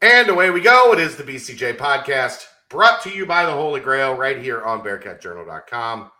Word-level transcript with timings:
And 0.00 0.28
away 0.28 0.50
we 0.50 0.60
go. 0.60 0.92
It 0.92 1.00
is 1.00 1.16
the 1.16 1.24
BCJ 1.24 1.76
podcast 1.76 2.44
brought 2.70 3.02
to 3.02 3.10
you 3.10 3.26
by 3.26 3.44
the 3.44 3.50
Holy 3.50 3.80
Grail 3.80 4.14
right 4.14 4.40
here 4.40 4.62
on 4.62 4.80
BearcatJournal.com. 4.80 6.12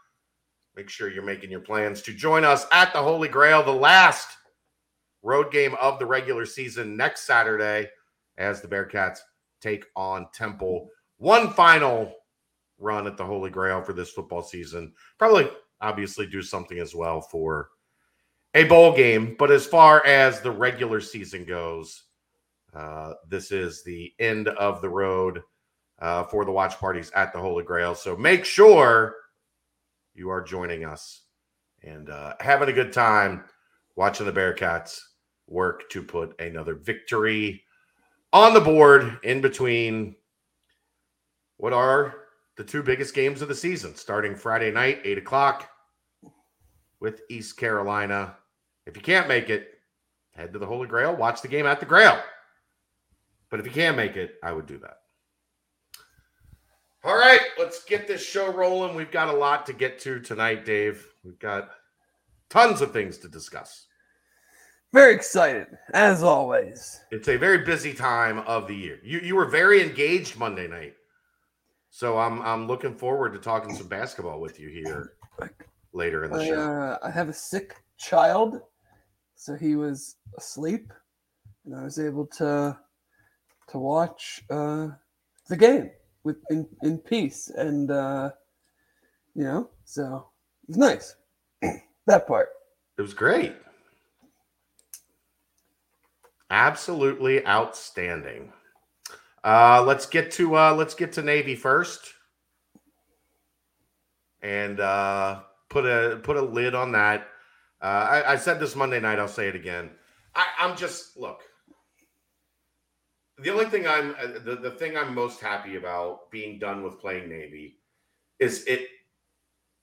Make 0.75 0.91
sure 0.91 1.09
you're 1.09 1.23
making 1.23 1.53
your 1.53 1.61
plans 1.61 2.03
to 2.03 2.13
join 2.13 2.45
us 2.45 2.67
at 2.73 2.93
the 2.93 3.01
Holy 3.01 3.29
Grail, 3.29 3.63
the 3.63 3.71
last 3.71 4.37
road 5.23 5.53
game 5.53 5.77
of 5.81 6.01
the 6.01 6.07
regular 6.07 6.45
season 6.45 6.97
next 6.97 7.25
Saturday 7.25 7.89
as 8.37 8.61
the 8.61 8.67
Bearcats 8.67 9.19
take 9.61 9.85
on 9.95 10.27
Temple. 10.35 10.89
One 11.19 11.53
final 11.53 12.13
run 12.81 13.07
at 13.07 13.17
the 13.17 13.25
Holy 13.25 13.51
Grail 13.51 13.81
for 13.83 13.93
this 13.93 14.11
football 14.11 14.43
season. 14.43 14.93
Probably, 15.21 15.49
obviously, 15.81 16.27
do 16.27 16.43
something 16.43 16.81
as 16.81 16.97
well 16.97 17.21
for 17.21 17.69
a 18.55 18.65
bowl 18.65 18.97
game. 18.97 19.37
But 19.39 19.53
as 19.53 19.67
far 19.67 20.05
as 20.05 20.41
the 20.41 20.51
regular 20.51 21.01
season 21.01 21.45
goes, 21.45 22.03
uh, 22.75 23.15
this 23.29 23.51
is 23.51 23.83
the 23.83 24.13
end 24.19 24.49
of 24.49 24.81
the 24.81 24.89
road 24.89 25.43
uh, 26.01 26.25
for 26.25 26.45
the 26.45 26.53
watch 26.53 26.79
parties 26.79 27.11
at 27.15 27.33
the 27.33 27.39
Holy 27.39 27.65
Grail. 27.65 27.95
So 27.95 28.17
make 28.17 28.45
sure 28.45 29.17
you 30.15 30.31
are 30.31 30.43
joining 30.43 30.85
us 30.85 31.23
and 31.83 32.11
uh, 32.11 32.35
having 32.41 32.69
a 32.69 32.73
good 32.73 32.93
time 32.93 33.45
watching 33.97 34.27
the 34.27 34.33
Bearcats 34.33 35.01
work 35.47 35.89
to 35.91 36.03
put 36.03 36.39
another 36.41 36.75
victory 36.75 37.63
on 38.33 38.53
the 38.53 38.61
board 38.61 39.19
in 39.23 39.41
between 39.41 40.15
what 41.57 41.73
are 41.73 42.15
the 42.57 42.65
two 42.65 42.83
biggest 42.83 43.15
games 43.15 43.41
of 43.41 43.49
the 43.49 43.55
season, 43.55 43.95
starting 43.95 44.35
Friday 44.35 44.71
night, 44.71 45.01
eight 45.05 45.19
o'clock 45.19 45.71
with 47.01 47.23
East 47.31 47.57
Carolina. 47.57 48.37
If 48.87 48.97
you 48.97 49.03
can't 49.03 49.29
make 49.29 49.49
it, 49.49 49.69
head 50.33 50.53
to 50.53 50.59
the 50.59 50.67
Holy 50.67 50.87
Grail, 50.87 51.17
watch 51.17 51.41
the 51.41 51.49
game 51.49 51.67
at 51.67 51.81
the 51.81 51.87
Grail. 51.87 52.21
But 53.51 53.61
if 53.61 53.67
you 53.67 53.73
can't 53.73 53.97
make 53.97 54.17
it, 54.17 54.35
I 54.43 54.53
would 54.53 54.67
do 54.67 54.79
that. 54.79 54.99
All 57.05 57.17
right, 57.17 57.41
let's 57.59 57.85
get 57.85 58.07
this 58.07 58.25
show 58.25 58.53
rolling. 58.53 58.95
We've 58.95 59.11
got 59.11 59.29
a 59.29 59.37
lot 59.37 59.65
to 59.67 59.73
get 59.73 59.99
to 60.01 60.21
tonight, 60.21 60.65
Dave. 60.65 61.07
We've 61.25 61.39
got 61.39 61.71
tons 62.51 62.81
of 62.81 62.93
things 62.93 63.19
to 63.19 63.29
discuss. 63.29 63.87
Very 64.93 65.15
excited, 65.15 65.67
as 65.95 66.23
always. 66.23 67.01
It's 67.11 67.29
a 67.29 67.37
very 67.37 67.59
busy 67.59 67.93
time 67.93 68.39
of 68.41 68.67
the 68.67 68.75
year. 68.75 68.99
You 69.05 69.21
you 69.21 69.37
were 69.37 69.45
very 69.45 69.83
engaged 69.83 70.39
Monday 70.39 70.67
night. 70.67 70.95
So 71.91 72.19
I'm 72.19 72.41
I'm 72.43 72.67
looking 72.67 72.95
forward 72.95 73.33
to 73.35 73.39
talking 73.39 73.75
some 73.75 73.89
basketball 73.89 74.41
with 74.41 74.59
you 74.59 74.69
here 74.69 75.15
later 75.93 76.25
in 76.25 76.33
the 76.33 76.39
I, 76.39 76.47
show. 76.47 76.61
uh, 76.61 76.99
I 77.03 77.11
have 77.11 77.29
a 77.29 77.35
sick 77.35 77.77
child, 77.99 78.61
so 79.35 79.55
he 79.55 79.77
was 79.77 80.17
asleep, 80.37 80.93
and 81.65 81.77
I 81.77 81.85
was 81.85 81.99
able 81.99 82.27
to 82.39 82.79
to 83.69 83.79
watch 83.79 84.43
uh, 84.51 84.89
the 85.49 85.57
game 85.57 85.91
with 86.25 86.37
in, 86.51 86.67
in 86.83 86.99
peace, 86.99 87.51
and 87.51 87.91
uh, 87.91 88.31
you 89.35 89.45
know, 89.45 89.71
so 89.85 90.29
it's 90.69 90.79
nice. 90.79 91.17
that 92.07 92.27
part. 92.27 92.49
It 92.99 93.03
was 93.03 93.15
great. 93.15 93.55
Absolutely 96.51 97.47
outstanding. 97.47 98.53
Uh, 99.45 99.85
let's 99.87 100.07
get 100.07 100.31
to 100.33 100.57
uh, 100.57 100.75
let's 100.75 100.95
get 100.95 101.13
to 101.13 101.23
Navy 101.23 101.55
first, 101.55 102.15
and 104.43 104.81
uh, 104.81 105.41
put 105.69 105.85
a 105.85 106.21
put 106.23 106.37
a 106.37 106.43
lid 106.43 106.75
on 106.75 106.93
that. 106.93 107.29
Uh, 107.81 107.85
I, 107.85 108.33
I 108.33 108.37
said 108.37 108.59
this 108.59 108.75
Monday 108.75 108.99
night. 108.99 109.19
I'll 109.19 109.29
say 109.29 109.49
it 109.49 109.55
again. 109.55 109.91
I, 110.35 110.47
I'm 110.59 110.77
just 110.77 111.17
look. 111.17 111.43
The 113.41 113.51
only 113.51 113.67
thing 113.67 113.87
I'm 113.87 114.15
uh, 114.21 114.39
the, 114.45 114.57
the 114.57 114.71
thing 114.73 114.97
I'm 114.97 115.15
most 115.15 115.41
happy 115.41 115.77
about 115.77 116.31
being 116.31 116.59
done 116.59 116.83
with 116.83 116.99
playing 116.99 117.29
Navy 117.29 117.79
is 118.41 118.65
it 118.67 118.89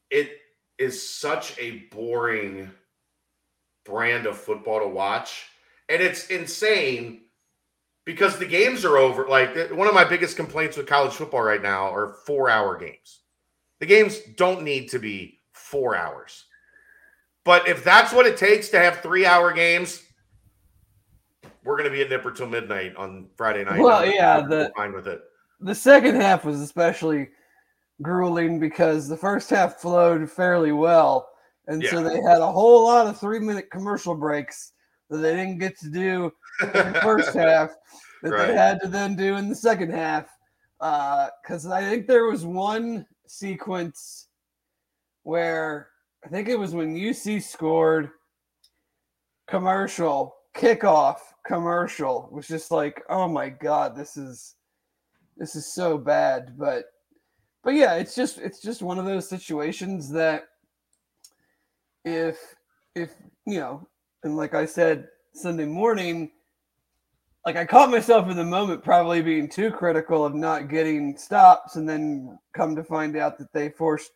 it 0.10 0.38
is 0.78 1.10
such 1.10 1.58
a 1.58 1.86
boring 1.92 2.70
brand 3.86 4.26
of 4.26 4.38
football 4.38 4.80
to 4.80 4.88
watch, 4.88 5.48
and 5.88 6.02
it's 6.02 6.28
insane 6.28 7.22
because 8.06 8.38
the 8.38 8.46
games 8.46 8.84
are 8.84 8.98
over. 8.98 9.28
Like 9.28 9.72
one 9.72 9.88
of 9.88 9.94
my 9.94 10.04
biggest 10.04 10.36
complaints 10.36 10.76
with 10.76 10.88
college 10.88 11.14
football 11.14 11.42
right 11.42 11.62
now 11.62 11.94
are 11.94 12.18
four 12.26 12.50
hour 12.50 12.78
games. 12.78 13.22
The 13.80 13.86
games 13.86 14.20
don't 14.36 14.64
need 14.64 14.90
to 14.90 15.00
be 15.00 15.40
four 15.54 15.96
hours. 15.96 16.46
But 17.46 17.68
if 17.68 17.84
that's 17.84 18.12
what 18.12 18.26
it 18.26 18.38
takes 18.38 18.70
to 18.70 18.80
have 18.80 19.00
three 19.00 19.26
hour 19.26 19.54
games, 19.54 20.02
we're 21.66 21.78
going 21.78 21.90
to 21.90 21.96
be 21.96 22.02
at 22.02 22.10
Nippert 22.10 22.36
till 22.38 22.48
midnight 22.48 22.96
on 22.96 23.28
Friday 23.36 23.64
night. 23.66 23.82
Well, 23.82 24.06
yeah, 24.06 24.42
the- 24.42 24.72
fine 24.78 24.94
with 24.94 25.08
it. 25.08 25.22
The 25.62 25.76
second 25.76 26.16
half 26.16 26.46
was 26.46 26.62
especially 26.62 27.30
grueling 28.02 28.60
because 28.60 29.08
the 29.08 29.18
first 29.18 29.50
half 29.50 29.78
flowed 29.78 30.30
fairly 30.30 30.72
well. 30.72 31.30
And 31.68 31.84
so 31.86 32.04
they 32.04 32.22
had 32.22 32.42
a 32.42 32.52
whole 32.52 32.84
lot 32.84 33.08
of 33.08 33.20
three 33.20 33.40
minute 33.40 33.72
commercial 33.72 34.14
breaks 34.16 34.74
that 35.10 35.18
they 35.18 35.36
didn't 35.36 35.58
get 35.58 35.78
to 35.80 35.90
do 35.90 36.32
in 36.62 36.68
the 36.94 37.00
first 37.02 37.34
half 37.34 37.72
that 38.22 38.32
Right. 38.32 38.48
they 38.48 38.54
had 38.54 38.80
to 38.82 38.88
then 38.88 39.16
do 39.16 39.36
in 39.38 39.50
the 39.50 39.56
second 39.56 39.92
half. 39.92 40.28
Uh, 40.82 41.30
because 41.42 41.66
I 41.66 41.82
think 41.82 42.06
there 42.06 42.26
was 42.26 42.46
one 42.46 43.06
sequence 43.28 44.28
where 45.24 45.90
I 46.24 46.28
think 46.28 46.50
it 46.50 46.60
was 46.60 46.76
when 46.76 46.96
UC 46.96 47.42
scored 47.42 48.10
commercial, 49.48 50.36
kickoff 50.56 51.18
commercial 51.46 52.30
was 52.32 52.48
just 52.48 52.72
like, 52.72 53.04
oh 53.10 53.28
my 53.28 53.50
god, 53.50 53.96
this 53.96 54.18
is 54.18 54.56
this 55.38 55.56
is 55.56 55.72
so 55.72 55.98
bad. 55.98 56.58
But 56.58 56.86
but 57.64 57.74
yeah, 57.74 57.96
it's 57.96 58.16
just 58.16 58.38
it's 58.38 58.62
just 58.62 58.82
one 58.82 59.00
of 59.00 59.06
those 59.06 59.28
situations 59.28 60.10
that 60.12 60.48
if 62.04 62.38
if 62.96 63.12
you 63.46 63.60
know, 63.60 63.88
and 64.24 64.38
like 64.38 64.54
I 64.54 64.66
said 64.66 65.08
Sunday 65.34 65.66
morning, 65.66 66.32
like 67.46 67.58
I 67.58 67.66
caught 67.66 67.92
myself 67.92 68.30
in 68.30 68.38
the 68.38 68.44
moment 68.44 68.84
probably 68.84 69.22
being 69.22 69.50
too 69.50 69.72
critical 69.72 70.26
of 70.26 70.34
not 70.34 70.70
getting 70.70 71.18
stops, 71.18 71.76
and 71.76 71.88
then 71.88 72.40
come 72.54 72.76
to 72.76 72.84
find 72.84 73.18
out 73.18 73.38
that 73.38 73.52
they 73.54 73.70
forced 73.70 74.12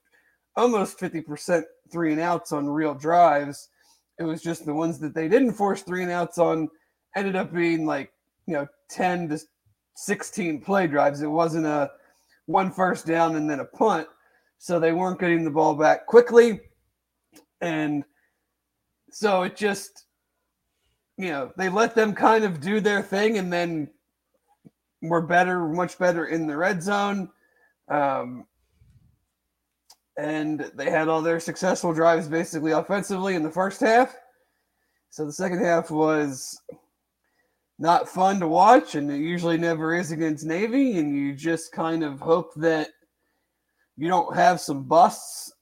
almost 0.56 1.00
50% 1.00 1.64
three 1.92 2.12
and 2.12 2.22
outs 2.22 2.52
on 2.52 2.68
real 2.68 2.94
drives. 2.94 3.70
It 4.20 4.24
was 4.24 4.42
just 4.42 4.66
the 4.66 4.74
ones 4.74 5.00
that 5.00 5.16
they 5.16 5.30
didn't 5.30 5.54
force 5.54 5.82
three 5.82 6.04
and 6.04 6.12
outs 6.12 6.38
on 6.38 6.70
ended 7.16 7.36
up 7.36 7.54
being 7.54 7.86
like, 7.86 8.12
you 8.46 8.54
know, 8.54 8.68
10 8.90 9.30
to 9.30 9.40
16 9.96 10.62
play 10.62 10.88
drives. 10.88 11.22
It 11.22 11.28
wasn't 11.28 11.66
a 11.66 11.92
one 12.46 12.70
first 12.72 13.06
down 13.06 13.36
and 13.38 13.50
then 13.50 13.62
a 13.62 13.66
punt. 13.66 14.08
So 14.58 14.80
they 14.80 14.92
weren't 14.92 15.20
getting 15.20 15.46
the 15.46 15.52
ball 15.52 15.74
back 15.74 16.06
quickly. 16.06 16.60
And 17.62 18.04
so 19.10 19.44
it 19.44 19.56
just, 19.56 20.06
you 21.18 21.30
know, 21.30 21.52
they 21.58 21.70
let 21.70 21.96
them 21.96 22.14
kind 22.14 22.44
of 22.44 22.60
do 22.60 22.82
their 22.82 23.02
thing 23.02 23.38
and 23.38 23.52
then 23.52 23.90
were 25.02 25.22
better, 25.22 25.68
much 25.70 25.98
better 25.98 26.26
in 26.26 26.46
the 26.46 26.58
red 26.58 26.84
zone. 26.84 27.30
Um, 27.90 28.46
and 30.20 30.70
they 30.76 30.90
had 30.90 31.08
all 31.08 31.22
their 31.22 31.40
successful 31.40 31.94
drives 31.94 32.28
basically 32.28 32.72
offensively 32.72 33.36
in 33.36 33.44
the 33.44 33.50
first 33.50 33.80
half. 33.80 34.14
So 35.12 35.26
the 35.26 35.32
second 35.32 35.64
half 35.64 35.90
was 35.90 36.62
not 37.80 38.10
fun 38.10 38.42
to 38.42 38.48
watch, 38.48 38.96
and 38.96 39.10
it 39.10 39.20
usually 39.20 39.58
never 39.58 39.96
is 39.96 40.12
against 40.12 40.46
Navy. 40.46 41.00
And 41.00 41.16
you 41.16 41.34
just 41.34 41.72
kind 41.72 42.04
of 42.04 42.20
hope 42.20 42.54
that 42.58 42.90
you 43.96 44.10
don't 44.10 44.36
have 44.36 44.60
some 44.60 44.84
busts. 44.84 45.54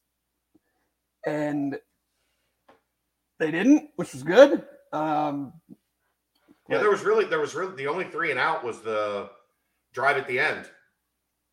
And 1.27 1.77
they 3.39 3.51
didn't, 3.51 3.91
which 3.97 4.13
was 4.13 4.23
good. 4.23 4.65
Um, 4.91 5.53
Yeah, 6.67 6.79
there 6.79 6.89
was 6.89 7.03
really 7.03 7.25
there 7.25 7.39
was 7.39 7.53
really 7.53 7.75
the 7.75 7.87
only 7.87 8.05
three 8.05 8.31
and 8.31 8.39
out 8.39 8.63
was 8.63 8.81
the 8.81 9.29
drive 9.93 10.17
at 10.17 10.27
the 10.27 10.39
end. 10.39 10.67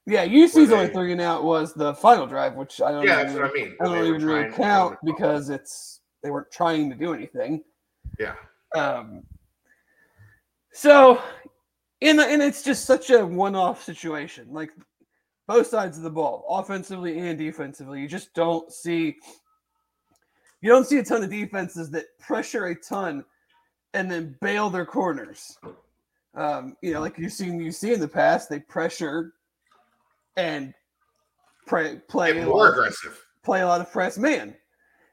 Yeah, 0.07 0.25
UC's 0.25 0.71
only 0.71 0.89
three 0.89 1.13
and 1.13 1.21
out 1.21 1.45
was 1.45 1.73
the 1.73 1.95
final 1.95 2.27
drive, 2.27 2.55
which 2.55 2.81
I 2.81 2.91
don't 2.93 3.05
Yeah, 3.05 3.17
know. 3.17 3.23
that's 3.25 3.35
what 3.35 3.51
I 3.51 3.53
mean. 3.53 3.77
I 3.81 3.85
don't 3.85 4.07
even 4.07 4.25
really 4.25 4.53
count 4.53 4.99
because 5.05 5.49
it's 5.51 6.01
they 6.23 6.31
weren't 6.31 6.51
trying 6.51 6.91
to 6.91 6.97
do 6.97 7.15
anything. 7.15 7.63
yeah, 8.19 8.35
Um, 8.75 9.23
so, 10.73 11.23
and 12.03 12.21
and 12.21 12.43
it's 12.43 12.63
just 12.63 12.85
such 12.85 13.11
a 13.11 13.25
one-off 13.25 13.83
situation. 13.83 14.49
Like 14.51 14.71
both 15.47 15.67
sides 15.67 15.97
of 15.97 16.03
the 16.03 16.11
ball, 16.11 16.45
offensively 16.49 17.19
and 17.19 17.39
defensively, 17.39 18.01
you 18.01 18.09
just 18.09 18.35
don't 18.35 18.71
see. 18.73 19.17
You 20.61 20.71
don't 20.71 20.87
see 20.87 20.99
a 20.99 21.05
ton 21.05 21.23
of 21.23 21.31
defenses 21.31 21.91
that 21.91 22.07
pressure 22.19 22.67
a 22.67 22.75
ton 22.75 23.25
and 23.93 24.11
then 24.11 24.37
bail 24.41 24.71
their 24.71 24.87
corners. 24.87 25.59
Um, 26.35 26.77
you 26.83 26.93
know, 26.95 27.01
like 27.01 27.19
you've 27.19 27.33
seen 27.33 27.61
you 27.61 27.71
see 27.71 27.93
in 27.93 28.01
the 28.01 28.09
past, 28.09 28.49
they 28.49 28.61
pressure 28.61 29.35
and 30.37 30.75
play 31.69 32.01
play 32.09 32.35
Get 32.35 32.43
a 32.43 32.47
more 32.47 32.65
lot, 32.65 32.73
aggressive. 32.73 33.25
play 33.43 33.61
a 33.63 33.67
lot 33.67 33.81
of 33.81 33.91
press 33.93 34.19
man 34.19 34.55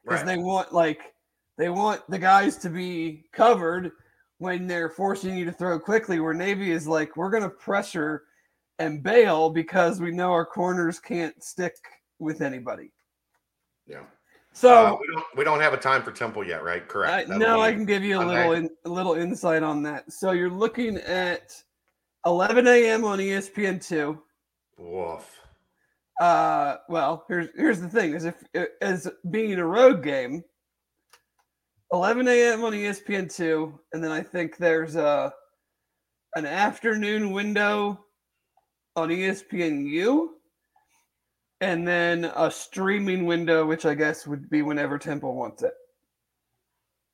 because 0.03 0.19
Right. 0.23 0.25
they 0.25 0.37
want 0.37 0.73
like 0.73 1.13
they 1.57 1.69
want 1.69 2.01
the 2.09 2.17
guys 2.19 2.57
to 2.57 2.69
be 2.69 3.25
covered 3.33 3.91
when 4.39 4.65
they're 4.67 4.89
forcing 4.89 5.37
you 5.37 5.45
to 5.45 5.51
throw 5.51 5.79
quickly, 5.79 6.19
where 6.19 6.33
Navy 6.33 6.71
is 6.71 6.87
like, 6.87 7.15
we're 7.15 7.29
going 7.29 7.43
to 7.43 7.49
pressure 7.49 8.23
and 8.79 9.03
bail 9.03 9.51
because 9.51 9.99
we 10.01 10.09
know 10.11 10.31
our 10.31 10.45
corners 10.45 10.99
can't 10.99 11.43
stick 11.43 11.75
with 12.17 12.41
anybody. 12.41 12.91
Yeah. 13.85 14.01
So 14.53 14.73
Uh, 14.73 14.97
we 14.99 15.07
don't 15.13 15.25
we 15.37 15.43
don't 15.43 15.59
have 15.59 15.73
a 15.73 15.77
time 15.77 16.01
for 16.01 16.11
Temple 16.11 16.43
yet, 16.45 16.63
right? 16.63 16.87
Correct. 16.87 17.27
That'll 17.29 17.39
no, 17.39 17.61
I 17.61 17.71
can 17.71 17.85
give 17.85 18.03
you 18.03 18.17
a 18.19 18.25
little 18.25 18.53
in, 18.53 18.69
a 18.85 18.89
little 18.89 19.13
insight 19.13 19.61
on 19.61 19.83
that. 19.83 20.11
So 20.11 20.31
you're 20.31 20.49
looking 20.49 20.97
at 20.97 21.53
11 22.25 22.65
a.m. 22.67 23.05
on 23.05 23.19
ESPN 23.19 23.85
two. 23.85 24.19
Woof. 24.81 25.39
Uh, 26.19 26.77
well, 26.89 27.25
here's 27.27 27.49
here's 27.55 27.79
the 27.79 27.89
thing: 27.89 28.13
is 28.13 28.25
if 28.25 28.43
as 28.81 29.07
being 29.29 29.53
a 29.59 29.65
road 29.65 30.03
game, 30.03 30.43
11 31.93 32.27
a.m. 32.27 32.63
on 32.63 32.73
ESPN 32.73 33.33
two, 33.33 33.79
and 33.93 34.03
then 34.03 34.11
I 34.11 34.21
think 34.21 34.57
there's 34.57 34.95
a 34.95 35.33
an 36.35 36.45
afternoon 36.45 37.31
window 37.31 38.05
on 38.95 39.09
ESPN 39.09 39.87
U, 39.89 40.35
and 41.59 41.87
then 41.87 42.25
a 42.35 42.49
streaming 42.49 43.25
window, 43.25 43.65
which 43.65 43.85
I 43.85 43.93
guess 43.93 44.25
would 44.25 44.49
be 44.49 44.61
whenever 44.61 44.97
Temple 44.97 45.35
wants 45.35 45.63
it. 45.63 45.73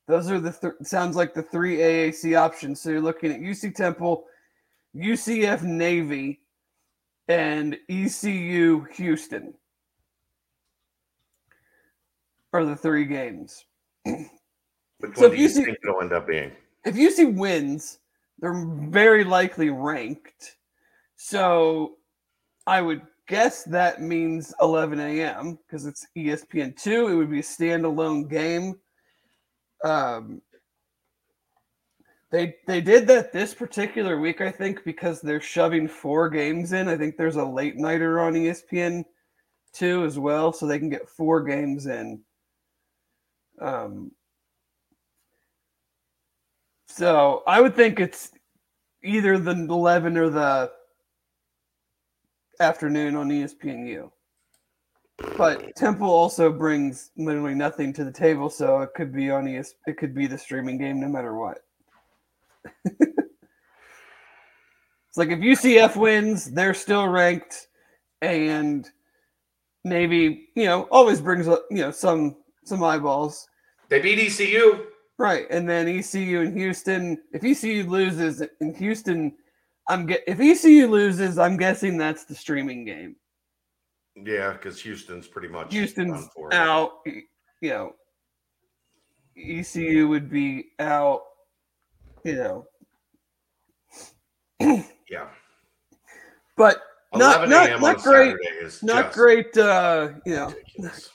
Those 0.07 0.31
are 0.31 0.39
the 0.39 0.51
th- 0.51 0.73
sounds 0.83 1.17
like 1.17 1.33
the 1.33 1.43
three 1.43 1.77
AAC 1.77 2.37
options. 2.37 2.79
So 2.79 2.91
you're 2.91 3.01
looking 3.01 3.31
at 3.31 3.41
UC 3.41 3.75
Temple, 3.75 4.25
UCF 4.95 5.63
Navy, 5.63 6.39
and 7.27 7.77
ECU 7.89 8.85
Houston 8.93 9.53
are 12.53 12.65
the 12.65 12.75
three 12.75 13.05
games. 13.05 13.65
Which 14.05 15.15
So 15.15 15.23
one 15.23 15.31
if 15.31 15.37
do 15.37 15.41
you 15.41 15.49
see- 15.49 15.65
think 15.65 15.77
it'll 15.83 16.01
end 16.01 16.13
up 16.13 16.27
being? 16.27 16.51
If 16.85 16.95
UC 16.95 17.25
wins, 17.35 17.99
they're 18.39 18.65
very 18.89 19.23
likely 19.23 19.69
ranked. 19.69 20.57
So 21.17 21.97
I 22.65 22.81
would 22.81 23.01
guess 23.27 23.63
that 23.65 24.01
means 24.01 24.53
11 24.61 24.99
a.m. 24.99 25.55
because 25.67 25.85
it's 25.85 26.07
E 26.15 26.27
ESPN 26.27 26.75
two. 26.81 27.09
It 27.09 27.15
would 27.15 27.29
be 27.29 27.39
a 27.39 27.43
standalone 27.43 28.29
game. 28.29 28.79
Um, 29.83 30.41
they 32.31 32.55
they 32.65 32.81
did 32.81 33.07
that 33.07 33.31
this 33.31 33.53
particular 33.53 34.19
week, 34.19 34.41
I 34.41 34.51
think, 34.51 34.83
because 34.83 35.21
they're 35.21 35.41
shoving 35.41 35.87
four 35.87 36.29
games 36.29 36.73
in. 36.73 36.87
I 36.87 36.97
think 36.97 37.15
there's 37.15 37.37
a 37.37 37.45
late 37.45 37.77
nighter 37.77 38.19
on 38.19 38.33
ESPN 38.33 39.05
two 39.73 40.03
as 40.03 40.19
well, 40.19 40.51
so 40.51 40.65
they 40.65 40.79
can 40.79 40.89
get 40.89 41.09
four 41.09 41.43
games 41.43 41.85
in. 41.87 42.19
Um, 43.59 44.11
so 46.87 47.43
I 47.47 47.61
would 47.61 47.75
think 47.75 47.99
it's 47.99 48.31
either 49.03 49.37
the 49.37 49.51
11 49.51 50.17
or 50.17 50.29
the 50.29 50.71
afternoon 52.59 53.15
on 53.15 53.31
E 53.31 53.43
ESPNU. 53.43 54.11
But 55.37 55.75
Temple 55.75 56.09
also 56.09 56.51
brings 56.51 57.11
literally 57.17 57.55
nothing 57.55 57.91
to 57.93 58.03
the 58.03 58.11
table, 58.11 58.49
so 58.49 58.81
it 58.81 58.89
could 58.95 59.11
be 59.13 59.31
on 59.31 59.47
ES. 59.47 59.73
It 59.87 59.97
could 59.97 60.13
be 60.13 60.27
the 60.27 60.37
streaming 60.37 60.77
game 60.77 60.99
no 60.99 61.07
matter 61.07 61.35
what. 61.35 61.59
it's 62.85 62.97
like 65.15 65.29
if 65.29 65.39
UCF 65.39 65.95
wins, 65.95 66.51
they're 66.51 66.73
still 66.73 67.07
ranked, 67.07 67.67
and 68.21 68.89
Navy, 69.83 70.49
you 70.55 70.65
know, 70.65 70.83
always 70.91 71.21
brings 71.21 71.47
up 71.47 71.65
you 71.71 71.77
know 71.77 71.91
some 71.91 72.37
some 72.65 72.83
eyeballs. 72.83 73.47
They 73.89 73.99
beat 73.99 74.19
ECU. 74.19 74.87
Right, 75.19 75.47
and 75.49 75.67
then 75.67 75.87
ECU 75.87 76.41
in 76.41 76.55
Houston. 76.55 77.17
If 77.33 77.43
ECU 77.43 77.89
loses 77.89 78.43
in 78.61 78.75
Houston, 78.75 79.33
I'm 79.89 80.05
get 80.05 80.23
if 80.27 80.39
ECU 80.39 80.87
loses, 80.87 81.39
I'm 81.39 81.57
guessing 81.57 81.97
that's 81.97 82.25
the 82.25 82.35
streaming 82.35 82.85
game. 82.85 83.15
Yeah, 84.15 84.53
because 84.53 84.81
Houston's 84.81 85.27
pretty 85.27 85.47
much 85.47 85.73
Houston's 85.73 86.27
out. 86.51 86.99
You 87.61 87.69
know, 87.69 87.93
ECU 89.37 90.07
would 90.07 90.29
be 90.29 90.67
out. 90.79 91.21
You 92.23 92.35
know, 92.35 92.67
Yeah. 95.09 95.27
but 96.55 96.81
not 97.15 97.47
not 97.47 97.79
not 97.79 97.97
great. 97.99 98.35
Not 98.83 99.13
great. 99.13 99.57
Uh, 99.57 100.09
you 100.25 100.35
know, 100.35 100.47
ridiculous. 100.47 101.09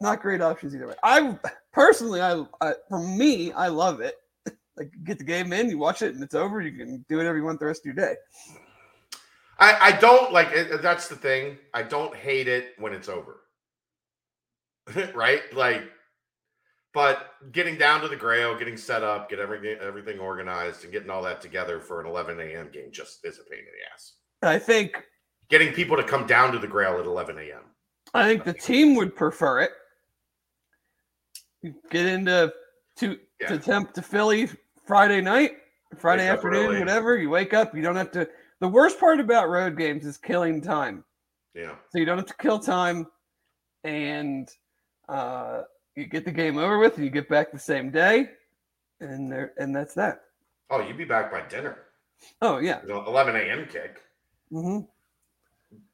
not 0.00 0.20
great 0.20 0.40
options 0.40 0.74
either 0.74 0.88
way. 0.88 0.94
I 1.04 1.38
personally, 1.72 2.20
I, 2.20 2.44
I 2.60 2.74
for 2.88 3.00
me, 3.00 3.52
I 3.52 3.68
love 3.68 4.00
it. 4.00 4.14
Like 4.76 4.90
get 5.04 5.18
the 5.18 5.24
game 5.24 5.52
in, 5.52 5.70
you 5.70 5.78
watch 5.78 6.02
it, 6.02 6.16
and 6.16 6.24
it's 6.24 6.34
over. 6.34 6.60
You 6.60 6.76
can 6.76 7.04
do 7.08 7.16
whatever 7.16 7.36
you 7.36 7.44
want 7.44 7.60
the 7.60 7.66
rest 7.66 7.82
of 7.82 7.84
your 7.84 7.94
day. 7.94 8.16
I, 9.60 9.78
I 9.80 9.92
don't 9.92 10.32
like 10.32 10.48
it. 10.50 10.82
That's 10.82 11.06
the 11.06 11.14
thing. 11.14 11.58
I 11.72 11.82
don't 11.82 12.12
hate 12.12 12.48
it 12.48 12.74
when 12.78 12.92
it's 12.92 13.08
over. 13.08 13.42
right? 15.14 15.42
Like, 15.54 15.84
but 16.94 17.32
getting 17.52 17.76
down 17.76 18.00
to 18.00 18.08
the 18.08 18.16
Grail, 18.16 18.56
getting 18.56 18.76
set 18.76 19.02
up, 19.02 19.28
get 19.28 19.38
everything 19.40 19.76
everything 19.80 20.18
organized, 20.18 20.84
and 20.84 20.92
getting 20.92 21.10
all 21.10 21.22
that 21.22 21.40
together 21.42 21.80
for 21.80 22.00
an 22.00 22.06
11 22.06 22.40
a.m. 22.40 22.70
game 22.72 22.90
just 22.92 23.24
is 23.24 23.38
a 23.38 23.42
pain 23.42 23.58
in 23.58 23.64
the 23.66 23.92
ass. 23.92 24.14
I 24.42 24.58
think 24.58 25.02
Getting 25.50 25.74
people 25.74 25.96
to 25.98 26.02
come 26.04 26.26
down 26.26 26.52
to 26.52 26.58
the 26.58 26.66
Grail 26.66 26.98
at 26.98 27.04
11 27.04 27.36
a.m. 27.38 27.60
I 28.14 28.24
think 28.26 28.44
the 28.44 28.54
team 28.54 28.94
would 28.94 29.14
prefer 29.14 29.60
it. 29.60 29.70
You 31.62 31.74
Get 31.90 32.06
into 32.06 32.52
to 32.96 33.18
Yeah. 33.40 33.48
to 33.48 33.58
temp 33.58 33.92
to 33.94 34.02
Philly 34.02 34.48
Friday 34.86 35.20
night, 35.20 35.58
Friday 35.98 36.24
Wake 36.24 36.32
afternoon, 36.32 36.78
whatever. 36.78 37.16
You 37.18 37.28
wake 37.30 37.52
up, 37.54 37.74
you 37.74 37.82
don't 37.82 37.96
have 37.96 38.10
to. 38.12 38.28
The 38.60 38.68
worst 38.68 38.98
part 39.00 39.20
about 39.20 39.48
road 39.48 39.76
games 39.76 40.06
is 40.06 40.16
killing 40.16 40.60
time. 40.62 41.04
Yeah. 41.54 41.74
So 41.90 41.98
you 41.98 42.04
don't 42.04 42.18
have 42.18 42.26
to 42.26 42.36
kill 42.36 42.58
time, 42.58 43.06
and 43.82 44.48
uh, 45.08 45.62
you 45.96 46.06
get 46.06 46.24
the 46.24 46.32
game 46.32 46.58
over 46.58 46.78
with, 46.78 46.96
and 46.96 47.04
you 47.04 47.10
get 47.10 47.28
back 47.28 47.52
the 47.52 47.58
same 47.58 47.90
day, 47.90 48.30
and 49.00 49.30
there, 49.30 49.52
and 49.58 49.74
that's 49.74 49.94
that. 49.94 50.22
Oh, 50.70 50.80
you'd 50.80 50.98
be 50.98 51.04
back 51.04 51.30
by 51.30 51.42
dinner. 51.42 51.78
Oh 52.40 52.58
yeah. 52.58 52.80
Know, 52.86 53.04
11 53.06 53.36
a.m. 53.36 53.66
kick. 53.70 54.00
hmm 54.50 54.80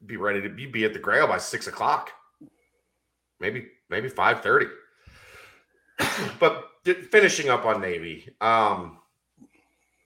Be 0.06 0.17
ready 0.17 0.41
to 0.43 0.49
be, 0.49 0.67
be 0.67 0.85
at 0.85 0.93
the 0.93 0.99
Grail 0.99 1.26
by 1.26 1.38
six 1.38 1.67
o'clock. 1.67 2.11
Maybe 3.41 3.69
maybe 3.88 4.08
5:30. 4.08 4.69
but 6.38 6.70
d- 6.85 6.94
finishing 6.94 7.49
up 7.49 7.64
on 7.67 7.81
Navy. 7.81 8.29
Um, 8.41 8.99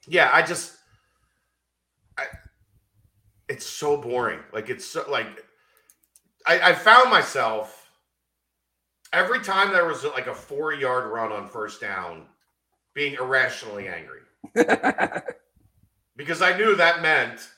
yeah, 0.07 0.31
I 0.33 0.43
just, 0.43 0.77
I, 2.19 2.25
it's 3.49 3.67
so 3.67 3.97
boring. 3.97 4.41
Like 4.53 4.71
it's 4.71 4.85
so 4.85 5.05
like, 5.11 5.45
I, 6.47 6.71
I 6.71 6.75
found 6.75 7.11
myself 7.11 7.84
every 9.15 9.41
time 9.41 9.73
there 9.73 9.87
was 9.87 10.05
like 10.05 10.27
a 10.27 10.35
four 10.35 10.75
yard 10.75 11.11
run 11.11 11.33
on 11.33 11.49
first 11.49 11.81
down, 11.81 12.27
being 12.95 13.15
irrationally 13.15 13.89
angry 13.89 14.21
because 16.17 16.43
I 16.43 16.57
knew 16.57 16.77
that 16.77 17.03
meant 17.03 17.49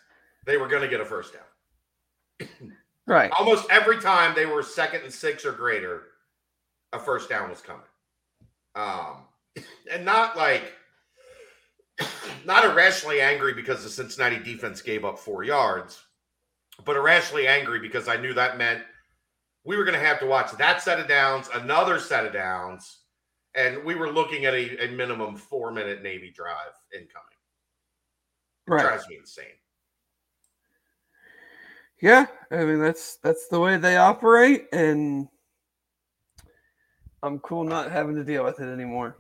they 0.45 0.57
were 0.57 0.69
going 0.69 0.83
to 0.83 0.89
get 0.89 1.01
a 1.01 1.05
first 1.05 1.35
down. 1.35 2.49
right. 3.07 3.31
Almost 3.39 3.69
every 3.71 4.01
time 4.01 4.35
they 4.35 4.47
were 4.47 4.63
second 4.63 5.03
and 5.03 5.13
six 5.13 5.45
or 5.45 5.53
greater, 5.53 6.05
a 6.93 6.99
first 6.99 7.29
down 7.29 7.51
was 7.51 7.61
coming. 7.61 7.83
Um, 8.75 9.25
and 9.91 10.05
not 10.05 10.37
like 10.37 10.75
not 12.45 12.65
irrationally 12.65 13.21
angry 13.21 13.55
because 13.55 13.83
the 13.83 13.91
Cincinnati 13.91 14.39
defense 14.39 14.83
gave 14.83 15.05
up 15.05 15.19
four 15.19 15.43
yards, 15.43 16.03
but 16.85 16.97
irrationally 16.97 17.49
angry 17.49 17.81
because 17.81 18.09
I 18.09 18.17
knew 18.17 18.35
that 18.35 18.59
meant 18.59 18.83
we 19.67 19.77
were 19.77 19.85
going 19.85 19.99
to 19.99 20.07
have 20.07 20.21
to 20.21 20.27
watch 20.27 20.53
that 20.53 20.81
set 20.81 21.01
of 21.01 21.09
downs, 21.09 21.51
another 21.53 21.99
set 21.99 22.25
of 22.25 22.33
downs, 22.33 23.01
and 23.55 23.85
we 23.85 23.97
were 23.97 24.13
looking 24.13 24.45
at 24.45 24.55
a, 24.55 24.85
a 24.85 24.91
minimum 24.93 25.37
four 25.37 25.73
minute 25.73 26.03
Navy 26.03 26.31
drive 26.31 26.73
incoming. 26.95 27.27
It 28.69 28.71
Right. 28.71 28.83
drives 28.83 29.09
me 29.09 29.17
insane. 29.17 29.47
Yeah, 32.01 32.27
I 32.51 32.65
mean 32.65 32.79
that's 32.79 33.17
that's 33.23 33.49
the 33.49 33.59
way 33.59 33.77
they 33.77 33.97
operate, 33.97 34.67
and 34.73 35.29
I'm 37.23 37.39
cool 37.41 37.65
not 37.65 37.91
having 37.91 38.17
to 38.17 38.25
deal 38.25 38.45
with 38.45 38.61
it 38.61 38.71
anymore. 38.73 39.17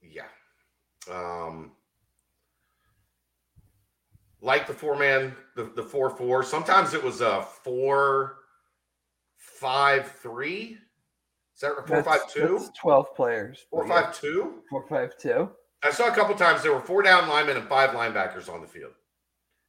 Yeah. 0.00 0.28
Um 1.10 1.72
like 4.40 4.66
the 4.66 4.74
four 4.74 4.96
man, 4.96 5.34
the, 5.56 5.64
the 5.64 5.82
four 5.82 6.10
four. 6.10 6.42
Sometimes 6.42 6.94
it 6.94 7.02
was 7.02 7.20
a 7.20 7.42
four 7.42 8.43
five 9.64 10.12
three. 10.22 10.76
Is 11.54 11.60
that 11.62 11.74
four 11.86 11.96
That's- 12.02 12.04
five 12.04 12.30
two? 12.32 12.58
that's 12.60 12.78
Twelve 12.78 13.14
players. 13.14 13.64
Four 13.70 13.86
yeah, 13.86 14.02
five 14.02 14.20
two? 14.20 14.62
Four 14.68 14.86
five 14.88 15.16
two. 15.16 15.50
I 15.82 15.90
saw 15.90 16.08
a 16.08 16.14
couple 16.14 16.34
times 16.34 16.62
there 16.62 16.72
were 16.72 16.80
four 16.80 17.02
down 17.02 17.28
linemen 17.28 17.56
and 17.56 17.66
five 17.68 17.90
linebackers 17.90 18.52
on 18.52 18.60
the 18.60 18.66
field. 18.66 18.92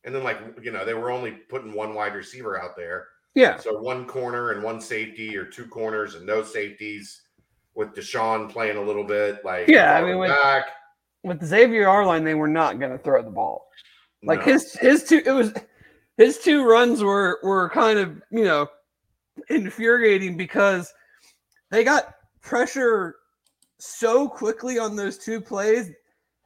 And 0.03 0.13
then 0.13 0.23
like 0.23 0.37
you 0.61 0.71
know, 0.71 0.83
they 0.85 0.93
were 0.93 1.11
only 1.11 1.31
putting 1.31 1.73
one 1.73 1.93
wide 1.93 2.13
receiver 2.13 2.61
out 2.61 2.75
there. 2.75 3.07
Yeah. 3.35 3.57
So 3.57 3.79
one 3.79 4.05
corner 4.05 4.51
and 4.51 4.63
one 4.63 4.79
safety, 4.81 5.35
or 5.37 5.45
two 5.45 5.65
corners 5.65 6.15
and 6.15 6.25
no 6.25 6.43
safeties, 6.43 7.21
with 7.73 7.93
Deshaun 7.93 8.49
playing 8.49 8.77
a 8.77 8.81
little 8.81 9.03
bit. 9.03 9.43
Like 9.45 9.67
Yeah, 9.67 9.97
I 9.97 10.03
mean, 10.03 10.19
back. 10.27 10.65
with 11.23 11.43
Xavier 11.43 11.87
Arline, 11.87 12.23
they 12.23 12.33
were 12.35 12.47
not 12.47 12.79
going 12.79 12.91
to 12.91 12.97
throw 12.97 13.21
the 13.23 13.29
ball. 13.31 13.67
Like 14.23 14.39
No. 14.39 14.53
his 14.53 14.73
his 14.73 15.03
two 15.03 15.21
it 15.25 15.31
was 15.31 15.53
his 16.17 16.39
two 16.39 16.63
runs 16.65 17.03
were 17.03 17.39
were 17.43 17.69
kind 17.69 17.99
of 17.99 18.21
you 18.31 18.43
know 18.45 18.67
infuriating 19.49 20.37
because 20.37 20.93
they 21.71 21.83
got 21.83 22.15
pressure 22.41 23.15
so 23.79 24.27
quickly 24.27 24.79
on 24.79 24.95
those 24.95 25.17
two 25.17 25.41
plays. 25.41 25.89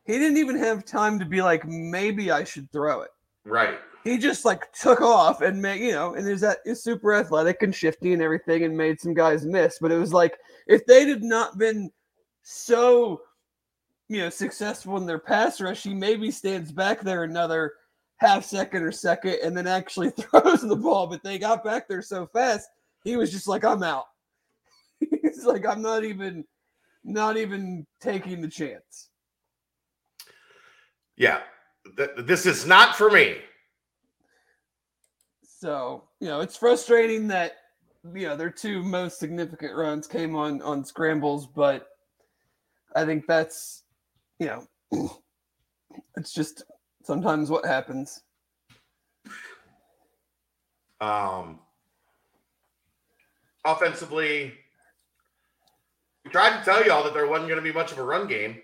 He 0.05 0.13
didn't 0.13 0.37
even 0.37 0.57
have 0.57 0.85
time 0.85 1.19
to 1.19 1.25
be 1.25 1.41
like, 1.41 1.65
maybe 1.65 2.31
I 2.31 2.43
should 2.43 2.71
throw 2.71 3.01
it. 3.01 3.11
right. 3.45 3.79
He 4.05 4.17
just 4.17 4.45
like 4.45 4.71
took 4.71 5.01
off 5.01 5.41
and 5.41 5.61
made, 5.61 5.81
you 5.81 5.91
know, 5.91 6.13
and 6.13 6.25
is 6.25 6.39
that 6.39 6.59
is 6.65 6.81
super 6.81 7.13
athletic 7.13 7.61
and 7.63 7.75
shifty 7.75 8.13
and 8.13 8.21
everything 8.21 8.63
and 8.63 8.75
made 8.75 8.99
some 8.99 9.13
guys 9.13 9.45
miss. 9.45 9.77
But 9.79 9.91
it 9.91 9.97
was 9.97 10.13
like 10.13 10.37
if 10.67 10.85
they 10.85 11.07
had 11.07 11.21
not 11.21 11.57
been 11.57 11.91
so 12.41 13.21
you 14.07 14.19
know 14.19 14.29
successful 14.29 14.95
in 14.95 15.05
their 15.05 15.19
pass 15.19 15.59
rush, 15.59 15.83
he 15.83 15.93
maybe 15.93 16.31
stands 16.31 16.71
back 16.71 17.01
there 17.01 17.23
another 17.23 17.73
half 18.17 18.45
second 18.45 18.83
or 18.83 18.91
second 18.91 19.37
and 19.43 19.55
then 19.55 19.67
actually 19.67 20.09
throws 20.17 20.61
the 20.61 20.75
ball. 20.75 21.07
But 21.07 21.21
they 21.21 21.37
got 21.37 21.63
back 21.63 21.89
there 21.89 22.01
so 22.01 22.25
fast, 22.27 22.69
he 23.09 23.17
was 23.17 23.31
just 23.31 23.47
like, 23.47 23.65
I'm 23.65 23.81
out. 23.81 24.05
He's 24.99 25.45
like, 25.45 25.65
I'm 25.65 25.81
not 25.81 26.03
even 26.03 26.45
not 27.03 27.37
even 27.37 27.87
taking 27.99 28.41
the 28.41 28.47
chance. 28.47 29.09
Yeah. 31.17 31.39
Th- 31.97 32.11
this 32.19 32.45
is 32.45 32.67
not 32.67 32.95
for 32.95 33.09
me. 33.09 33.37
So, 35.43 36.03
you 36.19 36.27
know, 36.27 36.41
it's 36.41 36.55
frustrating 36.55 37.27
that 37.29 37.53
you 38.13 38.27
know 38.27 38.35
their 38.35 38.51
two 38.51 38.81
most 38.83 39.19
significant 39.19 39.75
runs 39.75 40.07
came 40.07 40.35
on 40.35 40.61
on 40.61 40.85
scrambles, 40.85 41.47
but 41.47 41.87
I 42.95 43.03
think 43.05 43.25
that's 43.27 43.83
you 44.39 44.47
know 44.47 45.09
it's 46.15 46.31
just 46.31 46.63
sometimes 47.03 47.49
what 47.49 47.65
happens. 47.65 48.21
Um, 51.01 51.59
offensively, 53.65 54.53
we 56.23 56.31
tried 56.31 56.59
to 56.59 56.65
tell 56.65 56.85
y'all 56.85 57.03
that 57.03 57.13
there 57.13 57.27
wasn't 57.27 57.49
going 57.49 57.61
to 57.61 57.67
be 57.67 57.73
much 57.73 57.91
of 57.91 57.97
a 57.97 58.03
run 58.03 58.27
game. 58.27 58.61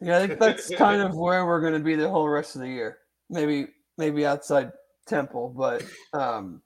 Yeah, 0.00 0.18
I 0.18 0.26
think 0.26 0.38
that's 0.38 0.70
kind 0.76 1.02
of 1.02 1.16
where 1.16 1.46
we're 1.46 1.60
going 1.60 1.74
to 1.74 1.80
be 1.80 1.94
the 1.94 2.08
whole 2.08 2.28
rest 2.28 2.54
of 2.54 2.62
the 2.62 2.68
year. 2.68 2.98
Maybe 3.30 3.68
maybe 3.96 4.24
outside 4.24 4.72
Temple, 5.06 5.52
but 5.56 5.84
um 6.12 6.62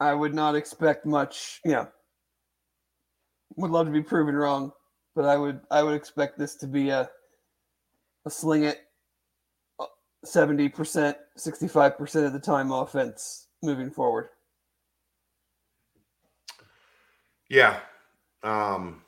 I 0.00 0.14
would 0.14 0.34
not 0.34 0.56
expect 0.56 1.06
much, 1.06 1.60
you 1.64 1.72
know. 1.72 1.88
Would 3.56 3.70
love 3.70 3.86
to 3.86 3.92
be 3.92 4.02
proven 4.02 4.34
wrong, 4.34 4.72
but 5.14 5.24
I 5.24 5.36
would 5.36 5.60
I 5.70 5.82
would 5.82 5.94
expect 5.94 6.38
this 6.38 6.56
to 6.56 6.66
be 6.66 6.88
a 6.88 7.08
a 8.24 8.30
sling 8.30 8.64
it 8.64 8.80
70%, 10.24 11.14
65% 11.36 12.26
of 12.26 12.32
the 12.32 12.38
time 12.38 12.70
offense 12.70 13.48
moving 13.62 13.90
forward. 13.90 14.28
Yeah. 17.52 17.80
Um, 18.42 19.02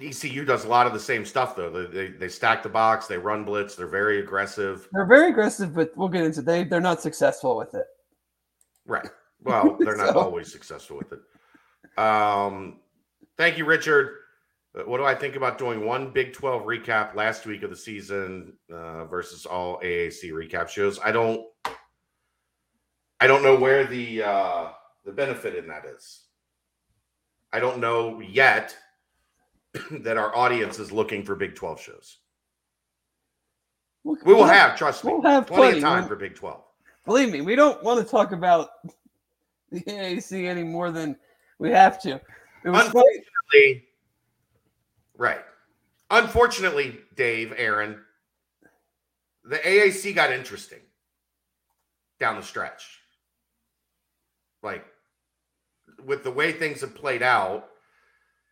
ECU 0.00 0.44
does 0.44 0.64
a 0.64 0.68
lot 0.68 0.88
of 0.88 0.92
the 0.92 0.98
same 0.98 1.24
stuff 1.24 1.54
though. 1.54 1.70
They, 1.70 1.86
they 1.86 2.08
they 2.08 2.28
stack 2.28 2.64
the 2.64 2.68
box, 2.68 3.06
they 3.06 3.16
run 3.16 3.44
blitz, 3.44 3.76
they're 3.76 3.86
very 3.86 4.18
aggressive. 4.18 4.88
They're 4.92 5.06
very 5.06 5.30
aggressive, 5.30 5.74
but 5.76 5.96
we'll 5.96 6.08
get 6.08 6.24
into 6.24 6.42
they 6.42 6.64
they're 6.64 6.80
not 6.80 7.00
successful 7.00 7.56
with 7.56 7.72
it. 7.74 7.86
Right. 8.84 9.08
Well, 9.44 9.76
they're 9.80 9.96
not 9.96 10.16
always 10.16 10.50
successful 10.50 10.98
with 10.98 11.12
it. 11.12 12.00
Um, 12.02 12.80
thank 13.38 13.56
you, 13.56 13.64
Richard. 13.64 14.16
Uh, 14.76 14.82
What 14.82 14.98
do 14.98 15.04
I 15.04 15.14
think 15.14 15.36
about 15.36 15.56
doing 15.56 15.86
one 15.86 16.10
Big 16.10 16.32
12 16.32 16.64
recap 16.64 17.14
last 17.14 17.46
week 17.46 17.62
of 17.62 17.70
the 17.70 17.76
season 17.76 18.54
uh, 18.74 19.04
versus 19.04 19.46
all 19.46 19.80
AAC 19.82 20.32
recap 20.32 20.68
shows? 20.68 20.98
I 20.98 21.12
don't 21.12 21.46
I 23.20 23.28
don't 23.28 23.44
know 23.44 23.54
where 23.54 23.86
the 23.86 24.24
uh 24.24 24.68
the 25.06 25.12
benefit 25.12 25.54
in 25.54 25.66
that 25.68 25.86
is. 25.86 26.24
I 27.52 27.60
don't 27.60 27.78
know 27.78 28.20
yet 28.20 28.76
that 29.90 30.18
our 30.18 30.36
audience 30.36 30.78
is 30.78 30.92
looking 30.92 31.24
for 31.24 31.34
Big 31.36 31.54
12 31.54 31.80
shows. 31.80 32.18
We'll- 34.04 34.16
We 34.24 34.32
will 34.34 34.40
we'll 34.40 34.48
have, 34.48 34.76
trust 34.76 35.04
me, 35.04 35.12
we'll 35.12 35.22
have 35.22 35.46
plenty 35.46 35.62
plenty. 35.62 35.78
of 35.78 35.82
time 35.84 35.98
We'll- 36.00 36.08
for 36.08 36.16
Big 36.16 36.34
12. 36.34 36.62
Believe 37.06 37.30
me, 37.32 37.40
we 37.40 37.54
don't 37.54 37.80
want 37.84 38.04
to 38.04 38.10
talk 38.10 38.32
about 38.32 38.68
the 39.70 39.80
AAC 39.82 40.46
any 40.48 40.64
more 40.64 40.90
than 40.90 41.16
we 41.60 41.70
have 41.70 42.02
to. 42.02 42.20
It 42.64 42.70
was 42.70 42.88
funny. 42.88 43.04
Unfortunately, 43.48 43.84
right. 45.16 45.40
Unfortunately, 46.10 46.98
Dave, 47.14 47.52
Aaron, 47.56 48.00
the 49.44 49.56
AAC 49.58 50.14
got 50.16 50.32
interesting 50.32 50.80
down 52.18 52.34
the 52.36 52.42
stretch. 52.42 53.00
Like 54.64 54.84
with 56.04 56.22
the 56.24 56.30
way 56.30 56.52
things 56.52 56.80
have 56.80 56.94
played 56.94 57.22
out, 57.22 57.68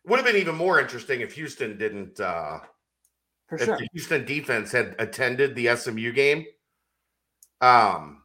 would 0.05 0.17
have 0.17 0.25
been 0.25 0.35
even 0.35 0.55
more 0.55 0.79
interesting 0.79 1.21
if 1.21 1.33
Houston 1.33 1.77
didn't 1.77 2.19
uh 2.19 2.59
for 3.47 3.55
if 3.55 3.65
sure. 3.65 3.77
the 3.77 3.87
Houston 3.93 4.25
defense 4.25 4.71
had 4.71 4.95
attended 4.99 5.55
the 5.55 5.75
SMU 5.75 6.11
game. 6.11 6.45
Um 7.61 8.23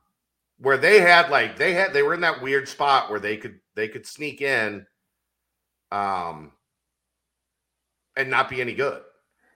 where 0.58 0.76
they 0.76 1.00
had 1.00 1.30
like 1.30 1.56
they 1.56 1.72
had 1.72 1.92
they 1.92 2.02
were 2.02 2.14
in 2.14 2.20
that 2.20 2.42
weird 2.42 2.68
spot 2.68 3.10
where 3.10 3.20
they 3.20 3.36
could 3.36 3.60
they 3.74 3.88
could 3.88 4.06
sneak 4.06 4.40
in 4.42 4.86
um 5.90 6.52
and 8.16 8.28
not 8.30 8.48
be 8.48 8.60
any 8.60 8.74
good. 8.74 9.02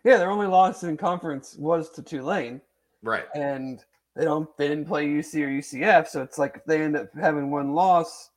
Yeah, 0.05 0.19
their 0.19 0.31
only 0.31 0.47
loss 0.47 0.83
in 0.83 0.97
conference 0.97 1.57
was 1.59 1.91
to 1.91 2.03
Tulane, 2.03 2.61
Right. 3.03 3.25
and 3.35 3.83
they 4.15 4.25
don't 4.25 4.49
they 4.59 4.69
didn't 4.69 4.87
play 4.87 5.07
UC 5.07 5.43
or 5.43 5.49
UCF, 5.49 6.09
so 6.09 6.23
it's 6.23 6.39
like 6.39 6.57
if 6.57 6.65
they 6.65 6.83
end 6.83 6.97
up 6.97 7.09
having 7.19 7.51
one 7.51 7.73
loss, 7.73 8.31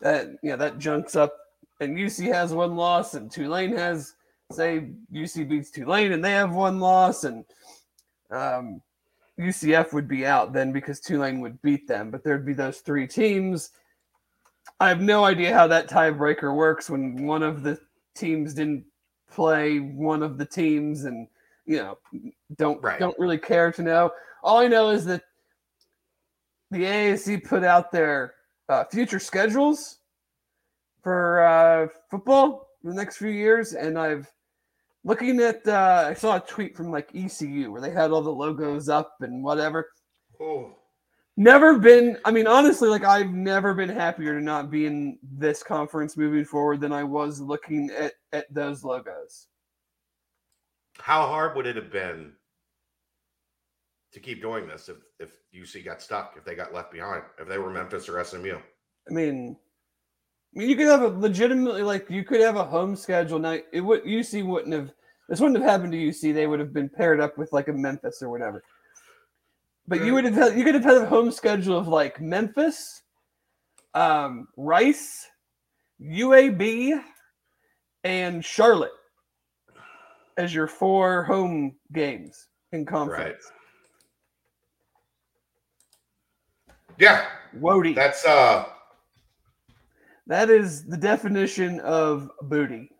that 0.00 0.28
you 0.42 0.50
know 0.50 0.56
that 0.56 0.78
junks 0.78 1.16
up, 1.16 1.36
and 1.80 1.96
UC 1.96 2.32
has 2.32 2.52
one 2.52 2.76
loss, 2.76 3.14
and 3.14 3.30
Tulane 3.30 3.76
has 3.76 4.14
say 4.52 4.88
UC 5.12 5.48
beats 5.48 5.70
Tulane, 5.70 6.12
and 6.12 6.24
they 6.24 6.32
have 6.32 6.52
one 6.54 6.80
loss, 6.80 7.24
and 7.24 7.44
um, 8.30 8.82
UCF 9.38 9.92
would 9.92 10.08
be 10.08 10.26
out 10.26 10.52
then 10.52 10.72
because 10.72 11.00
Tulane 11.00 11.40
would 11.40 11.60
beat 11.62 11.86
them, 11.86 12.10
but 12.10 12.22
there'd 12.24 12.46
be 12.46 12.52
those 12.52 12.78
three 12.78 13.06
teams. 13.06 13.70
I 14.78 14.88
have 14.88 15.00
no 15.00 15.24
idea 15.24 15.54
how 15.54 15.66
that 15.68 15.88
tiebreaker 15.88 16.54
works 16.54 16.90
when 16.90 17.26
one 17.26 17.42
of 17.42 17.62
the 17.62 17.78
teams 18.14 18.54
didn't 18.54 18.84
play 19.30 19.78
one 19.78 20.22
of 20.22 20.38
the 20.38 20.44
teams 20.44 21.04
and 21.04 21.28
you 21.64 21.76
know 21.76 21.98
don't 22.56 22.82
Right. 22.82 22.98
don't 22.98 23.18
really 23.18 23.38
care 23.38 23.70
to 23.72 23.82
know. 23.82 24.10
All 24.42 24.58
I 24.58 24.66
know 24.66 24.90
is 24.90 25.04
that 25.04 25.22
the 26.70 26.84
AAC 26.84 27.44
put 27.44 27.64
out 27.64 27.92
their 27.92 28.34
uh, 28.70 28.84
future 28.84 29.18
schedules 29.18 29.98
for 31.02 31.42
uh, 31.42 31.88
football 32.10 32.68
for 32.82 32.90
the 32.90 32.96
next 32.96 33.16
few 33.18 33.30
years, 33.30 33.74
and 33.74 33.98
I've 33.98 34.30
looking 35.04 35.40
at. 35.40 35.66
Uh, 35.66 36.06
I 36.08 36.14
saw 36.14 36.36
a 36.36 36.40
tweet 36.40 36.76
from 36.76 36.90
like 36.90 37.14
ECU 37.14 37.70
where 37.72 37.80
they 37.80 37.90
had 37.90 38.10
all 38.10 38.22
the 38.22 38.30
logos 38.30 38.88
up 38.88 39.16
and 39.20 39.42
whatever. 39.42 39.88
Oh, 40.40 40.72
Never 41.36 41.78
been. 41.78 42.18
I 42.24 42.30
mean, 42.30 42.46
honestly, 42.46 42.88
like 42.88 43.04
I've 43.04 43.30
never 43.32 43.72
been 43.72 43.88
happier 43.88 44.38
to 44.38 44.44
not 44.44 44.70
be 44.70 44.84
in 44.86 45.18
this 45.22 45.62
conference 45.62 46.16
moving 46.16 46.44
forward 46.44 46.80
than 46.80 46.92
I 46.92 47.02
was 47.02 47.40
looking 47.40 47.90
at 47.90 48.12
at 48.32 48.52
those 48.52 48.84
logos. 48.84 49.46
how 50.98 51.26
hard 51.26 51.56
would 51.56 51.66
it 51.66 51.76
have 51.76 51.90
been 51.90 52.32
to 54.12 54.20
keep 54.20 54.42
doing 54.42 54.66
this 54.66 54.88
if 54.88 54.96
if 55.18 55.36
UC 55.54 55.84
got 55.84 56.02
stuck, 56.02 56.34
if 56.36 56.44
they 56.44 56.54
got 56.54 56.74
left 56.74 56.92
behind, 56.92 57.22
if 57.38 57.48
they 57.48 57.58
were 57.58 57.70
Memphis 57.70 58.08
or 58.08 58.22
SMU? 58.24 58.56
I 59.08 59.12
mean, 59.12 59.56
I 60.54 60.58
mean, 60.58 60.68
you 60.68 60.76
could 60.76 60.86
have 60.86 61.02
a 61.02 61.08
legitimately 61.08 61.82
like 61.82 62.10
you 62.10 62.24
could 62.24 62.40
have 62.40 62.56
a 62.56 62.64
home 62.64 62.96
schedule 62.96 63.38
night. 63.38 63.64
It 63.72 63.80
would 63.80 64.04
UC 64.04 64.44
wouldn't 64.44 64.74
have 64.74 64.90
this 65.28 65.40
wouldn't 65.40 65.60
have 65.62 65.70
happened 65.70 65.92
to 65.92 65.98
UC. 65.98 66.34
They 66.34 66.46
would 66.46 66.58
have 66.58 66.72
been 66.72 66.88
paired 66.88 67.20
up 67.20 67.38
with 67.38 67.52
like 67.52 67.68
a 67.68 67.72
Memphis 67.72 68.20
or 68.20 68.30
whatever. 68.30 68.62
But 69.86 70.04
you 70.04 70.14
would 70.14 70.24
have 70.24 70.34
had 70.34 70.58
you 70.58 70.64
could 70.64 70.74
have 70.74 70.84
had 70.84 70.98
a 70.98 71.06
home 71.06 71.30
schedule 71.30 71.78
of 71.78 71.88
like 71.88 72.20
Memphis, 72.20 73.02
um, 73.94 74.48
Rice, 74.56 75.28
UAB, 76.00 77.00
and 78.04 78.44
Charlotte 78.44 78.92
as 80.36 80.54
your 80.54 80.66
four 80.66 81.24
home 81.24 81.76
games 81.92 82.48
in 82.72 82.86
conference. 82.86 83.50
Yeah, 87.00 87.24
Wody. 87.58 87.94
that's 87.94 88.24
uh 88.26 88.66
that 90.26 90.50
is 90.50 90.84
the 90.84 90.98
definition 90.98 91.80
of 91.80 92.30
booty. 92.42 92.90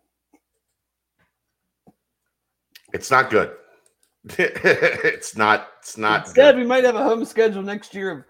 it's 2.93 3.09
not 3.11 3.29
good. 3.29 3.51
it's 4.37 5.37
not 5.37 5.67
it's 5.79 5.97
not 5.97 6.25
Instead, 6.25 6.55
good. 6.55 6.61
we 6.61 6.67
might 6.67 6.83
have 6.83 6.95
a 6.95 7.03
home 7.03 7.23
schedule 7.23 7.61
next 7.61 7.93
year 7.93 8.11
of 8.11 8.23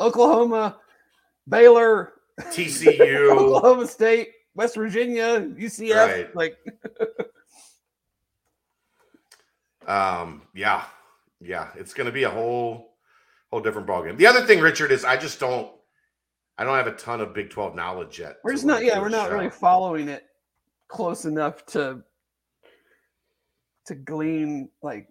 Oklahoma, 0.00 0.78
Baylor, 1.46 2.14
TCU, 2.40 3.30
Oklahoma 3.30 3.86
State, 3.86 4.30
West 4.54 4.76
Virginia, 4.76 5.40
UCF. 5.40 6.06
Right. 6.06 6.34
Like, 6.36 6.56
Um, 9.86 10.42
yeah, 10.54 10.84
yeah, 11.40 11.68
it's 11.74 11.94
going 11.94 12.04
to 12.06 12.12
be 12.12 12.24
a 12.24 12.30
whole 12.30 12.87
whole 13.50 13.60
different 13.60 13.86
ballgame. 13.86 14.16
The 14.16 14.26
other 14.26 14.42
thing, 14.44 14.60
Richard, 14.60 14.92
is 14.92 15.04
I 15.04 15.16
just 15.16 15.40
don't 15.40 15.70
I 16.58 16.64
don't 16.64 16.76
have 16.76 16.86
a 16.88 16.96
ton 16.96 17.20
of 17.20 17.34
Big 17.34 17.50
Twelve 17.50 17.74
knowledge 17.74 18.18
yet. 18.18 18.38
we're 18.42 18.52
just 18.52 18.64
not, 18.64 18.84
yeah, 18.84 18.98
we're 19.00 19.08
not 19.08 19.28
show. 19.28 19.34
really 19.34 19.50
following 19.50 20.08
it 20.08 20.24
close 20.88 21.24
enough 21.24 21.64
to 21.66 22.02
to 23.86 23.94
glean 23.94 24.68
like 24.82 25.08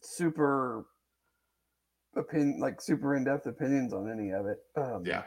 super 0.00 0.86
opinion, 2.16 2.60
like 2.60 2.80
super 2.80 3.16
in 3.16 3.24
depth 3.24 3.46
opinions 3.46 3.92
on 3.92 4.10
any 4.10 4.30
of 4.30 4.46
it. 4.46 4.58
Um, 4.76 5.02
Yeah, 5.04 5.22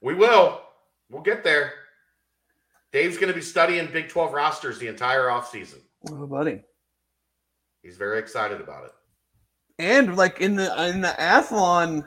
we 0.00 0.14
will. 0.14 0.62
We'll 1.10 1.22
get 1.22 1.44
there. 1.44 1.72
Dave's 2.92 3.16
going 3.16 3.28
to 3.28 3.34
be 3.34 3.42
studying 3.42 3.86
Big 3.92 4.08
Twelve 4.08 4.32
rosters 4.32 4.78
the 4.78 4.88
entire 4.88 5.26
offseason. 5.26 5.80
oh, 6.10 6.26
buddy. 6.26 6.62
He's 7.82 7.96
very 7.96 8.18
excited 8.18 8.60
about 8.60 8.84
it. 8.84 8.90
And 9.80 10.14
like 10.14 10.42
in 10.42 10.56
the 10.56 10.88
in 10.90 11.00
the 11.00 11.14
Athlon 11.18 12.04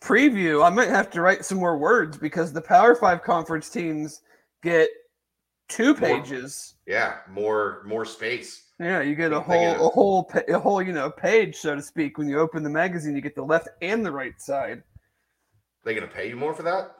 preview, 0.00 0.66
I 0.66 0.70
might 0.70 0.88
have 0.88 1.08
to 1.10 1.20
write 1.20 1.44
some 1.44 1.58
more 1.58 1.78
words 1.78 2.18
because 2.18 2.52
the 2.52 2.60
Power 2.60 2.96
Five 2.96 3.22
conference 3.22 3.68
teams 3.68 4.22
get 4.64 4.88
two 5.68 5.94
More. 5.94 6.20
pages. 6.20 6.74
Yeah, 6.84 7.18
more 7.30 7.82
more 7.86 8.04
space. 8.04 8.64
Yeah, 8.80 9.02
you 9.02 9.14
get 9.14 9.32
a 9.32 9.38
whole 9.38 9.86
a 9.86 9.88
whole 9.88 10.32
a 10.48 10.58
whole 10.58 10.82
you 10.82 10.92
know 10.92 11.08
page, 11.08 11.54
so 11.54 11.76
to 11.76 11.82
speak. 11.82 12.18
When 12.18 12.28
you 12.28 12.40
open 12.40 12.64
the 12.64 12.70
magazine, 12.70 13.14
you 13.14 13.22
get 13.22 13.36
the 13.36 13.44
left 13.44 13.68
and 13.80 14.04
the 14.04 14.10
right 14.10 14.38
side. 14.40 14.82
They 15.84 15.94
to 15.94 16.08
pay 16.08 16.28
you 16.28 16.34
more 16.34 16.54
for 16.54 16.64
that? 16.64 16.96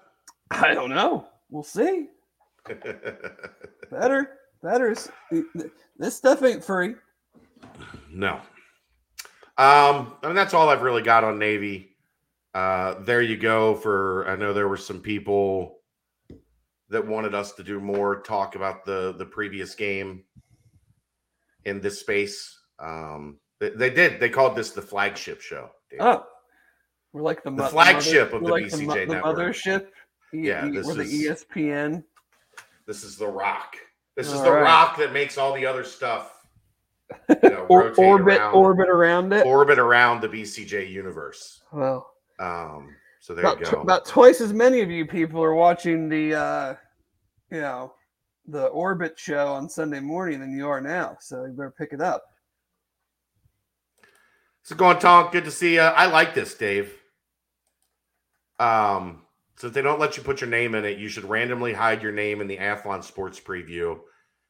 I 0.53 0.73
don't 0.73 0.91
know. 0.91 1.27
We'll 1.51 1.65
see. 1.65 2.11
Better, 3.91 4.31
better. 4.63 4.97
This 5.97 6.17
stuff 6.17 6.43
ain't 6.43 6.65
free. 6.65 6.95
No. 8.11 8.41
Um, 9.59 10.15
I 10.23 10.27
mean 10.27 10.35
that's 10.35 10.55
all 10.55 10.69
I've 10.69 10.83
really 10.83 11.03
got 11.03 11.25
on 11.25 11.39
Navy. 11.39 11.97
Uh, 12.55 12.95
there 13.01 13.23
you 13.23 13.37
go. 13.37 13.75
For 13.75 14.29
I 14.29 14.37
know 14.37 14.53
there 14.53 14.69
were 14.69 14.77
some 14.77 15.01
people 15.01 15.79
that 16.89 17.07
wanted 17.07 17.35
us 17.35 17.53
to 17.53 17.63
do 17.65 17.81
more 17.81 18.21
talk 18.23 18.55
about 18.55 18.85
the 18.85 19.15
the 19.17 19.25
previous 19.27 19.75
game 19.75 20.25
in 21.65 21.81
this 21.81 22.01
space. 22.01 22.59
Um, 22.79 23.39
they, 23.61 23.71
they 23.71 23.91
did. 23.91 24.21
They 24.21 24.29
called 24.29 24.57
this 24.57 24.71
the 24.71 24.83
flagship 24.83 25.41
show. 25.41 25.71
Oh, 25.99 26.27
we're 27.13 27.23
like 27.23 27.43
the, 27.43 27.51
The 27.51 27.57
mo- 27.57 27.69
flagship 27.69 28.33
of 28.35 28.43
the 28.43 28.49
like 28.51 28.65
BCJ 28.65 29.07
the 29.09 29.15
network. 29.15 29.37
mothership. 29.37 29.87
E- 30.35 30.47
Yeah, 30.49 30.69
this 30.69 30.87
we're 30.87 30.95
the 30.95 31.03
is- 31.03 31.45
ESPN. 31.47 32.05
This 32.87 33.03
is 33.05 33.17
the 33.17 33.27
rock. 33.27 33.77
This 34.17 34.29
is 34.33 34.41
the 34.43 34.51
right. 34.53 34.63
rock 34.63 34.97
that 34.99 35.13
makes 35.13 35.37
all 35.39 35.53
the 35.55 35.67
other 35.67 35.83
stuff 35.85 36.36
you 37.43 37.51
know, 37.51 37.67
Or, 37.69 37.93
orbit 37.97 38.39
around, 38.39 38.55
orbit 38.55 38.89
around 38.89 39.33
it. 39.33 39.47
orbit 39.47 39.79
around 39.79 40.21
the 40.21 40.29
BCJ 40.29 40.91
universe. 40.91 41.63
well, 41.73 42.11
Um, 42.39 42.95
so 43.21 43.35
there 43.35 43.45
about, 43.45 43.61
you 43.61 43.67
go. 43.71 43.81
about 43.83 44.07
twice 44.07 44.41
as 44.41 44.53
many 44.53 44.81
of 44.81 44.91
you 44.91 45.05
people 45.07 45.43
are 45.43 45.55
watching 45.55 46.09
the 46.09 46.35
uh 46.35 46.75
you 47.51 47.61
know 47.61 47.93
the 48.47 48.67
orbit 48.67 49.19
show 49.19 49.49
on 49.49 49.69
sunday 49.69 49.99
morning 49.99 50.39
than 50.39 50.57
you 50.57 50.69
are 50.69 50.81
now 50.81 51.17
so 51.21 51.45
you 51.45 51.53
better 51.53 51.75
pick 51.77 51.93
it 51.93 52.01
up 52.01 52.23
So 54.63 54.77
going 54.77 54.99
Tonk, 54.99 55.33
good 55.33 55.45
to 55.45 55.51
see 55.51 55.75
you. 55.75 55.81
I 55.81 56.07
like 56.07 56.35
this, 56.35 56.55
Dave. 56.55 56.93
Um, 58.61 59.23
since 59.57 59.73
they 59.75 59.83
don't 59.83 60.01
let 60.01 60.17
you 60.17 60.23
put 60.23 60.41
your 60.41 60.51
name 60.51 60.75
in 60.75 60.85
it, 60.85 60.99
you 60.99 61.09
should 61.09 61.25
randomly 61.25 61.73
hide 61.73 62.03
your 62.03 62.13
name 62.13 62.41
in 62.41 62.47
the 62.47 62.57
Athlon 62.59 63.03
Sports 63.03 63.41
Preview. 63.41 63.99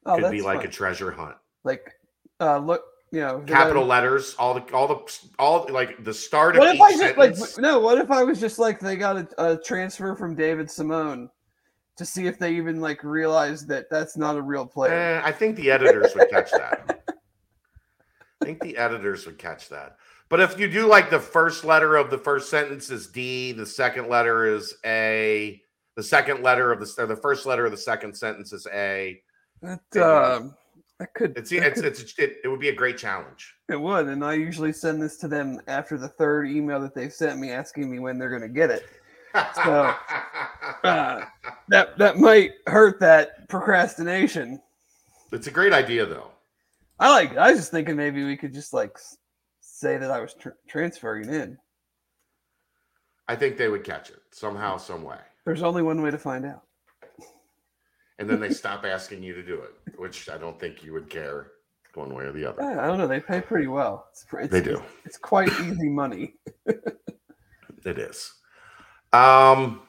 oh 0.07 0.17
Could 0.19 0.31
be 0.31 0.43
like 0.43 0.59
fun. 0.61 0.67
a 0.67 0.71
treasure 0.71 1.11
hunt. 1.11 1.37
like 1.65 1.93
uh 2.41 2.59
look 2.59 2.83
you 3.13 3.21
know 3.21 3.41
Capital 3.47 3.85
letters, 3.85 4.35
all 4.39 4.55
the 4.55 4.63
all 4.75 4.89
the 4.89 5.29
all 5.39 5.67
like 5.71 6.03
the 6.05 6.13
start 6.13 6.57
of 6.57 6.61
what 6.61 6.69
if 6.69 6.75
each 6.75 6.81
i 6.81 6.91
just 6.93 7.19
like 7.19 7.37
sentence. 7.37 7.59
no 7.59 7.79
what 7.79 7.99
if 7.99 8.11
i 8.11 8.23
was 8.23 8.41
just 8.41 8.59
like 8.59 8.81
they 8.81 8.97
got 8.97 9.17
a, 9.17 9.53
a 9.53 9.57
transfer 9.59 10.17
from 10.17 10.35
david 10.35 10.69
simone 10.71 11.31
to 11.97 12.05
see 12.05 12.27
if 12.27 12.39
they 12.39 12.55
even 12.55 12.81
like 12.81 13.03
realized 13.03 13.69
that 13.69 13.87
that's 13.91 14.17
not 14.17 14.37
a 14.37 14.43
real 14.43 14.67
player 14.67 14.93
Eh, 14.93 15.21
I 15.25 15.33
think 15.33 15.57
the 15.57 15.71
editors 15.71 16.15
would 16.15 16.29
catch 16.31 16.51
that. 16.51 17.03
I 18.43 18.45
think 18.45 18.61
the 18.61 18.77
editors 18.77 19.25
would 19.27 19.39
catch 19.39 19.69
that. 19.71 19.97
But 20.29 20.41
if 20.41 20.59
you 20.59 20.69
do 20.69 20.87
like 20.87 21.09
the 21.09 21.19
first 21.21 21.65
letter 21.65 21.97
of 21.97 22.11
the 22.11 22.19
first 22.19 22.51
sentence 22.51 22.91
is 22.91 23.07
D, 23.07 23.53
the 23.53 23.65
second 23.65 24.09
letter 24.09 24.45
is 24.45 24.75
A, 24.85 25.61
the 25.95 26.03
second 26.03 26.43
letter 26.43 26.71
of 26.71 26.81
the 26.81 27.03
or 27.03 27.07
the 27.07 27.17
first 27.17 27.47
letter 27.47 27.65
of 27.65 27.71
the 27.71 27.79
second 27.79 28.15
sentence 28.15 28.53
is 28.53 28.67
A. 28.73 29.21
That, 29.63 29.97
um, 29.97 30.55
that 30.99 31.13
could 31.15 31.37
It's 31.37 31.51
that 31.51 31.63
it's 31.67 31.81
could- 31.81 31.85
it's 31.93 32.19
it, 32.19 32.37
it 32.45 32.49
would 32.49 32.61
be 32.61 32.69
a 32.71 32.75
great 32.75 32.97
challenge. 32.99 33.55
it 33.69 33.81
would, 33.81 34.07
and 34.09 34.25
I 34.25 34.35
usually 34.35 34.73
send 34.73 35.01
this 35.03 35.17
to 35.19 35.29
them 35.29 35.61
after 35.67 35.99
the 35.99 36.09
third 36.09 36.49
email 36.49 36.81
that 36.81 36.95
they've 36.95 37.13
sent 37.13 37.39
me 37.39 37.51
asking 37.51 37.91
me 37.91 37.99
when 37.99 38.19
they're 38.19 38.31
going 38.31 38.43
to 38.43 38.49
get 38.49 38.71
it. 38.71 38.85
So, 39.55 39.95
uh, 40.85 41.25
That 41.69 41.99
that 41.99 42.17
might 42.19 42.53
hurt 42.67 42.99
that 43.01 43.49
procrastination. 43.49 44.61
it's 45.33 45.47
a 45.47 45.51
great 45.51 45.73
idea 45.75 46.07
though. 46.07 46.31
I 46.99 47.11
like. 47.11 47.37
I 47.37 47.51
was 47.51 47.61
just 47.61 47.71
thinking 47.71 47.97
maybe 47.97 48.25
we 48.25 48.37
could 48.39 48.55
just 48.55 48.73
like 48.73 48.97
say 49.61 49.99
that 49.99 50.11
I 50.11 50.21
was 50.21 50.33
tr- 50.33 50.57
transferring 50.67 51.29
in. 51.29 51.59
I 53.29 53.37
think 53.37 53.59
they 53.59 53.69
would 53.69 53.85
catch 53.85 54.09
it 54.09 54.21
somehow, 54.31 54.79
some 54.79 55.03
way. 55.03 55.19
There's 55.45 55.63
only 55.63 55.83
one 55.83 56.01
way 56.01 56.11
to 56.11 56.17
find 56.19 56.47
out. 56.47 56.63
And 58.19 58.29
then 58.29 58.41
they 58.41 58.51
stop 58.51 58.85
asking 58.85 59.23
you 59.23 59.35
to 59.35 59.43
do 59.43 59.61
it, 59.61 59.99
which 59.99 60.29
I 60.29 60.39
don't 60.39 60.59
think 60.59 60.83
you 60.83 60.93
would 60.95 61.11
care 61.11 61.53
one 61.95 62.15
way 62.15 62.25
or 62.25 62.33
the 62.33 62.45
other. 62.45 62.63
I, 62.63 62.85
I 62.85 62.87
don't 62.87 62.99
know. 62.99 63.07
They 63.07 63.21
pay 63.21 63.41
pretty 63.41 63.67
well. 63.67 64.07
It's, 64.11 64.25
it's, 64.33 64.53
They 64.53 64.63
do. 64.63 64.83
It's 65.05 65.19
quite 65.19 65.49
easy 65.61 65.89
money. 65.89 66.35
It 67.85 67.99
is. 67.99 68.33
Um, 69.13 69.83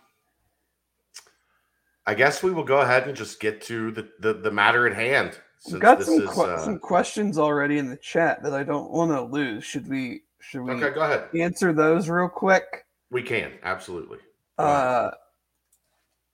I 2.05 2.13
guess 2.13 2.43
we 2.43 2.51
will 2.51 2.63
go 2.63 2.81
ahead 2.81 3.07
and 3.07 3.17
just 3.17 3.39
get 3.39 3.59
to 3.63 3.91
the 3.91 4.07
the, 4.19 4.33
the 4.33 4.51
matter 4.51 4.87
at 4.87 4.93
hand. 4.93 5.31
We've 5.65 5.71
Since 5.71 5.81
got 5.81 5.97
this 5.97 6.07
some 6.07 6.21
is 6.21 6.29
que- 6.29 6.43
uh, 6.43 6.59
some 6.59 6.79
questions 6.79 7.39
already 7.39 7.79
in 7.79 7.89
the 7.89 7.97
chat 7.97 8.43
that 8.43 8.53
I 8.53 8.63
don't 8.63 8.91
want 8.91 9.11
to 9.11 9.21
lose. 9.21 9.65
Should 9.65 9.89
we 9.89 10.21
should 10.39 10.61
we 10.61 10.73
okay. 10.73 10.93
Go 10.93 11.01
ahead. 11.01 11.27
answer 11.33 11.73
those 11.73 12.07
real 12.07 12.29
quick? 12.29 12.85
We 13.09 13.23
can 13.23 13.53
absolutely. 13.63 14.19
Uh, 14.59 15.11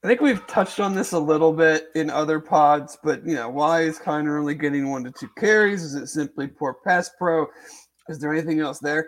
I 0.04 0.08
think 0.08 0.20
we've 0.20 0.46
touched 0.48 0.82
on 0.82 0.94
this 0.94 1.14
a 1.14 1.20
little 1.20 1.54
bit 1.54 1.88
in 1.96 2.10
other 2.10 2.42
pods, 2.42 2.98
but 3.02 3.26
you 3.26 3.36
know, 3.36 3.50
why 3.50 3.84
is 3.84 4.00
Kiner 4.00 4.38
only 4.38 4.54
getting 4.54 4.90
one 4.90 5.06
to 5.06 5.12
two 5.12 5.30
carries? 5.38 5.82
Is 5.82 5.96
it 5.96 6.08
simply 6.08 6.48
poor 6.48 6.76
pass 6.86 7.10
pro? 7.18 7.48
Is 8.10 8.20
there 8.20 8.34
anything 8.34 8.60
else 8.60 8.80
there? 8.80 9.08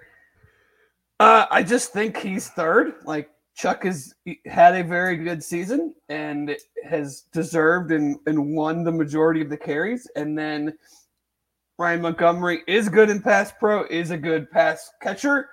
Uh, 1.19 1.47
I 1.51 1.63
just 1.63 1.91
think 1.91 2.15
he's 2.15 2.47
third. 2.47 2.93
Like 3.03 3.29
Chuck 3.55 3.84
has 3.84 4.15
had 4.45 4.73
a 4.73 4.86
very 4.86 5.17
good 5.17 5.43
season 5.43 5.93
and 6.08 6.55
has 6.88 7.23
deserved 7.34 7.91
and, 7.91 8.17
and 8.25 8.55
won 8.55 8.86
the 8.86 8.91
majority 8.91 9.41
of 9.41 9.49
the 9.49 9.58
carries. 9.58 10.10
And 10.15 10.38
then 10.38 10.77
Ryan 11.77 12.03
Montgomery 12.03 12.62
is 12.67 12.88
good 12.88 13.10
in 13.10 13.21
pass 13.21 13.51
pro, 13.60 13.84
is 13.88 14.12
a 14.12 14.17
good 14.17 14.49
pass 14.49 14.89
catcher. 15.01 15.49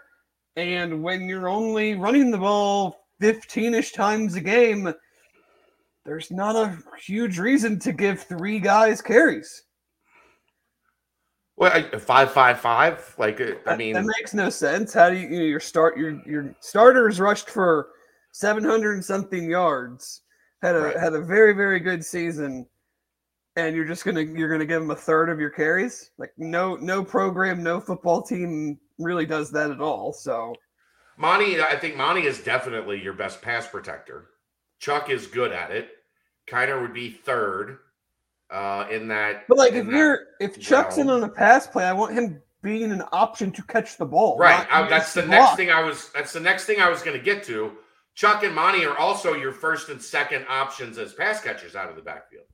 And 0.55 1.03
when 1.03 1.23
you're 1.23 1.49
only 1.49 1.97
running 1.97 2.31
the 2.31 2.39
ball 2.39 3.07
15 3.21 3.75
ish 3.75 3.91
times 3.91 4.37
a 4.37 4.41
game, 4.41 4.95
there's 6.05 6.31
not 6.31 6.57
a 6.57 6.79
huge 7.01 7.39
reason 7.39 7.79
to 7.81 7.93
give 7.93 8.23
three 8.23 8.59
guys 8.59 9.01
carries. 9.01 9.63
well, 11.57 11.73
I- 11.73 11.99
five 11.99 12.33
five 12.33 12.61
five. 12.61 13.15
Like 13.19 13.41
uh, 13.41 13.45
I 13.45 13.57
That, 13.67 13.79
mean, 13.79 13.95
that 13.95 14.05
makes 14.05 14.35
no 14.35 14.51
sense. 14.51 14.93
How 14.93 15.11
do 15.11 15.17
you, 15.17 15.29
you 15.29 15.39
know, 15.39 15.45
your 15.45 15.61
start 15.61 15.97
your 15.97 16.21
your 16.27 16.55
starters 16.61 17.21
rushed 17.21 17.51
for 17.51 17.91
700 18.33 18.93
and 18.95 19.05
something 19.05 19.49
yards, 19.49 20.23
had 20.63 20.75
a 20.75 20.81
Right. 20.81 20.97
had 20.97 21.15
a 21.15 21.21
very 21.21 21.53
very 21.53 21.79
good 21.81 22.05
season, 22.05 22.67
and 23.57 23.77
you're 23.77 23.85
just 23.85 24.05
gonna 24.05 24.23
you're 24.23 24.51
gonna 24.51 24.67
give 24.67 24.81
them 24.81 24.91
a 24.91 24.97
third 24.97 25.29
of 25.29 25.39
your 25.39 25.51
carries? 25.51 26.11
Like 26.19 26.33
no 26.37 26.77
no 26.77 27.05
program, 27.05 27.63
no 27.63 27.81
football 27.81 28.23
team 28.23 28.79
really 28.99 29.27
does 29.27 29.51
that 29.53 29.71
at 29.71 29.81
all. 29.81 30.13
So 30.13 30.55
Monty. 31.19 31.61
I 31.61 31.77
think 31.77 31.97
Monty 31.97 32.23
is 32.27 32.41
definitely 32.43 33.01
your 33.01 33.13
best 33.13 33.41
pass 33.43 33.69
protector. 33.69 34.31
Chuck 34.83 35.11
is 35.11 35.29
good 35.29 35.53
at 35.53 35.71
it. 35.71 35.91
Kiner 36.49 36.83
would 36.83 36.93
be 36.93 37.09
third 37.09 37.79
uh, 38.51 38.87
in 38.91 39.07
that. 39.09 39.47
But 39.47 39.57
like, 39.57 39.75
if 39.75 39.87
you're 39.87 40.27
if 40.41 40.59
Chuck's 40.59 40.99
in 40.99 41.09
on 41.09 41.23
a 41.23 41.29
pass 41.29 41.69
play, 41.69 41.85
I 41.85 41.93
want 41.93 42.15
him 42.15 42.43
being 42.63 42.91
an 42.91 43.05
option 43.13 43.53
to 43.53 43.63
catch 43.63 43.97
the 43.97 44.05
ball. 44.05 44.37
Right. 44.37 44.67
I, 44.69 44.89
that's 44.89 45.15
the 45.15 45.23
to 45.23 45.29
next 45.29 45.55
thing 45.55 45.71
I 45.71 45.81
was. 45.83 46.11
That's 46.13 46.33
the 46.33 46.41
next 46.41 46.65
thing 46.65 46.81
I 46.81 46.91
was 46.91 47.01
going 47.01 47.17
to 47.17 47.23
get 47.25 47.45
to. 47.45 47.75
Chuck 48.17 48.43
and 48.43 48.57
Monty 48.57 48.85
are 48.85 48.99
also 48.99 49.35
your 49.35 49.53
first 49.53 49.89
and 49.89 50.03
second 50.03 50.47
options 50.49 50.99
as 50.99 51.15
pass 51.15 51.41
catchers 51.41 51.77
out 51.77 51.89
of 51.89 51.95
the 51.95 52.03
backfield. 52.03 52.45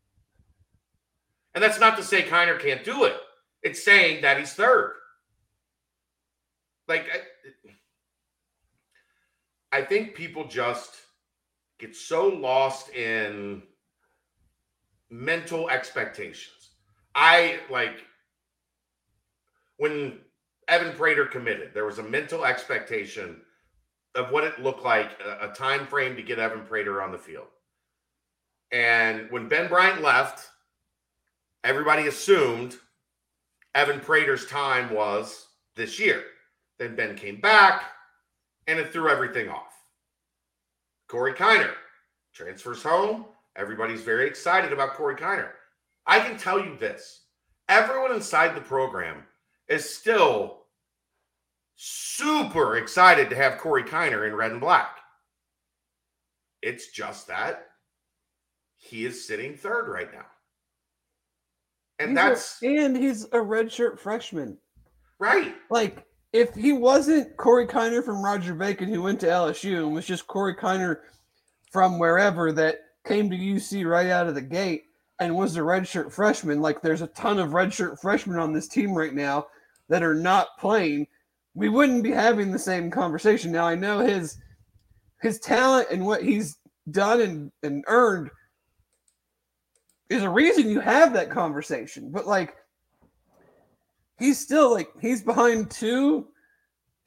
And 1.54 1.64
that's 1.64 1.80
not 1.80 1.96
to 1.96 2.02
say 2.04 2.22
Kiner 2.24 2.60
can't 2.60 2.84
do 2.84 3.04
it. 3.04 3.16
It's 3.62 3.82
saying 3.82 4.20
that 4.20 4.38
he's 4.38 4.52
third. 4.52 4.92
Like, 6.88 7.06
I, 9.72 9.78
I 9.78 9.82
think 9.82 10.14
people 10.14 10.46
just 10.46 10.94
get 11.78 11.94
so 11.94 12.28
lost 12.28 12.90
in 12.90 13.62
mental 15.10 15.70
expectations. 15.70 16.70
I 17.14 17.60
like 17.70 18.04
when 19.78 20.18
Evan 20.68 20.94
Prater 20.96 21.24
committed, 21.24 21.72
there 21.72 21.86
was 21.86 21.98
a 21.98 22.02
mental 22.02 22.44
expectation 22.44 23.40
of 24.14 24.30
what 24.30 24.44
it 24.44 24.60
looked 24.60 24.84
like 24.84 25.10
a, 25.24 25.50
a 25.50 25.54
time 25.54 25.86
frame 25.86 26.16
to 26.16 26.22
get 26.22 26.38
Evan 26.38 26.64
Prater 26.64 27.02
on 27.02 27.12
the 27.12 27.18
field. 27.18 27.46
And 28.70 29.30
when 29.30 29.48
Ben 29.48 29.68
Bryant 29.68 30.02
left, 30.02 30.48
everybody 31.64 32.06
assumed 32.06 32.76
Evan 33.74 34.00
Prater's 34.00 34.46
time 34.46 34.92
was 34.92 35.46
this 35.76 35.98
year. 35.98 36.22
Then 36.78 36.96
Ben 36.96 37.16
came 37.16 37.40
back 37.40 37.84
and 38.66 38.78
it 38.78 38.92
threw 38.92 39.08
everything 39.08 39.48
off. 39.48 39.67
Corey 41.08 41.32
Kiner 41.32 41.72
transfers 42.34 42.82
home. 42.82 43.26
Everybody's 43.56 44.02
very 44.02 44.26
excited 44.26 44.72
about 44.72 44.94
Corey 44.94 45.16
Kiner. 45.16 45.50
I 46.06 46.20
can 46.20 46.36
tell 46.38 46.58
you 46.64 46.76
this 46.78 47.24
everyone 47.68 48.12
inside 48.12 48.54
the 48.54 48.60
program 48.60 49.24
is 49.68 49.88
still 49.88 50.62
super 51.76 52.76
excited 52.76 53.28
to 53.30 53.36
have 53.36 53.58
Corey 53.58 53.82
Kiner 53.84 54.26
in 54.26 54.34
red 54.34 54.52
and 54.52 54.60
black. 54.60 54.96
It's 56.62 56.90
just 56.90 57.28
that 57.28 57.66
he 58.76 59.04
is 59.04 59.26
sitting 59.26 59.54
third 59.56 59.88
right 59.88 60.12
now. 60.12 60.26
And 61.98 62.10
He's 62.10 62.16
that's 62.16 62.62
a, 62.62 62.76
and 62.84 62.96
he's 62.96 63.24
a 63.24 63.38
redshirt 63.38 63.98
freshman. 63.98 64.56
right. 65.18 65.54
Like 65.70 66.04
if 66.38 66.54
he 66.54 66.72
wasn't 66.72 67.36
Corey 67.36 67.66
Kiner 67.66 68.04
from 68.04 68.24
Roger 68.24 68.54
Bacon 68.54 68.88
who 68.88 69.02
went 69.02 69.18
to 69.20 69.26
LSU 69.26 69.78
and 69.78 69.92
was 69.92 70.06
just 70.06 70.28
Corey 70.28 70.54
Kiner 70.54 71.00
from 71.72 71.98
wherever 71.98 72.52
that 72.52 72.76
came 73.04 73.28
to 73.28 73.36
UC 73.36 73.84
right 73.84 74.06
out 74.06 74.28
of 74.28 74.36
the 74.36 74.40
gate 74.40 74.84
and 75.18 75.34
was 75.34 75.56
a 75.56 75.60
redshirt 75.60 76.12
freshman, 76.12 76.60
like 76.60 76.80
there's 76.80 77.02
a 77.02 77.08
ton 77.08 77.40
of 77.40 77.50
redshirt 77.50 78.00
freshmen 78.00 78.38
on 78.38 78.52
this 78.52 78.68
team 78.68 78.94
right 78.94 79.14
now 79.14 79.48
that 79.88 80.04
are 80.04 80.14
not 80.14 80.56
playing, 80.60 81.08
we 81.54 81.68
wouldn't 81.68 82.04
be 82.04 82.12
having 82.12 82.52
the 82.52 82.58
same 82.58 82.88
conversation. 82.88 83.50
Now 83.50 83.66
I 83.66 83.74
know 83.74 83.98
his 83.98 84.38
his 85.20 85.40
talent 85.40 85.88
and 85.90 86.06
what 86.06 86.22
he's 86.22 86.58
done 86.92 87.20
and, 87.20 87.52
and 87.64 87.84
earned 87.88 88.30
is 90.08 90.22
a 90.22 90.30
reason 90.30 90.70
you 90.70 90.78
have 90.78 91.12
that 91.14 91.30
conversation. 91.30 92.12
But 92.12 92.28
like 92.28 92.54
he's 94.18 94.38
still 94.38 94.72
like 94.72 94.88
he's 95.00 95.22
behind 95.22 95.70
two 95.70 96.28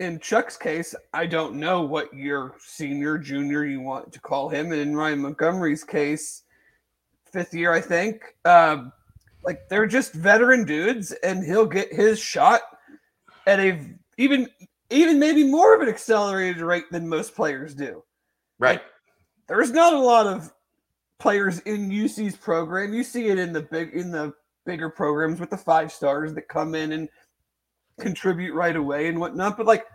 in 0.01 0.19
Chuck's 0.19 0.57
case, 0.57 0.95
I 1.13 1.27
don't 1.27 1.55
know 1.55 1.83
what 1.83 2.11
your 2.11 2.55
senior, 2.59 3.19
junior 3.19 3.65
you 3.65 3.81
want 3.81 4.11
to 4.11 4.19
call 4.19 4.49
him. 4.49 4.71
And 4.71 4.81
in 4.81 4.95
Ryan 4.95 5.19
Montgomery's 5.19 5.83
case, 5.83 6.41
fifth 7.31 7.53
year, 7.53 7.71
I 7.71 7.81
think. 7.81 8.35
Um, 8.43 8.91
like 9.43 9.69
they're 9.69 9.85
just 9.85 10.13
veteran 10.13 10.65
dudes, 10.65 11.11
and 11.23 11.43
he'll 11.43 11.67
get 11.67 11.93
his 11.93 12.19
shot 12.19 12.61
at 13.45 13.59
a 13.59 13.79
even 14.17 14.47
even 14.89 15.19
maybe 15.19 15.43
more 15.43 15.75
of 15.75 15.81
an 15.81 15.87
accelerated 15.87 16.61
rate 16.61 16.85
than 16.91 17.07
most 17.07 17.35
players 17.35 17.75
do. 17.75 18.03
Right. 18.57 18.81
There's 19.47 19.71
not 19.71 19.93
a 19.93 19.99
lot 19.99 20.25
of 20.25 20.51
players 21.19 21.59
in 21.59 21.91
UC's 21.91 22.35
program. 22.35 22.93
You 22.93 23.03
see 23.03 23.27
it 23.27 23.37
in 23.37 23.53
the 23.53 23.61
big 23.61 23.93
in 23.93 24.11
the 24.11 24.33
bigger 24.65 24.89
programs 24.89 25.39
with 25.39 25.49
the 25.49 25.57
five 25.57 25.91
stars 25.91 26.33
that 26.33 26.47
come 26.47 26.75
in 26.75 26.91
and 26.93 27.09
contribute 27.99 28.53
right 28.53 28.75
away 28.75 29.07
and 29.07 29.19
whatnot. 29.19 29.57
But 29.57 29.65
like, 29.65 29.85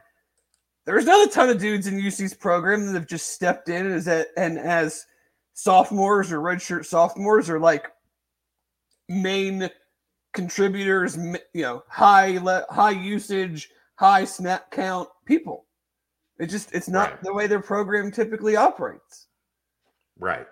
there's 0.85 1.05
not 1.07 1.27
a 1.27 1.31
ton 1.31 1.49
of 1.51 1.59
dudes 1.59 1.87
in 1.87 1.99
UC's 2.01 2.35
program 2.35 2.87
that 2.87 2.95
have 2.95 3.09
just 3.09 3.31
stepped 3.31 3.69
in 3.69 3.91
as 3.91 4.07
a, 4.07 4.25
and 4.37 4.59
as 4.59 5.05
sophomores 5.55 6.31
or 6.33 6.39
redshirt 6.41 6.85
sophomores 6.85 7.49
or 7.51 7.59
like 7.59 7.87
main 9.09 9.69
contributors, 10.35 11.17
you 11.17 11.63
know, 11.63 11.83
high 11.89 12.39
le- 12.39 12.67
high 12.71 12.91
usage, 12.91 13.71
high 13.97 14.25
snap 14.25 14.71
count 14.71 15.09
people. 15.25 15.65
It 16.39 16.47
just 16.47 16.73
it's 16.73 16.89
not 16.89 17.11
Right. 17.13 17.23
the 17.23 17.33
way 17.33 17.47
their 17.47 17.63
program 17.63 18.11
typically 18.11 18.57
operates. 18.57 19.27
Right. 20.19 20.47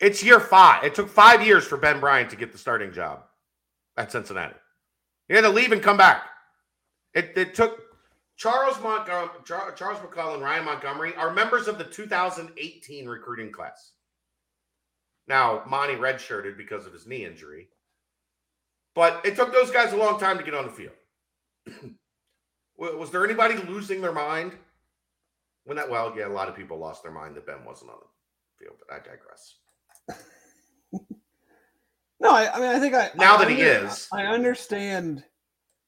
It's 0.00 0.22
year 0.22 0.40
five. 0.40 0.84
It 0.84 0.94
took 0.94 1.08
five 1.08 1.44
years 1.46 1.64
for 1.64 1.76
Ben 1.76 2.00
Bryant 2.00 2.30
to 2.30 2.36
get 2.36 2.52
the 2.52 2.58
starting 2.58 2.92
job 2.92 3.24
at 3.96 4.12
Cincinnati. 4.12 4.54
He 5.28 5.34
had 5.34 5.42
to 5.42 5.50
leave 5.50 5.72
and 5.72 5.82
come 5.82 5.96
back. 5.96 6.22
It, 7.14 7.32
it 7.34 7.54
took 7.54 7.80
Charles 8.36 8.80
Montgomery, 8.82 9.30
Charles 9.44 9.98
McClelland, 10.00 10.34
and 10.34 10.42
Ryan 10.42 10.66
Montgomery 10.66 11.14
are 11.16 11.32
members 11.32 11.66
of 11.66 11.78
the 11.78 11.84
2018 11.84 13.08
recruiting 13.08 13.50
class. 13.50 13.92
Now, 15.26 15.62
Monty 15.66 15.94
redshirted 15.94 16.56
because 16.56 16.86
of 16.86 16.92
his 16.92 17.06
knee 17.06 17.24
injury, 17.24 17.68
but 18.94 19.24
it 19.24 19.34
took 19.34 19.52
those 19.52 19.70
guys 19.70 19.92
a 19.92 19.96
long 19.96 20.20
time 20.20 20.36
to 20.38 20.44
get 20.44 20.54
on 20.54 20.66
the 20.66 20.70
field. 20.70 20.92
Was 22.78 23.10
there 23.10 23.24
anybody 23.24 23.56
losing 23.56 24.02
their 24.02 24.12
mind 24.12 24.52
when 25.64 25.78
that? 25.78 25.90
Well, 25.90 26.12
yeah, 26.16 26.26
a 26.26 26.28
lot 26.28 26.48
of 26.48 26.54
people 26.54 26.78
lost 26.78 27.02
their 27.02 27.10
mind 27.10 27.34
that 27.34 27.46
Ben 27.46 27.64
wasn't 27.64 27.90
on 27.90 27.96
the 27.98 28.64
field, 28.64 28.76
but 28.78 28.94
I 28.94 28.98
digress. 28.98 29.54
No, 32.18 32.30
I, 32.30 32.50
I 32.52 32.58
mean 32.58 32.68
I 32.68 32.78
think 32.80 32.94
I 32.94 33.10
Now 33.16 33.36
I 33.36 33.44
that 33.44 33.50
he 33.50 33.60
is. 33.60 34.08
I 34.12 34.24
understand 34.24 35.22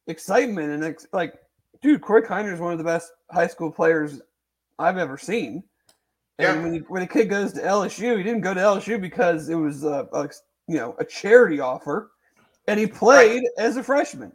excitement 0.07 0.71
and 0.73 0.85
ex- 0.85 1.07
like, 1.13 1.35
dude, 1.83 2.01
Corey 2.03 2.23
Kiner 2.23 2.53
is 2.53 2.61
one 2.61 2.73
of 2.73 2.79
the 2.79 2.85
best 2.85 3.13
high 3.33 3.47
school 3.47 3.71
players 3.71 4.21
I've 4.79 4.99
ever 4.99 5.17
seen. 5.17 5.63
And 6.39 6.57
Yeah. 6.57 6.63
when 6.63 6.75
you, 6.75 6.85
when 6.89 7.03
a 7.03 7.07
kid 7.07 7.31
goes 7.31 7.53
to 7.55 7.61
LSU, 7.63 8.17
he 8.17 8.23
didn't 8.23 8.43
go 8.43 8.55
to 8.55 8.61
LSU 8.61 9.01
because 9.01 9.49
it 9.49 9.55
was 9.55 9.85
a, 9.85 10.07
a 10.13 10.29
you 10.67 10.77
know 10.77 10.95
a 10.99 11.05
charity 11.05 11.61
offer, 11.61 12.11
and 12.69 12.79
he 12.79 12.87
played 12.87 13.43
as 13.57 13.77
a 13.77 13.83
freshman. 13.83 14.33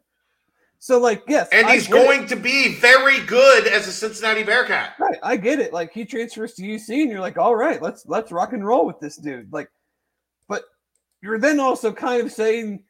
So 0.84 1.00
like, 1.00 1.24
yes, 1.30 1.48
And 1.54 1.66
I 1.66 1.76
he's 1.76 1.88
get 1.88 1.96
it. 1.96 2.06
going 2.06 2.28
to 2.28 2.36
be 2.36 2.76
very 2.76 3.22
good 3.22 3.68
as 3.68 3.88
a 3.88 3.92
Cincinnati 3.94 4.44
Bearcat. 4.44 4.96
Right, 5.00 5.18
I 5.24 5.38
get 5.38 5.62
it. 5.62 5.72
Like 5.72 5.94
he 5.94 6.04
transfers 6.04 6.56
to 6.56 6.62
UC, 6.62 7.04
and 7.04 7.10
you're 7.10 7.22
like, 7.22 7.38
all 7.38 7.56
right, 7.56 7.82
let's 7.82 8.06
let's 8.06 8.34
rock 8.34 8.52
and 8.52 8.68
roll 8.68 8.86
with 8.86 9.00
this 9.00 9.16
dude. 9.16 9.54
Like, 9.54 9.70
but 10.50 10.66
you're 11.22 11.40
then 11.40 11.62
also 11.62 11.94
kind 11.94 12.22
of 12.22 12.34
saying, 12.34 12.84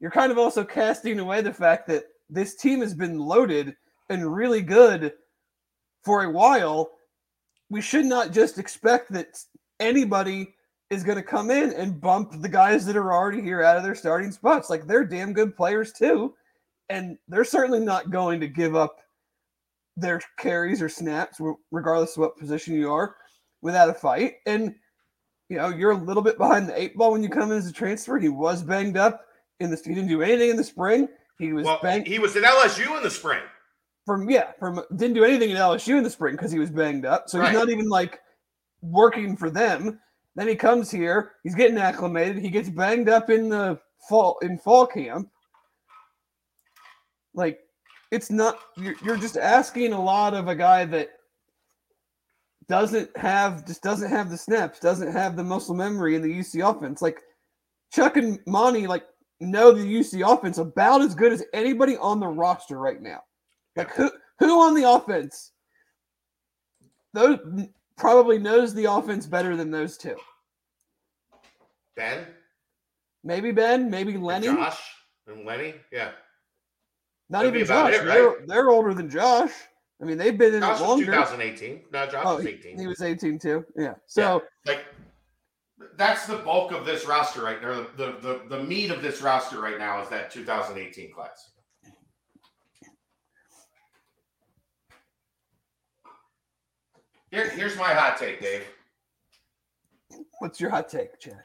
you're 0.00 0.10
kind 0.10 0.32
of 0.32 0.38
also 0.38 0.64
casting 0.64 1.20
away 1.20 1.40
the 1.40 1.52
fact 1.52 1.86
that 1.86 2.06
this 2.28 2.56
team 2.56 2.80
has 2.80 2.92
been 2.92 3.20
loaded 3.20 3.76
and 4.08 4.34
really 4.34 4.60
good 4.60 5.12
for 6.02 6.24
a 6.24 6.30
while. 6.30 6.90
We 7.70 7.80
should 7.82 8.06
not 8.06 8.32
just 8.32 8.58
expect 8.58 9.12
that 9.12 9.28
anybody 9.78 10.56
is 10.90 11.04
going 11.04 11.18
to 11.18 11.22
come 11.22 11.52
in 11.52 11.72
and 11.74 12.00
bump 12.00 12.32
the 12.42 12.48
guys 12.48 12.84
that 12.86 12.96
are 12.96 13.12
already 13.12 13.42
here 13.42 13.62
out 13.62 13.76
of 13.76 13.84
their 13.84 13.94
starting 13.94 14.32
spots. 14.32 14.70
Like 14.70 14.88
they're 14.88 15.04
damn 15.04 15.32
good 15.32 15.56
players 15.56 15.92
too, 15.92 16.34
and 16.90 17.18
they're 17.28 17.44
certainly 17.44 17.80
not 17.80 18.10
going 18.10 18.40
to 18.40 18.48
give 18.48 18.74
up 18.76 18.96
their 19.96 20.20
carries 20.38 20.80
or 20.80 20.88
snaps, 20.88 21.40
regardless 21.70 22.12
of 22.16 22.20
what 22.20 22.36
position 22.38 22.74
you 22.74 22.92
are, 22.92 23.16
without 23.62 23.90
a 23.90 23.94
fight. 23.94 24.34
And 24.46 24.74
you 25.48 25.56
know, 25.56 25.68
you're 25.70 25.92
a 25.92 25.96
little 25.96 26.22
bit 26.22 26.36
behind 26.38 26.68
the 26.68 26.80
eight 26.80 26.94
ball 26.96 27.12
when 27.12 27.22
you 27.22 27.28
come 27.30 27.50
in 27.50 27.58
as 27.58 27.66
a 27.66 27.72
transfer. 27.72 28.18
He 28.18 28.28
was 28.28 28.62
banged 28.62 28.96
up 28.96 29.24
in 29.60 29.70
the. 29.70 29.76
He 29.76 29.94
didn't 29.94 30.08
do 30.08 30.22
anything 30.22 30.50
in 30.50 30.56
the 30.56 30.64
spring. 30.64 31.08
He 31.38 31.52
was 31.52 31.64
Well, 31.64 31.78
banged 31.82 32.06
he 32.06 32.18
was 32.18 32.36
at 32.36 32.42
LSU 32.44 32.96
in 32.96 33.02
the 33.02 33.10
spring. 33.10 33.40
from 34.04 34.28
yeah 34.28 34.52
from 34.58 34.80
didn't 34.96 35.14
do 35.14 35.24
anything 35.24 35.52
at 35.52 35.58
LSU 35.58 35.96
in 35.98 36.04
the 36.04 36.10
spring 36.10 36.34
because 36.34 36.50
he 36.52 36.58
was 36.58 36.70
banged 36.70 37.04
up. 37.06 37.28
So 37.28 37.38
Right. 37.38 37.50
he's 37.50 37.58
not 37.58 37.68
even 37.70 37.88
like 37.88 38.20
working 38.82 39.36
for 39.36 39.50
them. 39.50 40.00
Then 40.36 40.48
he 40.48 40.54
comes 40.54 40.90
here. 40.90 41.32
He's 41.42 41.54
getting 41.54 41.78
acclimated. 41.78 42.38
He 42.38 42.50
gets 42.50 42.68
banged 42.68 43.08
up 43.08 43.30
in 43.30 43.48
the 43.48 43.80
fall 44.08 44.38
in 44.42 44.58
fall 44.58 44.86
camp. 44.86 45.28
Like 47.38 47.60
it's 48.10 48.30
not 48.30 48.58
you're, 48.76 48.96
you're 49.02 49.16
just 49.16 49.36
asking 49.36 49.92
a 49.92 50.02
lot 50.02 50.34
of 50.34 50.48
a 50.48 50.54
guy 50.54 50.84
that 50.86 51.10
doesn't 52.68 53.16
have 53.16 53.66
just 53.66 53.82
doesn't 53.82 54.10
have 54.10 54.28
the 54.28 54.36
snaps, 54.36 54.80
doesn't 54.80 55.12
have 55.12 55.36
the 55.36 55.44
muscle 55.44 55.74
memory 55.74 56.16
in 56.16 56.22
the 56.22 56.40
UC 56.40 56.68
offense. 56.68 57.00
Like 57.00 57.22
Chuck 57.92 58.16
and 58.16 58.38
Monty 58.46 58.86
like 58.86 59.04
know 59.40 59.72
the 59.72 59.84
UC 59.84 60.30
offense 60.30 60.58
about 60.58 61.00
as 61.00 61.14
good 61.14 61.32
as 61.32 61.44
anybody 61.54 61.96
on 61.96 62.20
the 62.20 62.26
roster 62.26 62.78
right 62.78 63.00
now. 63.00 63.20
Like 63.76 63.90
who 63.94 64.10
who 64.40 64.60
on 64.60 64.74
the 64.74 64.90
offense 64.90 65.52
those 67.14 67.38
probably 67.96 68.38
knows 68.38 68.74
the 68.74 68.84
offense 68.84 69.26
better 69.26 69.56
than 69.56 69.70
those 69.70 69.96
two. 69.96 70.16
Ben, 71.96 72.26
Maybe 73.24 73.50
Ben, 73.50 73.90
maybe 73.90 74.14
and 74.14 74.22
Lenny. 74.24 74.46
Josh, 74.46 74.80
and 75.26 75.44
Lenny. 75.44 75.74
Yeah. 75.92 76.10
Not 77.30 77.40
That'd 77.44 77.54
even 77.56 77.66
Josh. 77.66 77.94
it, 77.94 78.04
they're, 78.04 78.28
right? 78.28 78.46
they're 78.46 78.70
older 78.70 78.94
than 78.94 79.10
Josh. 79.10 79.50
I 80.00 80.04
mean, 80.04 80.16
they've 80.16 80.36
been 80.38 80.54
in 80.54 80.60
Josh 80.60 80.78
it 80.78 80.82
was 80.82 80.88
longer. 80.88 81.04
2018. 81.06 81.80
No, 81.92 82.06
Josh 82.06 82.24
Oh, 82.26 82.36
was 82.36 82.46
18. 82.46 82.78
he 82.78 82.86
was 82.86 83.02
18 83.02 83.38
too. 83.38 83.64
Yeah. 83.76 83.94
So 84.06 84.42
like 84.66 84.84
that's 85.96 86.26
the 86.26 86.36
bulk 86.36 86.72
of 86.72 86.86
this 86.86 87.04
roster 87.06 87.42
right 87.42 87.60
there. 87.60 87.74
The, 87.74 87.86
the 87.96 88.16
the 88.48 88.56
the 88.56 88.62
meat 88.62 88.90
of 88.90 89.02
this 89.02 89.20
roster 89.20 89.60
right 89.60 89.78
now 89.78 90.00
is 90.02 90.08
that 90.08 90.30
2018 90.30 91.12
class. 91.12 91.50
Here, 97.30 97.48
here's 97.50 97.76
my 97.76 97.92
hot 97.92 98.16
take, 98.16 98.40
Dave. 98.40 98.64
what's 100.38 100.60
your 100.60 100.70
hot 100.70 100.88
take, 100.88 101.18
Chad? 101.20 101.42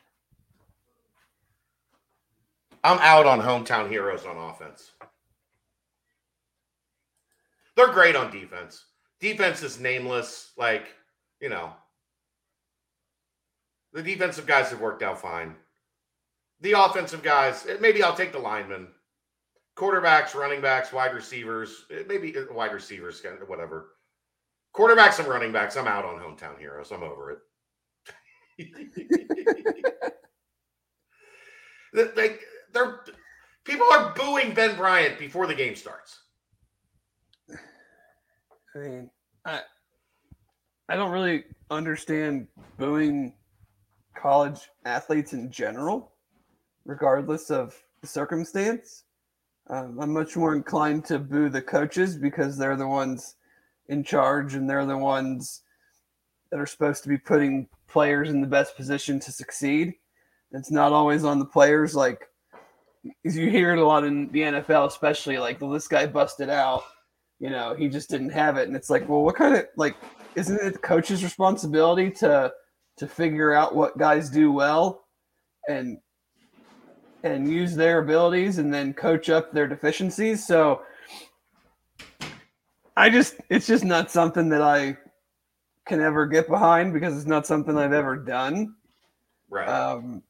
I'm 2.86 3.00
out 3.00 3.26
on 3.26 3.42
hometown 3.42 3.90
heroes 3.90 4.26
on 4.26 4.38
offense. 4.38 4.92
They're 7.76 7.92
great 7.92 8.16
on 8.16 8.32
defense. 8.32 8.86
Defense 9.20 9.64
is 9.64 9.80
nameless. 9.80 10.52
Like, 10.58 10.88
you 11.40 11.50
know, 11.50 11.74
the 13.94 14.04
defensive 14.04 14.46
guys 14.46 14.70
have 14.70 14.82
worked 14.82 15.04
out 15.04 15.20
fine. 15.20 15.56
The 16.62 16.74
offensive 16.74 17.24
guys, 17.24 17.66
eh, 17.68 17.78
maybe 17.80 18.04
I'll 18.04 18.16
take 18.16 18.32
the 18.32 18.40
linemen, 18.40 18.88
quarterbacks, 19.76 20.34
running 20.34 20.62
backs, 20.62 20.94
wide 20.94 21.14
receivers, 21.14 21.86
eh, 21.92 22.04
maybe 22.08 22.34
eh, 22.36 22.46
wide 22.52 22.74
receivers, 22.74 23.22
whatever. 23.48 23.92
Quarterbacks 24.76 25.20
and 25.20 25.28
running 25.28 25.52
backs, 25.52 25.78
I'm 25.78 25.88
out 25.88 26.06
on 26.06 26.20
hometown 26.20 26.58
heroes. 26.58 26.92
I'm 26.92 27.04
over 27.04 27.32
it. 27.32 27.40
like 32.16 32.42
they're 32.72 33.00
people 33.64 33.88
are 33.92 34.14
booing 34.16 34.54
Ben 34.54 34.76
Bryant 34.76 35.20
before 35.20 35.48
the 35.48 35.56
game 35.56 35.76
starts. 35.76 36.23
I 38.76 38.80
mean, 38.80 39.10
I 39.46 39.62
I 40.90 40.96
don't 40.96 41.12
really 41.12 41.46
understand 41.70 42.48
booing 42.78 43.34
college 44.16 44.70
athletes 44.86 45.34
in 45.34 45.52
general, 45.52 46.14
regardless 46.86 47.50
of 47.50 47.80
the 48.02 48.08
circumstance. 48.08 49.04
Um, 49.70 49.98
I'm 50.00 50.12
much 50.12 50.36
more 50.36 50.56
inclined 50.56 51.06
to 51.06 51.20
boo 51.20 51.50
the 51.50 51.62
coaches 51.62 52.18
because 52.18 52.58
they're 52.58 52.76
the 52.76 52.88
ones 52.88 53.36
in 53.88 54.04
charge 54.04 54.56
and 54.56 54.70
they're 54.70 54.86
the 54.86 54.98
ones 54.98 55.62
that 56.52 56.60
are 56.60 56.66
supposed 56.66 57.04
to 57.04 57.10
be 57.10 57.18
putting 57.18 57.68
players 57.88 58.30
in 58.30 58.42
the 58.42 58.48
best 58.48 58.76
position 58.76 59.20
to 59.22 59.32
succeed. 59.32 59.94
It's 60.52 60.72
not 60.72 60.92
always 60.92 61.24
on 61.24 61.40
the 61.40 61.46
players. 61.46 61.96
Like 61.96 62.28
as 63.26 63.38
you 63.38 63.50
hear 63.50 63.74
it 63.74 63.80
a 63.80 63.86
lot 63.86 64.04
in 64.04 64.30
the 64.32 64.42
NFL, 64.42 64.88
especially 64.88 65.38
like 65.38 65.62
well, 65.62 65.72
this 65.72 65.88
guy 65.88 66.06
busted 66.06 66.50
out. 66.50 66.84
You 67.44 67.50
know, 67.50 67.76
he 67.76 67.90
just 67.90 68.10
didn't 68.10 68.30
have 68.30 68.56
it, 68.56 68.70
and 68.70 68.76
it's 68.78 68.90
like, 68.90 69.10
well, 69.10 69.22
what 69.22 69.36
kind 69.36 69.54
of 69.54 69.66
like 69.76 69.98
isn't 70.38 70.62
it 70.62 70.72
the 70.72 70.80
coach's 70.80 71.26
responsibility 71.26 72.10
to 72.10 72.54
to 72.96 73.06
figure 73.06 73.52
out 73.52 73.76
what 73.76 73.98
guys 73.98 74.30
do 74.30 74.54
well 74.54 75.04
and 75.68 75.98
and 77.26 77.52
use 77.52 77.76
their 77.76 78.00
abilities 78.00 78.60
and 78.60 78.74
then 78.74 78.94
coach 78.94 79.30
up 79.30 79.52
their 79.52 79.68
deficiencies. 79.68 80.48
So 80.48 80.84
I 82.96 83.10
just 83.10 83.36
it's 83.50 83.68
just 83.68 83.84
not 83.84 84.10
something 84.10 84.48
that 84.48 84.62
I 84.62 84.96
can 85.86 86.00
ever 86.00 86.26
get 86.26 86.48
behind 86.48 86.94
because 86.94 87.18
it's 87.18 87.28
not 87.28 87.46
something 87.46 87.78
I've 87.78 87.92
ever 87.92 88.16
done. 88.16 88.74
Right. 89.50 89.68
Um 89.68 90.24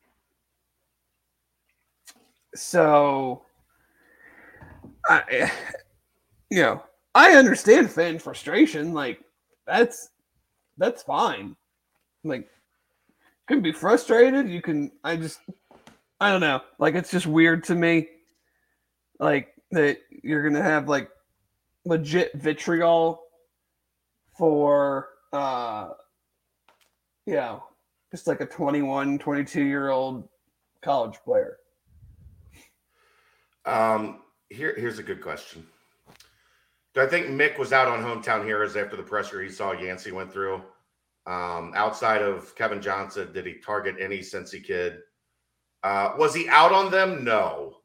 so 2.55 3.45
I 5.07 5.51
you 6.49 6.61
know, 6.63 6.83
I 7.15 7.33
understand 7.33 7.91
fan 7.91 8.19
frustration 8.19 8.93
like 8.93 9.23
that's 9.65 10.09
that's 10.77 11.03
fine. 11.03 11.55
Like 12.23 12.41
you 12.41 13.45
can 13.47 13.61
be 13.61 13.71
frustrated. 13.71 14.49
You 14.49 14.61
can. 14.61 14.91
I 15.03 15.15
just. 15.15 15.39
I 16.19 16.31
don't 16.31 16.41
know. 16.41 16.61
Like 16.79 16.95
it's 16.95 17.11
just 17.11 17.27
weird 17.27 17.63
to 17.65 17.75
me. 17.75 18.07
Like 19.19 19.53
that 19.71 19.99
you're 20.23 20.43
gonna 20.43 20.63
have 20.63 20.87
like 20.87 21.09
legit 21.85 22.31
vitriol 22.35 23.23
for 24.37 25.09
uh 25.33 25.89
you 27.25 27.33
know 27.33 27.63
just 28.11 28.27
like 28.27 28.39
a 28.39 28.45
21 28.45 29.19
22 29.19 29.63
year 29.63 29.89
old 29.89 30.27
college 30.81 31.17
player 31.25 31.57
um 33.65 34.21
here 34.49 34.73
here's 34.77 34.99
a 34.99 35.03
good 35.03 35.21
question 35.21 35.65
i 36.97 37.05
think 37.05 37.27
mick 37.27 37.57
was 37.57 37.73
out 37.73 37.87
on 37.87 38.03
hometown 38.03 38.45
heroes 38.45 38.75
after 38.75 38.95
the 38.95 39.03
pressure 39.03 39.41
he 39.41 39.49
saw 39.49 39.71
yancey 39.71 40.11
went 40.11 40.31
through 40.31 40.61
um, 41.25 41.71
outside 41.75 42.21
of 42.21 42.53
Kevin 42.55 42.81
Johnson, 42.81 43.31
did 43.31 43.45
he 43.45 43.53
target 43.53 43.95
any 43.99 44.19
Cincy 44.19 44.63
kid? 44.63 44.99
Uh, 45.81 46.13
was 46.17 46.33
he 46.33 46.49
out 46.49 46.73
on 46.73 46.91
them? 46.91 47.23
No. 47.23 47.77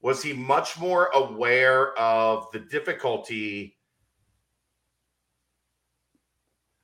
Was 0.00 0.22
he 0.22 0.32
much 0.32 0.78
more 0.78 1.06
aware 1.06 1.98
of 1.98 2.46
the 2.52 2.60
difficulty 2.60 3.76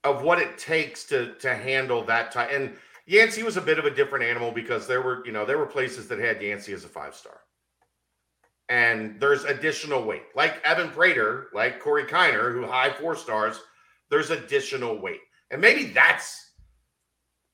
of 0.03 0.23
what 0.23 0.41
it 0.41 0.57
takes 0.59 1.05
to 1.05 1.35
to 1.35 1.55
handle 1.55 2.03
that 2.05 2.33
type? 2.33 2.51
And 2.53 2.77
Yancey 3.07 3.43
was 3.43 3.57
a 3.57 3.61
bit 3.61 3.79
of 3.79 3.85
a 3.85 3.91
different 3.91 4.25
animal 4.25 4.51
because 4.51 4.87
there 4.87 5.03
were, 5.03 5.25
you 5.27 5.33
know, 5.33 5.45
there 5.45 5.59
were 5.59 5.67
places 5.67 6.09
that 6.09 6.19
had 6.19 6.43
Yancey 6.43 6.73
as 6.73 6.85
a 6.85 6.89
five 6.89 7.15
star. 7.15 7.41
And 8.71 9.21
there's 9.21 9.45
additional 9.45 10.05
weight, 10.05 10.23
like 10.35 10.63
Evan 10.65 10.91
Prater, 10.91 11.49
like 11.53 11.81
Corey 11.81 12.05
Kiner, 12.05 12.53
who 12.53 12.65
high 12.65 12.91
four 12.91 13.17
stars. 13.17 13.61
There's 14.09 14.31
additional 14.31 14.99
weight 14.99 15.21
and 15.51 15.61
maybe 15.61 15.85
that's 15.85 16.53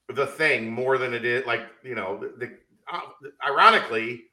the 0.08 0.26
thing 0.26 0.70
more 0.70 0.98
than 0.98 1.14
it 1.14 1.24
is 1.24 1.44
like 1.46 1.62
you 1.82 1.94
know 1.94 2.18
the, 2.18 2.32
the 2.38 2.52
uh, 2.92 3.00
ironically 3.46 4.24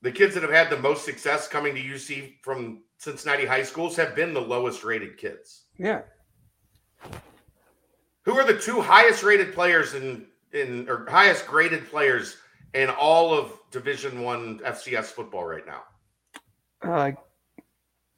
the 0.00 0.10
kids 0.10 0.34
that 0.34 0.42
have 0.42 0.52
had 0.52 0.68
the 0.68 0.78
most 0.78 1.04
success 1.04 1.46
coming 1.46 1.74
to 1.74 1.80
UC 1.80 2.34
from 2.42 2.82
Cincinnati 2.98 3.46
high 3.46 3.62
schools 3.62 3.94
have 3.96 4.16
been 4.16 4.34
the 4.34 4.40
lowest 4.40 4.82
rated 4.82 5.16
kids. 5.16 5.66
Yeah. 5.78 6.02
Who 8.24 8.36
are 8.36 8.44
the 8.44 8.58
two 8.58 8.80
highest 8.80 9.22
rated 9.22 9.54
players 9.54 9.94
in 9.94 10.26
in 10.52 10.88
or 10.88 11.06
highest 11.08 11.46
graded 11.46 11.88
players 11.88 12.36
in 12.74 12.90
all 12.90 13.32
of 13.32 13.52
Division 13.70 14.22
One 14.22 14.58
FCS 14.60 15.06
football 15.06 15.44
right 15.44 15.66
now? 15.66 15.82
Uh, 16.82 17.12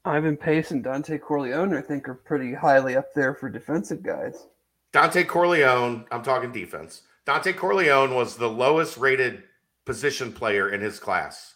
Ivan 0.05 0.37
Pace 0.37 0.71
and 0.71 0.83
Dontay 0.83 1.21
Corleone, 1.21 1.75
I 1.75 1.81
think, 1.81 2.07
are 2.07 2.15
pretty 2.15 2.53
highly 2.53 2.95
up 2.95 3.13
there 3.13 3.33
for 3.33 3.49
defensive 3.49 4.03
guys. 4.03 4.47
Dontay 4.93 5.27
Corleone, 5.27 6.05
I'm 6.11 6.23
talking 6.23 6.51
defense. 6.51 7.01
Dontay 7.25 7.57
Corleone 7.57 8.13
was 8.13 8.35
the 8.35 8.49
lowest 8.49 8.97
rated 8.97 9.43
position 9.85 10.31
player 10.31 10.69
in 10.69 10.81
his 10.81 10.99
class. 10.99 11.55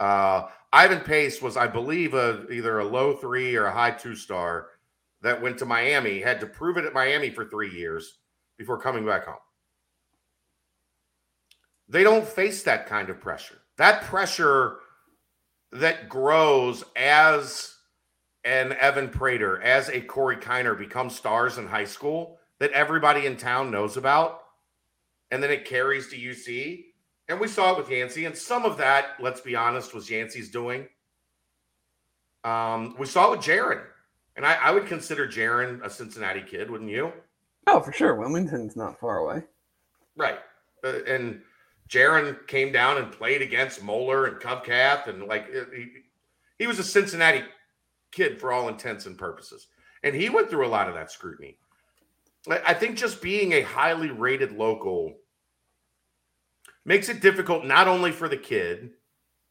Uh, 0.00 0.46
Ivan 0.72 1.00
Pace 1.00 1.42
was, 1.42 1.56
I 1.56 1.66
believe, 1.66 2.14
a, 2.14 2.46
either 2.50 2.78
a 2.78 2.84
low 2.84 3.14
three 3.14 3.56
or 3.56 3.66
a 3.66 3.72
high 3.72 3.90
two 3.90 4.14
star 4.14 4.68
that 5.22 5.42
went 5.42 5.58
to 5.58 5.66
Miami, 5.66 6.20
had 6.20 6.40
to 6.40 6.46
prove 6.46 6.76
it 6.76 6.84
at 6.84 6.94
Miami 6.94 7.30
for 7.30 7.44
three 7.44 7.70
years 7.70 8.18
before 8.56 8.80
coming 8.80 9.04
back 9.04 9.26
home. 9.26 9.36
They 11.92 12.04
don't 12.04 12.26
face 12.26 12.62
that 12.62 12.86
kind 12.86 13.10
of 13.10 13.20
pressure. 13.20 13.58
That 13.76 14.04
pressure 14.04 14.78
that 15.72 16.08
grows 16.08 16.82
as 16.96 17.74
an 18.44 18.72
Evan 18.72 19.10
Prater, 19.10 19.60
as 19.60 19.90
a 19.90 20.00
Corey 20.00 20.38
Kiner 20.38 20.76
become 20.76 21.10
stars 21.10 21.58
in 21.58 21.66
high 21.66 21.84
school 21.84 22.38
that 22.60 22.70
everybody 22.70 23.26
in 23.26 23.36
town 23.36 23.70
knows 23.70 23.98
about. 23.98 24.40
And 25.30 25.42
then 25.42 25.50
it 25.50 25.66
carries 25.66 26.08
to 26.08 26.16
UC. 26.16 26.84
And 27.28 27.38
we 27.38 27.46
saw 27.46 27.72
it 27.72 27.78
with 27.78 27.90
Yancey. 27.90 28.24
And 28.24 28.36
some 28.36 28.64
of 28.64 28.78
that, 28.78 29.08
let's 29.20 29.42
be 29.42 29.54
honest, 29.54 29.94
was 29.94 30.08
Yancey's 30.08 30.50
doing. 30.50 30.88
Um, 32.42 32.96
we 32.98 33.04
saw 33.04 33.28
it 33.28 33.36
with 33.36 33.46
Jaren. 33.46 33.82
And 34.36 34.46
I, 34.46 34.54
I 34.54 34.70
would 34.70 34.86
consider 34.86 35.28
Jaren 35.28 35.84
a 35.84 35.90
Cincinnati 35.90 36.40
kid, 36.40 36.70
wouldn't 36.70 36.90
you? 36.90 37.12
Oh, 37.66 37.80
for 37.80 37.92
sure. 37.92 38.14
Wilmington's 38.14 38.76
not 38.76 38.98
far 38.98 39.18
away. 39.18 39.42
Right. 40.16 40.38
Uh, 40.82 41.04
and 41.06 41.42
Jaren 41.92 42.46
came 42.46 42.72
down 42.72 42.96
and 42.96 43.12
played 43.12 43.42
against 43.42 43.82
Moeller 43.82 44.24
and 44.24 44.36
Covcath, 44.36 45.08
and 45.08 45.24
like 45.24 45.46
he, 45.74 45.88
he 46.58 46.66
was 46.66 46.78
a 46.78 46.84
Cincinnati 46.84 47.44
kid 48.12 48.40
for 48.40 48.50
all 48.50 48.68
intents 48.68 49.04
and 49.04 49.18
purposes. 49.18 49.66
And 50.02 50.14
he 50.14 50.30
went 50.30 50.48
through 50.48 50.66
a 50.66 50.68
lot 50.68 50.88
of 50.88 50.94
that 50.94 51.10
scrutiny. 51.10 51.58
I 52.48 52.74
think 52.74 52.96
just 52.96 53.22
being 53.22 53.52
a 53.52 53.60
highly 53.60 54.10
rated 54.10 54.52
local 54.52 55.14
makes 56.84 57.08
it 57.08 57.20
difficult 57.20 57.64
not 57.64 57.86
only 57.86 58.10
for 58.10 58.28
the 58.28 58.36
kid, 58.36 58.90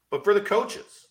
but 0.10 0.23
for 0.23 0.34
the 0.34 0.41
coaches. 0.41 1.08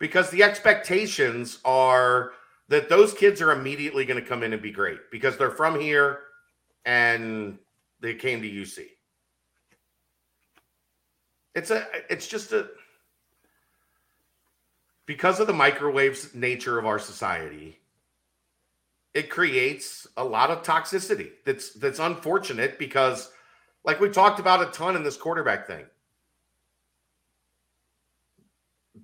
Because 0.00 0.30
the 0.30 0.42
expectations 0.42 1.58
are 1.64 2.32
that 2.68 2.88
those 2.88 3.12
kids 3.12 3.40
are 3.40 3.52
immediately 3.52 4.04
going 4.04 4.20
to 4.20 4.28
come 4.28 4.42
in 4.42 4.52
and 4.52 4.60
be 4.60 4.72
great 4.72 4.98
because 5.12 5.36
they're 5.36 5.50
from 5.50 5.78
here 5.78 6.20
and 6.84 7.58
they 8.00 8.14
came 8.14 8.42
to 8.42 8.50
UC. 8.50 8.86
It's 11.56 11.70
a 11.70 11.86
it's 12.10 12.28
just 12.28 12.52
a 12.52 12.68
because 15.06 15.40
of 15.40 15.46
the 15.46 15.54
microwaves 15.54 16.34
nature 16.34 16.78
of 16.78 16.84
our 16.84 16.98
society, 16.98 17.80
it 19.14 19.30
creates 19.30 20.06
a 20.18 20.24
lot 20.24 20.50
of 20.50 20.62
toxicity. 20.62 21.30
That's 21.46 21.70
that's 21.70 21.98
unfortunate 21.98 22.78
because 22.78 23.32
like 23.84 24.00
we 24.00 24.10
talked 24.10 24.38
about 24.38 24.68
a 24.68 24.70
ton 24.70 24.96
in 24.96 25.02
this 25.02 25.16
quarterback 25.16 25.66
thing. 25.66 25.86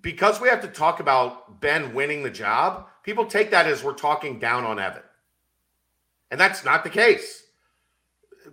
Because 0.02 0.38
we 0.38 0.48
have 0.48 0.60
to 0.60 0.68
talk 0.68 1.00
about 1.00 1.60
Ben 1.60 1.94
winning 1.94 2.22
the 2.22 2.30
job, 2.30 2.88
people 3.02 3.24
take 3.24 3.50
that 3.52 3.66
as 3.66 3.82
we're 3.82 3.94
talking 3.94 4.38
down 4.38 4.64
on 4.64 4.78
Evan. 4.78 5.02
And 6.30 6.38
that's 6.38 6.64
not 6.64 6.84
the 6.84 6.90
case 6.90 7.41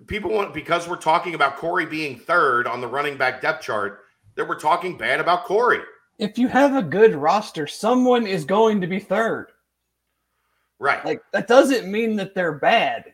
people 0.07 0.31
want 0.31 0.53
because 0.53 0.87
we're 0.87 0.97
talking 0.97 1.35
about 1.35 1.57
Corey 1.57 1.85
being 1.85 2.17
third 2.17 2.67
on 2.67 2.81
the 2.81 2.87
running 2.87 3.17
back 3.17 3.41
depth 3.41 3.63
chart. 3.63 4.01
that 4.35 4.47
we're 4.47 4.59
talking 4.59 4.97
bad 4.97 5.19
about 5.19 5.45
Corey. 5.45 5.81
If 6.17 6.37
you 6.37 6.47
have 6.47 6.75
a 6.75 6.81
good 6.81 7.15
roster, 7.15 7.67
someone 7.67 8.27
is 8.27 8.45
going 8.45 8.81
to 8.81 8.87
be 8.87 8.99
third. 8.99 9.51
Right. 10.79 11.03
Like 11.03 11.21
that 11.33 11.47
doesn't 11.47 11.91
mean 11.91 12.15
that 12.17 12.35
they're 12.35 12.53
bad 12.53 13.13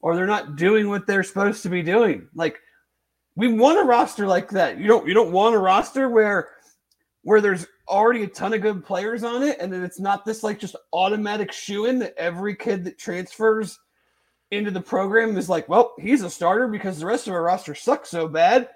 or 0.00 0.14
they're 0.14 0.26
not 0.26 0.56
doing 0.56 0.88
what 0.88 1.06
they're 1.06 1.24
supposed 1.24 1.62
to 1.64 1.68
be 1.68 1.82
doing. 1.82 2.28
Like 2.34 2.60
we 3.36 3.48
want 3.48 3.80
a 3.80 3.84
roster 3.84 4.26
like 4.26 4.50
that. 4.50 4.78
You 4.78 4.86
don't 4.86 5.06
you 5.06 5.14
don't 5.14 5.32
want 5.32 5.54
a 5.54 5.58
roster 5.58 6.08
where 6.08 6.50
where 7.22 7.40
there's 7.40 7.66
already 7.88 8.22
a 8.22 8.28
ton 8.28 8.54
of 8.54 8.60
good 8.60 8.84
players 8.84 9.24
on 9.24 9.42
it 9.42 9.58
and 9.60 9.72
then 9.72 9.82
it's 9.82 9.98
not 9.98 10.24
this 10.24 10.44
like 10.44 10.60
just 10.60 10.76
automatic 10.92 11.50
shoe 11.50 11.86
in 11.86 11.98
that 11.98 12.14
every 12.16 12.54
kid 12.54 12.84
that 12.84 12.96
transfers 12.96 13.80
into 14.50 14.70
the 14.70 14.80
program 14.80 15.36
is 15.36 15.48
like, 15.48 15.68
well, 15.68 15.94
he's 15.98 16.22
a 16.22 16.30
starter 16.30 16.68
because 16.68 16.98
the 16.98 17.06
rest 17.06 17.28
of 17.28 17.34
our 17.34 17.42
roster 17.42 17.74
sucks 17.74 18.10
so 18.10 18.28
bad. 18.28 18.68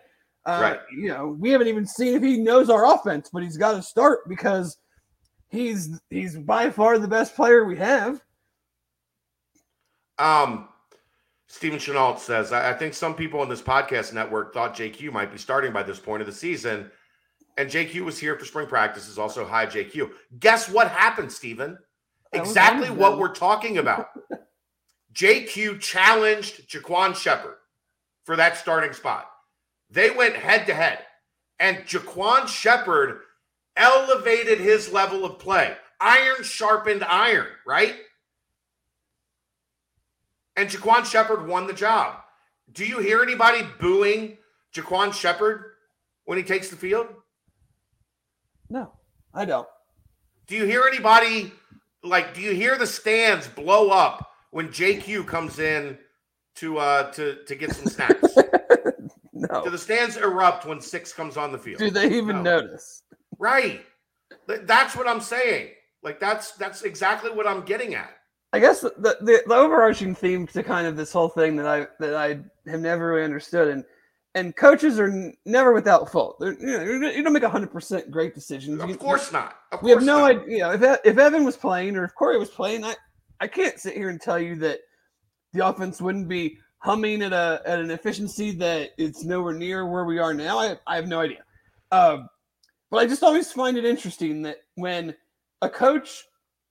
Uh, 0.47 0.59
Right. 0.61 0.81
You 0.97 1.09
know, 1.09 1.29
we 1.29 1.51
haven't 1.51 1.69
even 1.69 1.87
seen 1.87 2.15
if 2.15 2.23
he 2.23 2.37
knows 2.37 2.71
our 2.71 2.95
offense, 2.95 3.31
but 3.33 3.43
he's 3.43 3.57
got 3.57 3.73
to 3.73 3.83
start 3.83 4.29
because 4.29 4.77
he's 5.49 6.01
he's 6.11 6.37
by 6.37 6.71
far 6.71 6.99
the 6.99 7.09
best 7.09 7.35
player 7.35 7.65
we 7.65 7.77
have. 7.77 8.23
Um, 10.19 10.69
Steven 11.49 11.79
Chenault 11.79 12.19
says, 12.19 12.53
I, 12.53 12.71
I 12.71 12.75
think 12.75 12.95
some 12.95 13.15
people 13.15 13.41
on 13.41 13.49
this 13.49 13.63
podcast 13.63 14.13
network 14.13 14.53
thought 14.53 14.77
JQ 14.77 15.13
might 15.13 15.33
be 15.33 15.39
starting 15.39 15.73
by 15.73 15.83
this 15.83 15.99
point 15.99 16.21
of 16.21 16.27
the 16.27 16.33
season. 16.33 16.91
And 17.57 17.71
JQ 17.71 18.01
was 18.01 18.19
here 18.19 18.37
for 18.39 18.45
spring 18.45 18.67
practices, 18.67 19.19
also 19.19 19.45
hi 19.45 19.67
JQ. 19.67 20.11
Guess 20.41 20.69
what 20.69 20.89
happened, 20.89 21.33
Stephen? 21.33 21.79
Exactly 22.33 22.91
what 22.91 23.19
we're 23.19 23.33
talking 23.33 23.79
about. 23.79 24.09
JQ 25.15 25.81
challenged 25.81 26.69
Jaquan 26.69 27.15
Shepard 27.15 27.57
for 28.25 28.37
that 28.37 28.57
starting 28.57 28.93
spot. 28.93 29.31
They 29.91 30.11
went 30.11 30.35
head 30.35 30.67
to 30.67 30.75
head, 30.75 30.99
and 31.61 31.79
Jaquan 31.79 32.49
Shepard 32.49 33.21
elevated 33.77 34.59
his 34.59 34.93
level 34.93 35.25
of 35.25 35.39
play. 35.39 35.77
Iron 36.01 36.43
sharpened 36.43 37.05
iron, 37.05 37.47
right? 37.67 37.95
And 40.57 40.69
Jaquan 40.69 41.05
Shepard 41.05 41.47
won 41.47 41.67
the 41.67 41.73
job. 41.73 42.17
Do 42.73 42.85
you 42.85 42.99
hear 42.99 43.23
anybody 43.23 43.63
booing 43.81 44.39
Jaquan 44.75 45.13
Shepard 45.13 45.65
when 46.25 46.39
he 46.39 46.45
takes 46.45 46.69
the 46.69 46.77
field? 46.77 47.07
No, 48.69 48.93
I 49.33 49.45
don't. 49.45 49.69
Do 50.47 50.57
you 50.57 50.65
hear 50.65 50.85
anybody 50.91 51.53
like? 52.03 52.35
Do 52.35 52.41
you 52.41 52.53
hear 52.53 52.77
the 52.77 52.87
stands 52.87 53.47
blow 53.47 53.91
up 53.91 54.34
when 54.55 54.69
JQ 54.69 55.27
comes 55.27 55.59
in 55.59 55.99
to 56.57 56.79
uh 56.79 57.11
to 57.13 57.45
to 57.45 57.55
get 57.57 57.73
some 57.73 57.87
snacks. 57.87 58.23
No. 59.37 59.65
Do 59.65 59.71
the 59.71 59.77
stands 59.79 60.17
erupt 60.17 60.65
when 60.65 60.81
six 60.81 61.13
comes 61.13 61.37
on 61.37 61.51
the 61.53 61.59
field? 61.59 61.79
Do 61.81 61.91
they 61.91 62.07
even 62.07 62.43
No. 62.43 62.61
notice? 62.61 63.03
Right. 63.39 63.85
That's 64.47 64.97
what 64.97 65.07
I'm 65.09 65.21
saying. 65.21 65.71
Like 66.03 66.19
that's 66.21 66.53
that's 66.53 66.83
exactly 66.83 67.31
what 67.31 67.47
I'm 67.47 67.63
getting 67.63 67.95
at. 67.95 68.11
I 68.53 68.61
guess 68.61 68.81
the, 68.81 68.95
the 68.99 69.43
the 69.47 69.55
overarching 69.55 70.15
theme 70.15 70.47
to 70.47 70.63
kind 70.63 70.87
of 70.87 70.97
this 70.97 71.13
whole 71.13 71.29
thing 71.29 71.57
that 71.57 71.67
I 71.67 71.87
that 71.99 72.15
I 72.15 72.39
have 72.71 72.81
never 72.81 73.09
really 73.09 73.25
understood 73.25 73.69
and 73.69 73.85
and 74.37 74.55
coaches 74.57 74.99
are 75.01 75.09
n- 75.11 75.35
never 75.45 75.73
without 75.73 76.11
fault. 76.11 76.37
They're, 76.41 76.53
you 76.55 76.79
know, 76.79 76.83
you're- 76.85 77.23
don't 77.23 77.33
make 77.33 77.43
hundred 77.43 77.73
percent 77.73 78.11
great 78.13 78.35
decisions. 78.35 78.81
You- 78.83 78.95
Of 78.95 78.99
course 79.01 79.31
not. 79.33 79.57
Of 79.73 79.83
we 79.83 79.91
have 79.91 80.03
no 80.05 80.21
not. 80.21 80.31
idea. 80.31 80.45
You 80.49 80.59
know, 80.61 80.73
if 80.73 81.01
if 81.05 81.19
Evan 81.19 81.45
was 81.45 81.57
playing 81.57 81.97
or 81.97 82.05
if 82.05 82.15
Corey 82.15 82.39
was 82.39 82.51
playing, 82.51 82.85
I 82.85 82.95
I 83.41 83.47
can't 83.47 83.79
sit 83.79 83.95
here 83.95 84.09
and 84.09 84.21
tell 84.21 84.39
you 84.39 84.57
that 84.57 84.81
the 85.53 85.67
offense 85.67 86.01
wouldn't 86.01 86.29
be 86.29 86.59
humming 86.79 87.23
at 87.23 87.33
a 87.33 87.63
at 87.65 87.79
an 87.79 87.91
efficiency 87.91 88.53
that 88.53 88.91
it's 88.99 89.25
nowhere 89.25 89.55
near 89.55 89.87
where 89.87 90.05
we 90.05 90.19
are 90.19 90.35
now. 90.35 90.59
I 90.59 90.79
I 90.87 90.97
have 90.97 91.09
no 91.09 91.21
idea. 91.21 91.45
Um, 91.91 92.29
but 92.91 92.99
I 92.99 93.07
just 93.07 93.23
always 93.23 93.51
find 93.53 93.77
it 93.77 93.85
interesting 93.85 94.43
that 94.43 94.59
when 94.75 95.15
a 95.63 95.69
coach 95.69 96.25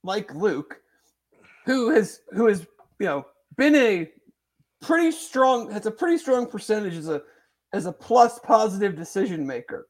like 0.03 0.33
Luke, 0.35 0.79
who 1.65 1.89
has 1.91 2.21
who 2.31 2.47
has 2.47 2.67
you 2.99 3.07
know 3.07 3.25
been 3.57 3.75
a 3.75 4.09
pretty 4.81 5.11
strong 5.11 5.71
has 5.71 5.85
a 5.85 5.91
pretty 5.91 6.17
strong 6.17 6.45
percentage 6.45 6.95
as 6.95 7.09
a 7.09 7.21
as 7.73 7.85
a 7.85 7.91
plus 7.91 8.39
positive 8.39 8.95
decision 8.95 9.45
maker. 9.45 9.87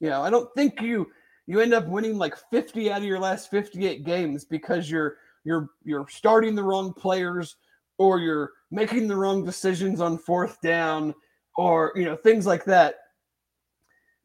You 0.00 0.10
know, 0.10 0.22
I 0.22 0.30
don't 0.30 0.52
think 0.54 0.80
you 0.80 1.06
you 1.46 1.60
end 1.60 1.74
up 1.74 1.86
winning 1.86 2.18
like 2.18 2.36
50 2.50 2.90
out 2.90 2.98
of 2.98 3.04
your 3.04 3.18
last 3.18 3.50
58 3.50 4.04
games 4.04 4.44
because 4.44 4.90
you're 4.90 5.16
you're 5.44 5.70
you're 5.84 6.08
starting 6.08 6.54
the 6.54 6.62
wrong 6.62 6.92
players 6.92 7.56
or 7.98 8.18
you're 8.18 8.52
making 8.70 9.06
the 9.06 9.16
wrong 9.16 9.44
decisions 9.44 10.00
on 10.00 10.18
fourth 10.18 10.60
down 10.60 11.14
or 11.56 11.92
you 11.94 12.04
know 12.04 12.16
things 12.16 12.46
like 12.46 12.64
that. 12.64 12.96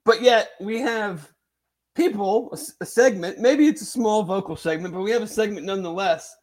But 0.06 0.22
yet 0.22 0.52
we 0.62 0.80
have 0.80 1.30
people, 1.94 2.56
a, 2.80 2.86
segment, 2.86 3.40
maybe 3.40 3.68
it's 3.68 3.82
a 3.82 3.86
small 3.86 4.24
vocal 4.24 4.56
segment, 4.56 4.94
but 4.94 5.02
we 5.02 5.12
have 5.12 5.24
a 5.24 5.28
segment 5.28 5.66
nonetheless 5.66 6.34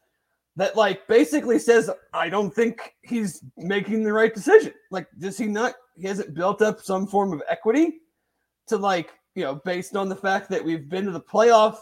that 0.56 0.76
like 0.76 1.06
basically 1.06 1.58
says 1.58 1.90
I 2.12 2.28
don't 2.28 2.54
think 2.54 2.94
he's 3.02 3.42
making 3.56 4.02
the 4.02 4.12
right 4.12 4.34
decision. 4.34 4.74
Like 4.90 5.06
does 5.18 5.38
he 5.38 5.46
not 5.46 5.74
he 5.96 6.06
hasn't 6.06 6.34
built 6.34 6.60
up 6.60 6.80
some 6.80 7.06
form 7.06 7.32
of 7.32 7.42
equity 7.48 8.00
to 8.66 8.76
like, 8.76 9.12
you 9.34 9.44
know, 9.44 9.60
based 9.64 9.96
on 9.96 10.08
the 10.08 10.16
fact 10.16 10.50
that 10.50 10.64
we've 10.64 10.88
been 10.88 11.04
to 11.06 11.10
the 11.10 11.20
playoff 11.20 11.78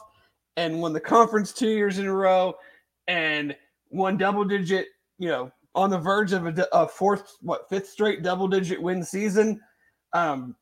and 0.56 0.80
won 0.80 0.92
the 0.92 1.00
conference 1.00 1.52
2 1.52 1.68
years 1.68 1.98
in 1.98 2.06
a 2.06 2.14
row 2.14 2.54
and 3.08 3.56
won 3.90 4.16
double 4.16 4.44
digit, 4.44 4.86
you 5.18 5.28
know, 5.28 5.50
on 5.74 5.90
the 5.90 5.98
verge 5.98 6.32
of 6.32 6.58
a 6.72 6.88
fourth 6.88 7.36
what 7.40 7.68
fifth 7.68 7.88
straight 7.88 8.22
double 8.22 8.48
digit 8.48 8.80
win 8.80 9.02
season. 9.02 9.60
Um 10.12 10.56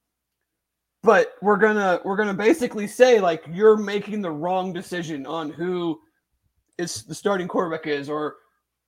but 1.03 1.35
we're 1.41 1.57
gonna 1.57 2.01
we're 2.05 2.17
gonna 2.17 2.35
basically 2.35 2.87
say 2.87 3.21
like 3.21 3.43
you're 3.51 3.77
making 3.77 4.21
the 4.21 4.31
wrong 4.31 4.73
decision 4.73 5.27
on 5.27 5.51
who 5.51 5.99
is 6.79 7.05
the 7.05 7.15
starting 7.15 7.49
quarterback 7.49 7.87
is 7.87 8.09
or 8.09 8.37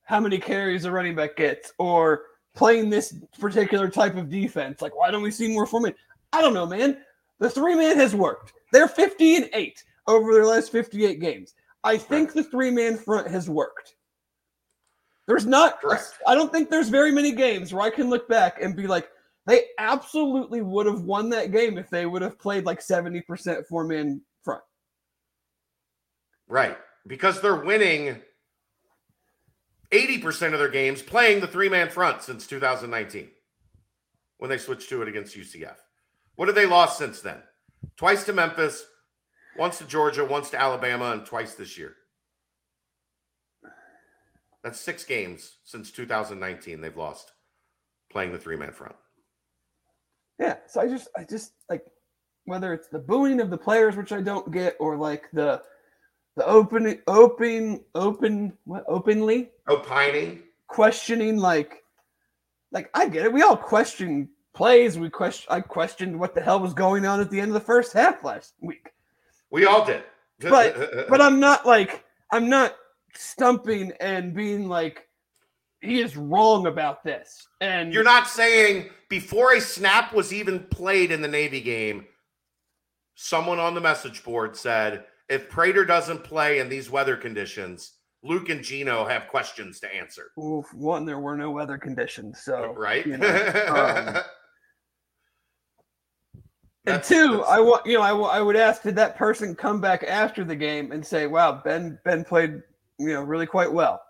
how 0.04 0.20
many 0.20 0.38
carries 0.38 0.84
a 0.84 0.90
running 0.90 1.14
back 1.14 1.36
gets 1.36 1.72
or 1.78 2.22
playing 2.54 2.90
this 2.90 3.14
particular 3.38 3.88
type 3.88 4.16
of 4.16 4.28
defense. 4.28 4.82
Like 4.82 4.96
why 4.96 5.10
don't 5.10 5.22
we 5.22 5.30
see 5.30 5.48
more 5.48 5.66
formation 5.66 5.98
i 6.32 6.40
don't 6.40 6.54
know 6.54 6.66
man. 6.66 6.98
The 7.38 7.50
three 7.50 7.74
man 7.74 7.96
has 7.96 8.14
worked. 8.14 8.52
They're 8.72 8.88
50 8.88 9.36
and 9.36 9.50
8 9.52 9.84
over 10.06 10.32
their 10.32 10.46
last 10.46 10.70
58 10.70 11.20
games 11.20 11.54
i 11.84 11.96
think 11.96 12.32
the 12.32 12.44
three 12.44 12.70
man 12.70 12.96
front 12.96 13.28
has 13.28 13.48
worked 13.48 13.96
there's 15.26 15.46
not 15.46 15.78
i 16.26 16.34
don't 16.34 16.52
think 16.52 16.70
there's 16.70 16.88
very 16.88 17.12
many 17.12 17.32
games 17.32 17.72
where 17.72 17.82
i 17.82 17.90
can 17.90 18.10
look 18.10 18.28
back 18.28 18.62
and 18.62 18.76
be 18.76 18.86
like 18.86 19.08
they 19.46 19.64
absolutely 19.78 20.62
would 20.62 20.86
have 20.86 21.02
won 21.02 21.28
that 21.28 21.50
game 21.50 21.76
if 21.78 21.90
they 21.90 22.06
would 22.06 22.22
have 22.22 22.38
played 22.38 22.64
like 22.64 22.80
70% 22.80 23.66
four 23.66 23.84
man 23.84 24.20
front 24.42 24.62
Right. 26.52 26.76
Because 27.06 27.40
they're 27.40 27.56
winning 27.56 28.20
80% 29.90 30.52
of 30.52 30.58
their 30.58 30.68
games 30.68 31.00
playing 31.00 31.40
the 31.40 31.46
three 31.46 31.70
man 31.70 31.88
front 31.88 32.22
since 32.22 32.46
2019 32.46 33.30
when 34.36 34.50
they 34.50 34.58
switched 34.58 34.90
to 34.90 35.00
it 35.00 35.08
against 35.08 35.34
UCF. 35.34 35.76
What 36.36 36.48
have 36.48 36.54
they 36.54 36.66
lost 36.66 36.98
since 36.98 37.22
then? 37.22 37.38
Twice 37.96 38.24
to 38.24 38.34
Memphis, 38.34 38.84
once 39.56 39.78
to 39.78 39.84
Georgia, 39.84 40.24
once 40.24 40.50
to 40.50 40.60
Alabama, 40.60 41.12
and 41.12 41.24
twice 41.24 41.54
this 41.54 41.76
year. 41.78 41.94
That's 44.62 44.80
six 44.80 45.04
games 45.04 45.56
since 45.64 45.90
2019 45.90 46.80
they've 46.80 46.96
lost 46.96 47.32
playing 48.10 48.32
the 48.32 48.38
three 48.38 48.56
man 48.56 48.72
front. 48.72 48.94
Yeah, 50.38 50.56
so 50.68 50.80
I 50.80 50.88
just 50.88 51.08
I 51.16 51.24
just 51.24 51.52
like 51.68 51.84
whether 52.44 52.72
it's 52.72 52.88
the 52.88 52.98
booing 52.98 53.40
of 53.40 53.50
the 53.50 53.58
players, 53.58 53.96
which 53.96 54.12
I 54.12 54.20
don't 54.20 54.52
get, 54.52 54.76
or 54.78 54.96
like 54.96 55.24
the 55.32 55.62
the 56.36 56.46
open 56.46 57.00
open 57.06 57.84
open 57.94 58.52
what 58.64 58.84
openly 58.88 59.50
Opining. 59.68 60.42
questioning 60.68 61.36
like 61.38 61.82
like 62.70 62.90
I 62.94 63.08
get 63.08 63.26
it. 63.26 63.32
We 63.32 63.42
all 63.42 63.56
question 63.56 64.28
plays. 64.54 64.98
We 64.98 65.10
question 65.10 65.52
I 65.52 65.60
questioned 65.60 66.18
what 66.18 66.34
the 66.34 66.40
hell 66.40 66.60
was 66.60 66.74
going 66.74 67.04
on 67.04 67.20
at 67.20 67.30
the 67.30 67.40
end 67.40 67.50
of 67.50 67.54
the 67.54 67.60
first 67.60 67.92
half 67.92 68.24
last 68.24 68.54
week. 68.60 68.90
We 69.52 69.66
all 69.66 69.84
did. 69.84 70.02
But- 70.40 71.06
But 71.08 71.20
I'm 71.20 71.38
not 71.38 71.64
like 71.64 72.04
I'm 72.32 72.48
not 72.48 72.74
stumping 73.14 73.92
and 74.00 74.34
being 74.34 74.68
like 74.68 75.06
he 75.80 76.00
is 76.00 76.16
wrong 76.16 76.66
about 76.66 77.04
this. 77.04 77.46
And 77.60 77.92
You're 77.92 78.04
not 78.04 78.28
saying 78.28 78.90
before 79.08 79.52
a 79.54 79.60
snap 79.60 80.14
was 80.14 80.32
even 80.32 80.60
played 80.70 81.10
in 81.12 81.20
the 81.20 81.28
Navy 81.28 81.60
game, 81.60 82.06
someone 83.16 83.58
on 83.58 83.74
the 83.74 83.80
message 83.80 84.22
board 84.24 84.56
said, 84.56 85.04
if 85.28 85.48
Prater 85.48 85.84
doesn't 85.84 86.24
play 86.24 86.60
in 86.60 86.68
these 86.68 86.88
weather 86.90 87.16
conditions, 87.16 87.94
Luke 88.22 88.48
and 88.48 88.62
Gino 88.62 89.04
have 89.04 89.26
questions 89.28 89.80
to 89.80 89.92
answer. 89.92 90.30
Well, 90.36 90.64
one, 90.72 91.04
there 91.04 91.18
were 91.18 91.36
no 91.36 91.50
weather 91.50 91.78
conditions, 91.78 92.40
so 92.42 92.72
right? 92.76 93.04
you 93.04 93.16
know, 93.16 93.26
um, 93.68 94.22
and 96.86 97.02
two, 97.02 97.28
that's- 97.38 97.48
I 97.48 97.60
want 97.60 97.86
you 97.86 97.94
know, 97.98 98.02
I, 98.02 98.38
I 98.38 98.40
would 98.40 98.56
ask 98.56 98.82
did 98.82 98.96
that 98.96 99.16
person 99.16 99.54
come 99.54 99.80
back 99.80 100.02
after 100.04 100.44
the 100.44 100.56
game 100.56 100.92
and 100.92 101.04
say, 101.06 101.26
"Wow, 101.26 101.60
Ben 101.64 101.98
Ben 102.04 102.24
played 102.24 102.62
you 102.98 103.08
know 103.08 103.22
really 103.22 103.46
quite 103.46 103.72
well." 103.72 104.02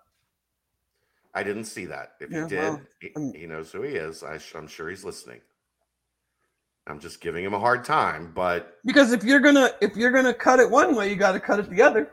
I 1.34 1.42
didn't 1.42 1.64
see 1.64 1.86
that. 1.86 2.12
If 2.20 2.30
Yeah, 2.30 2.42
he 2.42 2.48
did, 2.48 2.58
well, 2.58 2.80
he, 3.00 3.10
um, 3.16 3.32
he 3.34 3.46
knows 3.46 3.72
who 3.72 3.82
he 3.82 3.94
is. 3.94 4.22
I 4.22 4.36
sh- 4.38 4.54
I'm 4.54 4.66
sure 4.68 4.90
he's 4.90 5.02
listening. 5.04 5.40
I'm 6.86 6.98
just 6.98 7.20
giving 7.20 7.44
him 7.44 7.54
a 7.54 7.60
hard 7.60 7.84
time, 7.84 8.32
but 8.34 8.78
Because 8.84 9.12
if 9.12 9.22
you're 9.24 9.40
gonna 9.40 9.70
if 9.80 9.96
you're 9.96 10.10
gonna 10.10 10.34
cut 10.34 10.58
it 10.60 10.68
one 10.70 10.94
way, 10.94 11.08
you 11.08 11.16
got 11.16 11.32
to 11.32 11.40
cut 11.40 11.58
it 11.60 11.70
the 11.70 11.80
other. 11.82 12.10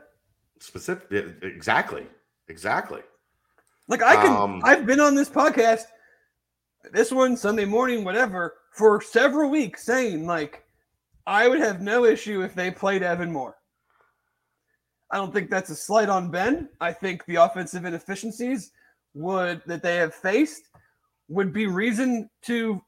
specific 0.60 1.08
exactly. 1.42 2.06
Exactly. 2.50 3.02
Like 3.88 4.04
I 4.04 4.16
can, 4.16 4.36
Um, 4.36 4.62
I've 4.64 4.86
been 4.86 5.00
on 5.00 5.16
this 5.16 5.30
podcast, 5.30 5.84
this 6.92 7.12
one 7.12 7.36
Sunday 7.36 7.66
morning, 7.66 8.04
whatever, 8.04 8.56
for 8.72 9.02
several 9.02 9.50
weeks, 9.50 9.86
saying 9.86 10.26
like, 10.26 10.64
I 11.28 11.48
would 11.48 11.60
have 11.60 11.82
no 11.82 12.06
issue 12.06 12.42
if 12.42 12.56
they 12.56 12.72
played 12.72 13.04
Evan 13.04 13.32
Moore. 13.32 13.56
I 15.12 15.18
don't 15.18 15.34
think 15.34 15.50
that's 15.50 15.70
a 15.70 15.76
slight 15.76 16.10
on 16.10 16.30
Ben. 16.30 16.70
I 16.80 16.94
think 16.94 17.26
the 17.26 17.36
offensive 17.36 17.86
inefficiencies 17.86 18.72
would 19.14 19.62
that 19.66 19.82
they 19.82 19.96
have 19.98 20.14
faced 20.14 20.70
would 21.28 21.52
be 21.52 21.68
reason 21.68 22.30
to 22.44 22.82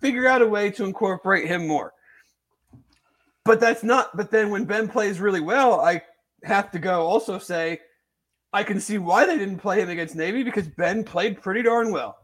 figure 0.00 0.26
out 0.26 0.42
a 0.42 0.46
way 0.46 0.70
to 0.70 0.84
incorporate 0.84 1.46
him 1.46 1.66
more. 1.66 1.92
But 3.44 3.60
that's 3.60 3.82
not. 3.82 4.16
But 4.16 4.30
then 4.30 4.50
when 4.50 4.64
Ben 4.64 4.88
plays 4.88 5.20
really 5.20 5.40
well, 5.40 5.80
I 5.80 6.02
have 6.44 6.70
to 6.72 6.78
go 6.78 7.02
also 7.02 7.38
say 7.38 7.80
I 8.52 8.62
can 8.62 8.80
see 8.80 8.98
why 8.98 9.26
they 9.26 9.38
didn't 9.38 9.58
play 9.58 9.80
him 9.80 9.88
against 9.88 10.14
Navy 10.14 10.42
because 10.42 10.68
Ben 10.68 11.04
played 11.04 11.40
pretty 11.40 11.62
darn 11.62 11.90
well. 11.90 12.18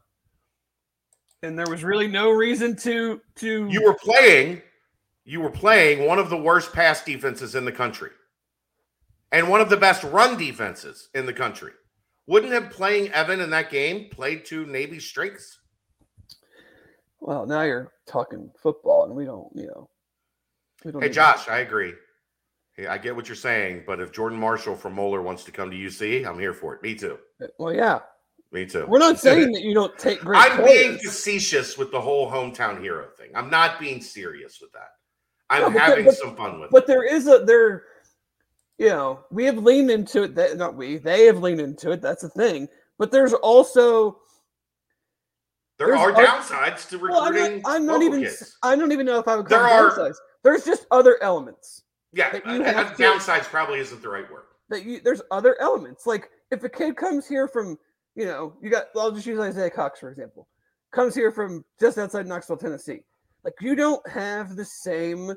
And 1.43 1.59
there 1.59 1.69
was 1.69 1.85
really 1.85 2.09
no 2.09 2.31
reason 2.31 2.75
to 2.77 3.21
to 3.37 3.69
You 3.71 3.85
were 3.85 3.95
playing, 3.95 4.63
you 5.25 5.41
were 5.41 5.51
playing 5.51 6.07
one 6.07 6.19
of 6.19 6.31
the 6.31 6.37
worst 6.37 6.73
pass 6.73 7.05
defenses 7.05 7.55
in 7.55 7.65
the 7.65 7.73
country. 7.73 8.11
And 9.31 9.49
one 9.49 9.61
of 9.61 9.69
the 9.69 9.77
best 9.77 10.03
run 10.05 10.39
defenses 10.39 11.11
in 11.15 11.27
the 11.27 11.33
country. 11.33 11.73
Wouldn't 12.27 12.53
have 12.53 12.71
playing 12.71 13.11
Evan 13.13 13.41
in 13.41 13.51
that 13.51 13.71
game 13.71 14.09
played 14.11 14.45
to 14.47 14.67
Navy's 14.67 15.05
strengths? 15.07 15.59
Well, 17.21 17.47
now 17.47 17.63
you're 17.63 17.93
talking 18.07 18.51
football 18.61 19.05
and 19.05 19.15
we 19.15 19.25
don't, 19.25 19.49
you 19.55 19.67
know. 19.67 19.91
We 20.85 20.93
don't 20.93 21.03
Hey 21.03 21.09
need- 21.09 21.15
Josh, 21.15 21.49
I 21.49 21.59
agree. 21.61 21.93
Hey, 22.73 22.87
I 22.87 22.97
get 22.97 23.15
what 23.17 23.29
you're 23.29 23.35
saying, 23.37 23.85
but 23.87 24.01
if 24.01 24.13
Jordan 24.13 24.39
Marshall 24.39 24.77
from 24.77 24.95
Moeller 24.95 25.21
wants 25.21 25.43
to 25.45 25.51
come 25.51 25.71
to 25.71 25.77
UC, 25.77 26.25
I'm 26.27 26.39
here 26.39 26.55
for 26.55 26.75
it. 26.75 26.83
Me 26.83 26.95
too. 26.95 27.19
Uh, 27.43 27.47
well, 27.59 27.75
yeah. 27.75 28.01
Me 28.53 28.65
too. 28.67 28.87
We're 28.87 28.99
not 28.99 29.19
saying 29.27 29.53
that 29.53 29.63
you 29.63 29.75
don't 29.75 29.97
take 29.99 30.21
great 30.21 30.39
I'm 30.41 30.65
being 30.65 30.99
facetious 30.99 31.77
with 31.77 31.91
the 31.91 32.01
whole 32.01 32.31
hometown 32.31 32.81
hero 32.81 33.07
thing. 33.17 33.31
I'm 33.35 33.51
not 33.51 33.79
being 33.79 34.01
serious 34.01 34.61
with 34.61 34.73
that. 34.73 34.91
I'm 35.51 35.63
No, 35.63 35.71
but 35.71 35.81
having 35.81 36.05
but- 36.07 36.15
some 36.17 36.35
fun 36.37 36.61
with 36.61 36.69
it. 36.69 36.73
But 36.73 36.87
there 36.87 37.05
is 37.05 37.27
a 37.29 37.41
there, 37.45 37.85
you 38.79 38.89
know, 38.89 39.21
we 39.31 39.45
have 39.45 39.59
leaned 39.59 39.91
into 39.91 40.23
it. 40.23 40.35
That 40.35 40.57
not 40.57 40.75
we, 40.75 40.97
they 40.99 41.25
have 41.27 41.39
leaned 41.43 41.61
into 41.61 41.91
it. 41.91 42.01
That's 42.01 42.23
the 42.23 42.29
thing. 42.31 42.69
But 42.99 43.11
there's 43.13 43.33
also 43.35 44.19
There 45.79 45.95
are 45.95 46.11
oth- 46.11 46.53
I 48.63 48.77
don't 48.77 48.93
even 48.93 49.07
know 49.07 49.19
if 49.19 49.29
I 49.29 49.37
would 49.37 49.47
call 49.47 49.59
There 49.59 49.67
it 49.69 49.73
are- 49.73 49.91
downsides. 49.91 50.17
There's 50.45 50.65
just 50.65 50.87
other 50.91 51.23
elements 51.23 51.83
Yeah, 52.13 52.31
that 52.31 52.47
you 52.47 52.63
uh, 52.63 52.73
have 52.73 52.97
to- 52.97 53.03
downsides 53.03 53.45
probably 53.45 53.81
isn't 53.81 54.01
the 54.03 54.09
right 54.09 54.31
word. 54.33 54.45
that 54.71 54.85
you 54.85 55.01
there's 55.01 55.23
other 55.31 55.57
elements. 55.61 56.07
Like 56.07 56.31
if 56.51 56.63
a 56.65 56.69
kid 56.69 56.97
comes 56.97 57.27
here 57.29 57.47
from, 57.49 57.79
you 58.19 58.25
know, 58.25 58.53
you 58.61 58.69
got 58.69 58.87
I'll 58.97 59.13
just 59.13 59.27
use 59.27 59.39
Isaiah 59.39 59.71
Cox 59.71 60.01
for 60.01 60.11
example. 60.11 60.49
Comes 60.91 61.15
here 61.15 61.31
from 61.31 61.65
just 61.79 61.99
outside 61.99 62.27
Knoxville, 62.27 62.57
Tennessee. 62.57 63.05
Like 63.45 63.55
you 63.61 63.77
don't 63.77 64.07
have 64.09 64.57
the 64.57 64.65
same 64.65 65.33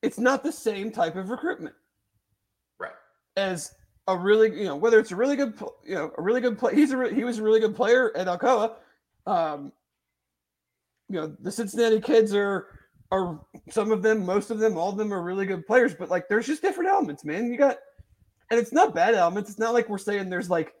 it's 0.00 0.18
not 0.18 0.42
the 0.42 0.50
same 0.50 0.90
type 0.90 1.14
of 1.14 1.28
recruitment 1.28 1.74
Right. 2.80 2.92
as 3.36 3.74
a 4.08 4.16
really, 4.16 4.58
you 4.58 4.64
know, 4.64 4.76
whether 4.76 4.98
it's 4.98 5.12
a 5.12 5.16
really 5.16 5.36
good, 5.36 5.54
you 5.84 5.94
know, 5.94 6.10
a 6.16 6.22
really 6.22 6.40
good 6.40 6.58
play. 6.58 6.74
He's 6.74 6.90
a 6.92 6.96
re- 6.96 7.14
he 7.14 7.22
was 7.22 7.38
a 7.38 7.42
really 7.42 7.60
good 7.60 7.76
player 7.76 8.16
at 8.16 8.26
Alcoa. 8.26 8.76
Um, 9.26 9.72
you 11.10 11.20
know, 11.20 11.36
the 11.40 11.52
Cincinnati 11.52 12.00
kids 12.00 12.34
are 12.34 12.66
are 13.10 13.38
some 13.68 13.92
of 13.92 14.02
them, 14.02 14.24
most 14.24 14.50
of 14.50 14.58
them, 14.58 14.78
all 14.78 14.88
of 14.88 14.96
them 14.96 15.12
are 15.12 15.22
really 15.22 15.44
good 15.44 15.66
players. 15.66 15.94
But 15.94 16.08
like, 16.08 16.28
there's 16.30 16.46
just 16.46 16.62
different 16.62 16.88
elements, 16.88 17.26
man. 17.26 17.52
You 17.52 17.58
got, 17.58 17.76
and 18.50 18.58
it's 18.58 18.72
not 18.72 18.94
bad 18.94 19.14
elements. 19.14 19.50
It's 19.50 19.58
not 19.58 19.74
like 19.74 19.88
we're 19.88 19.98
saying 19.98 20.28
there's 20.28 20.50
like 20.50 20.74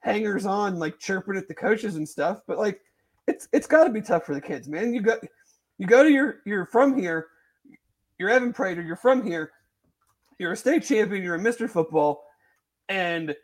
hangers 0.00 0.46
on, 0.46 0.78
like 0.78 0.98
chirping 0.98 1.36
at 1.36 1.48
the 1.48 1.54
coaches 1.54 1.96
and 1.96 2.08
stuff. 2.08 2.42
But 2.46 2.58
like, 2.58 2.80
it's 3.26 3.48
it's 3.52 3.66
got 3.66 3.84
to 3.84 3.90
be 3.90 4.00
tough 4.00 4.26
for 4.26 4.34
the 4.34 4.40
kids, 4.40 4.68
man. 4.68 4.92
You 4.92 5.00
go 5.00 5.18
you 5.78 5.86
go 5.86 6.02
to 6.02 6.10
your 6.10 6.40
you're 6.44 6.66
from 6.66 6.98
here, 6.98 7.28
you're 8.18 8.30
Evan 8.30 8.52
Prater, 8.52 8.82
you're 8.82 8.96
from 8.96 9.24
here, 9.24 9.52
you're 10.38 10.52
a 10.52 10.56
state 10.56 10.84
champion, 10.84 11.22
you're 11.22 11.36
a 11.36 11.40
Mr. 11.40 11.70
Football, 11.70 12.24
and 12.88 13.34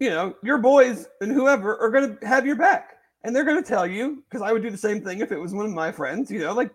you 0.00 0.10
know 0.10 0.34
your 0.42 0.58
boys 0.58 1.06
and 1.20 1.30
whoever 1.30 1.76
are 1.78 1.90
going 1.90 2.16
to 2.16 2.26
have 2.26 2.46
your 2.46 2.56
back, 2.56 2.96
and 3.22 3.36
they're 3.36 3.44
going 3.44 3.62
to 3.62 3.68
tell 3.68 3.86
you 3.86 4.24
because 4.28 4.42
I 4.42 4.52
would 4.52 4.62
do 4.62 4.70
the 4.70 4.76
same 4.76 5.02
thing 5.02 5.20
if 5.20 5.32
it 5.32 5.38
was 5.38 5.52
one 5.52 5.66
of 5.66 5.72
my 5.72 5.92
friends. 5.92 6.30
You 6.30 6.40
know, 6.40 6.54
like 6.54 6.70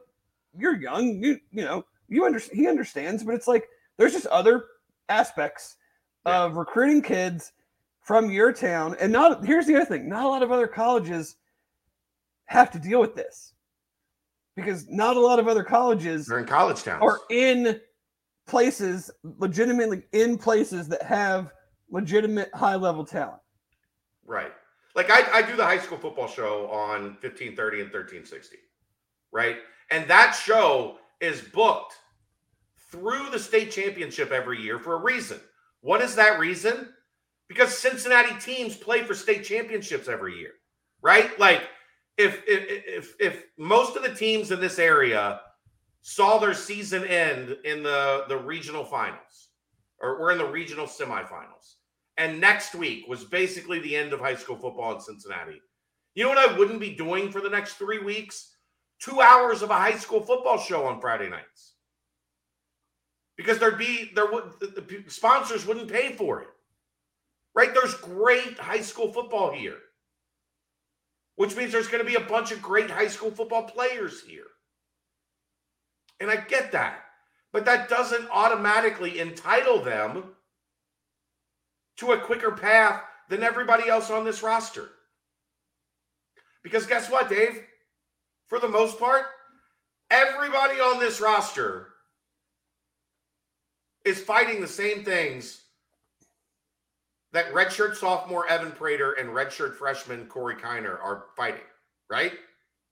you're 0.58 0.80
young, 0.80 1.24
you 1.24 1.40
you 1.52 1.64
know 1.64 1.86
you 2.08 2.26
under 2.26 2.40
he 2.40 2.68
understands, 2.68 3.24
but 3.24 3.34
it's 3.34 3.48
like 3.48 3.68
there's 3.98 4.14
just 4.14 4.28
other 4.28 4.66
aspects 5.10 5.78
Yeah. 6.26 6.44
of 6.44 6.56
recruiting 6.56 7.02
kids 7.02 7.54
from 8.02 8.30
your 8.30 8.52
town, 8.52 8.96
and 9.00 9.12
not 9.12 9.46
here's 9.46 9.66
the 9.66 9.76
other 9.76 9.86
thing: 9.86 10.10
not 10.10 10.26
a 10.26 10.28
lot 10.28 10.44
of 10.44 10.52
other 10.52 10.68
colleges 10.68 11.36
have 12.46 12.72
to 12.72 12.80
deal 12.80 13.00
with 13.00 13.16
this 13.16 13.54
because 14.56 14.88
not 14.90 15.16
a 15.16 15.20
lot 15.20 15.40
of 15.40 15.48
other 15.48 15.64
colleges 15.64 16.26
They're 16.26 16.40
in 16.40 16.46
college 16.46 16.84
towns. 16.84 17.02
are 17.04 17.20
in 17.30 17.80
places 18.48 19.12
legitimately 19.24 20.04
in 20.12 20.38
places 20.38 20.88
that 20.88 21.04
have 21.04 21.54
legitimate 21.92 22.50
high 22.56 22.76
level 22.76 23.06
talent. 23.06 23.42
Right. 24.26 24.52
Like 24.96 25.10
I, 25.12 25.38
I 25.38 25.42
do 25.44 25.56
the 25.56 25.64
high 25.64 25.78
school 25.78 25.98
football 26.00 26.28
show 26.28 26.68
on 26.72 27.04
1530 27.22 27.82
and 27.82 27.94
1360. 27.94 28.58
Right. 29.32 29.58
And 29.92 30.08
that 30.10 30.32
show 30.32 30.98
is 31.22 31.42
booked 31.42 31.94
through 32.92 33.30
the 33.32 33.40
state 33.40 33.72
championship 33.72 34.32
every 34.32 34.60
year 34.60 34.80
for 34.80 34.96
a 34.96 35.00
reason. 35.02 35.40
What 35.82 36.02
is 36.02 36.16
that 36.16 36.40
reason? 36.40 36.90
Because 37.48 37.78
Cincinnati 37.78 38.40
teams 38.40 38.76
play 38.76 39.04
for 39.04 39.14
state 39.14 39.44
championships 39.44 40.08
every 40.08 40.38
year. 40.38 40.54
Right? 41.02 41.38
Like 41.40 41.64
if 42.18 42.44
if 42.48 42.84
if, 42.86 43.16
if 43.20 43.44
most 43.58 43.96
of 43.96 44.04
the 44.04 44.14
teams 44.14 44.52
in 44.52 44.60
this 44.60 44.80
area 44.80 45.42
saw 46.02 46.38
their 46.38 46.54
season 46.54 47.06
end 47.06 47.58
in 47.66 47.84
the 47.84 48.26
the 48.28 48.38
regional 48.38 48.84
finals 48.84 49.50
or 50.02 50.20
we're 50.20 50.32
in 50.32 50.38
the 50.38 50.46
regional 50.46 50.86
semifinals 50.86 51.76
and 52.20 52.40
next 52.40 52.76
week 52.76 53.08
was 53.08 53.24
basically 53.24 53.80
the 53.80 53.96
end 53.96 54.12
of 54.12 54.20
high 54.20 54.36
school 54.36 54.58
football 54.58 54.94
in 54.94 55.00
Cincinnati. 55.00 55.62
You 56.16 56.24
know 56.24 56.30
what 56.30 56.50
I 56.50 56.58
wouldn't 56.58 56.82
be 56.82 56.94
doing 56.94 57.32
for 57.32 57.40
the 57.40 57.50
next 57.50 57.76
three 57.76 58.00
weeks? 58.00 58.52
Two 59.00 59.22
hours 59.22 59.62
of 59.62 59.70
a 59.70 59.76
high 59.76 59.98
school 59.98 60.22
football 60.22 60.58
show 60.58 60.86
on 60.86 61.00
Friday 61.00 61.30
nights. 61.30 61.69
Because 63.40 63.58
there'd 63.58 63.78
be 63.78 64.12
there 64.14 64.30
would 64.30 64.52
the, 64.60 65.06
sponsors 65.08 65.66
wouldn't 65.66 65.90
pay 65.90 66.12
for 66.12 66.42
it. 66.42 66.50
Right? 67.56 67.74
There's 67.74 67.94
great 67.94 68.60
high 68.60 68.82
school 68.82 69.14
football 69.14 69.54
here. 69.54 69.78
Which 71.38 71.56
means 71.56 71.72
there's 71.72 71.88
going 71.88 72.04
to 72.04 72.12
be 72.12 72.18
a 72.18 72.28
bunch 72.28 72.52
of 72.52 72.62
great 72.62 72.90
high 72.90 73.08
school 73.08 73.32
football 73.32 73.64
players 73.64 74.22
here. 74.24 74.48
And 76.20 76.30
I 76.30 76.36
get 76.36 76.74
that. 76.74 77.00
But 77.54 77.64
that 77.64 77.88
doesn't 77.88 78.28
automatically 78.30 79.22
entitle 79.22 79.82
them 79.82 80.36
to 81.96 82.12
a 82.12 82.20
quicker 82.20 82.52
path 82.52 83.02
than 83.30 83.42
everybody 83.42 83.88
else 83.88 84.12
on 84.12 84.26
this 84.26 84.44
roster. 84.44 84.90
Because 86.62 86.86
guess 86.86 87.10
what, 87.10 87.30
Dave? 87.30 87.64
For 88.48 88.60
the 88.60 88.68
most 88.68 89.00
part, 89.00 89.28
everybody 90.12 90.82
on 90.82 91.00
this 91.00 91.22
roster 91.22 91.89
is 94.06 94.22
fighting 94.22 94.62
the 94.62 94.68
same 94.68 95.04
things 95.04 95.64
that 97.32 97.54
redshirt 97.54 97.96
sophomore 97.96 98.48
Evan 98.48 98.72
Prater 98.72 99.14
and 99.14 99.30
redshirt 99.30 99.76
freshman 99.76 100.26
Corey 100.26 100.56
Kiner 100.56 101.00
are 101.04 101.26
fighting, 101.36 101.62
right? 102.10 102.34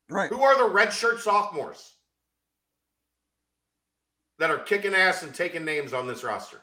Right. 0.10 0.30
Who 0.30 0.42
are 0.42 0.58
the 0.58 0.74
redshirt 0.74 1.20
sophomores 1.20 1.96
that 4.40 4.52
are 4.52 4.60
kicking 4.60 4.94
ass 4.94 5.24
and 5.24 5.34
taking 5.34 5.66
names 5.66 5.94
on 5.94 6.08
this 6.08 6.24
roster? 6.24 6.62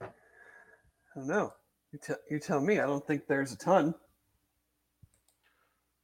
I 0.00 0.06
don't 1.14 1.28
know. 1.28 1.52
You, 1.92 1.98
te- 1.98 2.22
you 2.30 2.40
tell 2.40 2.60
me. 2.60 2.80
I 2.80 2.86
don't 2.86 3.06
think 3.06 3.26
there's 3.26 3.52
a 3.52 3.56
ton. 3.56 3.94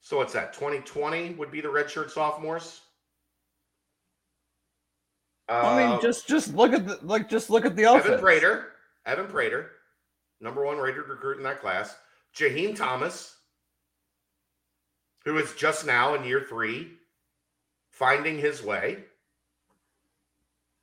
So 0.01 0.17
what's 0.17 0.33
that? 0.33 0.53
2020 0.53 1.35
would 1.35 1.51
be 1.51 1.61
the 1.61 1.69
redshirt 1.69 2.11
sophomores. 2.11 2.82
I 5.49 5.59
Uh, 5.59 5.91
mean, 5.91 6.01
just 6.01 6.27
just 6.27 6.55
look 6.55 6.73
at 6.73 6.87
the 6.87 6.99
like 7.03 7.29
just 7.29 7.51
look 7.51 7.65
at 7.65 7.77
the 7.77 7.85
offense. 7.85 8.07
Evan 8.07 8.21
Prater, 8.21 8.73
Evan 9.07 9.27
Prater, 9.27 9.71
number 10.41 10.65
one 10.65 10.79
rated 10.79 11.07
recruit 11.09 11.37
in 11.39 11.43
that 11.45 11.61
class. 11.61 11.97
Jaheim 12.35 12.75
Thomas, 12.77 13.37
who 15.25 15.37
is 15.39 15.53
just 15.55 15.85
now 15.87 16.15
in 16.15 16.25
year 16.25 16.47
three, 16.49 16.93
finding 17.91 18.39
his 18.39 18.63
way. 18.63 19.05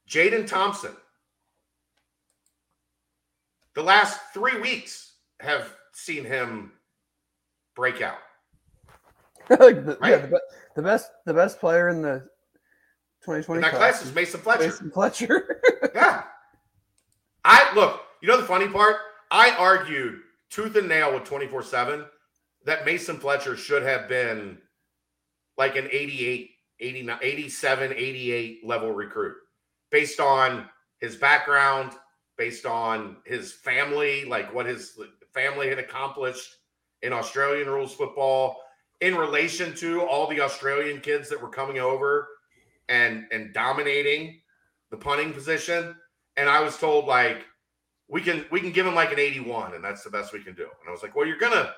Jaden 0.08 0.48
Thompson. 0.48 0.96
The 3.76 3.84
last 3.84 4.20
three 4.34 4.60
weeks 4.60 5.14
have 5.40 5.74
seen 5.94 6.26
him 6.26 6.72
break 7.76 8.02
out. 8.02 8.18
like 9.50 9.86
the, 9.86 9.98
yeah, 10.04 10.26
the, 10.26 10.42
the 10.76 10.82
best 10.82 11.12
the 11.26 11.34
best 11.34 11.60
player 11.60 11.90
in 11.90 12.02
the 12.02 12.28
2020 13.30 13.58
And 13.58 13.64
that 13.64 13.78
class 13.78 14.04
is 14.04 14.14
Mason 14.14 14.40
Fletcher. 14.40 14.64
Mason 14.64 14.92
Fletcher. 14.92 15.62
Yeah. 15.96 16.24
I 17.44 17.72
look, 17.74 18.02
you 18.22 18.28
know 18.28 18.38
the 18.38 18.46
funny 18.46 18.68
part? 18.68 18.98
I 19.32 19.52
argued 19.52 20.20
tooth 20.50 20.76
and 20.76 20.88
nail 20.88 21.14
with 21.14 21.24
24 21.24 21.64
7 21.64 22.06
that 22.66 22.86
Mason 22.86 23.18
Fletcher 23.18 23.56
should 23.56 23.82
have 23.84 24.08
been 24.08 24.58
like 25.58 25.76
an 25.76 25.88
88, 25.92 26.52
89, 26.80 27.18
87, 27.22 27.94
88 27.96 28.66
level 28.66 28.92
recruit 28.92 29.36
based 29.90 30.20
on 30.20 30.66
his 31.00 31.16
background, 31.16 31.94
based 32.38 32.66
on 32.66 33.18
his 33.26 33.52
family, 33.52 34.26
like 34.26 34.54
what 34.54 34.66
his 34.66 34.98
family 35.34 35.70
had 35.70 35.80
accomplished 35.80 36.58
in 37.02 37.14
Australian 37.14 37.68
rules 37.68 37.94
football 37.94 38.58
in 39.02 39.16
relation 39.16 39.74
to 39.76 40.02
all 40.02 40.28
the 40.28 40.42
Australian 40.42 41.00
kids 41.00 41.30
that 41.30 41.42
were 41.42 41.50
coming 41.50 41.80
over 41.80 42.28
and 42.90 43.26
and 43.32 43.54
dominating 43.54 44.42
the 44.92 44.98
punting 44.98 45.32
position. 45.32 45.96
And 46.36 46.50
I 46.50 46.62
was 46.62 46.78
told 46.78 47.06
like 47.06 47.46
we 48.10 48.22
can 48.22 48.46
we 48.52 48.60
can 48.60 48.72
give 48.72 48.86
him 48.86 48.96
like 48.96 49.14
an 49.14 49.20
81 49.20 49.76
and 49.76 49.84
that's 49.84 50.04
the 50.04 50.10
best 50.10 50.34
we 50.34 50.44
can 50.44 50.56
do. 50.56 50.64
And 50.64 50.90
I 50.90 50.92
was 50.92 51.04
like, 51.04 51.16
"Well, 51.16 51.28
you're 51.28 51.38
to 51.38 51.74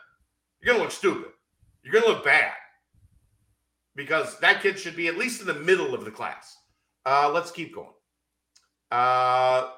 you're 0.62 0.76
to 0.76 0.82
look 0.82 0.92
stupid. 0.92 1.32
You're 1.84 2.02
to 2.02 2.08
look 2.08 2.24
bad." 2.24 2.54
Because 3.94 4.40
that 4.40 4.62
kid 4.62 4.80
should 4.80 4.96
be 4.96 5.08
at 5.08 5.18
least 5.18 5.42
in 5.42 5.48
the 5.48 5.54
middle 5.54 5.94
of 5.94 6.06
the 6.06 6.12
class. 6.12 6.56
Uh, 7.06 7.30
let's 7.34 7.52
keep 7.52 7.76
going. 7.76 7.94
Uh, 8.90 9.72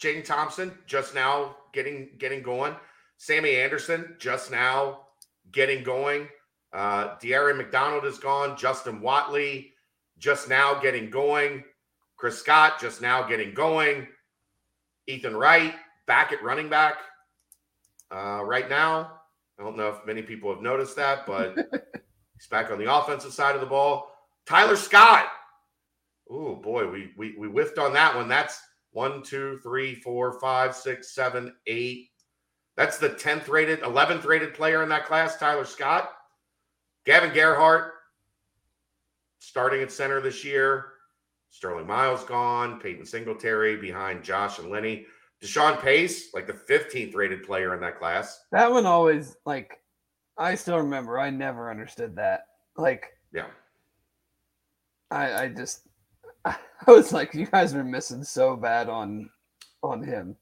Jaden 0.00 0.24
Thompson 0.24 0.72
just 0.86 1.14
now 1.14 1.56
getting 1.72 2.10
getting 2.18 2.42
going. 2.42 2.74
Sammy 3.16 3.56
Anderson 3.56 4.16
just 4.18 4.50
now 4.50 5.00
getting 5.52 5.82
going. 5.82 6.28
Uh, 6.72 7.16
De'Aaron 7.18 7.56
McDonald 7.56 8.04
is 8.04 8.18
gone. 8.18 8.56
Justin 8.56 9.00
Watley 9.00 9.72
just 10.20 10.48
now 10.48 10.78
getting 10.78 11.10
going. 11.10 11.64
Chris 12.16 12.38
Scott 12.38 12.78
just 12.78 13.02
now 13.02 13.26
getting 13.26 13.54
going. 13.54 14.06
Ethan 15.08 15.34
Wright 15.34 15.74
back 16.06 16.30
at 16.32 16.42
running 16.44 16.68
back 16.68 16.98
uh, 18.14 18.44
right 18.44 18.68
now. 18.68 19.12
I 19.58 19.62
don't 19.64 19.76
know 19.76 19.88
if 19.88 20.06
many 20.06 20.22
people 20.22 20.52
have 20.52 20.62
noticed 20.62 20.94
that, 20.96 21.26
but 21.26 21.56
he's 22.34 22.46
back 22.50 22.70
on 22.70 22.78
the 22.78 22.94
offensive 22.94 23.32
side 23.32 23.54
of 23.54 23.60
the 23.60 23.66
ball. 23.66 24.12
Tyler 24.46 24.76
Scott. 24.76 25.26
Oh 26.30 26.54
boy, 26.54 26.88
we, 26.88 27.10
we 27.16 27.34
we 27.36 27.48
whiffed 27.48 27.78
on 27.78 27.92
that 27.94 28.14
one. 28.14 28.28
That's 28.28 28.60
one, 28.92 29.22
two, 29.22 29.58
three, 29.62 29.96
four, 29.96 30.38
five, 30.38 30.76
six, 30.76 31.14
seven, 31.14 31.54
eight. 31.66 32.10
That's 32.76 32.98
the 32.98 33.10
10th 33.10 33.48
rated, 33.48 33.80
11th 33.80 34.24
rated 34.24 34.54
player 34.54 34.82
in 34.82 34.88
that 34.90 35.06
class, 35.06 35.36
Tyler 35.36 35.64
Scott. 35.64 36.12
Gavin 37.04 37.32
Gerhardt 37.34 37.92
starting 39.40 39.82
at 39.82 39.90
center 39.90 40.20
this 40.20 40.44
year. 40.44 40.92
Sterling 41.50 41.86
Miles 41.86 42.22
gone. 42.24 42.78
Peyton 42.78 43.04
Singletary 43.04 43.76
behind 43.76 44.22
Josh 44.22 44.60
and 44.60 44.70
Lenny. 44.70 45.06
Deshawn 45.42 45.80
Pace, 45.80 46.32
like 46.32 46.46
the 46.46 46.52
15th 46.52 47.14
rated 47.16 47.42
player 47.42 47.74
in 47.74 47.80
that 47.80 47.98
class. 47.98 48.44
that 48.52 48.70
one 48.70 48.86
always 48.86 49.36
like 49.44 49.80
I 50.38 50.54
still 50.54 50.76
remember. 50.78 51.18
I 51.18 51.30
never 51.30 51.70
understood 51.70 52.14
that. 52.16 52.44
Like 52.76 53.06
Yeah. 53.32 53.46
I 55.10 55.44
I 55.44 55.48
just 55.48 55.88
I 56.44 56.56
was 56.86 57.12
like, 57.12 57.34
you 57.34 57.46
guys 57.46 57.74
are 57.74 57.82
missing 57.82 58.22
so 58.22 58.54
bad 58.54 58.88
on 58.88 59.30
on 59.82 60.02
him. 60.02 60.36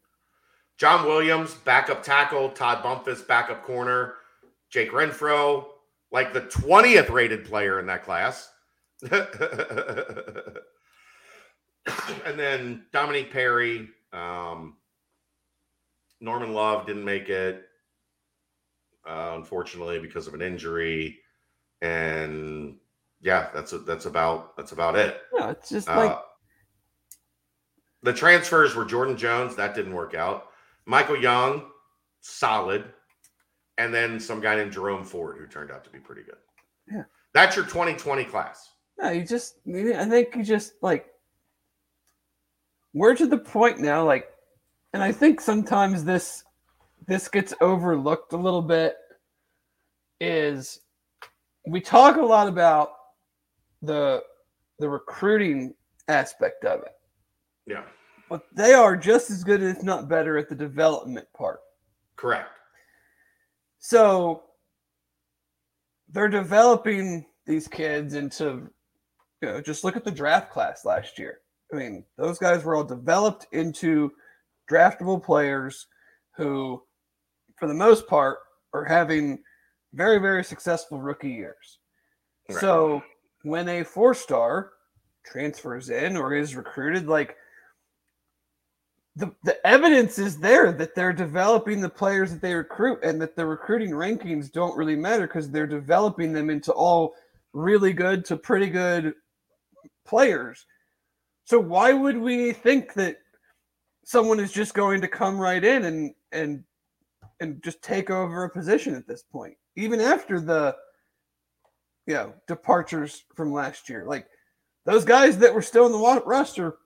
John 0.78 1.06
Williams, 1.06 1.54
backup 1.54 2.02
tackle. 2.02 2.50
Todd 2.50 2.82
Bumpus, 2.82 3.22
backup 3.22 3.64
corner. 3.64 4.14
Jake 4.70 4.92
Renfro, 4.92 5.64
like 6.12 6.32
the 6.32 6.42
20th 6.42 7.10
rated 7.10 7.44
player 7.44 7.80
in 7.80 7.86
that 7.86 8.04
class. 8.04 8.50
and 12.24 12.38
then 12.38 12.84
Dominique 12.92 13.32
Perry, 13.32 13.88
um, 14.12 14.76
Norman 16.20 16.52
Love 16.52 16.86
didn't 16.86 17.04
make 17.04 17.28
it, 17.28 17.64
uh, 19.08 19.32
unfortunately, 19.36 19.98
because 19.98 20.26
of 20.26 20.34
an 20.34 20.42
injury. 20.42 21.20
And 21.80 22.76
yeah, 23.20 23.48
that's 23.54 23.72
that's 23.86 24.06
about 24.06 24.56
that's 24.56 24.72
about 24.72 24.96
it. 24.96 25.20
No, 25.32 25.50
it's 25.50 25.68
just 25.68 25.86
like 25.88 26.10
Uh, 26.10 26.20
the 28.02 28.12
transfers 28.12 28.74
were 28.74 28.84
Jordan 28.84 29.16
Jones, 29.16 29.56
that 29.56 29.74
didn't 29.74 29.94
work 29.94 30.14
out. 30.14 30.48
Michael 30.86 31.16
Young, 31.20 31.70
solid. 32.20 32.84
And 33.76 33.94
then 33.94 34.18
some 34.18 34.40
guy 34.40 34.56
named 34.56 34.72
Jerome 34.72 35.04
Ford, 35.04 35.36
who 35.38 35.46
turned 35.46 35.70
out 35.70 35.84
to 35.84 35.90
be 35.90 35.98
pretty 36.00 36.22
good. 36.22 36.38
Yeah. 36.90 37.04
That's 37.32 37.54
your 37.54 37.64
2020 37.64 38.24
class. 38.24 38.70
No, 38.98 39.10
you 39.10 39.24
just 39.24 39.56
I 39.66 40.04
think 40.06 40.34
you 40.34 40.42
just 40.42 40.72
like 40.82 41.06
we're 42.94 43.14
to 43.14 43.26
the 43.26 43.38
point 43.38 43.78
now, 43.78 44.04
like 44.04 44.28
and 44.92 45.02
I 45.02 45.12
think 45.12 45.40
sometimes 45.40 46.04
this 46.04 46.44
this 47.06 47.28
gets 47.28 47.54
overlooked 47.60 48.32
a 48.32 48.36
little 48.36 48.62
bit 48.62 48.96
is 50.20 50.80
we 51.68 51.80
talk 51.80 52.16
a 52.16 52.22
lot 52.22 52.48
about 52.48 52.90
the 53.82 54.22
the 54.78 54.88
recruiting 54.88 55.74
aspect 56.08 56.64
of 56.64 56.80
it. 56.82 56.92
Yeah, 57.66 57.84
but 58.28 58.42
they 58.52 58.74
are 58.74 58.96
just 58.96 59.30
as 59.30 59.44
good 59.44 59.62
if 59.62 59.82
not 59.82 60.08
better 60.08 60.36
at 60.38 60.48
the 60.48 60.54
development 60.54 61.26
part. 61.36 61.60
Correct. 62.16 62.50
so 63.78 64.42
they're 66.10 66.28
developing 66.28 67.24
these 67.46 67.68
kids 67.68 68.14
into 68.14 68.68
you 69.42 69.48
know 69.48 69.60
just 69.60 69.84
look 69.84 69.96
at 69.96 70.04
the 70.04 70.10
draft 70.10 70.50
class 70.50 70.84
last 70.84 71.18
year 71.18 71.40
i 71.72 71.76
mean 71.76 72.04
those 72.16 72.38
guys 72.38 72.64
were 72.64 72.74
all 72.74 72.84
developed 72.84 73.46
into 73.52 74.10
draftable 74.70 75.22
players 75.22 75.86
who 76.36 76.82
for 77.56 77.66
the 77.68 77.74
most 77.74 78.06
part 78.06 78.38
are 78.74 78.84
having 78.84 79.38
very 79.94 80.18
very 80.18 80.44
successful 80.44 81.00
rookie 81.00 81.30
years 81.30 81.78
Right. 82.50 82.60
so 82.60 83.02
when 83.42 83.68
a 83.68 83.84
four 83.84 84.14
star 84.14 84.70
transfers 85.24 85.90
in 85.90 86.16
or 86.16 86.34
is 86.34 86.56
recruited 86.56 87.06
like 87.06 87.36
the, 89.16 89.34
the 89.42 89.66
evidence 89.66 90.18
is 90.18 90.38
there 90.38 90.70
that 90.72 90.94
they're 90.94 91.12
developing 91.12 91.80
the 91.80 91.88
players 91.88 92.30
that 92.30 92.40
they 92.40 92.54
recruit 92.54 93.00
and 93.02 93.20
that 93.20 93.34
the 93.34 93.44
recruiting 93.44 93.90
rankings 93.90 94.50
don't 94.50 94.76
really 94.76 94.94
matter 94.96 95.26
because 95.26 95.50
they're 95.50 95.66
developing 95.66 96.32
them 96.32 96.50
into 96.50 96.72
all 96.72 97.14
really 97.52 97.92
good 97.92 98.24
to 98.26 98.36
pretty 98.36 98.68
good 98.68 99.12
players. 100.08 100.66
So 101.44 101.58
why 101.58 101.92
would 101.92 102.16
we 102.16 102.52
think 102.52 102.94
that 102.94 103.18
someone 104.04 104.40
is 104.40 104.52
just 104.52 104.74
going 104.74 105.00
to 105.00 105.08
come 105.08 105.38
right 105.38 105.62
in 105.62 105.84
and 105.84 106.14
and 106.32 106.64
and 107.40 107.62
just 107.62 107.82
take 107.82 108.10
over 108.10 108.44
a 108.44 108.50
position 108.50 108.94
at 108.94 109.06
this 109.06 109.22
point, 109.22 109.56
even 109.76 110.00
after 110.00 110.40
the 110.40 110.74
you 112.06 112.14
know 112.14 112.32
departures 112.46 113.24
from 113.34 113.52
last 113.52 113.88
year? 113.88 114.04
Like 114.06 114.26
those 114.84 115.04
guys 115.04 115.38
that 115.38 115.54
were 115.54 115.62
still 115.62 115.86
in 115.86 115.92
the 115.92 116.22
roster 116.24 116.78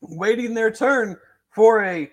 waiting 0.00 0.54
their 0.54 0.70
turn 0.70 1.16
for 1.50 1.84
a 1.84 2.10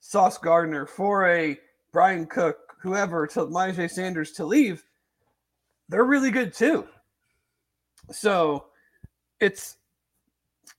Sauce 0.00 0.38
Gardner, 0.38 0.86
for 0.86 1.28
a 1.28 1.58
Bryan 1.92 2.26
Cook, 2.26 2.76
whoever, 2.80 3.26
to 3.28 3.46
Myjay 3.46 3.90
Sanders 3.90 4.32
to 4.32 4.44
leave, 4.44 4.84
they're 5.88 6.04
really 6.04 6.30
good 6.30 6.52
too. 6.52 6.86
So 8.10 8.66
it's, 9.40 9.78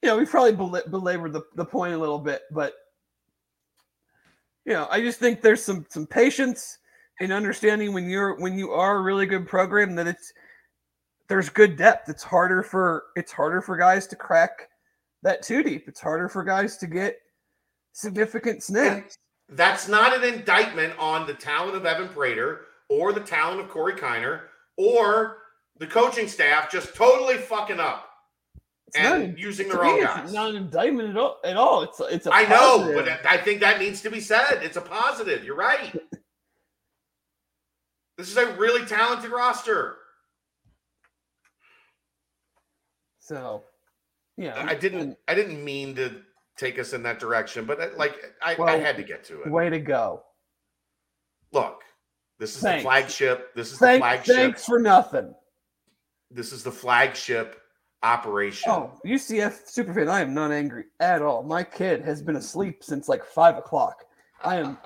you 0.02 0.10
know, 0.10 0.18
we 0.18 0.26
probably 0.26 0.54
bel- 0.54 0.84
belabored 0.90 1.34
the, 1.34 1.42
the 1.56 1.66
point 1.66 1.94
a 1.94 1.98
little 1.98 2.20
bit, 2.20 2.42
but, 2.52 2.74
you 4.66 4.74
know, 4.74 4.88
I 4.92 5.02
just 5.02 5.20
think 5.20 5.42
there's 5.42 5.64
some 5.64 5.86
some 5.90 6.06
patience 6.06 6.78
and 7.20 7.32
understanding 7.32 7.94
when 7.94 8.10
you're 8.10 8.40
when 8.40 8.58
you 8.58 8.72
are 8.72 8.98
a 8.98 9.02
really 9.02 9.26
good 9.26 9.48
program 9.48 9.96
that 9.96 10.08
it's 10.08 10.34
there's 11.30 11.50
good 11.50 11.78
depth. 11.78 12.10
It's 12.10 12.24
harder 12.24 12.64
for 12.64 13.06
it's 13.16 13.32
harder 13.32 13.62
for 13.62 13.78
guys 13.78 14.08
to 14.08 14.16
crack 14.16 14.70
that 15.24 15.42
two 15.42 15.64
deep. 15.64 15.88
It's 15.88 16.02
harder 16.02 16.30
for 16.30 16.44
guys 16.44 16.78
to 16.78 16.88
get 16.88 17.18
significant 17.94 18.64
snaps. 18.64 19.18
That's 19.50 19.88
not 19.88 20.16
an 20.16 20.34
indictment 20.34 20.94
on 21.00 21.26
the 21.26 21.34
talent 21.34 21.76
of 21.76 21.86
Evan 21.86 22.10
Prater 22.10 22.66
or 22.90 23.14
the 23.14 23.22
talent 23.22 23.62
of 23.62 23.70
Corey 23.70 23.94
Kiner 23.94 24.42
or 24.78 25.38
the 25.80 25.88
coaching 25.88 26.28
staff 26.28 26.72
just 26.72 26.94
totally 26.96 27.38
fucking 27.38 27.80
up 27.80 28.07
It's 28.88 28.98
not, 29.00 29.38
using 29.38 29.68
the 29.68 29.76
me, 29.76 29.82
wrong 29.82 29.98
it's 29.98 30.06
guys. 30.06 30.34
not 30.34 30.50
an 30.52 30.56
indictment 30.56 31.10
at 31.10 31.18
all. 31.18 31.40
At 31.44 31.58
all. 31.58 31.82
It's 31.84 32.00
it's 32.00 32.26
a 32.26 32.34
I 32.34 32.48
know, 32.48 32.92
but 32.96 33.26
I 33.26 33.38
think 33.38 33.60
that 33.60 33.80
needs 33.80 34.02
to 34.02 34.10
be 34.10 34.22
said. 34.22 34.60
It's 34.62 34.78
a 34.78 34.82
positive. 34.82 35.44
You're 35.44 35.58
right. 35.58 35.96
This 38.18 38.32
is 38.32 38.38
a 38.38 38.52
really 38.54 38.84
talented 38.84 39.30
roster. 39.30 39.98
so 43.20 43.62
yeah, 44.38 44.66
I 44.68 44.74
didn't. 44.74 45.18
I 45.28 45.36
didn't 45.36 45.64
mean 45.64 45.94
to 45.98 46.22
take 46.58 46.80
us 46.80 46.94
in 46.94 47.04
that 47.04 47.20
direction, 47.20 47.66
but 47.66 47.80
uh, 47.80 47.90
like 47.96 48.16
I, 48.42 48.56
I 48.60 48.78
had 48.78 48.98
to 48.98 49.04
get 49.04 49.24
to 49.26 49.44
it. 49.44 49.52
way 49.52 49.70
to 49.70 49.80
go. 49.80 50.24
Look, 51.52 51.84
this 52.40 52.56
is 52.56 52.62
Thanks. 52.64 52.82
the 52.82 52.88
flagship. 52.88 53.54
This 53.54 53.72
is 53.72 53.78
the 53.78 53.98
flagship. 54.00 54.36
thanks 54.36 54.66
for 54.66 54.80
nothing. 54.80 55.36
this 56.32 56.52
is 56.52 56.64
the 56.64 56.72
flagship 56.72 57.62
operation. 58.04 58.72
Oh, 58.72 58.92
UCF 59.06 59.72
superfan, 59.72 60.10
I 60.10 60.22
am 60.22 60.34
not 60.34 60.52
angry 60.52 60.86
at 61.00 61.22
all. 61.22 61.44
My 61.44 61.64
kid 61.64 62.02
has 62.04 62.22
been 62.22 62.36
asleep 62.36 62.84
since 62.84 63.10
like 63.10 63.26
five 63.26 63.58
o'clock. 63.58 64.06
I 64.44 64.58
am. 64.58 64.78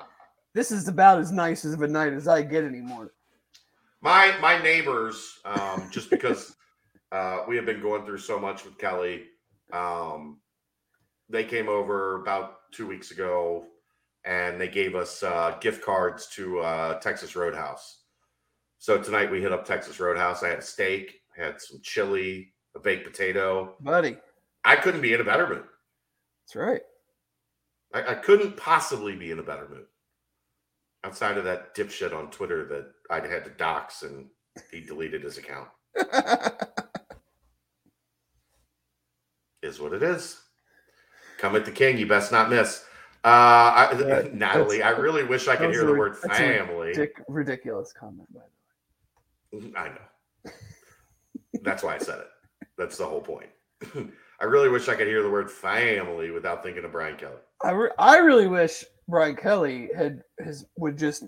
This 0.53 0.71
is 0.71 0.87
about 0.87 1.19
as 1.19 1.31
nice 1.31 1.63
of 1.65 1.81
a 1.81 1.87
night 1.87 2.13
as 2.13 2.27
I 2.27 2.41
get 2.41 2.63
anymore. 2.63 3.13
My 4.01 4.35
my 4.41 4.61
neighbors, 4.61 5.39
um, 5.45 5.87
just 5.91 6.09
because 6.09 6.55
uh, 7.11 7.43
we 7.47 7.55
have 7.55 7.65
been 7.65 7.81
going 7.81 8.05
through 8.05 8.19
so 8.19 8.39
much 8.39 8.65
with 8.65 8.77
Kelly, 8.77 9.23
um, 9.71 10.39
they 11.29 11.43
came 11.43 11.69
over 11.69 12.21
about 12.21 12.71
two 12.71 12.87
weeks 12.87 13.11
ago, 13.11 13.65
and 14.25 14.59
they 14.59 14.67
gave 14.67 14.95
us 14.95 15.23
uh, 15.23 15.57
gift 15.61 15.83
cards 15.83 16.27
to 16.35 16.59
uh, 16.59 16.99
Texas 16.99 17.35
Roadhouse. 17.35 17.99
So 18.79 18.97
tonight 18.97 19.29
we 19.29 19.41
hit 19.41 19.51
up 19.51 19.65
Texas 19.65 19.99
Roadhouse. 19.99 20.43
I 20.43 20.49
had 20.49 20.59
a 20.59 20.63
steak, 20.63 21.21
had 21.35 21.61
some 21.61 21.79
chili, 21.83 22.53
a 22.75 22.79
baked 22.79 23.05
potato. 23.05 23.75
Buddy, 23.81 24.17
I 24.63 24.75
couldn't 24.75 25.01
be 25.01 25.13
in 25.13 25.21
a 25.21 25.25
better 25.25 25.47
mood. 25.47 25.63
that's 26.45 26.55
right. 26.55 26.81
I, 27.93 28.11
I 28.11 28.15
couldn't 28.15 28.55
possibly 28.57 29.15
be 29.15 29.31
in 29.31 29.39
a 29.39 29.43
better 29.43 29.67
mood. 29.69 29.85
Outside 31.03 31.37
of 31.37 31.43
that 31.45 31.75
dipshit 31.75 32.13
on 32.15 32.29
Twitter 32.31 32.65
that 32.67 32.91
I'd 33.09 33.25
had 33.29 33.43
to 33.45 33.49
dox 33.51 34.03
and 34.03 34.27
he 34.71 34.81
deleted 34.81 35.23
his 35.23 35.37
account. 35.37 35.67
Is 39.63 39.79
what 39.79 39.93
it 39.93 40.01
is. 40.03 40.41
Come 41.37 41.55
at 41.55 41.65
the 41.65 41.71
king, 41.71 41.97
you 41.97 42.07
best 42.07 42.31
not 42.31 42.49
miss. 42.49 42.83
Uh, 43.23 43.27
I, 43.27 43.95
Yeah, 43.99 44.23
Natalie, 44.33 44.81
I 44.81 44.89
really 44.91 45.23
wish 45.23 45.47
I 45.47 45.55
could 45.55 45.69
hear 45.71 45.83
a- 45.83 45.85
the 45.87 45.93
word 45.93 46.17
family. 46.17 46.93
Ridic- 46.93 47.23
ridiculous 47.27 47.93
comment, 47.93 48.27
by 48.33 48.41
the 49.51 49.57
way. 49.59 49.71
I 49.75 49.89
know. 49.89 50.51
That's 51.61 51.83
why 51.83 51.95
I 51.95 51.97
said 51.99 52.19
it. 52.19 52.27
That's 52.77 52.97
the 52.97 53.05
whole 53.05 53.21
point. 53.21 53.49
I 54.41 54.45
really 54.45 54.69
wish 54.69 54.87
I 54.89 54.95
could 54.95 55.07
hear 55.07 55.21
the 55.21 55.29
word 55.29 55.51
family 55.51 56.31
without 56.31 56.63
thinking 56.63 56.83
of 56.83 56.91
Brian 56.91 57.15
Kelly. 57.17 57.35
I, 57.63 57.71
re- 57.71 57.91
I 57.99 58.17
really 58.17 58.47
wish 58.47 58.83
Brian 59.07 59.35
Kelly 59.35 59.89
had 59.95 60.23
his 60.39 60.65
would 60.77 60.97
just 60.97 61.25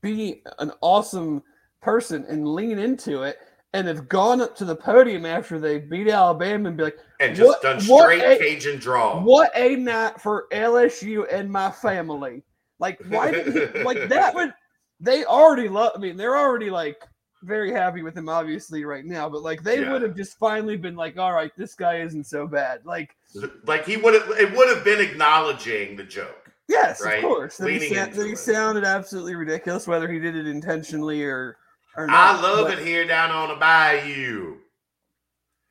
be 0.00 0.42
an 0.58 0.72
awesome 0.80 1.42
person 1.80 2.24
and 2.28 2.48
lean 2.48 2.78
into 2.78 3.22
it 3.22 3.38
and 3.74 3.86
have 3.86 4.08
gone 4.08 4.40
up 4.40 4.56
to 4.56 4.64
the 4.64 4.74
podium 4.76 5.24
after 5.24 5.58
they 5.58 5.78
beat 5.78 6.08
Alabama 6.08 6.68
and 6.68 6.76
be 6.76 6.84
like, 6.84 6.98
And 7.20 7.34
just 7.36 7.48
What- 7.48 7.62
done 7.62 7.80
straight 7.80 8.22
a- 8.22 8.38
Cajun 8.38 8.78
draw. 8.78 9.20
"What 9.22 9.50
a 9.56 9.76
night 9.76 10.20
for 10.20 10.46
LSU 10.52 11.24
and 11.32 11.50
my 11.50 11.70
family!" 11.70 12.42
Like, 12.80 13.00
why 13.08 13.30
did 13.30 13.46
he, 13.74 13.82
like 13.84 14.08
that 14.08 14.34
would 14.34 14.52
they 14.98 15.24
already 15.24 15.68
love? 15.68 15.92
I 15.94 15.98
mean, 15.98 16.16
they're 16.16 16.36
already 16.36 16.68
like 16.70 17.00
very 17.42 17.72
happy 17.72 18.02
with 18.02 18.16
him, 18.16 18.28
obviously, 18.28 18.84
right 18.84 19.04
now. 19.04 19.28
But 19.28 19.42
like, 19.42 19.62
they 19.62 19.80
Yeah. 19.80 19.92
would 19.92 20.02
have 20.02 20.14
just 20.16 20.38
finally 20.38 20.76
been 20.76 20.96
like, 20.96 21.18
"All 21.18 21.32
right, 21.32 21.50
this 21.56 21.74
guy 21.74 22.00
isn't 22.00 22.24
so 22.24 22.46
bad." 22.46 22.84
Like, 22.84 23.16
Like 23.64 23.84
he 23.84 23.96
would 23.96 24.14
have 24.14 24.30
it 24.38 24.52
would 24.56 24.68
have 24.68 24.84
been 24.84 25.00
acknowledging 25.00 25.96
the 25.96 26.04
joke. 26.04 26.50
Yes, 26.68 27.04
right? 27.04 27.18
of 27.18 27.24
course. 27.24 27.56
That 27.58 27.68
he, 27.70 27.78
Leaning 27.80 27.94
sa- 27.96 28.04
into 28.04 28.16
that 28.18 28.26
he 28.26 28.32
it. 28.32 28.38
sounded 28.38 28.84
absolutely 28.84 29.34
ridiculous, 29.34 29.86
whether 29.86 30.10
he 30.10 30.18
did 30.18 30.36
it 30.36 30.46
intentionally 30.46 31.24
or 31.24 31.56
or 31.96 32.06
not. 32.06 32.36
I 32.36 32.42
love 32.42 32.68
but- 32.68 32.78
it 32.78 32.86
here 32.86 33.06
down 33.06 33.30
on 33.30 33.48
the 33.50 33.56
bayou. 33.56 34.56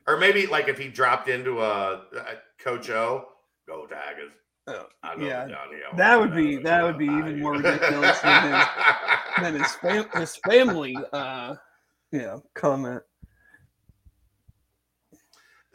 Or 0.07 0.17
maybe 0.17 0.47
like 0.47 0.67
if 0.67 0.77
he 0.77 0.87
dropped 0.89 1.29
into 1.29 1.61
a, 1.61 2.01
a 2.15 2.35
Coach 2.59 2.89
O, 2.89 3.27
go 3.67 3.85
Tigers. 3.85 4.31
Oh, 4.67 4.85
yeah, 5.19 5.47
that 5.97 6.19
would 6.19 6.35
be- 6.35 6.57
that 6.57 6.83
would 6.83 6.97
be 6.97 7.05
even 7.05 7.39
more 7.39 7.53
ridiculous 7.53 8.19
than 8.21 8.53
his- 8.53 8.67
Then 9.41 9.53
his 9.55 9.71
fam- 9.75 10.09
his 10.13 10.35
family, 10.37 10.95
uh, 11.13 11.55
you 12.11 12.19
know, 12.19 12.43
comment. 12.53 13.01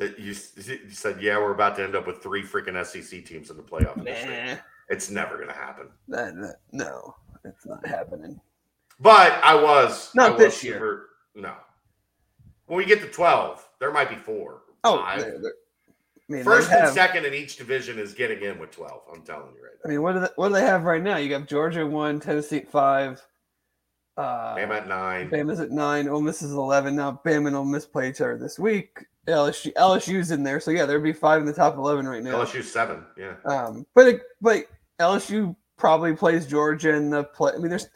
Uh, 0.00 0.04
you, 0.18 0.34
you 0.56 0.90
said, 0.90 1.20
yeah, 1.20 1.38
we're 1.38 1.52
about 1.52 1.74
to 1.76 1.82
end 1.82 1.96
up 1.96 2.06
with 2.06 2.22
three 2.22 2.42
freaking 2.42 2.84
SEC 2.86 3.24
teams 3.24 3.50
in 3.50 3.56
the 3.56 3.62
playoff. 3.62 3.96
Nah, 3.96 4.56
It's 4.88 5.10
never 5.10 5.36
going 5.36 5.48
to 5.48 5.54
happen. 5.54 5.88
that, 6.08 6.34
that- 6.36 6.60
no, 6.72 7.14
it's 7.44 7.66
not 7.66 7.84
happening. 7.86 8.38
But 9.00 9.32
I 9.42 9.54
was 9.54 10.14
Not 10.14 10.28
I 10.28 10.30
was 10.34 10.40
this 10.40 10.62
year. 10.64 10.74
super- 10.74 11.08
no. 11.34 11.54
When 12.66 12.78
we 12.78 12.84
get 12.84 13.00
to 13.00 13.08
twelve, 13.08 13.66
there 13.78 13.92
might 13.92 14.08
be 14.08 14.16
four. 14.16 14.62
Oh, 14.84 14.98
five. 14.98 15.20
they're- 15.20 15.38
they're- 15.40 15.54
I 16.28 16.32
mean, 16.32 16.44
First 16.44 16.70
and 16.70 16.80
have, 16.80 16.92
second 16.92 17.24
in 17.24 17.34
each 17.34 17.56
division 17.56 17.98
is 17.98 18.12
getting 18.12 18.42
in 18.42 18.58
with 18.58 18.72
twelve. 18.72 19.02
I'm 19.12 19.22
telling 19.22 19.54
you 19.54 19.62
right 19.62 19.74
now. 19.84 19.88
I 19.88 19.88
mean, 19.88 20.02
what 20.02 20.12
do 20.14 20.20
they, 20.20 20.28
what 20.36 20.48
do 20.48 20.54
they 20.54 20.62
have 20.62 20.82
right 20.82 21.02
now? 21.02 21.18
You 21.18 21.28
got 21.28 21.46
Georgia 21.46 21.86
one, 21.86 22.18
Tennessee 22.18 22.58
at 22.58 22.70
five. 22.70 23.24
Uh. 24.16 24.56
Bama 24.56 24.78
at 24.78 24.88
nine. 24.88 25.30
Bama's 25.30 25.60
at 25.60 25.70
nine. 25.70 26.08
Ole 26.08 26.20
Miss 26.20 26.42
is 26.42 26.52
eleven. 26.52 26.96
Now 26.96 27.20
Bama 27.24 27.48
and 27.48 27.56
Ole 27.56 27.64
Miss 27.64 27.86
play 27.86 28.08
each 28.08 28.20
other 28.20 28.36
this 28.38 28.58
week. 28.58 29.04
LSU 29.28 29.72
LSU's 29.74 30.30
in 30.30 30.42
there, 30.42 30.60
so 30.60 30.70
yeah, 30.70 30.84
there'd 30.86 31.02
be 31.02 31.12
five 31.12 31.40
in 31.40 31.46
the 31.46 31.52
top 31.52 31.76
eleven 31.76 32.08
right 32.08 32.22
now. 32.22 32.42
LSU 32.42 32.62
seven. 32.62 33.04
Yeah. 33.16 33.34
Um, 33.44 33.86
but 33.94 34.08
it, 34.08 34.22
but 34.40 34.66
LSU 34.98 35.54
probably 35.76 36.14
plays 36.14 36.46
Georgia 36.46 36.94
in 36.94 37.10
the 37.10 37.24
play. 37.24 37.52
I 37.54 37.58
mean, 37.58 37.68
there's, 37.68 37.88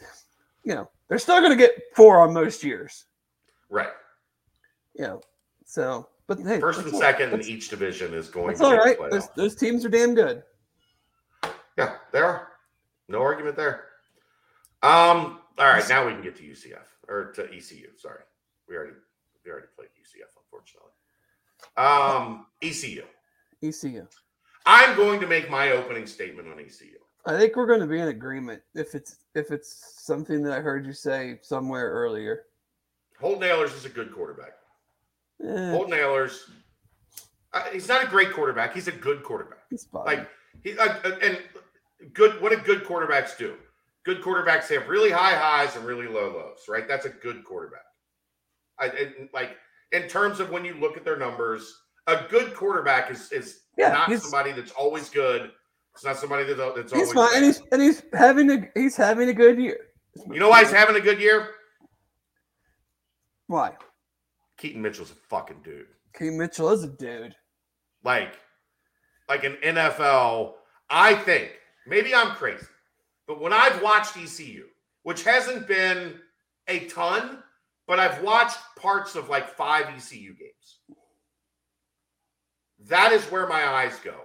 you 0.64 0.74
know, 0.74 0.88
they're 1.08 1.18
still 1.18 1.38
going 1.40 1.50
to 1.50 1.56
get 1.56 1.72
four 1.94 2.20
on 2.20 2.32
most 2.32 2.62
years. 2.62 3.06
Right. 3.68 3.88
You 4.94 5.04
know, 5.04 5.22
so 5.64 6.08
but 6.30 6.38
hey, 6.46 6.60
First 6.60 6.82
and 6.82 6.94
second 6.94 7.32
in 7.32 7.42
each 7.42 7.70
division 7.70 8.14
is 8.14 8.28
going 8.28 8.56
That's 8.56 8.60
to 8.60 8.66
all 8.66 8.70
the 8.70 9.08
Those, 9.10 9.28
those 9.34 9.56
teams 9.56 9.84
are 9.84 9.88
damn 9.88 10.14
good. 10.14 10.44
Yeah, 11.76 11.96
there 12.12 12.24
are. 12.24 12.48
No 13.08 13.20
argument 13.20 13.56
there. 13.56 13.86
Um, 14.84 15.40
all 15.58 15.66
right, 15.66 15.84
now 15.88 16.06
we 16.06 16.12
can 16.12 16.22
get 16.22 16.36
to 16.36 16.44
UCF 16.44 16.86
or 17.08 17.32
to 17.32 17.52
ECU. 17.52 17.88
Sorry. 17.96 18.20
We 18.68 18.76
already 18.76 18.92
we 19.44 19.50
already 19.50 19.66
played 19.74 19.88
UCF, 19.88 20.30
unfortunately. 20.38 20.92
Um, 21.76 22.46
ECU. 22.62 23.02
ECU. 23.60 24.06
I'm 24.66 24.96
going 24.96 25.18
to 25.18 25.26
make 25.26 25.50
my 25.50 25.72
opening 25.72 26.06
statement 26.06 26.46
on 26.46 26.60
ECU. 26.60 26.98
I 27.26 27.36
think 27.36 27.56
we're 27.56 27.66
going 27.66 27.80
to 27.80 27.88
be 27.88 27.98
in 27.98 28.06
agreement 28.06 28.62
if 28.76 28.94
it's 28.94 29.16
if 29.34 29.50
it's 29.50 29.96
something 29.98 30.44
that 30.44 30.52
I 30.56 30.60
heard 30.60 30.86
you 30.86 30.92
say 30.92 31.40
somewhere 31.42 31.90
earlier. 31.90 32.42
Holton 33.18 33.48
Ahlers 33.48 33.76
is 33.76 33.84
a 33.84 33.88
good 33.88 34.14
quarterback. 34.14 34.59
Eh, 35.42 35.70
Holton 35.70 35.92
Ahlers, 35.92 36.50
uh, 37.52 37.64
he's 37.72 37.88
not 37.88 38.04
a 38.04 38.06
great 38.06 38.32
quarterback. 38.32 38.74
He's 38.74 38.88
a 38.88 38.92
good 38.92 39.22
quarterback. 39.22 39.58
Like 39.92 40.28
he 40.62 40.78
uh, 40.78 40.94
uh, 41.04 41.18
and 41.22 41.38
good. 42.12 42.40
What 42.40 42.52
do 42.52 42.58
good 42.58 42.84
quarterbacks 42.84 43.36
do? 43.36 43.56
Good 44.04 44.22
quarterbacks 44.22 44.68
have 44.68 44.88
really 44.88 45.10
high 45.10 45.34
highs 45.34 45.76
and 45.76 45.84
really 45.84 46.06
low 46.06 46.32
lows, 46.32 46.64
right? 46.68 46.86
That's 46.86 47.06
a 47.06 47.10
good 47.10 47.44
quarterback. 47.44 47.84
I 48.78 48.86
and, 48.86 49.28
like 49.32 49.56
in 49.92 50.08
terms 50.08 50.40
of 50.40 50.50
when 50.50 50.64
you 50.64 50.74
look 50.74 50.96
at 50.96 51.04
their 51.04 51.16
numbers, 51.16 51.74
a 52.06 52.24
good 52.28 52.54
quarterback 52.54 53.10
is 53.10 53.32
is 53.32 53.60
Yeah, 53.76 53.90
not 53.90 54.12
somebody 54.20 54.52
that's 54.52 54.72
always 54.72 55.08
good. 55.08 55.50
It's 55.94 56.04
not 56.04 56.16
somebody 56.16 56.44
that's, 56.44 56.76
that's 56.76 56.92
he's 56.92 57.14
always. 57.14 57.30
fine, 57.30 57.36
and 57.36 57.44
he's 57.44 57.62
and 57.72 57.82
he's 57.82 58.02
having 58.12 58.50
a 58.50 58.68
he's 58.74 58.96
having 58.96 59.28
a 59.28 59.34
good 59.34 59.58
year. 59.58 59.78
you 60.30 60.38
know 60.38 60.48
why 60.48 60.60
he's 60.60 60.72
having 60.72 60.96
a 60.96 61.00
good 61.00 61.20
year? 61.20 61.48
Why? 63.48 63.72
Keaton 64.60 64.82
Mitchell's 64.82 65.10
a 65.10 65.14
fucking 65.14 65.62
dude. 65.64 65.86
Keaton 66.14 66.36
Mitchell 66.36 66.68
is 66.68 66.84
a 66.84 66.88
dude. 66.88 67.34
like 68.04 68.34
like 69.26 69.42
an 69.44 69.56
NFL. 69.64 70.52
I 70.90 71.14
think 71.14 71.52
maybe 71.86 72.14
I'm 72.14 72.32
crazy, 72.32 72.66
but 73.26 73.40
when 73.40 73.54
I've 73.54 73.80
watched 73.82 74.18
ECU, 74.18 74.66
which 75.02 75.24
hasn't 75.24 75.66
been 75.66 76.20
a 76.68 76.80
ton, 76.86 77.42
but 77.86 77.98
I've 77.98 78.22
watched 78.22 78.58
parts 78.76 79.14
of 79.14 79.30
like 79.30 79.48
five 79.48 79.86
ECU 79.86 80.34
games. 80.34 80.98
That 82.86 83.12
is 83.12 83.24
where 83.26 83.46
my 83.46 83.64
eyes 83.64 83.98
go. 84.04 84.16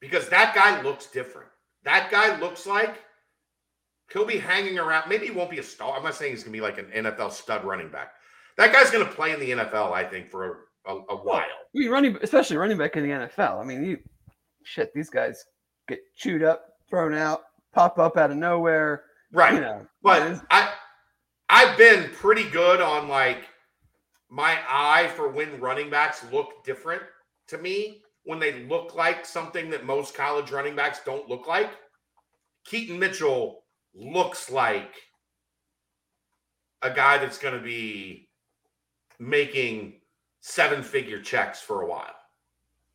Because 0.00 0.28
that 0.28 0.54
guy 0.56 0.82
looks 0.82 1.06
different. 1.06 1.48
That 1.84 2.10
guy 2.10 2.38
looks 2.40 2.66
like 2.66 2.96
he'll 4.12 4.26
be 4.26 4.38
hanging 4.38 4.78
around. 4.78 5.08
Maybe 5.08 5.26
he 5.26 5.32
won't 5.32 5.50
be 5.50 5.58
a 5.58 5.62
star. 5.62 5.96
I'm 5.96 6.02
not 6.02 6.16
saying 6.16 6.32
he's 6.32 6.42
going 6.42 6.52
to 6.52 6.58
be 6.58 6.62
like 6.62 6.78
an 6.78 6.86
NFL 6.86 7.32
stud 7.32 7.64
running 7.64 7.88
back. 7.90 8.15
That 8.56 8.72
guy's 8.72 8.90
going 8.90 9.06
to 9.06 9.12
play 9.12 9.32
in 9.32 9.40
the 9.40 9.50
NFL, 9.50 9.92
I 9.92 10.04
think, 10.04 10.30
for 10.30 10.68
a, 10.86 10.92
a, 10.94 10.96
a 11.10 11.16
while. 11.16 11.44
Mean, 11.74 11.90
running, 11.90 12.16
especially 12.22 12.56
running 12.56 12.78
back 12.78 12.96
in 12.96 13.02
the 13.02 13.10
NFL. 13.10 13.60
I 13.60 13.64
mean, 13.64 13.84
you 13.84 13.98
shit, 14.64 14.92
these 14.94 15.10
guys 15.10 15.44
get 15.88 16.00
chewed 16.16 16.42
up, 16.42 16.66
thrown 16.88 17.14
out, 17.14 17.42
pop 17.72 17.98
up 17.98 18.16
out 18.16 18.30
of 18.30 18.36
nowhere. 18.36 19.04
Right. 19.32 19.54
You 19.54 19.60
know, 19.60 19.86
But 20.02 20.22
it's- 20.22 20.40
I 20.50 20.72
I've 21.48 21.76
been 21.78 22.10
pretty 22.10 22.48
good 22.50 22.80
on 22.80 23.08
like 23.08 23.48
my 24.28 24.58
eye 24.68 25.08
for 25.14 25.28
when 25.28 25.60
running 25.60 25.90
backs 25.90 26.24
look 26.32 26.64
different 26.64 27.02
to 27.48 27.58
me 27.58 28.02
when 28.24 28.40
they 28.40 28.64
look 28.64 28.96
like 28.96 29.24
something 29.24 29.70
that 29.70 29.84
most 29.86 30.14
college 30.14 30.50
running 30.50 30.74
backs 30.74 31.00
don't 31.04 31.28
look 31.28 31.46
like. 31.46 31.70
Keaton 32.64 32.98
Mitchell 32.98 33.62
looks 33.94 34.50
like 34.50 34.92
a 36.82 36.90
guy 36.90 37.18
that's 37.18 37.38
going 37.38 37.54
to 37.54 37.62
be 37.62 38.25
making 39.18 40.00
seven 40.40 40.82
figure 40.82 41.20
checks 41.20 41.60
for 41.60 41.82
a 41.82 41.86
while. 41.86 42.14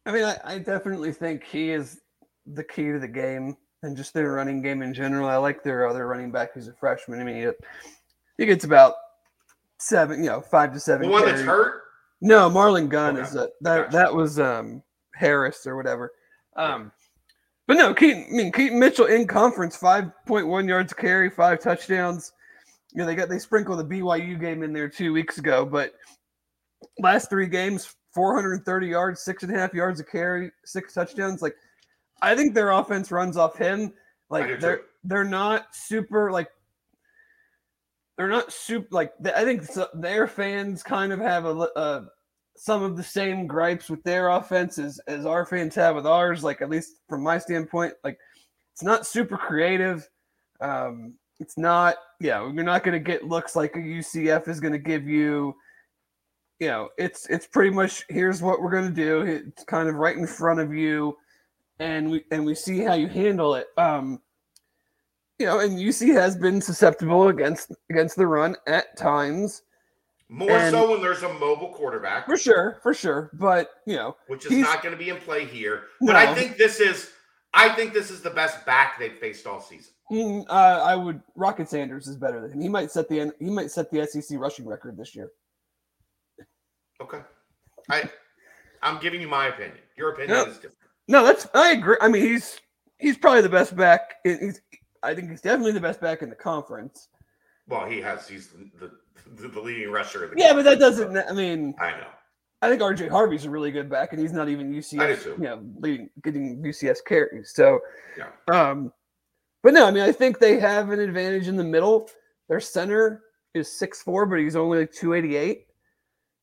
I 0.05 0.11
mean, 0.11 0.23
I, 0.23 0.37
I 0.43 0.57
definitely 0.59 1.11
think 1.11 1.43
he 1.43 1.71
is 1.71 2.01
the 2.45 2.63
key 2.63 2.91
to 2.91 2.99
the 2.99 3.07
game 3.07 3.55
and 3.83 3.95
just 3.95 4.13
their 4.13 4.31
running 4.31 4.61
game 4.61 4.81
in 4.81 4.93
general. 4.93 5.27
I 5.27 5.37
like 5.37 5.63
their 5.63 5.87
other 5.87 6.07
running 6.07 6.31
back 6.31 6.53
who's 6.53 6.67
a 6.67 6.73
freshman. 6.73 7.19
I 7.19 7.23
mean, 7.23 7.35
he, 7.35 7.49
he 8.37 8.45
gets 8.45 8.63
about 8.63 8.95
seven, 9.79 10.23
you 10.23 10.29
know, 10.29 10.41
five 10.41 10.73
to 10.73 10.79
seven. 10.79 11.07
The 11.07 11.11
one 11.11 11.25
that's 11.25 11.41
hurt. 11.41 11.83
No, 12.21 12.49
Marlon 12.49 12.87
Gunn 12.87 13.17
Okay. 13.17 13.27
is 13.27 13.35
a, 13.35 13.49
that. 13.61 13.91
Gotcha. 13.91 13.91
That 13.91 14.13
was 14.13 14.39
um 14.39 14.83
Harris 15.15 15.65
or 15.65 15.75
whatever. 15.75 16.11
Um, 16.55 16.91
but 17.67 17.77
no, 17.77 17.93
Keaton. 17.93 18.27
I 18.31 18.35
mean, 18.35 18.51
Keaton 18.51 18.79
Mitchell 18.79 19.05
in 19.07 19.27
conference, 19.27 19.75
five 19.75 20.11
point 20.25 20.47
one 20.47 20.67
yards 20.67 20.93
carry, 20.93 21.29
five 21.29 21.59
touchdowns. 21.59 22.33
You 22.93 22.99
know, 22.99 23.05
they 23.05 23.15
got 23.15 23.29
they 23.29 23.39
sprinkled 23.39 23.79
the 23.79 23.95
BYU 23.95 24.39
game 24.39 24.63
in 24.63 24.73
there 24.73 24.89
two 24.89 25.13
weeks 25.13 25.37
ago, 25.37 25.65
but 25.65 25.93
last 26.99 27.29
three 27.29 27.47
games, 27.47 27.95
four 28.13 28.35
hundred 28.35 28.53
and 28.53 28.65
thirty 28.65 28.87
yards, 28.87 29.21
six 29.21 29.43
and 29.43 29.55
a 29.55 29.57
half 29.57 29.73
yards 29.73 29.99
a 29.99 30.03
carry, 30.03 30.51
six 30.65 30.93
touchdowns. 30.93 31.41
Like, 31.41 31.55
I 32.21 32.35
think 32.35 32.53
their 32.53 32.71
offense 32.71 33.11
runs 33.11 33.37
off 33.37 33.57
him. 33.57 33.93
Like 34.29 34.59
they're 34.59 34.77
too. 34.77 34.83
they're 35.03 35.23
not 35.23 35.67
super 35.73 36.31
like 36.31 36.49
they're 38.17 38.29
not 38.29 38.51
super 38.51 38.87
like 38.91 39.13
I 39.35 39.43
think 39.43 39.63
their 39.93 40.27
fans 40.27 40.83
kind 40.83 41.11
of 41.11 41.19
have 41.19 41.45
a, 41.45 41.51
li- 41.51 41.67
uh, 41.75 42.01
some 42.55 42.83
of 42.83 42.95
the 42.95 43.03
same 43.03 43.47
gripes 43.47 43.89
with 43.89 44.03
their 44.03 44.29
offense 44.29 44.77
as, 44.77 44.99
as 45.07 45.25
our 45.25 45.45
fans 45.45 45.75
have 45.75 45.95
with 45.95 46.05
ours. 46.05 46.43
Like 46.43 46.61
at 46.61 46.69
least 46.69 46.97
from 47.09 47.23
my 47.23 47.37
standpoint, 47.37 47.93
like 48.03 48.19
it's 48.73 48.83
not 48.83 49.07
super 49.07 49.37
creative. 49.37 50.07
Um, 50.61 51.15
it's 51.41 51.57
not 51.57 51.95
yeah 52.21 52.41
you're 52.43 52.63
not 52.63 52.83
going 52.83 52.93
to 52.93 53.03
get 53.03 53.27
looks 53.27 53.55
like 53.55 53.75
a 53.75 53.79
UCF 53.79 54.47
is 54.47 54.59
going 54.61 54.73
to 54.73 54.79
give 54.79 55.07
you. 55.07 55.55
You 56.59 56.67
know, 56.67 56.89
it's 56.99 57.27
it's 57.27 57.47
pretty 57.47 57.71
much 57.71 58.05
here's 58.07 58.39
what 58.41 58.61
we're 58.61 58.69
going 58.69 58.87
to 58.87 58.93
do. 58.93 59.21
It's 59.21 59.63
kind 59.63 59.89
of 59.89 59.95
right 59.95 60.15
in 60.15 60.27
front 60.27 60.59
of 60.59 60.71
you, 60.71 61.17
and 61.79 62.11
we 62.11 62.23
and 62.31 62.45
we 62.45 62.53
see 62.53 62.81
how 62.81 62.93
you 62.93 63.07
handle 63.07 63.55
it. 63.55 63.65
Um, 63.77 64.21
you 65.39 65.47
know, 65.47 65.59
and 65.59 65.79
UC 65.79 66.13
has 66.13 66.37
been 66.37 66.61
susceptible 66.61 67.29
against 67.29 67.71
against 67.89 68.15
the 68.15 68.27
run 68.27 68.55
at 68.67 68.95
times, 68.95 69.63
More 70.29 70.51
And- 70.51 70.71
so 70.71 70.91
when 70.91 71.01
there's 71.01 71.23
a 71.23 71.33
mobile 71.33 71.73
quarterback, 71.73 72.27
for 72.27 72.37
sure, 72.37 72.79
for 72.83 72.93
sure. 72.93 73.31
But 73.33 73.71
you 73.87 73.95
know, 73.95 74.15
which 74.27 74.45
is 74.45 74.51
not 74.51 74.83
going 74.83 74.93
to 74.93 74.99
be 75.03 75.09
in 75.09 75.17
play 75.17 75.45
here. 75.45 75.85
But 75.99 76.15
I 76.15 76.35
think 76.35 76.57
this 76.57 76.79
is, 76.79 77.09
I 77.55 77.69
think 77.69 77.91
this 77.91 78.11
is 78.11 78.21
the 78.21 78.29
best 78.29 78.63
back 78.67 78.99
they've 78.99 79.17
faced 79.17 79.47
all 79.47 79.59
season. 79.61 79.93
Mm, 80.11 80.45
uh, 80.49 80.81
I 80.83 80.95
would 80.95 81.21
Rocket 81.35 81.69
Sanders 81.69 82.07
is 82.07 82.17
better 82.17 82.41
than 82.41 82.51
him. 82.51 82.61
He 82.61 82.69
might 82.69 82.91
set 82.91 83.07
the 83.09 83.33
he 83.39 83.49
might 83.49 83.71
set 83.71 83.89
the 83.91 84.05
SEC 84.05 84.37
rushing 84.39 84.67
record 84.67 84.97
this 84.97 85.15
year. 85.15 85.31
Okay, 87.01 87.21
I, 87.89 88.09
I'm 88.83 88.99
giving 88.99 89.21
you 89.21 89.27
my 89.27 89.47
opinion. 89.47 89.79
Your 89.97 90.11
opinion 90.11 90.37
Yep. 90.37 90.47
is 90.47 90.55
different. 90.55 90.77
No, 91.07 91.23
that's 91.23 91.47
I 91.53 91.71
agree. 91.71 91.97
I 92.01 92.07
mean, 92.07 92.21
he's 92.21 92.59
he's 92.99 93.17
probably 93.17 93.41
the 93.41 93.49
best 93.49 93.75
back. 93.75 94.15
He's 94.23 94.61
I 95.03 95.15
think 95.15 95.29
he's 95.31 95.41
definitely 95.41 95.71
the 95.71 95.79
best 95.81 95.99
back 95.99 96.21
in 96.21 96.29
the 96.29 96.35
conference. 96.35 97.09
Well, 97.67 97.85
he 97.87 97.99
has. 98.01 98.27
He's 98.27 98.49
the 98.79 98.91
the, 99.35 99.47
the 99.47 99.59
leading 99.59 99.91
rusher. 99.91 100.23
Of 100.23 100.31
the 100.31 100.35
Yeah, 100.37 100.53
but 100.53 100.63
that 100.65 100.79
doesn't. 100.79 101.17
I 101.17 101.31
mean, 101.31 101.73
I 101.79 101.91
know. 101.91 102.07
I 102.61 102.69
think 102.69 102.81
RJ 102.81 103.09
Harvey's 103.09 103.45
a 103.45 103.49
really 103.49 103.71
good 103.71 103.89
back, 103.89 104.13
and 104.13 104.21
he's 104.21 104.33
not 104.33 104.47
even 104.47 104.71
UCS. 104.71 105.25
You 105.25 105.43
know, 105.43 105.63
leading 105.79 106.09
getting 106.23 106.61
UCS 106.61 106.99
carries. 107.07 107.53
So, 107.55 107.79
Yeah. 108.17 108.27
um, 108.51 108.93
but 109.63 109.73
no, 109.73 109.85
I 109.85 109.91
mean, 109.91 110.03
I 110.03 110.11
think 110.11 110.39
they 110.39 110.59
have 110.59 110.89
an 110.89 110.99
advantage 110.99 111.47
in 111.47 111.55
the 111.55 111.63
middle. 111.63 112.09
Their 112.49 112.59
center 112.59 113.23
is 113.53 113.71
six 113.71 114.01
four, 114.01 114.25
but 114.25 114.39
he's 114.39 114.55
only 114.55 114.79
like 114.79 114.91
two 114.91 115.13
eighty 115.13 115.35
eight. 115.35 115.65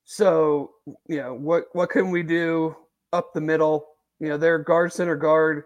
So, 0.04 0.70
you 1.08 1.18
know, 1.18 1.34
what 1.34 1.64
what 1.72 1.90
can 1.90 2.10
we 2.10 2.22
do 2.22 2.74
up 3.12 3.32
the 3.34 3.40
middle? 3.40 3.86
You 4.20 4.28
know, 4.28 4.36
their 4.38 4.58
guard 4.58 4.92
center 4.92 5.16
guard 5.16 5.64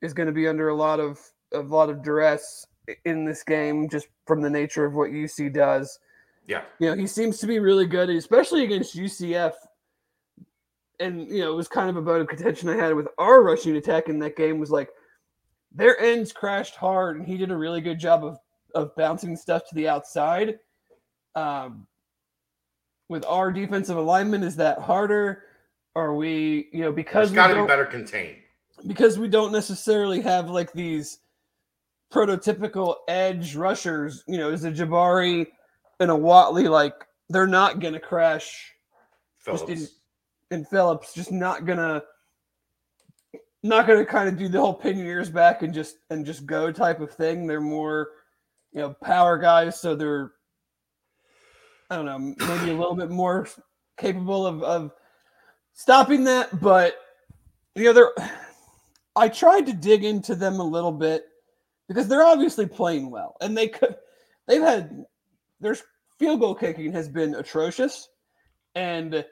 is 0.00 0.14
going 0.14 0.26
to 0.26 0.32
be 0.32 0.48
under 0.48 0.68
a 0.68 0.74
lot 0.74 1.00
of 1.00 1.20
a 1.52 1.60
lot 1.60 1.90
of 1.90 2.02
duress 2.02 2.66
in 3.04 3.24
this 3.24 3.42
game, 3.42 3.88
just 3.88 4.08
from 4.26 4.40
the 4.42 4.50
nature 4.50 4.84
of 4.84 4.94
what 4.94 5.10
UC 5.10 5.52
does 5.52 5.98
Yeah, 6.46 6.62
you 6.78 6.88
know, 6.88 6.96
he 6.96 7.06
seems 7.06 7.38
to 7.38 7.46
be 7.46 7.58
really 7.58 7.86
good, 7.86 8.10
especially 8.10 8.64
against 8.64 8.96
UCF. 8.96 9.52
And 11.00 11.28
you 11.28 11.40
know, 11.40 11.52
it 11.52 11.56
was 11.56 11.68
kind 11.68 11.88
of 11.90 11.96
a 11.96 12.02
bone 12.02 12.20
of 12.20 12.28
contention 12.28 12.68
I 12.68 12.76
had 12.76 12.94
with 12.94 13.08
our 13.18 13.42
rushing 13.42 13.76
attack 13.76 14.08
in 14.08 14.18
that 14.20 14.36
game 14.36 14.58
was 14.58 14.70
like 14.70 14.90
their 15.74 15.98
ends 16.00 16.32
crashed 16.32 16.76
hard, 16.76 17.16
and 17.16 17.26
he 17.26 17.36
did 17.36 17.50
a 17.50 17.56
really 17.56 17.80
good 17.80 17.98
job 17.98 18.24
of 18.24 18.38
of 18.74 18.94
bouncing 18.96 19.36
stuff 19.36 19.68
to 19.68 19.74
the 19.74 19.88
outside. 19.88 20.58
Um, 21.34 21.86
with 23.08 23.24
our 23.26 23.52
defensive 23.52 23.96
alignment, 23.96 24.44
is 24.44 24.56
that 24.56 24.78
harder? 24.78 25.44
Are 25.94 26.14
we, 26.14 26.68
you 26.72 26.80
know, 26.80 26.92
because 26.92 27.28
it's 27.28 27.32
we 27.32 27.36
got 27.36 27.48
to 27.48 27.60
be 27.60 27.66
better 27.66 27.84
contained. 27.84 28.36
because 28.86 29.18
we 29.18 29.28
don't 29.28 29.52
necessarily 29.52 30.22
have 30.22 30.48
like 30.48 30.72
these 30.72 31.18
prototypical 32.12 32.96
edge 33.08 33.54
rushers, 33.54 34.24
you 34.26 34.38
know, 34.38 34.50
is 34.50 34.64
a 34.64 34.72
Jabari 34.72 35.46
and 36.00 36.10
a 36.10 36.16
Watley 36.16 36.68
like 36.68 36.94
they're 37.28 37.46
not 37.46 37.80
gonna 37.80 38.00
crash 38.00 38.72
Phillips. 39.38 39.64
just 39.66 39.94
in, 40.50 40.58
in 40.58 40.64
Phillips, 40.64 41.12
just 41.12 41.32
not 41.32 41.66
gonna 41.66 42.02
not 43.62 43.86
gonna 43.86 44.04
kind 44.04 44.28
of 44.28 44.36
do 44.36 44.48
the 44.48 44.60
whole 44.60 44.74
pin 44.74 44.98
your 44.98 45.06
ears 45.06 45.30
back 45.30 45.62
and 45.62 45.72
just 45.72 45.96
and 46.10 46.26
just 46.26 46.46
go 46.46 46.72
type 46.72 47.00
of 47.00 47.12
thing. 47.12 47.46
They're 47.46 47.60
more, 47.60 48.08
you 48.72 48.80
know, 48.80 48.94
power 49.02 49.38
guys, 49.38 49.80
so 49.80 49.94
they're 49.94 50.32
I 51.90 51.96
don't 51.96 52.06
know, 52.06 52.18
maybe 52.18 52.70
a 52.70 52.74
little 52.74 52.96
bit 52.96 53.10
more 53.10 53.46
capable 53.98 54.46
of, 54.46 54.62
of 54.62 54.92
stopping 55.74 56.24
that, 56.24 56.60
but 56.60 56.96
you 57.74 57.84
know, 57.84 57.92
they're 57.92 58.12
I 59.14 59.28
tried 59.28 59.66
to 59.66 59.72
dig 59.72 60.04
into 60.04 60.34
them 60.34 60.58
a 60.58 60.64
little 60.64 60.92
bit 60.92 61.24
because 61.88 62.08
they're 62.08 62.24
obviously 62.24 62.66
playing 62.66 63.10
well, 63.10 63.36
and 63.40 63.56
they 63.56 63.68
could 63.68 63.96
they've 64.48 64.62
had 64.62 65.04
their 65.60 65.76
field 66.18 66.40
goal 66.40 66.54
kicking 66.54 66.92
has 66.92 67.08
been 67.08 67.34
atrocious, 67.34 68.08
and 68.74 69.24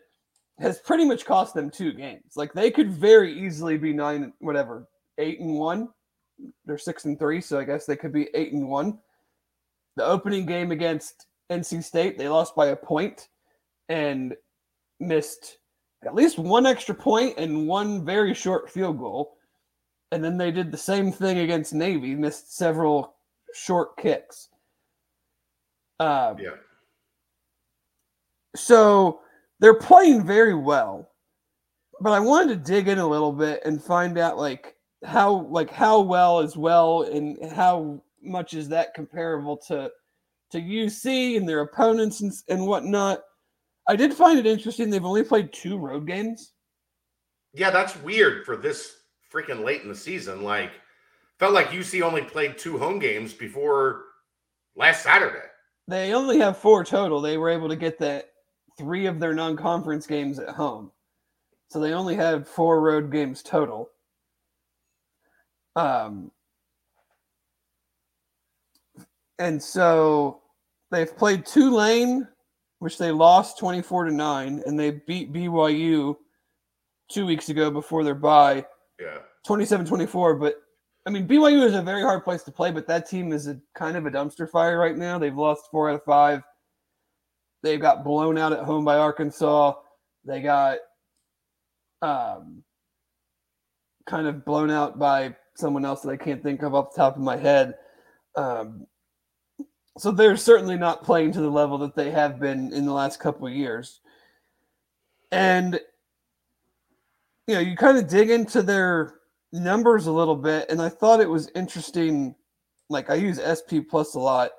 has 0.60 0.78
pretty 0.78 1.04
much 1.04 1.24
cost 1.24 1.54
them 1.54 1.70
two 1.70 1.92
games. 1.92 2.36
Like 2.36 2.52
they 2.52 2.70
could 2.70 2.92
very 2.92 3.32
easily 3.38 3.78
be 3.78 3.92
nine, 3.92 4.32
whatever, 4.40 4.86
eight 5.18 5.40
and 5.40 5.54
one. 5.54 5.88
They're 6.64 6.78
six 6.78 7.04
and 7.04 7.18
three, 7.18 7.40
so 7.40 7.58
I 7.58 7.64
guess 7.64 7.86
they 7.86 7.96
could 7.96 8.12
be 8.12 8.28
eight 8.34 8.52
and 8.52 8.68
one. 8.68 8.98
The 9.96 10.04
opening 10.04 10.46
game 10.46 10.70
against 10.70 11.26
NC 11.50 11.82
State, 11.82 12.16
they 12.16 12.28
lost 12.28 12.54
by 12.54 12.66
a 12.68 12.76
point 12.76 13.28
and 13.88 14.34
missed 15.00 15.58
at 16.04 16.14
least 16.14 16.38
one 16.38 16.66
extra 16.66 16.94
point 16.94 17.34
and 17.38 17.66
one 17.66 18.04
very 18.04 18.34
short 18.34 18.70
field 18.70 18.98
goal. 18.98 19.36
And 20.12 20.24
then 20.24 20.36
they 20.36 20.50
did 20.50 20.70
the 20.72 20.78
same 20.78 21.12
thing 21.12 21.38
against 21.38 21.72
Navy, 21.74 22.14
missed 22.14 22.56
several 22.56 23.14
short 23.54 23.96
kicks. 23.96 24.48
Um, 25.98 26.38
Yeah. 26.38 26.56
so 28.56 29.20
they're 29.60 29.74
playing 29.74 30.26
very 30.26 30.54
well, 30.54 31.10
but 32.00 32.12
I 32.12 32.20
wanted 32.20 32.48
to 32.64 32.72
dig 32.72 32.88
in 32.88 32.98
a 32.98 33.06
little 33.06 33.32
bit 33.32 33.62
and 33.64 33.82
find 33.82 34.18
out 34.18 34.38
like 34.38 34.74
how 35.04 35.46
like 35.50 35.70
how 35.70 36.00
well 36.00 36.40
is 36.40 36.56
well 36.56 37.02
and 37.02 37.38
how 37.52 38.02
much 38.22 38.54
is 38.54 38.68
that 38.68 38.94
comparable 38.94 39.56
to 39.68 39.90
to 40.50 40.60
UC 40.60 41.36
and 41.36 41.48
their 41.48 41.60
opponents 41.60 42.22
and, 42.22 42.32
and 42.48 42.66
whatnot. 42.66 43.20
I 43.88 43.96
did 43.96 44.14
find 44.14 44.38
it 44.38 44.46
interesting. 44.46 44.90
They've 44.90 45.04
only 45.04 45.22
played 45.22 45.52
two 45.52 45.78
road 45.78 46.06
games. 46.06 46.52
Yeah, 47.54 47.70
that's 47.70 48.00
weird 48.02 48.44
for 48.44 48.56
this 48.56 48.96
freaking 49.32 49.64
late 49.64 49.82
in 49.82 49.88
the 49.88 49.94
season. 49.94 50.42
Like, 50.42 50.72
felt 51.38 51.52
like 51.52 51.68
UC 51.68 52.02
only 52.02 52.22
played 52.22 52.58
two 52.58 52.78
home 52.78 52.98
games 52.98 53.32
before 53.32 54.04
last 54.76 55.02
Saturday. 55.02 55.46
They 55.88 56.14
only 56.14 56.38
have 56.38 56.56
four 56.56 56.84
total. 56.84 57.20
They 57.20 57.36
were 57.36 57.48
able 57.48 57.68
to 57.68 57.76
get 57.76 57.98
that 57.98 58.29
three 58.78 59.06
of 59.06 59.20
their 59.20 59.34
non-conference 59.34 60.06
games 60.06 60.38
at 60.38 60.48
home, 60.50 60.90
so 61.68 61.80
they 61.80 61.92
only 61.92 62.14
had 62.14 62.46
four 62.46 62.80
road 62.80 63.10
games 63.10 63.42
total. 63.42 63.90
Um, 65.76 66.30
and 69.38 69.62
so 69.62 70.40
they've 70.90 71.16
played 71.16 71.46
Tulane, 71.46 72.26
which 72.80 72.98
they 72.98 73.10
lost 73.10 73.58
twenty-four 73.58 74.04
to 74.04 74.12
nine, 74.12 74.62
and 74.66 74.78
they 74.78 74.90
beat 74.90 75.32
BYU 75.32 76.16
two 77.10 77.26
weeks 77.26 77.48
ago 77.48 77.70
before 77.70 78.04
their 78.04 78.14
bye. 78.14 78.64
Yeah. 79.00 79.18
27-24 79.46 80.38
but 80.38 80.56
i 81.06 81.10
mean 81.10 81.26
byu 81.26 81.64
is 81.64 81.74
a 81.74 81.82
very 81.82 82.02
hard 82.02 82.24
place 82.24 82.42
to 82.42 82.52
play 82.52 82.70
but 82.70 82.86
that 82.86 83.08
team 83.08 83.32
is 83.32 83.48
a 83.48 83.58
kind 83.74 83.96
of 83.96 84.06
a 84.06 84.10
dumpster 84.10 84.48
fire 84.48 84.78
right 84.78 84.96
now 84.96 85.18
they've 85.18 85.36
lost 85.36 85.68
four 85.70 85.88
out 85.88 85.94
of 85.94 86.04
five 86.04 86.42
they 87.62 87.76
got 87.76 88.04
blown 88.04 88.38
out 88.38 88.52
at 88.52 88.64
home 88.64 88.84
by 88.84 88.96
arkansas 88.96 89.74
they 90.24 90.40
got 90.40 90.78
um 92.02 92.62
kind 94.06 94.26
of 94.26 94.44
blown 94.44 94.70
out 94.70 94.98
by 94.98 95.34
someone 95.54 95.84
else 95.84 96.02
that 96.02 96.10
i 96.10 96.16
can't 96.16 96.42
think 96.42 96.62
of 96.62 96.74
off 96.74 96.92
the 96.94 97.00
top 97.00 97.16
of 97.16 97.22
my 97.22 97.36
head 97.36 97.74
um 98.36 98.86
so 99.98 100.10
they're 100.10 100.36
certainly 100.36 100.76
not 100.76 101.04
playing 101.04 101.32
to 101.32 101.40
the 101.40 101.50
level 101.50 101.76
that 101.76 101.94
they 101.94 102.10
have 102.10 102.40
been 102.40 102.72
in 102.72 102.86
the 102.86 102.92
last 102.92 103.20
couple 103.20 103.46
of 103.46 103.52
years 103.52 104.00
and 105.32 105.80
you 107.50 107.56
know, 107.56 107.60
you 107.62 107.76
kind 107.76 107.98
of 107.98 108.06
dig 108.06 108.30
into 108.30 108.62
their 108.62 109.14
numbers 109.52 110.06
a 110.06 110.12
little 110.12 110.36
bit, 110.36 110.70
and 110.70 110.80
I 110.80 110.88
thought 110.88 111.20
it 111.20 111.28
was 111.28 111.50
interesting. 111.56 112.36
Like 112.88 113.10
I 113.10 113.14
use 113.14 113.40
SP 113.42 113.82
Plus 113.90 114.14
a 114.14 114.20
lot. 114.20 114.52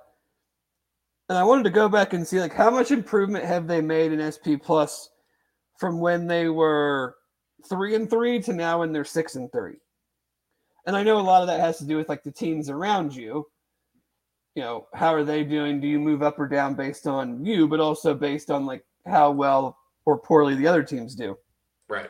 And 1.31 1.37
I 1.37 1.45
wanted 1.45 1.63
to 1.63 1.69
go 1.69 1.87
back 1.87 2.11
and 2.11 2.27
see 2.27 2.41
like 2.41 2.53
how 2.53 2.69
much 2.69 2.91
improvement 2.91 3.45
have 3.45 3.65
they 3.65 3.79
made 3.79 4.11
in 4.11 4.19
SP 4.19 4.59
Plus 4.61 5.11
from 5.79 6.01
when 6.01 6.27
they 6.27 6.49
were 6.49 7.15
three 7.69 7.95
and 7.95 8.09
three 8.09 8.41
to 8.41 8.51
now 8.51 8.79
when 8.79 8.91
they're 8.91 9.05
six 9.05 9.35
and 9.35 9.49
three. 9.49 9.77
And 10.85 10.93
I 10.93 11.03
know 11.03 11.17
a 11.17 11.21
lot 11.21 11.39
of 11.39 11.47
that 11.47 11.61
has 11.61 11.77
to 11.77 11.85
do 11.85 11.95
with 11.95 12.09
like 12.09 12.23
the 12.23 12.33
teams 12.33 12.69
around 12.69 13.15
you. 13.15 13.47
You 14.55 14.63
know, 14.63 14.87
how 14.93 15.13
are 15.13 15.23
they 15.23 15.45
doing? 15.45 15.79
Do 15.79 15.87
you 15.87 16.01
move 16.01 16.21
up 16.21 16.37
or 16.37 16.49
down 16.49 16.73
based 16.73 17.07
on 17.07 17.45
you, 17.45 17.65
but 17.65 17.79
also 17.79 18.13
based 18.13 18.51
on 18.51 18.65
like 18.65 18.83
how 19.05 19.31
well 19.31 19.77
or 20.03 20.19
poorly 20.19 20.55
the 20.55 20.67
other 20.67 20.83
teams 20.83 21.15
do. 21.15 21.37
Right. 21.87 22.09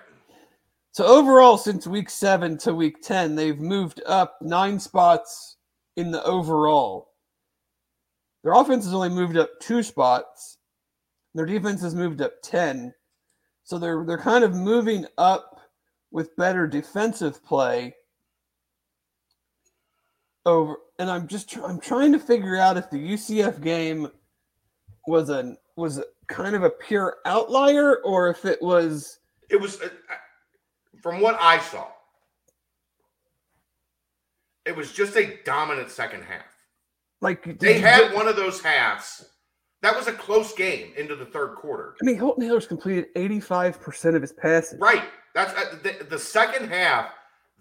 So 0.93 1.05
overall, 1.05 1.59
since 1.59 1.85
week 1.85 2.09
seven 2.09 2.57
to 2.57 2.73
week 2.73 3.03
ten, 3.03 3.35
they've 3.35 3.59
moved 3.59 4.01
up 4.07 4.39
nine 4.41 4.79
spots 4.79 5.57
in 5.95 6.09
the 6.09 6.23
overall. 6.23 7.10
Their 8.43 8.53
offense 8.53 8.85
has 8.85 8.93
only 8.93 9.09
moved 9.09 9.37
up 9.37 9.59
two 9.59 9.83
spots. 9.83 10.57
Their 11.35 11.45
defense 11.45 11.81
has 11.81 11.95
moved 11.95 12.21
up 12.21 12.33
ten. 12.43 12.93
So 13.63 13.77
they're 13.77 14.03
they're 14.05 14.17
kind 14.17 14.43
of 14.43 14.55
moving 14.55 15.05
up 15.17 15.61
with 16.11 16.35
better 16.35 16.67
defensive 16.67 17.43
play. 17.43 17.95
Over 20.45 20.75
and 20.97 21.09
I'm 21.09 21.27
just 21.27 21.55
I'm 21.57 21.79
trying 21.79 22.11
to 22.13 22.19
figure 22.19 22.57
out 22.57 22.77
if 22.77 22.89
the 22.89 22.97
UCF 22.97 23.61
game 23.61 24.09
was 25.07 25.29
a 25.29 25.55
was 25.75 26.01
kind 26.27 26.55
of 26.55 26.63
a 26.63 26.69
pure 26.69 27.17
outlier 27.25 27.97
or 27.97 28.29
if 28.29 28.45
it 28.45 28.61
was 28.61 29.19
it 29.49 29.59
was 29.59 29.81
uh, 29.81 29.89
from 31.01 31.21
what 31.21 31.37
I 31.39 31.59
saw, 31.59 31.87
it 34.65 34.75
was 34.75 34.91
just 34.91 35.15
a 35.15 35.39
dominant 35.43 35.89
second 35.89 36.23
half. 36.23 36.50
Like 37.21 37.59
they 37.59 37.79
had 37.79 38.09
get, 38.09 38.15
one 38.15 38.27
of 38.27 38.35
those 38.35 38.61
halves. 38.61 39.25
That 39.81 39.95
was 39.95 40.07
a 40.07 40.13
close 40.13 40.53
game 40.53 40.91
into 40.97 41.15
the 41.15 41.25
third 41.25 41.55
quarter. 41.55 41.95
I 42.01 42.05
mean, 42.05 42.17
Holton 42.17 42.47
Ahlers 42.47 42.67
completed 42.67 43.07
85% 43.15 44.15
of 44.15 44.21
his 44.21 44.33
passes. 44.33 44.79
Right. 44.79 45.03
That's 45.33 45.53
uh, 45.53 45.77
the, 45.81 46.05
the 46.05 46.19
second 46.19 46.69
half. 46.69 47.11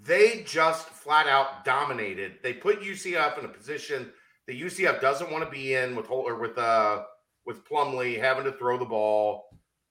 They 0.03 0.43
just 0.47 0.89
flat 0.89 1.27
out 1.27 1.65
dominated. 1.65 2.39
They 2.43 2.55
put 2.55 2.81
UCF 2.81 3.39
in 3.39 3.45
a 3.45 3.49
position 3.49 4.11
that 4.47 4.59
UCF 4.59 5.01
doesn't 5.01 5.31
want 5.31 5.45
to 5.45 5.51
be 5.51 5.75
in 5.75 5.95
with 5.95 6.11
or 6.11 6.37
with 6.37 6.57
uh 6.59 7.03
with 7.47 7.65
Plumlee 7.65 8.19
having 8.19 8.45
to 8.45 8.53
throw 8.53 8.79
the 8.79 8.85
ball. 8.85 9.45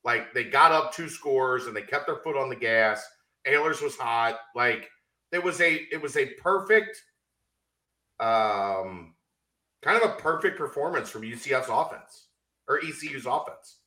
Like 0.03 0.33
they 0.33 0.43
got 0.43 0.71
up 0.71 0.93
two 0.93 1.09
scores 1.09 1.65
and 1.65 1.75
they 1.75 1.81
kept 1.81 2.07
their 2.07 2.17
foot 2.17 2.37
on 2.37 2.49
the 2.49 2.55
gas. 2.55 3.05
Ahlers 3.47 3.81
was 3.83 3.95
hot. 3.95 4.39
Like 4.55 4.89
it 5.31 5.43
was 5.43 5.61
a 5.61 5.75
it 5.91 6.01
was 6.01 6.17
a 6.17 6.25
perfect 6.41 7.01
um 8.19 9.13
kind 9.81 10.01
of 10.01 10.09
a 10.09 10.13
perfect 10.15 10.57
performance 10.57 11.09
from 11.09 11.21
UCF's 11.21 11.69
offense 11.69 12.27
or 12.67 12.79
ECU's 12.79 13.25
offense. 13.25 13.77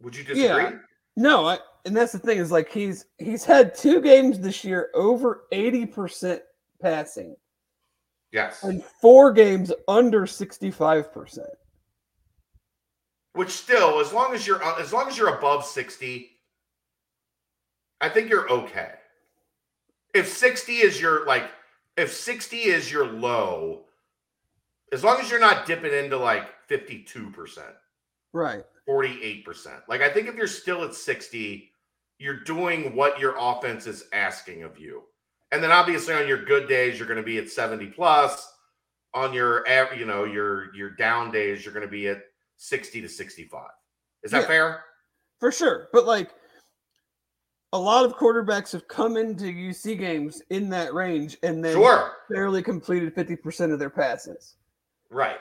Would 0.00 0.16
you 0.16 0.24
disagree? 0.24 0.64
Yeah. 0.64 0.72
No, 1.16 1.46
I, 1.46 1.58
and 1.84 1.96
that's 1.96 2.12
the 2.12 2.18
thing 2.18 2.38
is 2.38 2.50
like 2.50 2.70
he's 2.70 3.06
he's 3.18 3.44
had 3.44 3.74
two 3.74 4.00
games 4.00 4.38
this 4.38 4.64
year 4.64 4.90
over 4.94 5.44
80% 5.52 6.40
passing. 6.80 7.36
Yes. 8.32 8.62
And 8.62 8.82
four 8.82 9.30
games 9.32 9.72
under 9.88 10.22
65%. 10.22 11.38
Which 13.34 13.50
still 13.50 14.00
as 14.00 14.12
long 14.12 14.34
as 14.34 14.46
you're 14.46 14.62
as 14.80 14.92
long 14.92 15.08
as 15.08 15.16
you're 15.16 15.36
above 15.36 15.64
60 15.64 16.30
I 18.00 18.08
think 18.08 18.28
you're 18.28 18.50
okay. 18.50 18.90
If 20.12 20.28
60 20.28 20.72
is 20.72 21.00
your 21.00 21.24
like 21.24 21.44
if 21.96 22.12
60 22.12 22.56
is 22.56 22.90
your 22.90 23.06
low, 23.06 23.84
as 24.92 25.02
long 25.02 25.20
as 25.20 25.30
you're 25.30 25.40
not 25.40 25.66
dipping 25.66 25.92
into 25.92 26.16
like 26.16 26.48
52%. 26.68 27.58
Right. 28.32 28.64
48%. 28.88 29.82
Like 29.88 30.00
I 30.00 30.08
think 30.08 30.28
if 30.28 30.34
you're 30.34 30.46
still 30.46 30.84
at 30.84 30.94
60, 30.94 31.70
you're 32.18 32.40
doing 32.40 32.94
what 32.94 33.18
your 33.18 33.34
offense 33.38 33.86
is 33.86 34.04
asking 34.12 34.62
of 34.62 34.78
you. 34.78 35.02
And 35.50 35.62
then 35.62 35.72
obviously 35.72 36.14
on 36.14 36.26
your 36.26 36.44
good 36.44 36.68
days 36.68 36.98
you're 36.98 37.08
going 37.08 37.18
to 37.18 37.22
be 37.22 37.38
at 37.38 37.50
70 37.50 37.86
plus. 37.88 38.48
On 39.14 39.34
your 39.34 39.62
you 39.94 40.06
know, 40.06 40.24
your 40.24 40.74
your 40.74 40.90
down 40.90 41.30
days 41.30 41.64
you're 41.64 41.74
going 41.74 41.86
to 41.86 41.90
be 41.90 42.08
at 42.08 42.22
60 42.56 43.02
to 43.02 43.08
65. 43.08 43.66
Is 44.22 44.30
that 44.30 44.42
yeah, 44.42 44.46
fair? 44.46 44.84
For 45.38 45.52
sure. 45.52 45.88
But 45.92 46.06
like 46.06 46.30
a 47.72 47.78
lot 47.78 48.04
of 48.04 48.16
quarterbacks 48.16 48.72
have 48.72 48.86
come 48.86 49.16
into 49.16 49.44
UC 49.44 49.98
games 49.98 50.42
in 50.50 50.68
that 50.70 50.92
range 50.92 51.38
and 51.42 51.64
then 51.64 51.74
sure. 51.74 52.12
barely 52.28 52.62
completed 52.62 53.14
50% 53.14 53.72
of 53.72 53.78
their 53.78 53.90
passes. 53.90 54.56
Right. 55.10 55.38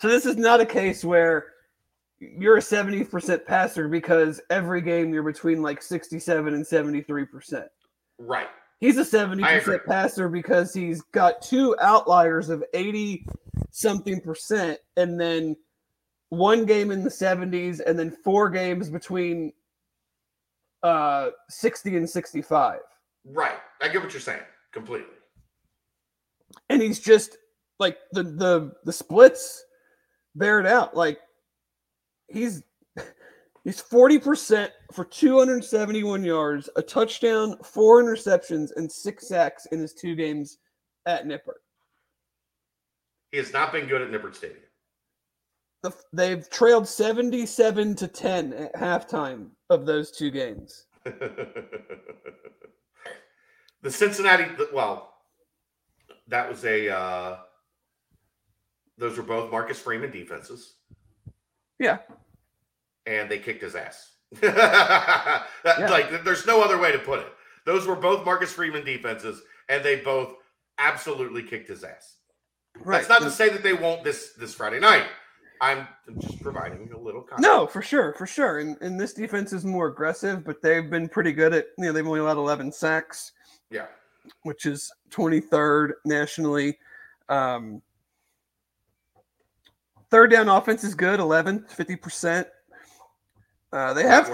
So 0.00 0.08
this 0.08 0.26
is 0.26 0.36
not 0.36 0.60
a 0.60 0.66
case 0.66 1.04
where 1.04 1.46
you're 2.20 2.58
a 2.58 2.60
70% 2.60 3.44
passer 3.44 3.88
because 3.88 4.40
every 4.50 4.80
game 4.82 5.12
you're 5.12 5.22
between 5.22 5.62
like 5.62 5.82
67 5.82 6.54
and 6.54 6.64
73%. 6.64 7.66
Right. 8.18 8.48
He's 8.80 8.98
a 8.98 9.04
70% 9.04 9.84
passer 9.86 10.28
because 10.28 10.74
he's 10.74 11.02
got 11.12 11.42
two 11.42 11.74
outliers 11.80 12.50
of 12.50 12.62
80 12.72 13.26
something 13.70 14.20
percent 14.20 14.78
and 14.96 15.18
then 15.18 15.56
one 16.28 16.64
game 16.64 16.90
in 16.90 17.02
the 17.02 17.10
70s 17.10 17.80
and 17.84 17.98
then 17.98 18.10
four 18.10 18.50
games 18.50 18.90
between 18.90 19.52
uh 20.84 21.30
60 21.48 21.96
and 21.96 22.08
65. 22.08 22.78
Right. 23.24 23.58
I 23.80 23.88
get 23.88 24.02
what 24.02 24.12
you're 24.12 24.20
saying 24.20 24.42
completely. 24.72 25.08
And 26.68 26.80
he's 26.80 27.00
just 27.00 27.36
like 27.80 27.98
the 28.12 28.22
the 28.22 28.72
the 28.84 28.92
splits 28.92 29.64
bear 30.34 30.60
it 30.60 30.66
out. 30.66 30.96
Like 30.96 31.18
he's 32.28 32.62
he's 33.64 33.82
40% 33.82 34.68
for 34.92 35.04
271 35.04 36.24
yards, 36.24 36.68
a 36.76 36.82
touchdown, 36.82 37.56
four 37.64 38.02
interceptions, 38.02 38.70
and 38.76 38.90
six 38.90 39.28
sacks 39.28 39.66
in 39.72 39.80
his 39.80 39.94
two 39.94 40.14
games 40.14 40.58
at 41.06 41.26
Nippert. 41.26 41.60
He 43.32 43.38
has 43.38 43.52
not 43.52 43.72
been 43.72 43.86
good 43.86 44.02
at 44.02 44.10
Nippert 44.10 44.36
Stadium. 44.36 44.60
The, 45.84 45.94
they've 46.14 46.48
trailed 46.48 46.88
77 46.88 47.94
to 47.96 48.08
10 48.08 48.54
at 48.54 48.74
halftime 48.74 49.48
of 49.68 49.84
those 49.84 50.10
two 50.10 50.30
games. 50.30 50.86
the 51.04 51.60
Cincinnati, 53.90 54.46
well, 54.72 55.12
that 56.28 56.48
was 56.48 56.64
a, 56.64 56.88
uh, 56.88 57.36
those 58.96 59.18
were 59.18 59.24
both 59.24 59.50
Marcus 59.50 59.78
Freeman 59.78 60.10
defenses. 60.10 60.76
Yeah. 61.78 61.98
And 63.04 63.30
they 63.30 63.38
kicked 63.38 63.62
his 63.62 63.74
ass. 63.74 64.12
that, 64.40 65.44
yeah. 65.66 65.90
Like, 65.90 66.24
there's 66.24 66.46
no 66.46 66.62
other 66.62 66.78
way 66.78 66.92
to 66.92 66.98
put 66.98 67.20
it. 67.20 67.30
Those 67.66 67.86
were 67.86 67.94
both 67.94 68.24
Marcus 68.24 68.54
Freeman 68.54 68.86
defenses, 68.86 69.42
and 69.68 69.84
they 69.84 69.96
both 69.96 70.32
absolutely 70.78 71.42
kicked 71.42 71.68
his 71.68 71.84
ass. 71.84 72.16
Right. 72.78 73.06
That's 73.06 73.10
not 73.10 73.20
to 73.20 73.30
say 73.30 73.50
that 73.50 73.62
they 73.62 73.74
won't 73.74 74.02
this 74.02 74.32
this 74.38 74.54
Friday 74.54 74.80
night. 74.80 75.04
I'm 75.60 75.86
just 76.18 76.42
providing 76.42 76.90
a 76.92 76.98
little 76.98 77.22
context. 77.22 77.42
No, 77.42 77.66
for 77.66 77.82
sure, 77.82 78.12
for 78.14 78.26
sure. 78.26 78.58
And, 78.58 78.76
and 78.80 79.00
this 79.00 79.14
defense 79.14 79.52
is 79.52 79.64
more 79.64 79.86
aggressive, 79.86 80.44
but 80.44 80.60
they've 80.60 80.88
been 80.90 81.08
pretty 81.08 81.32
good 81.32 81.54
at, 81.54 81.66
you 81.78 81.84
know, 81.84 81.92
they've 81.92 82.06
only 82.06 82.20
allowed 82.20 82.36
11 82.36 82.72
sacks. 82.72 83.32
Yeah. 83.70 83.86
Which 84.42 84.66
is 84.66 84.92
23rd 85.10 85.92
nationally. 86.04 86.78
Um, 87.28 87.82
third 90.10 90.30
down 90.30 90.48
offense 90.48 90.84
is 90.84 90.94
good, 90.94 91.20
11, 91.20 91.66
50%. 91.70 92.46
Uh, 93.72 93.92
they 93.92 94.04
have 94.04 94.30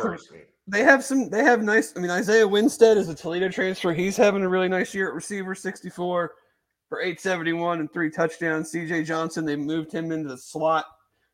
they 0.68 0.82
have 0.82 1.02
some 1.02 1.30
they 1.30 1.42
have 1.42 1.62
nice 1.62 1.94
I 1.96 2.00
mean 2.00 2.10
Isaiah 2.10 2.46
Winstead 2.46 2.98
is 2.98 3.08
a 3.08 3.14
Toledo 3.14 3.48
transfer. 3.48 3.94
He's 3.94 4.18
having 4.18 4.42
a 4.42 4.48
really 4.48 4.68
nice 4.68 4.94
year 4.94 5.08
at 5.08 5.14
receiver 5.14 5.54
64 5.54 6.32
for 6.90 7.00
871 7.00 7.80
and 7.80 7.90
three 7.90 8.10
touchdowns. 8.10 8.70
CJ 8.70 9.06
Johnson, 9.06 9.46
they 9.46 9.56
moved 9.56 9.90
him 9.90 10.12
into 10.12 10.28
the 10.28 10.36
slot 10.36 10.84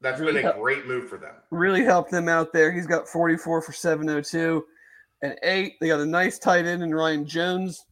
that's 0.00 0.20
really 0.20 0.42
been 0.42 0.46
a 0.46 0.58
great 0.58 0.86
move 0.86 1.08
for 1.08 1.16
them. 1.18 1.34
Really 1.50 1.82
helped 1.82 2.10
them 2.10 2.28
out 2.28 2.52
there. 2.52 2.70
He's 2.70 2.86
got 2.86 3.08
44 3.08 3.62
for 3.62 3.72
702 3.72 4.64
and 5.22 5.38
eight. 5.42 5.74
They 5.80 5.88
got 5.88 6.00
a 6.00 6.06
nice 6.06 6.38
tight 6.38 6.66
end 6.66 6.82
in 6.82 6.94
Ryan 6.94 7.26
Jones. 7.26 7.86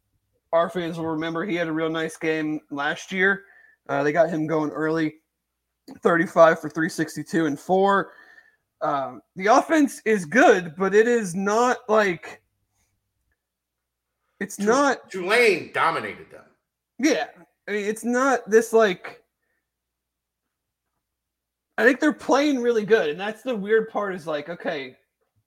Our 0.52 0.70
fans 0.70 0.98
will 0.98 1.06
remember 1.06 1.44
he 1.44 1.56
had 1.56 1.68
a 1.68 1.72
real 1.72 1.90
nice 1.90 2.16
game 2.16 2.60
last 2.70 3.10
year. 3.10 3.44
Uh, 3.88 4.02
they 4.02 4.12
got 4.12 4.30
him 4.30 4.46
going 4.46 4.70
early, 4.70 5.16
35 6.02 6.60
for 6.60 6.68
362 6.68 7.46
and 7.46 7.58
four. 7.58 8.12
Um, 8.80 9.22
the 9.36 9.46
offense 9.46 10.00
is 10.04 10.26
good, 10.26 10.74
but 10.76 10.94
it 10.94 11.08
is 11.08 11.34
not 11.34 11.78
like 11.88 12.42
it's 14.40 14.58
not 14.58 15.10
Tulane 15.10 15.70
dominated 15.72 16.30
them. 16.30 16.44
Yeah, 16.98 17.26
I 17.66 17.72
mean 17.72 17.86
it's 17.86 18.04
not 18.04 18.48
this 18.48 18.72
like 18.72 19.23
I 21.76 21.84
think 21.84 22.00
they're 22.00 22.12
playing 22.12 22.60
really 22.62 22.84
good, 22.84 23.10
and 23.10 23.18
that's 23.18 23.42
the 23.42 23.54
weird 23.54 23.88
part. 23.88 24.14
Is 24.14 24.26
like, 24.26 24.48
okay, 24.48 24.96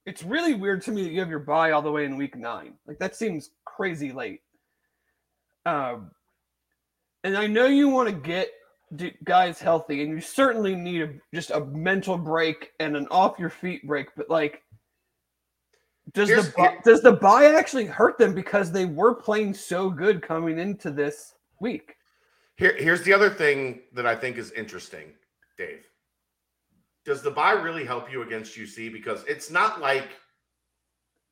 it's 0.06 0.24
really 0.24 0.54
weird 0.54 0.82
to 0.84 0.92
me 0.92 1.04
that 1.04 1.12
you 1.12 1.20
have 1.20 1.30
your 1.30 1.40
bye 1.40 1.72
all 1.72 1.82
the 1.82 1.92
way 1.92 2.06
in 2.06 2.18
week 2.18 2.36
nine. 2.36 2.74
Like 2.86 3.00
that 3.00 3.16
seems 3.16 3.52
crazy 3.66 4.12
late. 4.12 4.42
Um, 5.66 6.12
and 7.24 7.38
I 7.38 7.48
know 7.48 7.66
you 7.68 7.90
want 7.90 8.10
to 8.10 8.16
get 8.16 8.50
guys 9.24 9.60
healthy, 9.60 10.04
and 10.04 10.12
you 10.12 10.22
certainly 10.22 10.76
need 10.76 11.02
a, 11.02 11.10
just 11.34 11.52
a 11.52 11.66
mental 11.66 12.18
break 12.18 12.72
and 12.80 12.96
an 12.96 13.08
off 13.10 13.40
your 13.40 13.50
feet 13.50 13.86
break. 13.88 14.08
But 14.16 14.30
like, 14.30 14.64
does 16.14 16.30
Here's- 16.30 16.48
the 16.48 16.52
bu- 16.54 16.82
does 16.84 17.02
the 17.02 17.14
bye 17.14 17.54
actually 17.54 17.86
hurt 17.86 18.18
them 18.18 18.34
because 18.34 18.72
they 18.72 18.86
were 18.86 19.14
playing 19.16 19.54
so 19.54 19.90
good 19.90 20.22
coming 20.22 20.60
into 20.60 20.92
this 20.92 21.36
week? 21.62 21.96
Here, 22.58 22.76
here's 22.78 23.04
the 23.04 23.14
other 23.14 23.30
thing 23.30 23.82
that 23.94 24.06
I 24.06 24.16
think 24.16 24.38
is 24.38 24.52
interesting, 24.52 25.14
Dave. 25.58 25.86
Does 27.08 27.22
the 27.22 27.32
buy 27.32 27.54
really 27.54 27.86
help 27.86 28.12
you 28.12 28.22
against 28.22 28.58
UC? 28.58 28.92
Because 28.92 29.24
it's 29.30 29.50
not 29.50 29.80
like 29.80 30.10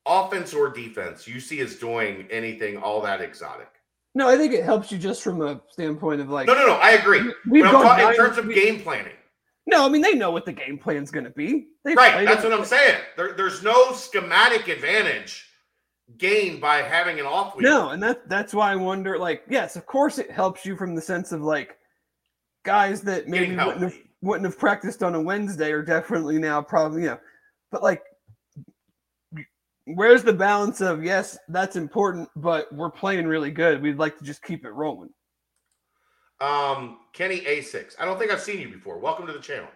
offense 0.06 0.54
or 0.54 0.70
defense, 0.70 1.26
UC 1.26 1.58
is 1.58 1.76
doing 1.76 2.26
anything 2.30 2.78
all 2.78 3.02
that 3.02 3.20
exotic. 3.20 3.68
No, 4.14 4.26
I 4.26 4.38
think 4.38 4.54
it 4.54 4.64
helps 4.64 4.90
you 4.90 4.96
just 4.96 5.22
from 5.22 5.42
a 5.42 5.60
standpoint 5.70 6.22
of 6.22 6.30
like 6.30 6.46
No, 6.46 6.54
no, 6.54 6.66
no. 6.66 6.72
I 6.76 6.92
agree. 6.92 7.20
we- 7.20 7.34
we've 7.50 7.62
But 7.64 7.74
I'm 7.74 7.82
gone 7.82 7.84
talking 7.98 8.08
in 8.08 8.16
terms 8.16 8.38
of 8.38 8.48
game 8.48 8.80
planning. 8.80 9.12
No, 9.66 9.84
I 9.84 9.90
mean 9.90 10.00
they 10.00 10.14
know 10.14 10.30
what 10.30 10.46
the 10.46 10.52
game 10.54 10.78
plan 10.78 11.02
is 11.02 11.10
going 11.10 11.24
to 11.24 11.30
be. 11.30 11.66
They've 11.84 11.94
Right. 11.94 12.24
That's 12.24 12.42
it. 12.42 12.48
what 12.48 12.58
I'm 12.58 12.64
saying. 12.64 12.98
There, 13.18 13.34
there's 13.34 13.62
no 13.62 13.92
schematic 13.92 14.68
advantage 14.68 15.44
gained 16.16 16.62
by 16.62 16.78
having 16.78 17.20
an 17.20 17.26
off 17.26 17.54
week. 17.54 17.64
No, 17.64 17.90
and 17.90 18.02
that 18.02 18.26
that's 18.30 18.54
why 18.54 18.72
I 18.72 18.76
wonder. 18.76 19.18
Like, 19.18 19.42
yes, 19.50 19.76
of 19.76 19.84
course 19.84 20.16
it 20.18 20.30
helps 20.30 20.64
you 20.64 20.74
from 20.76 20.94
the 20.94 21.02
sense 21.02 21.32
of 21.32 21.42
like 21.42 21.76
guys 22.64 23.02
that 23.02 23.28
maybe 23.28 23.54
wouldn't 23.54 23.82
have. 23.82 23.98
Wouldn't 24.26 24.44
have 24.44 24.58
practiced 24.58 25.02
on 25.02 25.14
a 25.14 25.20
Wednesday 25.20 25.72
are 25.72 25.82
definitely 25.82 26.38
now 26.38 26.60
probably 26.60 27.02
you 27.02 27.08
know, 27.08 27.20
but 27.70 27.82
like. 27.82 28.02
Where's 29.88 30.24
the 30.24 30.32
balance 30.32 30.80
of 30.80 31.04
yes, 31.04 31.38
that's 31.46 31.76
important, 31.76 32.28
but 32.34 32.72
we're 32.74 32.90
playing 32.90 33.28
really 33.28 33.52
good. 33.52 33.80
We'd 33.80 33.98
like 33.98 34.18
to 34.18 34.24
just 34.24 34.42
keep 34.42 34.64
it 34.64 34.70
rolling. 34.70 35.10
Um, 36.40 36.98
Kenny 37.12 37.40
A6. 37.42 37.94
I 37.98 38.04
don't 38.04 38.18
think 38.18 38.30
I've 38.30 38.40
seen 38.40 38.60
you 38.60 38.68
before. 38.68 38.98
Welcome 38.98 39.26
to 39.28 39.32
the 39.32 39.38
channel. 39.38 39.68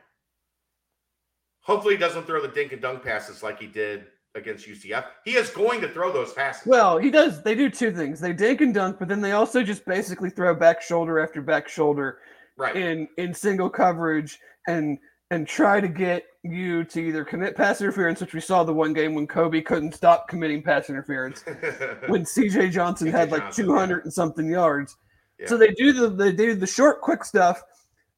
Hopefully, 1.63 1.95
he 1.95 2.01
doesn't 2.01 2.25
throw 2.25 2.43
the 2.43 2.49
dink 2.49 2.73
and 2.73 2.83
dunk 2.83 3.03
passes 3.03 3.43
like 3.43 3.61
he 3.61 3.67
did 3.67 4.07
against 4.35 4.67
UCF. 4.67 5.07
He 5.25 5.37
is 5.37 5.51
going 5.51 5.81
to 5.81 5.89
throw 5.89 6.13
those 6.13 6.33
passes. 6.33 6.67
Well, 6.67 6.99
he 6.99 7.11
does. 7.11 7.43
They 7.43 7.55
do 7.55 7.71
two 7.71 7.93
things. 7.93 8.21
They 8.21 8.33
dink 8.33 8.61
and 8.61 8.75
dunk, 8.75 8.99
but 8.99 9.09
then 9.09 9.21
they 9.21 9.33
also 9.33 9.63
just 9.63 9.85
basically 9.85 10.31
throw 10.31 10.55
back 10.55 10.83
shoulder 10.83 11.19
after 11.21 11.41
back 11.41 11.69
shoulder 11.69 12.19
right. 12.61 12.77
in 12.77 13.09
in 13.17 13.35
single 13.35 13.71
coverage 13.71 14.39
and 14.69 14.99
and 15.31 15.47
try 15.47 15.81
to 15.81 15.89
get 15.89 16.25
you 16.43 16.85
to 16.85 17.01
either 17.01 17.25
commit 17.25 17.57
pass 17.57 17.81
interference, 17.81 18.21
which 18.21 18.35
we 18.35 18.41
saw 18.41 18.65
the 18.65 18.73
one 18.73 18.93
game 18.93 19.15
when 19.15 19.27
Kobe 19.27 19.61
couldn't 19.61 19.95
stop 19.95 20.29
committing 20.29 20.63
pass 20.63 20.91
interference, 20.91 21.43
when 22.09 22.25
CJ 22.25 22.73
Johnson 22.73 23.09
CJ 23.09 23.13
had 23.13 23.31
like 23.31 23.43
Johnson, 23.43 23.67
200 23.67 24.05
and 24.05 24.13
something 24.13 24.49
yards. 24.49 24.97
Yeah. 25.39 25.47
So 25.47 25.57
they 25.57 25.69
do 25.69 25.93
the 25.93 26.09
they 26.09 26.33
do 26.33 26.55
the 26.55 26.67
short 26.67 27.01
quick 27.01 27.25
stuff, 27.25 27.63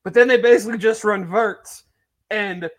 but 0.04 0.14
then 0.14 0.28
they 0.28 0.38
basically 0.38 0.78
just 0.78 1.04
run 1.04 1.24
verts 1.24 1.84
and 2.30 2.70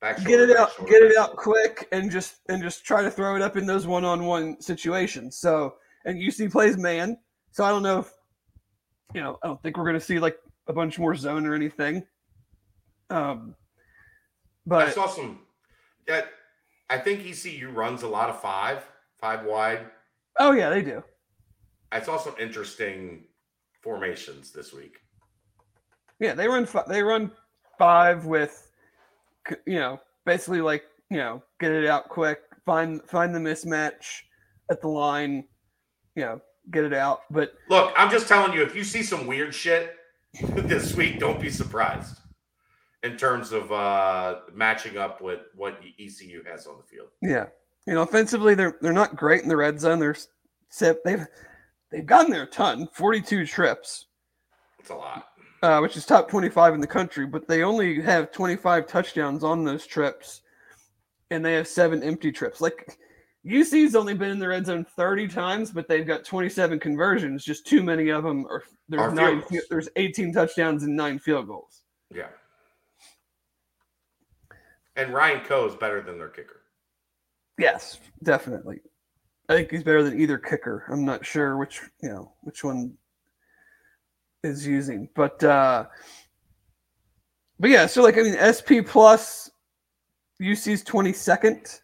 Back 0.00 0.24
get 0.24 0.40
it 0.40 0.56
out 0.56 0.72
shoulder, 0.72 0.90
get 0.90 1.02
it 1.02 1.16
out 1.18 1.36
quick 1.36 1.86
and 1.92 2.10
just 2.10 2.36
and 2.48 2.62
just 2.62 2.84
try 2.86 3.02
to 3.02 3.10
throw 3.10 3.36
it 3.36 3.42
up 3.42 3.58
in 3.58 3.66
those 3.66 3.86
one-on-one 3.86 4.60
situations. 4.60 5.36
So 5.36 5.74
and 6.06 6.18
UC 6.18 6.50
plays 6.50 6.78
man. 6.78 7.18
So 7.50 7.64
I 7.64 7.68
don't 7.68 7.82
know 7.82 7.98
if 7.98 8.12
you 9.12 9.20
know, 9.20 9.38
I 9.42 9.48
don't 9.48 9.62
think 9.62 9.76
we're 9.76 9.84
gonna 9.84 10.00
see 10.00 10.18
like 10.18 10.38
a 10.70 10.72
bunch 10.72 10.98
more 10.98 11.14
zone 11.14 11.46
or 11.46 11.54
anything. 11.54 12.06
Um 13.10 13.56
but 14.66 14.88
I 14.88 14.90
saw 14.90 15.08
some. 15.08 15.40
That 16.06 16.28
I 16.88 16.98
think 16.98 17.26
ECU 17.26 17.70
runs 17.70 18.02
a 18.02 18.08
lot 18.08 18.30
of 18.30 18.40
five, 18.40 18.84
five 19.18 19.44
wide. 19.44 19.80
oh 20.38 20.52
yeah, 20.52 20.70
they 20.70 20.80
do. 20.82 21.02
I 21.92 22.00
saw 22.00 22.18
some 22.18 22.34
interesting 22.38 23.24
formations 23.82 24.52
this 24.52 24.72
week. 24.72 24.98
Yeah, 26.20 26.34
they 26.34 26.46
run 26.46 26.66
fi- 26.66 26.84
they 26.86 27.02
run 27.02 27.32
five 27.78 28.26
with 28.26 28.68
you 29.66 29.78
know, 29.80 30.00
basically 30.24 30.60
like, 30.60 30.84
you 31.10 31.16
know, 31.16 31.42
get 31.58 31.72
it 31.72 31.86
out 31.86 32.08
quick, 32.08 32.40
find 32.64 33.02
find 33.02 33.34
the 33.34 33.40
mismatch 33.40 34.22
at 34.70 34.80
the 34.80 34.88
line, 34.88 35.44
you 36.14 36.22
know, 36.22 36.40
get 36.70 36.84
it 36.84 36.92
out. 36.92 37.22
But 37.30 37.54
Look, 37.68 37.92
I'm 37.96 38.10
just 38.10 38.28
telling 38.28 38.52
you, 38.52 38.62
if 38.62 38.76
you 38.76 38.84
see 38.84 39.02
some 39.02 39.26
weird 39.26 39.52
shit 39.52 39.96
this 40.42 40.94
week, 40.94 41.18
don't 41.18 41.40
be 41.40 41.50
surprised 41.50 42.16
in 43.02 43.16
terms 43.16 43.52
of 43.52 43.72
uh 43.72 44.40
matching 44.54 44.96
up 44.98 45.20
with 45.20 45.40
what 45.54 45.80
ECU 45.98 46.42
has 46.44 46.66
on 46.66 46.76
the 46.76 46.82
field. 46.84 47.08
Yeah, 47.22 47.46
you 47.86 47.94
know, 47.94 48.02
offensively 48.02 48.54
they're 48.54 48.76
they're 48.80 48.92
not 48.92 49.16
great 49.16 49.42
in 49.42 49.48
the 49.48 49.56
red 49.56 49.80
zone. 49.80 49.98
They're 49.98 50.14
s- 50.14 50.28
they've 51.04 51.26
they've 51.90 52.06
gotten 52.06 52.30
there 52.30 52.44
a 52.44 52.46
ton, 52.46 52.88
forty 52.92 53.20
two 53.20 53.44
trips, 53.46 54.06
It's 54.78 54.90
a 54.90 54.94
lot. 54.94 55.28
uh, 55.62 55.80
which 55.80 55.96
is 55.96 56.06
top 56.06 56.28
twenty 56.28 56.48
five 56.48 56.74
in 56.74 56.80
the 56.80 56.86
country. 56.86 57.26
But 57.26 57.48
they 57.48 57.62
only 57.62 58.00
have 58.02 58.30
twenty 58.32 58.56
five 58.56 58.86
touchdowns 58.86 59.42
on 59.42 59.64
those 59.64 59.86
trips, 59.86 60.42
and 61.30 61.44
they 61.44 61.54
have 61.54 61.66
seven 61.66 62.02
empty 62.02 62.30
trips. 62.30 62.60
Like 62.60 62.98
UC's 63.46 63.94
only 63.94 64.12
been 64.14 64.30
in 64.30 64.38
the 64.38 64.48
red 64.48 64.66
zone 64.66 64.84
thirty 64.96 65.26
times, 65.26 65.70
but 65.70 65.88
they've 65.88 66.06
got 66.06 66.24
twenty 66.24 66.48
seven 66.48 66.78
conversions. 66.78 67.44
Just 67.44 67.66
too 67.66 67.82
many 67.82 68.10
of 68.10 68.22
them. 68.22 68.44
Are 68.46 68.62
there's 68.88 69.00
Are 69.00 69.14
nine. 69.14 69.42
goals. 69.48 69.62
There's 69.70 69.88
eighteen 69.96 70.32
touchdowns 70.32 70.82
and 70.82 70.94
nine 70.94 71.18
field 71.18 71.46
goals. 71.46 71.82
Yeah. 72.14 72.28
And 74.96 75.14
Ryan 75.14 75.40
Coe 75.44 75.66
is 75.66 75.74
better 75.74 76.02
than 76.02 76.18
their 76.18 76.28
kicker. 76.28 76.62
Yes, 77.58 77.98
definitely. 78.22 78.80
I 79.48 79.54
think 79.54 79.70
he's 79.70 79.84
better 79.84 80.02
than 80.02 80.20
either 80.20 80.36
kicker. 80.36 80.84
I'm 80.90 81.04
not 81.04 81.24
sure 81.24 81.56
which 81.56 81.80
you 82.02 82.10
know 82.10 82.32
which 82.42 82.62
one 82.62 82.92
is 84.42 84.66
using, 84.66 85.08
but 85.14 85.42
uh 85.42 85.86
but 87.58 87.70
yeah. 87.70 87.86
So 87.86 88.02
like 88.02 88.18
I 88.18 88.22
mean, 88.22 88.36
SP 88.36 88.84
plus 88.86 89.50
UC's 90.42 90.84
22nd. 90.84 91.80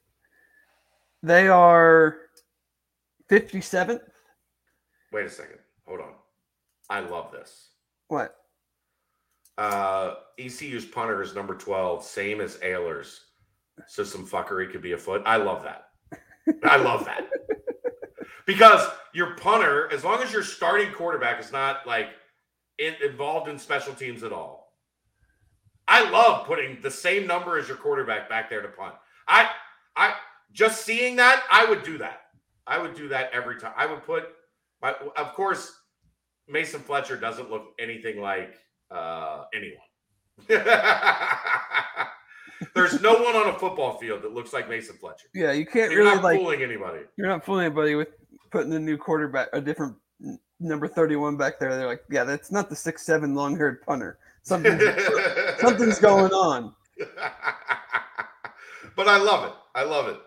They 1.23 1.49
are 1.49 2.17
57th. 3.31 4.01
Wait 5.12 5.27
a 5.27 5.31
second. 5.31 5.59
Hold 5.87 6.01
on. 6.01 6.12
I 6.89 7.01
love 7.01 7.33
this. 7.33 7.71
What? 8.09 8.37
Uh 9.59 10.14
ECU's 10.39 10.85
punter 10.85 11.23
is 11.23 11.35
number 11.35 11.55
12, 11.55 12.05
same 12.05 12.41
as 12.41 12.57
Ahlers. 12.59 13.21
So 13.87 14.05
some 14.05 14.27
fuckery 14.27 14.71
could 14.71 14.83
be 14.83 14.93
afoot. 14.93 15.23
I 15.25 15.37
love 15.37 15.62
that. 15.62 15.89
I 16.64 16.77
love 16.77 17.05
that. 17.07 17.29
Because 18.47 18.87
your 19.12 19.35
punter, 19.37 19.93
as 19.93 20.05
long 20.05 20.23
as 20.23 20.33
your 20.33 20.43
starting 20.43 20.93
quarterback 20.93 21.41
is 21.41 21.53
not 21.53 21.87
like 21.87 22.11
in, 22.79 22.95
involved 23.05 23.49
in 23.49 23.59
special 23.59 23.93
teams 23.93 24.23
at 24.23 24.33
all, 24.33 24.73
I 25.89 26.09
love 26.11 26.47
putting 26.47 26.81
the 26.81 26.91
same 26.91 27.27
number 27.27 27.59
as 27.59 27.69
your 27.69 27.77
quarterback 27.77 28.29
back 28.29 28.49
there 28.51 28.62
to 28.62 28.69
punt. 28.69 28.95
I, 29.29 29.49
I 29.97 30.14
just 30.57 30.84
seeing 30.86 31.16
that, 31.16 31.44
I 31.50 31.66
would 31.66 31.82
do 31.82 31.98
that. 31.98 32.22
I 32.66 32.78
would 32.78 32.94
do 32.94 33.09
that 33.09 33.30
every 33.32 33.61
time. 33.61 33.72
I 33.76 33.84
would 33.84 34.02
put, 34.02 34.24
my, 34.80 34.94
of 35.16 35.34
course, 35.34 35.70
Mason 36.48 36.80
Fletcher 36.80 37.16
doesn't 37.16 37.50
look 37.50 37.74
anything 37.78 38.20
like 38.20 38.54
uh, 38.90 39.44
anyone. 39.54 39.82
There's 42.74 43.00
no 43.02 43.14
one 43.22 43.36
on 43.36 43.48
a 43.54 43.59
football 43.59 43.98
field 43.98 44.22
that 44.22 44.32
looks 44.32 44.54
like 44.54 44.68
Mason 44.68 44.96
Fletcher. 44.96 45.28
Yeah, 45.34 45.52
you 45.52 45.66
can't 45.66 45.92
You're 45.92 46.04
really 46.04 46.14
not 46.14 46.24
like 46.24 46.40
fooling 46.40 46.62
anybody. 46.62 47.00
you're 47.16 47.28
not 47.28 47.44
fooling 47.44 47.66
anybody 47.66 47.94
with 47.94 48.09
putting 48.50 48.72
a 48.72 48.78
new 48.78 48.96
quarterback 48.96 49.48
a 49.52 49.61
different 49.61 49.94
number 50.59 50.88
31 50.88 51.36
back 51.36 51.59
there. 51.59 51.76
They're 51.76 51.86
like, 51.86 52.02
yeah, 52.11 52.24
that's 52.24 52.50
not 52.50 52.70
the 52.70 52.76
six 52.76 53.04
seven 53.04 53.34
long 53.34 53.57
haired 53.57 53.82
punter. 53.82 54.18
Something's 54.42 54.82
something's 55.61 55.98
going 55.98 56.32
on. 56.32 56.74
but 58.96 59.07
I 59.07 59.18
love 59.18 59.44
it. 59.50 59.52
I 59.74 59.84
love 59.84 60.09
it. 60.09 60.18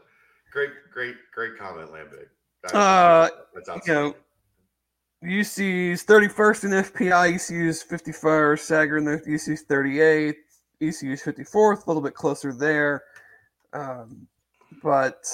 Great, 0.52 0.70
great, 0.92 1.16
great 1.34 1.58
comment, 1.58 1.92
Lambig. 1.92 2.28
That- 2.64 2.76
Uh, 2.76 3.30
that's 3.54 3.68
you 3.68 3.74
outstanding. 3.74 4.14
know, 4.14 4.16
UC's 5.40 6.04
31st 6.06 6.64
in 6.64 6.72
FPI, 6.74 7.34
ECU's 7.36 7.84
51st, 7.84 8.60
Sager 8.66 8.98
in 8.98 9.06
the 9.06 9.22
UC's 9.28 9.64
38th, 9.66 10.36
ECU's 10.82 11.22
54th, 11.22 11.86
a 11.86 11.90
little 11.90 12.02
bit 12.02 12.14
closer 12.14 12.54
there. 12.54 13.04
Um, 13.74 14.28
but, 14.82 15.28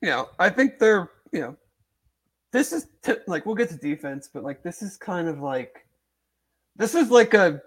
you 0.00 0.08
know, 0.08 0.28
I 0.38 0.50
think 0.50 0.78
they're, 0.78 1.10
you 1.32 1.40
know, 1.40 1.56
this 2.52 2.72
is 2.72 2.86
t- 3.02 3.14
like, 3.26 3.44
we'll 3.44 3.54
get 3.56 3.68
to 3.70 3.76
defense, 3.76 4.30
but 4.32 4.42
like, 4.44 4.62
this 4.62 4.82
is 4.82 4.96
kind 4.96 5.28
of 5.28 5.40
like, 5.40 5.86
this 6.76 6.94
is 6.94 7.10
like 7.10 7.34
a 7.34 7.60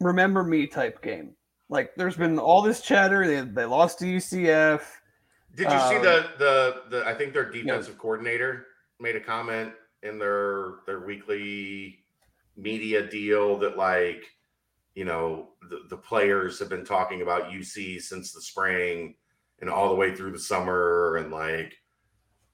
remember 0.00 0.42
me 0.42 0.66
type 0.66 1.02
game. 1.02 1.36
Like, 1.68 1.94
there's 1.96 2.16
been 2.16 2.38
all 2.38 2.62
this 2.62 2.80
chatter. 2.80 3.26
They, 3.26 3.40
they 3.42 3.64
lost 3.64 3.98
to 4.00 4.04
UCF. 4.06 4.80
Did 5.54 5.70
you 5.70 5.78
see 5.80 5.96
um, 5.96 6.02
the, 6.02 6.26
the 6.38 6.82
the? 6.90 7.06
I 7.06 7.14
think 7.14 7.32
their 7.34 7.50
defensive 7.50 7.98
coordinator 7.98 8.66
made 9.00 9.16
a 9.16 9.20
comment 9.20 9.72
in 10.02 10.18
their 10.18 10.76
their 10.86 11.00
weekly 11.00 12.04
media 12.56 13.06
deal 13.06 13.58
that 13.58 13.76
like, 13.76 14.24
you 14.94 15.04
know, 15.04 15.50
the, 15.70 15.80
the 15.90 15.96
players 15.96 16.58
have 16.58 16.68
been 16.68 16.84
talking 16.84 17.22
about 17.22 17.50
UC 17.50 18.00
since 18.00 18.32
the 18.32 18.40
spring 18.40 19.14
and 19.60 19.68
all 19.70 19.88
the 19.90 19.94
way 19.94 20.14
through 20.14 20.32
the 20.32 20.38
summer, 20.38 21.16
and 21.16 21.30
like 21.30 21.74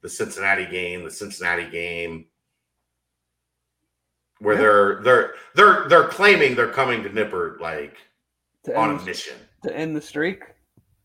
the 0.01 0.09
Cincinnati 0.09 0.65
game, 0.65 1.03
the 1.03 1.11
Cincinnati 1.11 1.69
game. 1.69 2.25
where 4.39 4.55
Yeah. 4.55 4.61
they're 4.61 5.01
they're 5.03 5.33
they're 5.55 5.89
they're 5.89 6.07
claiming 6.09 6.55
they're 6.55 6.71
coming 6.71 7.03
to 7.03 7.09
Nippert 7.09 7.59
like 7.59 7.97
To 8.65 8.77
on 8.77 8.91
a 8.97 9.01
mission. 9.05 9.37
to 9.63 9.75
end 9.75 9.95
the 9.95 10.01
streak. 10.01 10.43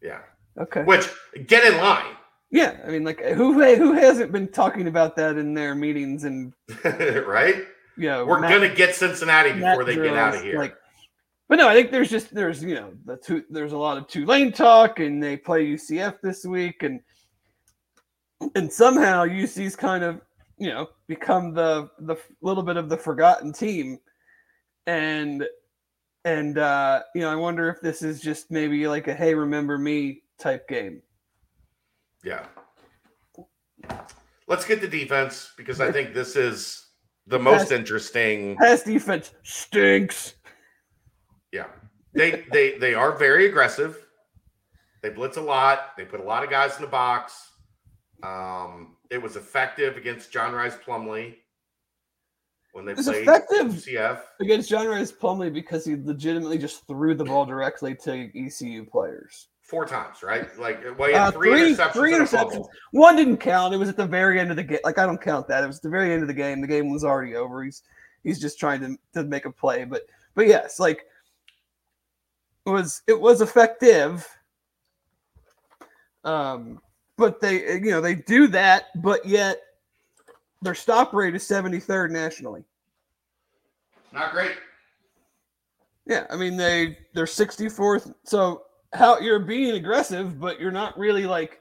Yeah. 0.01 0.20
Okay. 0.59 0.83
Which 0.85 1.09
get 1.47 1.65
in 1.65 1.79
line, 1.79 2.15
Yeah, 2.51 2.77
I 2.87 2.91
mean, 2.91 3.05
like 3.05 3.21
who 3.21 3.55
who 3.75 3.93
hasn't 3.93 4.33
been 4.33 4.49
talking 4.49 4.87
about 4.87 5.17
that 5.17 5.37
in 5.37 5.55
their 5.55 5.75
meetings 5.75 6.25
and 6.25 6.53
right? 6.85 7.65
know 7.97 8.25
We're 8.27 8.41
Matt- 8.41 8.51
gonna 8.51 8.75
get 8.75 8.95
Cincinnati 8.95 9.53
Matt 9.53 9.79
before 9.79 9.85
they 9.85 9.97
get 9.97 10.17
out 10.17 10.35
of 10.37 10.43
here. 10.43 10.59
Like, 10.59 10.77
but 11.49 11.57
no, 11.57 11.69
I 11.69 11.75
think 11.75 11.91
there's 11.91 12.11
just 12.11 12.35
there's 12.35 12.63
you 12.63 12.75
know 12.75 12.93
the 13.05 13.17
two 13.17 13.45
there's 13.51 13.73
a 13.73 13.79
lot 13.79 13.99
of 13.99 14.07
Tulane 14.09 14.53
talk 14.53 15.01
and 15.01 15.23
they 15.23 15.37
play 15.37 15.67
UCF 15.67 16.21
this 16.23 16.45
week 16.45 16.83
and 16.83 17.01
and 18.55 18.73
somehow 18.73 19.25
UC's 19.25 19.77
kind 19.77 20.05
of 20.05 20.21
you 20.59 20.69
know 20.69 20.89
become 21.09 21.53
the 21.55 21.91
the 22.01 22.17
little 22.43 22.63
bit 22.63 22.77
of 22.77 22.89
the 22.89 22.97
forgotten 22.97 23.53
team 23.53 23.99
and 24.87 25.45
and 26.25 26.59
uh 26.59 27.03
you 27.15 27.21
know 27.23 27.31
I 27.31 27.37
wonder 27.37 27.69
if 27.69 27.81
this 27.81 28.03
is 28.03 28.21
just 28.21 28.51
maybe 28.51 28.87
like 28.87 29.09
a 29.09 29.15
hey 29.15 29.35
remember 29.35 29.79
me 29.79 30.23
type 30.39 30.68
game. 30.68 31.03
Yeah. 32.24 32.47
Let's 34.47 34.64
get 34.64 34.80
the 34.80 34.89
defense 34.89 35.53
because 35.57 35.80
I 35.80 35.91
think 35.91 36.14
this 36.14 36.37
is 36.37 36.89
the 37.26 37.39
most 37.51 37.72
interesting. 37.72 38.57
Pass 38.57 38.82
defense 38.82 39.32
stinks. 39.43 40.35
Yeah. 41.53 41.66
They 42.14 42.45
they 42.53 42.78
they 42.78 42.95
are 42.95 43.12
very 43.12 43.47
aggressive. 43.47 44.07
They 45.03 45.11
blitz 45.11 45.37
a 45.37 45.43
lot. 45.43 45.97
They 45.97 46.05
put 46.05 46.20
a 46.20 46.24
lot 46.24 46.45
of 46.45 46.51
guys 46.51 46.76
in 46.76 46.82
the 46.82 46.89
box. 46.89 47.51
Um, 48.22 48.97
it 49.11 49.20
was 49.20 49.37
effective 49.37 49.97
against 49.97 50.32
John 50.32 50.55
Rhys 50.55 50.74
Plumlee 50.76 51.35
when 52.72 52.85
they 52.87 52.93
It's 52.93 53.05
played 53.05 53.22
effective 53.22 53.66
UCF. 53.66 54.20
against 54.41 54.70
John 54.70 54.87
Rhys 54.87 55.12
Plumlee 55.12 55.53
because 55.53 55.85
he 55.85 55.97
legitimately 55.97 56.57
just 56.57 56.87
threw 56.87 57.14
the 57.14 57.24
ball 57.24 57.45
directly 57.45 57.95
to 57.97 58.30
ECU 58.35 58.87
players. 58.87 59.49
Four 59.65 59.87
times, 59.87 60.23
right? 60.23 60.47
Like 60.59 60.85
well, 60.99 61.15
Uh, 61.17 61.31
three, 61.31 61.51
three- 61.51 61.75
interceptions 61.75 61.93
three 61.93 62.12
interceptions. 62.12 62.67
One 62.93 63.17
didn't 63.17 63.39
count. 63.39 63.73
It 63.73 63.79
was 63.79 63.89
at 63.89 63.97
the 63.97 64.07
very 64.07 64.39
end 64.39 64.51
of 64.51 64.57
the 64.57 64.62
game. 64.62 64.79
Like 64.85 64.99
I 64.99 65.07
don't 65.07 65.21
count 65.21 65.49
that. 65.49 65.65
It 65.65 65.67
was 65.67 65.81
the 65.81 65.89
very 65.89 66.12
end 66.12 66.21
of 66.21 66.29
the 66.29 66.35
game. 66.35 66.61
The 66.61 66.67
game 66.67 66.93
was 66.93 67.03
already 67.03 67.35
over. 67.35 67.65
He's 67.65 67.83
he's 68.23 68.39
just 68.39 68.61
trying 68.61 68.81
to, 68.81 68.97
to 69.15 69.25
make 69.25 69.47
a 69.47 69.51
play. 69.51 69.85
But 69.85 70.03
but 70.35 70.47
yes, 70.47 70.79
like 70.79 71.07
it 72.67 72.71
was 72.71 73.01
it 73.07 73.19
was 73.19 73.41
effective. 73.41 74.29
Um, 76.25 76.81
but 77.17 77.41
they 77.41 77.75
you 77.77 77.91
know 77.91 78.03
they 78.03 78.17
do 78.17 78.47
that, 78.49 78.87
but 79.03 79.25
yet 79.25 79.61
their 80.61 80.75
stop 80.75 81.15
rate 81.15 81.35
is 81.35 81.43
73rd 81.43 82.11
nationally. 82.11 82.65
Not 84.12 84.33
great. 84.33 84.53
Yeah, 86.07 86.27
I 86.29 86.37
mean 86.37 86.59
they 86.59 86.99
they're 87.15 87.25
64th. 87.25 88.15
So 88.25 88.65
how 88.95 89.18
you're 89.18 89.40
being 89.40 89.74
aggressive, 89.74 90.40
but 90.40 90.61
you're 90.61 90.70
not 90.70 90.97
really 90.99 91.26
like 91.26 91.61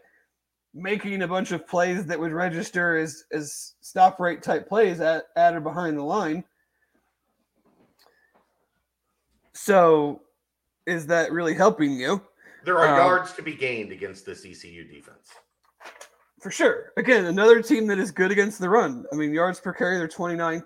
making 0.73 1.21
a 1.21 1.27
bunch 1.27 1.51
of 1.51 1.67
plays 1.67 2.05
that 2.05 2.19
would 2.19 2.31
register 2.31 2.97
as 2.97 3.23
as 3.31 3.73
stop 3.81 4.19
rate 4.19 4.41
type 4.41 4.67
plays 4.67 5.01
at 5.01 5.25
at 5.35 5.55
or 5.55 5.59
behind 5.59 5.97
the 5.97 6.03
line. 6.03 6.43
So 9.53 10.21
is 10.85 11.05
that 11.07 11.31
really 11.31 11.53
helping 11.53 11.93
you? 11.93 12.21
There 12.65 12.77
are 12.77 12.87
Um, 12.87 12.97
yards 12.97 13.33
to 13.33 13.41
be 13.41 13.55
gained 13.55 13.91
against 13.91 14.25
this 14.25 14.45
ECU 14.45 14.85
defense. 14.85 15.29
For 16.41 16.51
sure. 16.51 16.91
Again, 16.97 17.25
another 17.25 17.61
team 17.61 17.87
that 17.87 17.99
is 17.99 18.11
good 18.11 18.31
against 18.31 18.59
the 18.59 18.69
run. 18.69 19.05
I 19.13 19.15
mean, 19.15 19.33
yards 19.33 19.59
per 19.59 19.73
carry, 19.73 19.97
they're 19.97 20.07
29th, 20.09 20.65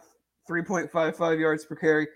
3.55 0.49 1.39
yards 1.39 1.65
per 1.65 1.75
carry, 1.75 2.07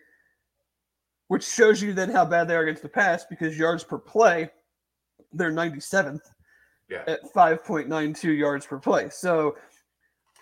which 1.32 1.48
shows 1.48 1.82
you 1.82 1.94
then 1.94 2.10
how 2.12 2.26
bad 2.26 2.46
they 2.50 2.54
are 2.58 2.64
against 2.64 2.82
the 2.84 2.90
pass 2.90 3.24
because 3.24 3.58
yards 3.58 3.86
per 3.86 3.98
play, 3.98 4.50
they're 5.32 5.50
97th 5.50 6.20
Yeah. 6.90 7.06
at 7.08 7.22
5.92 7.34 8.34
yards 8.38 8.66
per 8.66 8.78
play. 8.80 9.08
So 9.08 9.56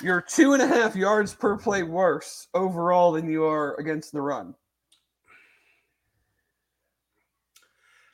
you're 0.01 0.19
two 0.19 0.53
and 0.53 0.63
a 0.63 0.67
half 0.67 0.95
yards 0.95 1.35
per 1.35 1.55
play 1.57 1.83
worse 1.83 2.47
overall 2.55 3.11
than 3.11 3.29
you 3.29 3.43
are 3.45 3.75
against 3.75 4.13
the 4.13 4.21
run. 4.21 4.55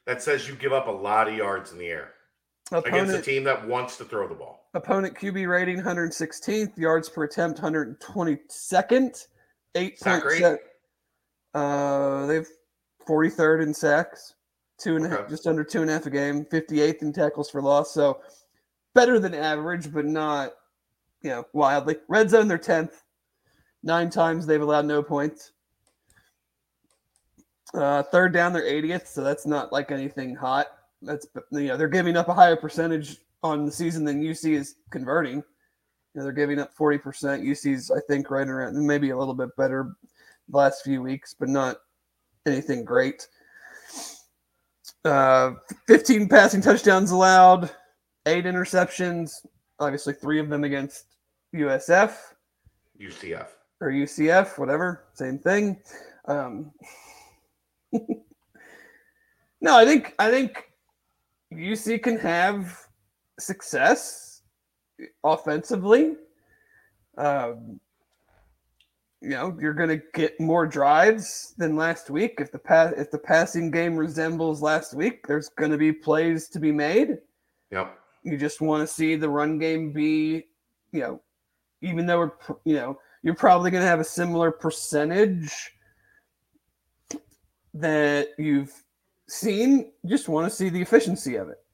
That 0.05 0.21
says 0.21 0.45
you 0.45 0.55
give 0.55 0.73
up 0.73 0.88
a 0.88 0.91
lot 0.91 1.30
of 1.30 1.34
yards 1.34 1.71
in 1.71 1.78
the 1.78 1.88
air 1.88 2.11
against 2.73 3.15
a 3.15 3.21
team 3.21 3.45
that 3.45 3.65
wants 3.65 3.95
to 3.99 4.03
throw 4.03 4.28
the 4.28 4.36
ball. 4.36 4.67
opponent 4.73 5.15
QB 5.15 5.47
rating 5.49 5.80
116th, 5.82 6.78
yards 6.78 7.07
per 7.07 7.23
attempt 7.23 7.61
122nd, 7.61 9.28
eight 9.76 9.97
Sack 9.97 10.23
point 10.23 10.26
rate? 10.26 10.39
seven. 10.41 10.59
Uh, 11.53 12.26
they've 12.26 12.49
43rd 13.08 13.64
in 13.64 13.74
sacks, 13.74 14.36
two 14.78 14.95
and 14.95 15.06
a 15.06 15.10
half, 15.10 15.20
Okay. 15.22 15.30
just 15.30 15.47
under 15.47 15.64
two 15.64 15.82
and 15.82 15.89
a 15.89 15.93
half 15.93 16.06
a 16.06 16.10
game, 16.10 16.45
58th 16.45 17.01
in 17.01 17.14
tackles 17.14 17.49
for 17.49 17.62
loss. 17.62 17.93
So 17.93 18.22
better 18.93 19.20
than 19.20 19.34
average, 19.34 19.91
but 19.93 20.06
not, 20.06 20.53
you 21.22 21.30
know, 21.30 21.45
wildly. 21.53 21.97
Red 22.08 22.30
zone, 22.30 22.47
they're 22.47 22.58
10th. 22.58 23.01
Nine 23.84 24.10
times 24.10 24.45
they've 24.45 24.62
allowed 24.62 24.86
no 24.86 25.03
points. 25.03 25.51
Uh, 27.74 28.03
third 28.03 28.34
down, 28.34 28.53
they're 28.53 28.64
80th, 28.64 29.08
so 29.08 29.22
that's 29.24 29.45
not 29.45 29.72
like 29.74 29.91
anything 29.91 30.36
hot. 30.36 30.68
That's 31.01 31.28
you 31.51 31.68
know 31.68 31.78
they're 31.78 31.88
giving 31.88 32.16
up 32.16 32.30
a 32.30 32.34
higher 32.34 32.56
percentage 32.56 33.18
on 33.43 33.66
the 33.66 33.72
season 33.72 34.06
than 34.06 34.24
UC 34.24 34.53
is 34.53 34.76
converting. 34.91 35.36
You 35.36 35.43
know, 36.16 36.24
they're 36.24 36.32
giving 36.32 36.60
up 36.60 36.74
40%. 36.76 37.43
UC's, 37.45 37.91
I 37.91 37.99
think, 38.08 38.32
right 38.32 38.47
around 38.47 38.76
maybe 38.88 39.10
a 39.10 39.18
little 39.18 39.34
bit 39.34 39.56
better 39.58 39.95
the 40.47 40.58
last 40.58 40.84
few 40.84 41.01
weeks, 41.01 41.36
but 41.38 41.49
not 41.49 41.78
anything 42.45 42.83
great. 42.83 43.27
Uh, 45.03 45.53
15 45.87 46.27
passing 46.27 46.61
touchdowns 46.61 47.11
allowed, 47.11 47.69
eight 48.25 48.45
interceptions, 48.45 49.45
obviously 49.79 50.13
three 50.13 50.39
of 50.39 50.49
them 50.49 50.63
against 50.63 51.05
USF 51.53 52.15
UCF. 52.99 53.47
or 53.81 53.91
UCF, 53.91 54.57
whatever, 54.57 55.05
same 55.13 55.37
thing. 55.37 55.79
Um, 56.27 56.71
no, 59.61 59.77
I 59.77 59.85
think 59.85 60.15
I 60.17 60.31
think 60.31 60.71
UC 61.53 62.01
can 62.01 62.17
have 62.17 62.87
success 63.39 64.41
offensively. 65.23 66.15
Um, 67.17 67.80
you 69.26 69.31
know, 69.31 69.57
you're 69.60 69.73
going 69.73 69.89
to 69.89 70.02
get 70.14 70.39
more 70.39 70.68
drives 70.68 71.56
than 71.57 71.76
last 71.76 72.11
week. 72.11 72.35
If 72.38 72.52
the 72.52 72.60
pass 72.60 72.93
if 72.95 73.10
the 73.10 73.18
passing 73.18 73.72
game 73.72 73.97
resembles 73.97 74.61
last 74.61 74.93
week, 74.93 75.26
there's 75.26 75.49
going 75.49 75.72
to 75.72 75.80
be 75.80 75.91
plays 75.91 76.47
to 76.49 76.60
be 76.60 76.72
made. 76.72 77.18
Yep. 77.72 77.97
You 78.23 78.38
just 78.38 78.61
want 78.61 78.88
to 78.88 78.93
see 78.93 79.15
the 79.15 79.27
run 79.27 79.57
game 79.57 79.91
be, 79.91 80.45
you 80.91 80.99
know, 80.99 81.22
even 81.81 82.06
though 82.06 82.19
we're, 82.19 82.57
you 82.65 82.76
know, 82.76 82.99
you're 83.23 83.34
probably 83.34 83.72
going 83.72 83.81
to 83.81 83.88
have 83.88 83.99
a 83.99 84.03
similar 84.03 84.52
percentage 84.52 85.72
that 87.73 88.30
you've 88.38 88.73
seen. 89.27 89.91
You 90.03 90.10
just 90.10 90.30
want 90.30 90.47
to 90.47 90.56
see 90.56 90.69
the 90.69 90.81
efficiency 90.81 91.35
of 91.35 91.49
it 91.49 91.64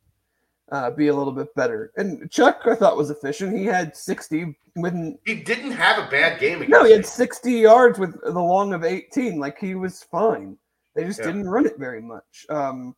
uh, 0.72 0.90
be 0.90 1.08
a 1.08 1.14
little 1.16 1.34
bit 1.34 1.54
better. 1.56 1.92
And 1.98 2.30
Chuck, 2.32 2.62
I 2.66 2.76
thought, 2.76 2.98
was 2.98 3.10
efficient. 3.10 3.58
He 3.58 3.66
had 3.66 3.96
60 3.96 4.58
with 4.78 4.94
He 5.26 5.36
didn't 5.36 5.72
have 5.72 6.06
a 6.06 6.10
bad 6.10 6.40
game 6.40 6.66
no, 6.70 6.86
he 6.86 6.94
had 6.94 7.06
60 7.06 7.52
yards 7.52 8.00
with 8.00 8.20
the 8.24 8.32
long 8.40 8.74
of 8.74 8.84
18. 8.84 9.38
Like 9.40 9.60
he 9.60 9.76
was 9.76 10.04
fine. 10.04 10.58
They 10.96 11.04
just 11.04 11.20
Yeah. 11.20 11.28
didn't 11.28 11.50
run 11.50 11.66
it 11.66 11.78
very 11.78 12.02
much. 12.02 12.46
Um, 12.50 12.96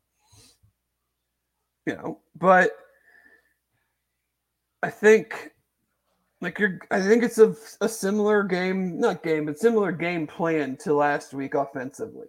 you 1.85 1.95
know, 1.95 2.19
but 2.35 2.71
I 4.83 4.89
think 4.89 5.51
like 6.41 6.59
you're 6.59 6.79
I 6.91 7.01
think 7.01 7.23
it's 7.23 7.37
a, 7.39 7.55
a 7.81 7.89
similar 7.89 8.43
game, 8.43 8.99
not 8.99 9.23
game, 9.23 9.45
but 9.45 9.57
similar 9.59 9.91
game 9.91 10.27
plan 10.27 10.77
to 10.77 10.93
last 10.93 11.33
week 11.33 11.55
offensively. 11.55 12.27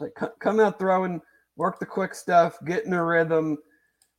Like 0.00 0.14
co- 0.16 0.32
come 0.40 0.60
out 0.60 0.78
throwing, 0.78 1.20
work 1.56 1.78
the 1.78 1.86
quick 1.86 2.14
stuff, 2.14 2.58
get 2.64 2.84
in 2.84 2.92
a 2.94 3.04
rhythm, 3.04 3.58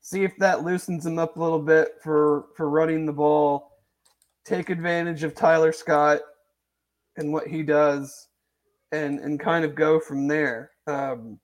see 0.03 0.23
if 0.23 0.37
that 0.37 0.63
loosens 0.63 1.03
them 1.03 1.17
up 1.17 1.35
a 1.35 1.41
little 1.41 1.59
bit 1.59 1.95
for 2.03 2.45
for 2.55 2.69
running 2.69 3.05
the 3.07 3.13
ball 3.13 3.71
take 4.45 4.69
advantage 4.69 5.23
of 5.23 5.33
Tyler 5.33 5.71
Scott 5.71 6.19
and 7.17 7.31
what 7.31 7.47
he 7.47 7.63
does 7.63 8.27
and 8.91 9.19
and 9.19 9.39
kind 9.39 9.65
of 9.65 9.75
go 9.75 9.99
from 9.99 10.27
there. 10.27 10.71
Um, 10.87 11.39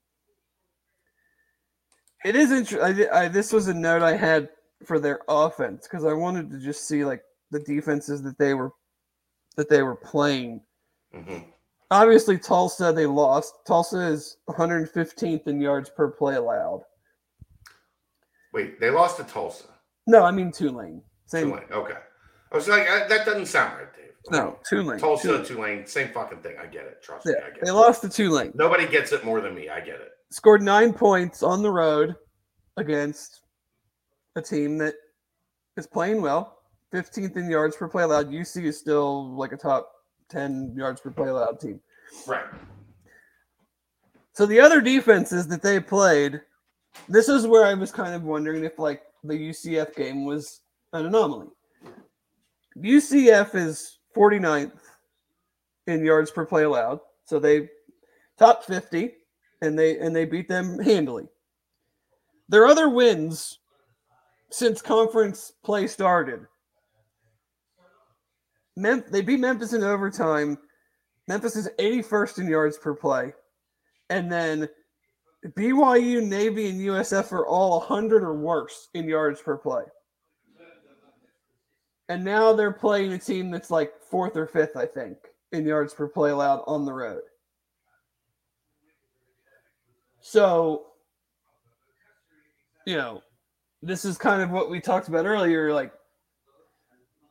it 2.26 2.36
is 2.36 2.52
interesting. 2.52 3.08
I, 3.12 3.30
this 3.30 3.54
was 3.54 3.68
a 3.68 3.74
note 3.74 4.02
I 4.02 4.16
had 4.16 4.50
for 4.84 5.00
their 5.00 5.22
offense 5.30 5.88
because 5.88 6.06
I 6.06 6.14
wanted 6.14 6.52
to 6.52 6.60
just 6.60 6.88
see 6.88 7.06
like 7.06 7.22
the 7.52 7.60
defenses 7.60 8.22
that 8.24 8.38
they 8.38 8.54
were 8.54 8.72
that 9.56 9.70
they 9.70 9.82
were 9.82 9.96
playing. 9.96 10.62
Mhm. 11.16 11.46
Obviously, 11.92 12.38
Tulsa 12.38 12.92
they 12.94 13.06
lost. 13.06 13.54
Tulsa 13.66 14.00
is 14.00 14.38
115th 14.50 15.48
in 15.48 15.60
yards 15.62 15.90
per 15.90 16.10
play 16.10 16.36
allowed. 16.36 16.84
Wait, 18.54 18.80
they 18.80 18.90
lost 18.90 19.18
to 19.18 19.24
Tulsa. 19.24 19.66
No, 20.08 20.24
I 20.24 20.32
mean 20.32 20.52
Tulane. 20.52 21.02
Same. 21.26 21.50
Tulane. 21.50 21.66
Okay. 21.72 21.98
I 22.52 22.56
was 22.56 22.68
like, 22.68 22.90
I, 22.90 23.08
that 23.08 23.26
doesn't 23.26 23.46
sound 23.46 23.78
right, 23.78 23.94
Dave. 23.96 24.12
No, 24.32 24.58
Tulane. 24.68 25.00
Tulsa, 25.00 25.28
Tulane. 25.28 25.46
Tulane, 25.46 25.88
same 25.88 26.10
fucking 26.10 26.40
thing. 26.40 26.56
I 26.62 26.66
get 26.66 26.86
it. 26.86 27.02
Trust 27.04 27.26
me, 27.26 27.34
I 27.34 27.52
get 27.52 27.64
they 27.64 27.70
it. 27.72 27.74
lost 27.74 28.02
to 28.02 28.10
Tulane. 28.10 28.52
Nobody 28.56 28.88
gets 28.88 29.12
it 29.12 29.24
more 29.24 29.42
than 29.42 29.54
me. 29.54 29.70
I 29.70 29.80
get 29.80 29.96
it. 29.96 30.10
Scored 30.32 30.62
nine 30.62 30.94
points 30.94 31.44
on 31.44 31.62
the 31.62 31.72
road 31.72 32.16
against 32.78 33.42
a 34.36 34.42
team 34.42 34.78
that 34.80 34.96
is 35.78 35.88
playing 35.88 36.22
well. 36.22 36.58
15th 36.94 37.38
in 37.38 37.50
yards 37.50 37.76
per 37.76 37.88
play 37.88 38.04
allowed. 38.04 38.30
UC 38.30 38.66
is 38.66 38.80
still 38.80 39.36
like 39.36 39.52
a 39.52 39.58
top 39.58 39.92
10 40.30 40.74
yards 40.76 41.02
per 41.02 41.12
play 41.12 41.30
allowed 41.30 41.60
team. 41.60 41.80
Right. 42.28 42.46
So 44.34 44.46
the 44.46 44.60
other 44.60 44.82
defenses 44.82 45.48
that 45.48 45.62
they 45.62 45.80
played, 45.80 46.42
this 47.08 47.30
is 47.30 47.48
where 47.48 47.66
I 47.66 47.74
was 47.74 47.92
kind 47.92 48.14
of 48.14 48.24
wondering 48.24 48.64
if 48.64 48.78
like 48.80 49.04
the 49.24 49.34
UCF 49.34 49.96
game 49.96 50.26
was 50.26 50.62
an 50.94 51.06
anomaly. 51.06 51.48
UCF 52.78 53.56
is 53.56 54.00
49th 54.16 54.72
in 55.88 56.04
yards 56.04 56.32
per 56.32 56.46
play 56.46 56.64
allowed. 56.64 57.00
So 57.26 57.40
they 57.40 57.70
top 58.38 58.64
50 58.64 59.12
and 59.62 59.78
they 59.78 60.00
and 60.00 60.16
they 60.16 60.26
beat 60.26 60.48
them 60.48 60.80
handily. 60.80 61.28
Their 62.48 62.66
other 62.66 62.90
wins 62.90 63.60
since 64.52 64.82
conference 64.82 65.54
play 65.64 65.88
started. 65.88 66.46
Mem- 68.76 69.04
they 69.12 69.22
beat 69.22 69.40
Memphis 69.40 69.74
in 69.74 69.84
overtime. 69.84 70.58
Memphis 71.28 71.56
is 71.56 71.70
81st 71.78 72.40
in 72.40 72.48
yards 72.48 72.78
per 72.78 72.96
play. 72.96 73.34
And 74.10 74.32
then 74.32 74.68
BYU, 75.48 76.26
Navy, 76.26 76.70
and 76.70 76.80
USF 76.82 77.32
are 77.32 77.48
all 77.48 77.80
100 77.80 78.24
or 78.24 78.34
worse 78.34 78.90
in 78.94 79.08
yards 79.08 79.42
per 79.42 79.58
play. 79.58 79.84
And 82.10 82.24
now 82.24 82.54
they're 82.54 82.72
playing 82.72 83.14
a 83.14 83.20
team 83.20 83.52
that's 83.52 83.72
like 83.72 83.94
fourth 84.02 84.36
or 84.36 84.48
fifth, 84.48 84.76
I 84.76 84.86
think, 84.86 85.18
in 85.52 85.66
yards 85.66 85.94
per 85.94 86.08
play 86.08 86.32
allowed 86.32 86.64
on 86.66 86.86
the 86.86 86.94
road. 86.94 87.22
So, 90.20 90.88
you 92.86 92.98
know, 92.98 93.22
this 93.82 94.04
is 94.04 94.18
kind 94.18 94.42
of 94.42 94.50
what 94.50 94.70
we 94.70 94.82
talked 94.82 95.08
about 95.08 95.26
earlier. 95.26 95.72
Like, 95.74 95.94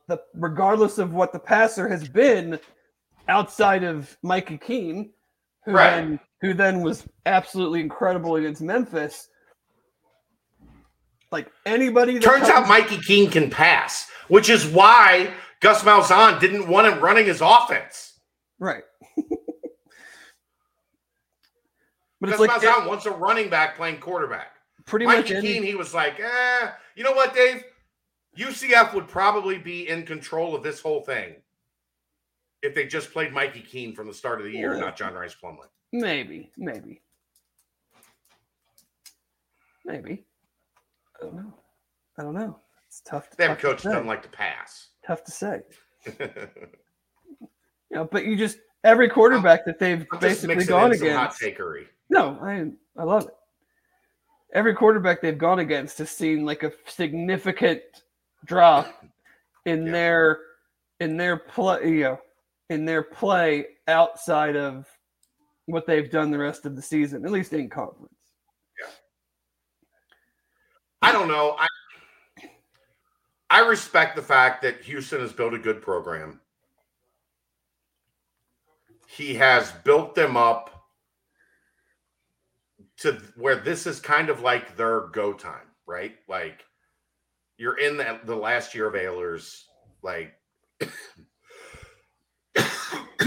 the 0.07 0.19
regardless 0.33 0.97
of 0.97 1.13
what 1.13 1.31
the 1.31 1.39
passer 1.39 1.87
has 1.87 2.07
been 2.07 2.59
outside 3.27 3.83
of 3.83 4.17
Mikey 4.23 4.57
Keene, 4.57 5.11
who 5.69 5.75
Right. 5.75 5.95
then 5.95 6.19
who 6.41 6.53
then 6.53 6.81
was 6.81 7.05
absolutely 7.25 7.81
incredible 7.81 8.35
against 8.37 8.61
Memphis. 8.61 9.27
Like 11.31 11.51
anybody 11.65 12.13
that 12.13 12.23
Turns 12.23 12.49
out 12.49 12.67
Mikey 12.67 12.97
Keene 12.97 13.29
can 13.29 13.49
pass, 13.49 14.09
which 14.29 14.49
is 14.49 14.65
why 14.65 15.31
Gus 15.59 15.83
Malzahn 15.83 16.39
didn't 16.39 16.67
want 16.67 16.87
him 16.87 16.99
running 16.99 17.25
his 17.25 17.41
offense. 17.41 18.19
right. 18.57 18.83
but 22.19 22.29
Gus 22.29 22.31
it's 22.31 22.39
like 22.39 22.49
Malzahn 22.61 22.87
wants 22.87 23.05
a 23.05 23.11
running 23.11 23.49
back 23.49 23.75
playing 23.77 23.99
quarterback. 23.99 24.53
pretty 24.85 25.05
much 25.05 25.29
Mikey 25.29 25.41
Keene, 25.41 25.63
he 25.63 25.75
was 25.75 25.93
like, 25.93 26.19
eh, 26.19 26.71
you 26.95 27.03
know 27.03 27.13
what, 27.13 27.35
Dave? 27.35 27.63
UCF 28.37 28.93
would 28.93 29.07
probably 29.07 29.57
be 29.57 29.87
in 29.89 30.03
control 30.05 30.55
of 30.55 30.63
this 30.63 30.79
whole 30.79 31.01
thing 31.01 31.35
if 32.61 32.75
they 32.75 32.85
just 32.85 33.11
played 33.11 33.31
Mikey 33.33 33.61
Keene 33.61 33.93
from 33.95 34.07
the 34.07 34.13
start 34.13 34.39
of 34.39 34.45
the 34.45 34.51
year, 34.51 34.73
Yeah. 34.73 34.79
not 34.81 34.97
John 34.97 35.13
Rhys 35.13 35.35
Plumlee. 35.41 35.67
maybe, 35.93 36.51
maybe, 36.57 37.01
maybe. 39.85 40.25
I 41.21 41.25
don't 41.25 41.35
know. 41.35 41.53
I 42.17 42.23
don't 42.23 42.33
know. 42.33 42.59
It's 42.87 43.01
tough. 43.01 43.29
To, 43.31 43.43
a 43.43 43.47
tough 43.47 43.57
to 43.57 43.61
coach 43.61 43.77
that 43.83 43.89
say. 43.89 43.89
doesn't 43.91 44.07
like 44.07 44.23
to 44.23 44.29
pass. 44.29 44.89
Tough 45.05 45.23
to 45.25 45.31
say. 45.31 45.61
You 47.91 47.97
know, 47.97 48.05
but 48.05 48.23
you 48.23 48.35
just 48.35 48.59
every 48.83 49.09
quarterback 49.09 49.65
that 49.65 49.79
they've 49.79 50.05
I'm 50.13 50.19
basically 50.19 50.63
gone 50.63 50.91
in 50.91 50.99
some 50.99 51.07
hot 51.09 51.35
against. 51.35 51.41
takery. 51.41 51.87
No, 52.11 52.37
I 52.39 52.69
I 52.95 53.03
love 53.03 53.23
it. 53.23 53.33
Every 54.53 54.75
quarterback 54.75 55.21
they've 55.23 55.35
gone 55.39 55.57
against 55.57 55.97
has 55.97 56.11
seen 56.11 56.45
like 56.45 56.61
a 56.61 56.71
significant 56.85 57.81
drop 58.45 59.03
in 59.65 59.87
Yeah. 59.87 59.91
their 59.91 60.39
in 60.99 61.17
their 61.17 61.37
play, 61.37 61.89
you 61.89 62.03
know, 62.03 62.19
in 62.69 62.85
their 62.85 63.03
play 63.03 63.65
outside 63.87 64.55
of 64.55 64.87
what 65.65 65.85
they've 65.85 66.09
done 66.09 66.31
the 66.31 66.37
rest 66.37 66.65
of 66.65 66.75
the 66.75 66.81
season, 66.81 67.25
at 67.25 67.31
least 67.31 67.53
in 67.53 67.69
conference. 67.69 68.13
Yeah. 68.79 68.91
I 71.01 71.11
don't 71.11 71.27
know. 71.27 71.55
I 71.57 71.67
I 73.51 73.61
respect 73.61 74.15
the 74.15 74.21
fact 74.21 74.61
that 74.61 74.83
Houston 74.83 75.21
has 75.21 75.33
built 75.33 75.53
a 75.53 75.59
good 75.59 75.81
program. 75.81 76.39
He 79.07 79.33
has 79.35 79.71
built 79.83 80.13
them 80.13 80.37
up 80.37 80.87
to 82.97 83.13
where 83.35 83.55
this 83.55 83.87
is 83.87 83.99
kind 83.99 84.29
of 84.29 84.41
like 84.41 84.77
their 84.77 85.07
go 85.07 85.33
time, 85.33 85.65
right? 85.87 86.15
Like 86.27 86.63
you're 87.57 87.79
in 87.79 87.97
the, 87.97 88.19
the 88.25 88.35
last 88.35 88.75
year 88.75 88.87
of 88.87 88.93
Ahlers, 88.93 89.63
like 90.03 90.33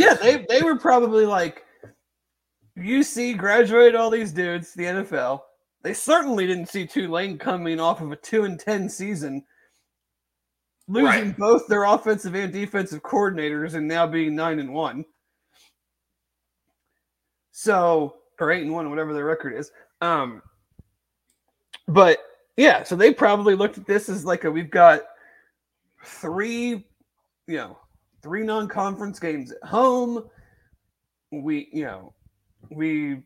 Yeah, 0.03 0.15
they 0.23 0.47
they 0.49 0.63
were 0.63 0.79
probably 0.79 1.27
like 1.27 1.65
UC 2.79 3.37
graduated 3.39 3.95
all 3.95 4.11
these 4.11 4.33
dudes 4.33 4.73
to 4.73 4.79
the 4.79 4.85
NFL. 4.85 5.41
They 5.83 5.95
certainly 5.95 6.47
didn't 6.47 6.69
see 6.69 6.87
Tulane 6.87 7.39
coming 7.39 7.81
off 7.81 8.01
of 8.01 8.13
a 8.13 8.17
two 8.17 8.45
and 8.45 8.59
ten 8.59 8.89
season, 8.89 9.45
losing 10.89 11.07
Right. 11.07 11.37
both 11.39 11.67
their 11.67 11.85
offensive 11.85 12.35
and 12.35 12.53
defensive 12.53 13.03
coordinators, 13.03 13.75
and 13.75 13.87
now 13.89 14.07
being 14.07 14.35
nine 14.37 14.59
and 14.59 14.73
one. 14.73 15.05
So 17.53 18.17
or 18.41 18.51
eight 18.51 18.63
and 18.63 18.73
one, 18.73 18.91
whatever 18.91 19.13
their 19.15 19.25
record 19.25 19.55
is. 19.55 19.71
Um, 20.01 20.43
but 21.87 22.19
yeah, 22.57 22.83
so 22.83 22.97
they 22.97 23.13
probably 23.15 23.55
looked 23.55 23.79
at 23.79 23.87
this 23.87 24.09
as 24.09 24.25
like 24.25 24.45
a 24.45 24.51
we've 24.51 24.71
got 24.71 25.03
three, 26.05 26.85
you 27.47 27.57
know, 27.57 27.79
three 28.23 28.43
non-conference 28.45 29.19
games 29.19 29.53
at 29.53 29.69
home. 29.69 30.25
We, 31.31 31.69
you 31.73 31.85
know, 31.85 32.15
we 32.71 33.23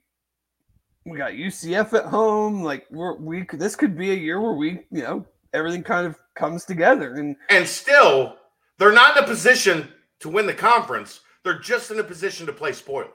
we 1.04 1.18
got 1.18 1.32
UCF 1.32 1.92
at 1.92 2.06
home. 2.06 2.62
Like 2.62 2.86
we're 2.90 3.16
we 3.16 3.46
this 3.52 3.76
could 3.76 3.96
be 3.96 4.12
a 4.12 4.14
year 4.14 4.40
where 4.40 4.54
we, 4.54 4.80
you 4.90 5.02
know, 5.02 5.26
everything 5.52 5.82
kind 5.82 6.06
of 6.06 6.18
comes 6.34 6.64
together. 6.64 7.14
And 7.14 7.36
and 7.50 7.66
still 7.66 8.36
they're 8.78 8.92
not 8.92 9.16
in 9.16 9.24
a 9.24 9.26
position 9.26 9.88
to 10.20 10.28
win 10.28 10.46
the 10.46 10.54
conference. 10.54 11.20
They're 11.44 11.58
just 11.58 11.90
in 11.90 11.98
a 11.98 12.04
position 12.04 12.46
to 12.46 12.52
play 12.52 12.72
spoiler. 12.72 13.10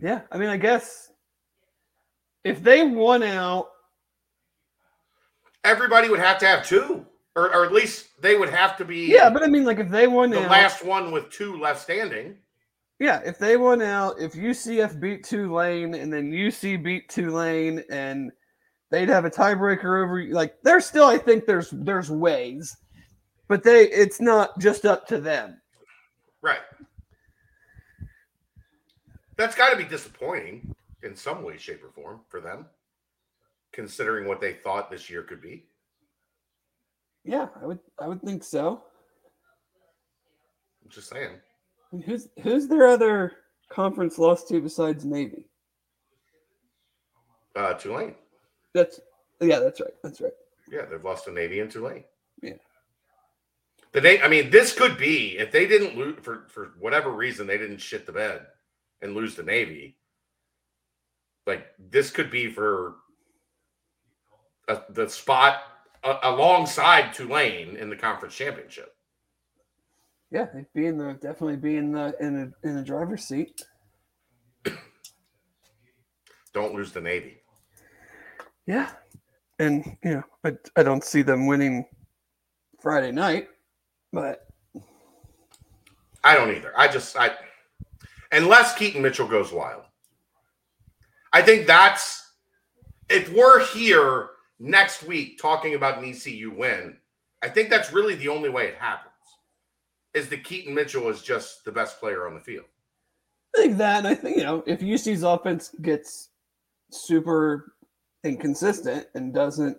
yeah, 0.00 0.22
I 0.32 0.38
mean, 0.38 0.48
I 0.48 0.56
guess 0.56 1.10
if 2.44 2.62
they 2.62 2.86
won 2.86 3.22
out, 3.22 3.68
Everybody 5.62 6.08
would 6.08 6.20
have 6.20 6.38
to 6.38 6.46
have 6.46 6.66
two, 6.66 7.04
or, 7.36 7.54
or 7.54 7.64
at 7.64 7.72
least 7.72 8.20
they 8.20 8.36
would 8.36 8.50
have 8.50 8.76
to 8.78 8.84
be 8.84 9.06
yeah, 9.06 9.30
but 9.30 9.42
I 9.42 9.46
mean, 9.46 9.64
like 9.64 9.78
if 9.78 9.88
they 9.88 10.06
won 10.06 10.30
the 10.30 10.42
out, 10.44 10.50
last 10.50 10.84
one 10.84 11.12
with 11.12 11.30
two 11.30 11.58
left 11.58 11.82
standing. 11.82 12.36
yeah, 12.98 13.20
if 13.24 13.38
they 13.38 13.56
won 13.56 13.82
out, 13.82 14.20
if 14.20 14.32
UCF 14.32 15.00
beat 15.00 15.24
Tulane 15.24 15.94
and 15.94 16.12
then 16.12 16.32
UC 16.32 16.82
beat 16.82 17.08
Tulane 17.08 17.82
and 17.90 18.32
they'd 18.90 19.08
have 19.08 19.24
a 19.24 19.30
tiebreaker 19.30 20.02
over 20.02 20.24
like 20.32 20.56
there's 20.64 20.86
still 20.86 21.06
I 21.06 21.18
think 21.18 21.46
there's 21.46 21.70
there's 21.70 22.10
ways, 22.10 22.76
but 23.48 23.62
they 23.62 23.84
it's 23.84 24.20
not 24.20 24.58
just 24.58 24.84
up 24.84 25.06
to 25.08 25.20
them. 25.20 25.60
Right. 26.42 26.60
That's 29.36 29.54
got 29.54 29.70
to 29.70 29.76
be 29.76 29.84
disappointing 29.84 30.74
in 31.02 31.16
some 31.16 31.42
way, 31.42 31.56
shape, 31.56 31.82
or 31.82 31.90
form 31.90 32.20
for 32.28 32.40
them, 32.42 32.66
considering 33.72 34.28
what 34.28 34.40
they 34.40 34.52
thought 34.52 34.90
this 34.90 35.08
year 35.08 35.22
could 35.22 35.40
be. 35.40 35.64
Yeah, 37.24 37.48
I 37.60 37.66
would 37.66 37.78
I 38.00 38.08
would 38.08 38.22
think 38.22 38.42
so. 38.42 38.82
I'm 40.82 40.90
just 40.90 41.10
saying. 41.10 41.36
Who's 42.04 42.28
who's 42.42 42.68
their 42.68 42.86
other 42.86 43.32
conference 43.68 44.18
lost 44.18 44.48
to 44.48 44.60
besides 44.60 45.04
Navy? 45.04 45.46
Uh, 47.56 47.74
Tulane. 47.74 48.14
That's 48.74 49.00
yeah, 49.40 49.58
that's 49.58 49.80
right. 49.80 49.94
That's 50.02 50.20
right. 50.20 50.32
Yeah, 50.70 50.84
they've 50.84 51.04
lost 51.04 51.24
to 51.24 51.32
Navy 51.32 51.60
and 51.60 51.70
Tulane. 51.70 52.04
Yeah. 52.42 52.54
The 53.92 54.00
Na- 54.00 54.24
I 54.24 54.28
mean, 54.28 54.50
this 54.50 54.72
could 54.72 54.96
be 54.96 55.36
if 55.38 55.50
they 55.50 55.66
didn't 55.66 55.96
lose 55.96 56.18
for 56.22 56.46
for 56.48 56.72
whatever 56.78 57.10
reason 57.10 57.46
they 57.46 57.58
didn't 57.58 57.78
shit 57.78 58.06
the 58.06 58.12
bed 58.12 58.46
and 59.02 59.14
lose 59.14 59.34
the 59.34 59.42
Navy. 59.42 59.96
Like 61.46 61.66
this 61.78 62.10
could 62.10 62.30
be 62.30 62.52
for 62.52 62.96
a, 64.68 64.80
the 64.90 65.08
spot 65.08 65.62
a, 66.02 66.16
alongside 66.22 67.12
Tulane 67.12 67.76
in 67.76 67.90
the 67.90 67.96
conference 67.96 68.34
championship. 68.34 68.94
Yeah, 70.30 70.46
they'd 70.54 70.66
be 70.74 70.86
in 70.86 70.96
the 70.96 71.14
definitely 71.14 71.56
be 71.56 71.76
in 71.76 71.92
the 71.92 72.14
in 72.20 72.36
a 72.36 72.68
in 72.68 72.76
the 72.76 72.82
driver's 72.82 73.24
seat. 73.24 73.62
Don't 76.54 76.74
lose 76.74 76.92
the 76.92 77.00
Navy. 77.00 77.38
Yeah, 78.66 78.90
and 79.58 79.96
you 80.04 80.14
know 80.14 80.22
I 80.44 80.52
I 80.76 80.82
don't 80.84 81.02
see 81.02 81.22
them 81.22 81.46
winning 81.46 81.84
Friday 82.80 83.10
night, 83.10 83.48
but 84.12 84.46
I 86.22 86.34
don't 86.34 86.54
either. 86.54 86.72
I 86.78 86.86
just 86.86 87.16
I 87.16 87.32
unless 88.30 88.76
Keaton 88.76 89.02
Mitchell 89.02 89.26
goes 89.26 89.52
wild. 89.52 89.82
I 91.32 91.42
think 91.42 91.66
that's 91.66 92.32
if 93.08 93.32
we're 93.32 93.64
here 93.66 94.30
next 94.60 95.02
week 95.02 95.40
talking 95.40 95.74
about 95.74 95.98
an 95.98 96.04
ECU 96.04 96.54
win, 96.54 96.96
I 97.42 97.48
think 97.48 97.70
that's 97.70 97.92
really 97.92 98.14
the 98.14 98.28
only 98.28 98.50
way 98.50 98.66
it 98.66 98.76
happens. 98.76 99.08
Is 100.12 100.28
that 100.28 100.44
Keaton 100.44 100.74
Mitchell 100.74 101.08
is 101.08 101.22
just 101.22 101.64
the 101.64 101.72
best 101.72 101.98
player 101.98 102.26
on 102.26 102.34
the 102.34 102.40
field. 102.40 102.66
I 103.56 103.62
think 103.62 103.78
that, 103.78 103.98
and 103.98 104.06
I 104.06 104.14
think 104.14 104.36
you 104.36 104.44
know, 104.44 104.62
if 104.66 104.82
UC's 104.82 105.22
offense 105.22 105.74
gets 105.82 106.28
super 106.90 107.74
inconsistent 108.22 109.06
and 109.14 109.32
doesn't, 109.32 109.78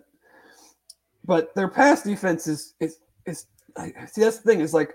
but 1.24 1.54
their 1.54 1.68
pass 1.68 2.02
defense 2.02 2.46
is 2.46 2.74
is 2.80 2.98
is 3.26 3.46
see 4.10 4.22
that's 4.22 4.38
the 4.38 4.42
thing 4.42 4.60
is 4.60 4.74
like 4.74 4.94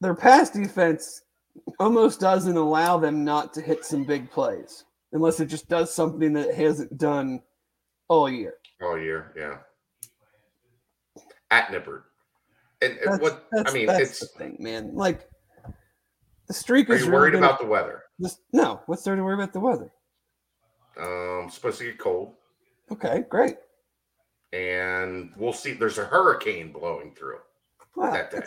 their 0.00 0.14
pass 0.14 0.50
defense 0.50 1.22
almost 1.78 2.20
doesn't 2.20 2.56
allow 2.56 2.98
them 2.98 3.24
not 3.24 3.54
to 3.54 3.60
hit 3.60 3.84
some 3.84 4.04
big 4.04 4.30
plays 4.30 4.84
unless 5.12 5.40
it 5.40 5.46
just 5.46 5.68
does 5.68 5.94
something 5.94 6.32
that 6.32 6.48
it 6.48 6.54
hasn't 6.54 6.96
done 6.98 7.40
all 8.08 8.28
year. 8.30 8.54
All 8.82 8.98
year, 8.98 9.32
yeah. 9.36 9.58
At 11.50 11.68
Nippert. 11.68 12.02
And 12.82 12.98
what 13.20 13.46
I 13.66 13.72
mean, 13.72 13.86
that's 13.86 14.00
it's 14.00 14.20
the 14.20 14.26
thing, 14.38 14.56
man. 14.58 14.94
Like 14.94 15.28
the 16.46 16.52
streak 16.54 16.90
are 16.90 16.94
is 16.94 17.00
you 17.02 17.06
really 17.06 17.18
worried 17.20 17.32
gonna- 17.34 17.46
about 17.46 17.60
the 17.60 17.66
weather? 17.66 18.02
Just, 18.20 18.40
no, 18.52 18.80
what's 18.86 19.02
there 19.02 19.16
to 19.16 19.22
worry 19.24 19.34
about 19.34 19.52
the 19.52 19.60
weather? 19.60 19.90
Um, 21.00 21.48
supposed 21.50 21.78
to 21.78 21.84
get 21.84 21.98
cold, 21.98 22.34
Okay, 22.92 23.24
great. 23.28 23.56
and 24.52 25.32
we'll 25.36 25.52
see. 25.52 25.72
There's 25.72 25.98
a 25.98 26.04
hurricane 26.04 26.70
blowing 26.70 27.12
through. 27.14 27.38
Wow, 27.96 28.12
That 28.12 28.30
day. 28.30 28.42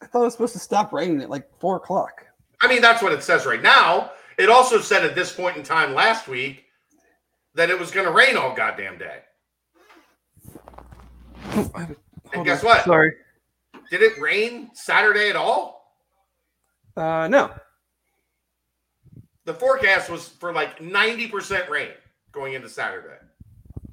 I 0.00 0.06
thought 0.06 0.22
it 0.22 0.24
was 0.24 0.32
supposed 0.34 0.54
to 0.54 0.58
stop 0.58 0.92
raining 0.92 1.20
at 1.20 1.28
like 1.28 1.46
four 1.60 1.76
o'clock. 1.76 2.24
I 2.62 2.68
mean, 2.68 2.80
that's 2.80 3.02
what 3.02 3.12
it 3.12 3.22
says 3.22 3.44
right 3.44 3.62
now. 3.62 4.12
It 4.38 4.48
also 4.48 4.80
said 4.80 5.04
at 5.04 5.14
this 5.14 5.32
point 5.32 5.56
in 5.58 5.62
time 5.62 5.92
last 5.94 6.28
week 6.28 6.63
that 7.54 7.70
it 7.70 7.78
was 7.78 7.90
going 7.90 8.06
to 8.06 8.12
rain 8.12 8.36
all 8.36 8.54
goddamn 8.54 8.98
day. 8.98 9.18
Hold 12.34 12.46
guess 12.46 12.60
on. 12.60 12.66
what? 12.66 12.84
Sorry. 12.84 13.12
Did 13.90 14.02
it 14.02 14.18
rain 14.18 14.70
Saturday 14.74 15.30
at 15.30 15.36
all? 15.36 15.94
Uh, 16.96 17.28
no. 17.28 17.52
The 19.44 19.54
forecast 19.54 20.10
was 20.10 20.28
for 20.28 20.52
like 20.52 20.78
90% 20.78 21.68
rain 21.68 21.90
going 22.32 22.54
into 22.54 22.68
Saturday. 22.68 23.18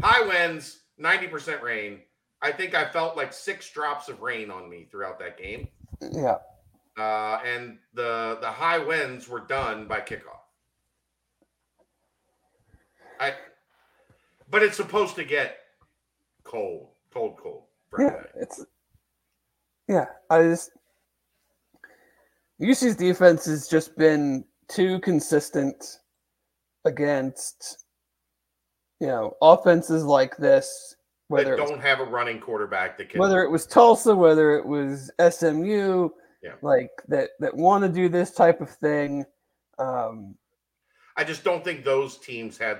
High 0.01 0.25
winds, 0.25 0.81
90% 0.99 1.61
rain. 1.61 1.99
I 2.41 2.51
think 2.51 2.73
I 2.73 2.89
felt 2.89 3.15
like 3.17 3.33
six 3.33 3.69
drops 3.69 4.09
of 4.09 4.21
rain 4.21 4.49
on 4.49 4.69
me 4.69 4.87
throughout 4.89 5.19
that 5.19 5.37
game. 5.37 5.67
Yeah. 6.11 6.37
Uh, 6.97 7.39
and 7.45 7.77
the 7.93 8.37
the 8.41 8.49
high 8.49 8.79
winds 8.79 9.27
were 9.27 9.39
done 9.39 9.87
by 9.87 9.99
kickoff. 9.99 10.41
I, 13.19 13.33
but 14.51 14.61
it's 14.61 14.77
supposed 14.77 15.15
to 15.15 15.23
get 15.23 15.57
cold, 16.43 16.89
cold, 17.13 17.37
cold. 17.41 17.63
Yeah, 17.97 18.21
it's 18.35 18.65
yeah. 19.87 20.05
I 20.29 20.43
just 20.43 20.71
UC's 22.61 22.95
defense 22.95 23.45
has 23.45 23.67
just 23.67 23.97
been 23.97 24.45
too 24.67 24.99
consistent 24.99 25.99
against 26.85 27.85
you 28.99 29.07
know 29.07 29.35
offenses 29.41 30.03
like 30.03 30.37
this. 30.37 30.95
Whether 31.29 31.55
was, 31.55 31.69
don't 31.69 31.81
have 31.81 32.01
a 32.01 32.05
running 32.05 32.39
quarterback 32.39 32.97
that 32.97 33.09
can. 33.09 33.19
whether 33.19 33.41
it 33.41 33.49
was 33.49 33.65
Tulsa, 33.65 34.13
whether 34.13 34.57
it 34.57 34.65
was 34.65 35.09
SMU, 35.17 36.09
Yeah. 36.43 36.55
like 36.61 36.91
that 37.07 37.29
that 37.39 37.55
want 37.55 37.83
to 37.83 37.89
do 37.89 38.09
this 38.09 38.31
type 38.31 38.59
of 38.61 38.69
thing. 38.69 39.25
Um, 39.79 40.35
I 41.17 41.23
just 41.23 41.43
don't 41.43 41.63
think 41.63 41.83
those 41.83 42.17
teams 42.17 42.57
had 42.57 42.79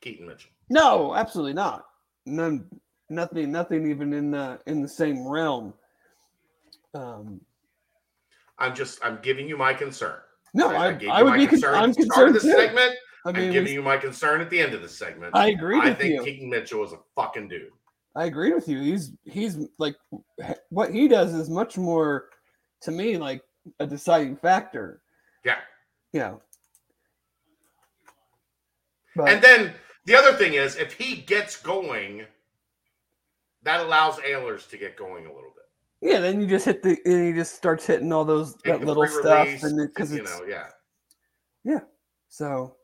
Keaton 0.00 0.26
Mitchell. 0.26 0.50
No, 0.68 1.14
absolutely 1.14 1.54
not. 1.54 1.84
None, 2.26 2.66
nothing, 3.08 3.52
nothing 3.52 3.88
even 3.90 4.12
in 4.12 4.30
the 4.30 4.58
in 4.66 4.82
the 4.82 4.88
same 4.88 5.26
realm. 5.26 5.74
Um, 6.94 7.40
I'm 8.58 8.74
just 8.74 8.98
I'm 9.04 9.18
giving 9.22 9.48
you 9.48 9.56
my 9.56 9.74
concern. 9.74 10.18
no, 10.54 10.68
I, 10.68 10.92
gave 10.92 11.10
I, 11.10 11.18
you 11.18 11.24
would 11.24 11.30
my 11.30 11.36
be. 11.36 11.46
Con- 11.46 11.50
concern 11.50 11.74
I'm 11.74 11.90
at 11.90 11.96
the 11.96 12.02
start 12.04 12.28
of 12.28 12.34
concerned 12.34 12.34
this 12.34 12.42
too. 12.42 12.50
segment. 12.50 12.94
I 13.24 13.28
I'm 13.30 13.52
giving 13.52 13.72
you 13.72 13.82
my 13.82 13.96
concern 13.96 14.40
at 14.40 14.50
the 14.50 14.60
end 14.60 14.72
of 14.72 14.82
the 14.82 14.88
segment. 14.88 15.34
I 15.34 15.48
agree 15.48 15.80
I 15.80 15.92
think 15.92 16.14
you. 16.14 16.22
Keaton 16.22 16.48
Mitchell 16.48 16.84
is 16.84 16.92
a 16.92 16.98
fucking 17.16 17.48
dude. 17.48 17.70
I 18.14 18.24
agree 18.24 18.54
with 18.54 18.68
you. 18.68 18.80
He's 18.80 19.12
he's 19.24 19.58
like 19.78 19.96
what 20.70 20.92
he 20.92 21.06
does 21.08 21.34
is 21.34 21.50
much 21.50 21.76
more 21.76 22.28
to 22.82 22.90
me 22.90 23.18
like 23.18 23.42
a 23.80 23.86
deciding 23.86 24.36
factor. 24.36 25.02
Yeah. 25.44 25.56
Yeah. 26.12 26.36
But 29.14 29.28
And 29.28 29.42
then 29.42 29.74
the 30.06 30.14
other 30.14 30.32
thing 30.32 30.54
is, 30.54 30.76
if 30.76 30.94
he 30.94 31.16
gets 31.16 31.60
going, 31.60 32.24
that 33.62 33.80
allows 33.80 34.16
Ahlers 34.16 34.68
to 34.70 34.78
get 34.78 34.96
going 34.96 35.26
a 35.26 35.28
little 35.28 35.52
bit. 35.54 36.10
yeah, 36.10 36.20
then 36.20 36.40
you 36.40 36.46
just 36.46 36.64
hit 36.64 36.82
the 36.82 36.96
and 37.04 37.26
he 37.26 37.32
just 37.32 37.54
starts 37.54 37.86
hitting 37.86 38.12
all 38.12 38.24
those 38.24 38.54
that 38.64 38.82
little 38.82 39.06
stuff 39.06 39.62
and 39.62 39.78
because 39.88 40.12
you 40.12 40.22
it's 40.22 40.30
know, 40.30 40.46
yeah. 40.46 40.66
so 42.28 42.76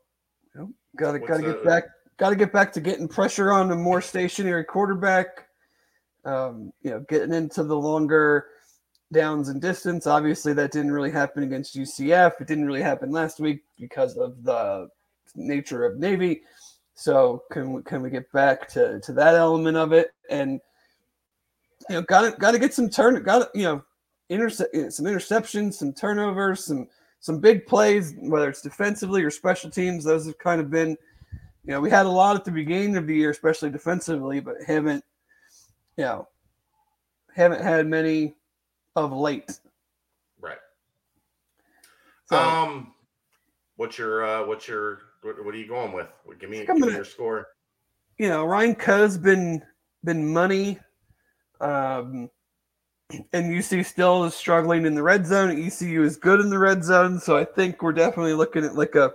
you 0.55 0.61
know, 0.61 0.71
gotta 0.97 1.19
What's 1.19 1.31
gotta 1.31 1.43
get 1.43 1.65
back 1.65 1.85
gotta 2.19 2.37
get 2.37 2.53
back 2.53 2.73
to 2.73 2.81
getting 2.81 3.09
pressure 3.09 3.53
on 3.53 3.71
a 3.71 3.77
more 3.77 4.01
stationary 4.01 4.65
quarterback. 4.65 5.47
Um, 6.25 6.73
you 6.83 6.91
know, 6.91 7.05
getting 7.09 7.35
into 7.35 7.65
the 7.65 7.77
longer 7.77 8.47
downs 9.13 9.49
and 9.49 9.61
distance. 9.61 10.07
Obviously, 10.07 10.53
that 10.55 10.71
didn't 10.71 10.93
really 10.93 11.11
happen 11.11 11.43
against 11.43 11.77
UCF. 11.77 12.41
It 12.41 12.47
didn't 12.47 12.65
really 12.65 12.83
happen 12.83 13.11
last 13.11 13.41
week 13.41 13.63
because 13.79 14.17
of 14.17 14.43
the 14.43 14.89
nature 15.35 15.85
of 15.85 15.99
Navy. 15.99 16.43
So 16.95 17.43
can 17.51 17.73
we 17.73 17.83
can 17.83 18.03
we 18.03 18.11
get 18.11 18.31
back 18.33 18.69
to 18.71 19.01
to 19.01 19.13
that 19.13 19.35
element 19.35 19.77
of 19.77 19.93
it 19.93 20.13
and 20.31 20.61
you 21.89 21.97
know 21.97 22.03
got 22.03 22.23
to 22.31 22.39
got 22.39 22.53
to 22.53 22.59
get 22.59 22.75
some 22.75 22.91
turn 22.91 23.21
got 23.23 23.49
you 23.55 23.65
know 23.65 23.83
intercept 24.29 24.75
some 24.93 25.07
interceptions, 25.07 25.75
some 25.75 25.93
turnovers, 25.93 26.65
some 26.65 26.89
some 27.21 27.39
big 27.39 27.67
plays, 27.67 28.15
whether 28.19 28.49
it's 28.49 28.63
defensively 28.63 29.23
or 29.23 29.31
special 29.31 29.71
teams. 29.71 30.05
Those 30.05 30.27
have 30.27 30.39
kind 30.39 30.61
of 30.61 30.71
been, 30.71 30.91
you 31.65 31.71
know, 31.71 31.81
we 31.81 31.89
had 31.89 32.07
a 32.07 32.11
lot 32.11 32.35
at 32.35 32.45
the 32.45 32.51
beginning 32.51 32.97
of 32.97 33.07
the 33.07 33.15
year, 33.15 33.31
especially 33.31 33.71
defensively, 33.71 34.41
but 34.41 34.57
haven't, 34.67 35.05
you 35.97 36.05
know, 36.05 36.29
haven't 37.35 37.63
had 37.63 37.87
many 37.87 38.35
of 38.97 39.13
late. 39.13 39.61
Right. 40.41 40.59
So 42.25 42.37
Um, 42.37 42.95
what's 43.77 43.99
your 43.99 44.25
uh, 44.25 44.47
what's 44.47 44.67
your 44.67 45.03
what, 45.23 45.45
what 45.45 45.55
are 45.55 45.59
you 45.59 45.69
going 45.69 45.93
with? 45.93 46.09
Give 46.39 46.51
me, 46.51 46.65
give 46.65 46.79
me 46.79 46.93
your 46.93 47.05
score. 47.05 47.49
you 48.19 48.29
know, 48.29 48.45
Ryan 48.45 48.75
Coe's 48.75 49.17
been 49.17 49.63
been 50.05 50.33
money. 50.33 50.79
Um, 51.61 52.29
and 53.33 53.53
UC 53.53 53.85
still 53.85 54.25
is 54.25 54.35
struggling 54.35 54.87
in 54.87 54.95
the 54.95 55.03
red 55.03 55.27
zone. 55.27 55.51
ECU 55.51 56.03
is 56.03 56.17
good 56.17 56.41
in 56.41 56.51
the 56.51 56.59
red 56.59 56.83
zone, 56.83 57.21
so 57.21 57.37
I 57.37 57.45
think 57.45 57.83
we're 57.83 57.93
definitely 57.93 58.35
looking 58.35 58.65
at 58.65 58.75
like 58.75 58.95
a, 58.95 59.13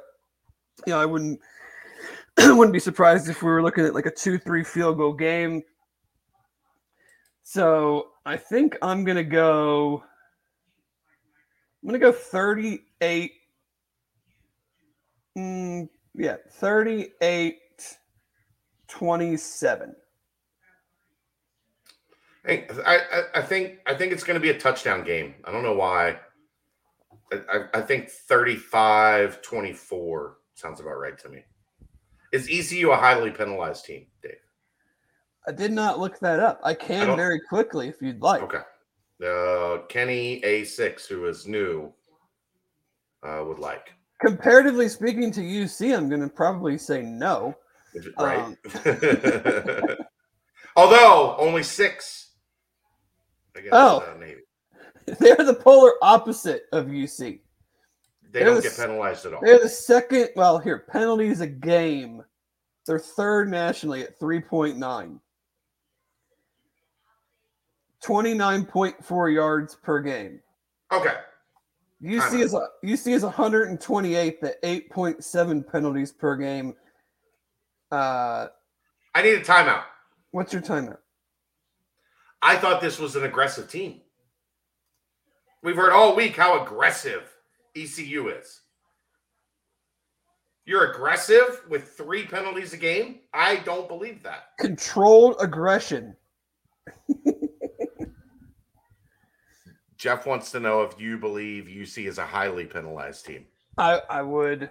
you 0.86 0.94
know, 0.94 1.00
I 1.00 1.06
wouldn't 1.06 1.40
wouldn't 2.38 2.74
be 2.74 2.80
surprised 2.80 3.30
if 3.30 3.42
we 3.42 3.50
were 3.50 3.64
looking 3.64 3.86
at 3.86 3.96
like 3.96 4.06
a 4.06 4.12
two-three 4.12 4.64
field 4.64 4.98
goal 4.98 5.14
game. 5.14 5.64
So 7.44 8.10
I 8.26 8.38
think 8.38 8.78
I'm 8.82 9.04
gonna 9.04 9.24
go. 9.24 10.04
I'm 11.82 11.90
gonna 11.90 12.00
go 12.00 12.12
38. 12.12 13.32
Mm, 15.38 15.90
yeah, 16.18 16.38
38 16.50 17.58
27. 18.88 19.96
Hey, 22.46 22.66
I, 22.86 22.98
I, 22.98 23.22
I 23.36 23.42
think 23.42 23.80
I 23.86 23.94
think 23.94 24.14
it's 24.14 24.24
going 24.24 24.36
to 24.36 24.40
be 24.42 24.52
a 24.52 24.58
touchdown 24.58 25.04
game. 25.04 25.36
I 25.44 25.52
don't 25.52 25.64
know 25.64 25.76
why. 25.76 26.18
I, 27.34 27.40
I, 27.52 27.66
I 27.74 27.82
think 27.82 28.10
35-24 28.32 30.32
sounds 30.54 30.80
about 30.80 30.98
right 30.98 31.18
to 31.20 31.28
me. 31.28 31.44
Is 32.32 32.48
ECU 32.50 32.92
a 32.92 32.96
highly 32.96 33.32
penalized 33.32 33.84
team, 33.84 34.06
Dave? 34.24 34.38
I 35.46 35.52
did 35.52 35.74
not 35.74 36.00
look 36.00 36.20
that 36.20 36.40
up. 36.40 36.62
I 36.64 36.70
I 36.70 36.74
can 36.74 37.08
don't- 37.08 37.18
very 37.18 37.42
quickly 37.42 37.90
if 37.90 38.02
you'd 38.02 38.22
like. 38.22 38.44
Okay. 38.44 38.62
Uh, 39.22 39.80
Kenny 39.90 40.40
A6, 40.42 41.06
who 41.08 41.26
is 41.26 41.46
new, 41.48 41.92
uh, 43.24 43.44
would 43.46 43.60
like. 43.60 43.92
Comparatively 44.20 44.90
speaking 44.90 45.32
to 45.32 45.42
UC, 45.42 45.96
I'm 45.96 46.10
going 46.10 46.22
to 46.22 46.28
probably 46.28 46.78
say 46.78 47.02
no. 47.04 47.56
Right? 48.18 48.40
Um, 48.40 48.58
Although 50.76 51.36
only 51.38 51.64
six. 51.64 52.32
against, 53.56 53.74
Oh. 53.74 54.00
uh, 54.00 54.16
They're 55.20 55.36
the 55.38 55.54
polar 55.54 55.94
opposite 56.02 56.64
of 56.72 56.88
UC. 56.88 57.40
They 58.32 58.44
don't 58.44 58.54
They're 58.62 58.64
get 58.64 58.76
penalized 58.78 59.26
at 59.26 59.34
all. 59.34 59.40
They're 59.42 59.60
the 59.60 59.70
second, 59.70 60.30
well, 60.36 60.60
here, 60.60 60.86
penalties 60.92 61.42
a 61.42 61.48
game. 61.48 62.24
They're 62.86 63.00
third 63.00 63.50
nationally 63.50 64.04
at 64.04 64.20
3.9. 64.20 65.20
29.4 68.04 69.34
yards 69.34 69.76
per 69.76 70.02
game. 70.02 70.40
Okay. 70.92 71.14
UC 72.04 72.40
is 72.42 72.54
a, 72.54 72.68
UC 72.86 73.14
is 73.14 73.24
128th 73.24 74.44
at 74.44 74.62
8.7 74.62 75.72
penalties 75.72 76.12
per 76.12 76.36
game. 76.36 76.76
Uh, 77.92 78.48
I 79.16 79.22
need 79.22 79.36
a 79.36 79.42
timeout. 79.42 79.84
what's 80.32 80.54
your 80.54 80.62
timeout? 80.62 81.00
I 82.42 82.56
thought 82.56 82.82
this 82.82 83.00
was 83.00 83.16
an 83.16 83.24
aggressive 83.24 83.70
team. 83.70 84.02
We've 85.64 85.76
heard 85.76 85.92
all 85.92 86.16
week 86.16 86.36
how 86.36 86.62
aggressive 86.64 87.24
ECU 87.76 88.30
is. 88.30 88.62
You're 90.66 90.92
aggressive 90.92 91.62
with 91.70 91.94
three 91.94 92.26
penalties 92.26 92.74
a 92.74 92.78
game? 92.78 93.22
I 93.34 93.56
don't 93.58 93.88
believe 93.88 94.22
that. 94.24 94.50
Controlled 94.60 95.38
aggression. 95.40 96.16
Jeff 99.98 100.28
wants 100.28 100.52
to 100.52 100.60
know 100.60 100.84
if 100.84 101.00
you 101.00 101.18
believe 101.18 101.66
UC 101.66 102.08
is 102.08 102.20
a 102.20 102.26
highly 102.26 102.66
penalized 102.66 103.26
team. 103.26 103.46
I 103.78 104.02
I 104.10 104.22
would 104.22 104.70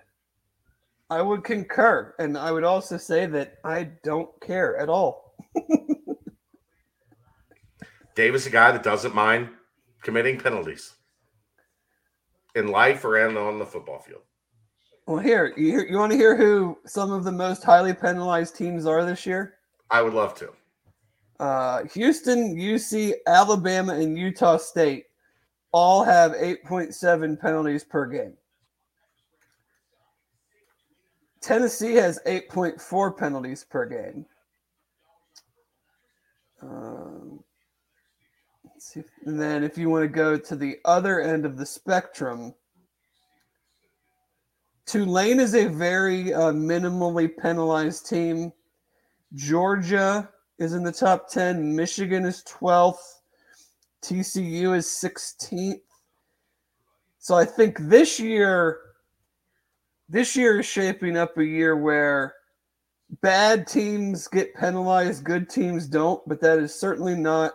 I 1.10 1.22
would 1.22 1.44
concur, 1.44 2.14
and 2.18 2.36
I 2.38 2.50
would 2.52 2.64
also 2.64 2.96
say 2.96 3.26
that 3.26 3.58
I 3.64 3.84
don't 4.02 4.28
care 4.40 4.76
at 4.76 4.88
all. 4.88 5.34
Dave 8.14 8.34
is 8.34 8.46
a 8.46 8.50
guy 8.50 8.72
that 8.72 8.82
doesn't 8.82 9.14
mind 9.14 9.50
committing 10.02 10.38
penalties 10.38 10.94
in 12.54 12.68
life 12.68 13.04
or 13.04 13.16
and 13.16 13.36
on 13.36 13.58
the 13.58 13.66
football 13.66 13.98
field. 13.98 14.22
Well, 15.06 15.18
here 15.18 15.52
you 15.56 15.82
you 15.88 15.98
want 15.98 16.12
to 16.12 16.18
hear 16.18 16.36
who 16.36 16.78
some 16.86 17.12
of 17.12 17.24
the 17.24 17.32
most 17.32 17.64
highly 17.64 17.94
penalized 17.94 18.56
teams 18.56 18.86
are 18.86 19.04
this 19.04 19.26
year? 19.26 19.54
I 19.90 20.02
would 20.02 20.14
love 20.14 20.34
to. 20.36 20.52
Uh, 21.38 21.84
Houston, 21.92 22.56
UC, 22.56 23.12
Alabama, 23.26 23.94
and 23.94 24.18
Utah 24.18 24.56
State 24.56 25.05
all 25.76 26.02
have 26.04 26.32
8.7 26.32 27.38
penalties 27.38 27.84
per 27.84 28.06
game. 28.06 28.32
Tennessee 31.42 31.92
has 31.96 32.18
8.4 32.26 33.18
penalties 33.18 33.66
per 33.68 33.84
game. 33.84 34.24
Um. 36.62 37.40
And 39.26 39.38
then 39.38 39.62
if 39.62 39.76
you 39.76 39.90
want 39.90 40.04
to 40.04 40.08
go 40.08 40.38
to 40.38 40.56
the 40.56 40.78
other 40.86 41.20
end 41.20 41.44
of 41.44 41.58
the 41.58 41.66
spectrum, 41.66 42.54
Tulane 44.86 45.40
is 45.40 45.54
a 45.54 45.66
very 45.66 46.32
uh, 46.32 46.52
minimally 46.52 47.28
penalized 47.36 48.08
team. 48.08 48.50
Georgia 49.34 50.30
is 50.58 50.72
in 50.72 50.84
the 50.84 50.92
top 50.92 51.28
10. 51.28 51.76
Michigan 51.76 52.24
is 52.24 52.42
12th. 52.44 53.15
TCU 54.02 54.76
is 54.76 54.86
16th. 54.86 55.80
So 57.18 57.34
I 57.34 57.44
think 57.44 57.78
this 57.80 58.20
year, 58.20 58.78
this 60.08 60.36
year 60.36 60.60
is 60.60 60.66
shaping 60.66 61.16
up 61.16 61.36
a 61.38 61.44
year 61.44 61.76
where 61.76 62.34
bad 63.20 63.66
teams 63.66 64.28
get 64.28 64.54
penalized, 64.54 65.24
good 65.24 65.48
teams 65.48 65.86
don't, 65.86 66.26
but 66.28 66.40
that 66.40 66.58
is 66.58 66.74
certainly 66.74 67.14
not 67.14 67.52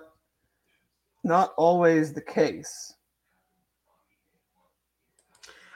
not 1.24 1.54
always 1.56 2.14
the 2.14 2.22
case. 2.22 2.96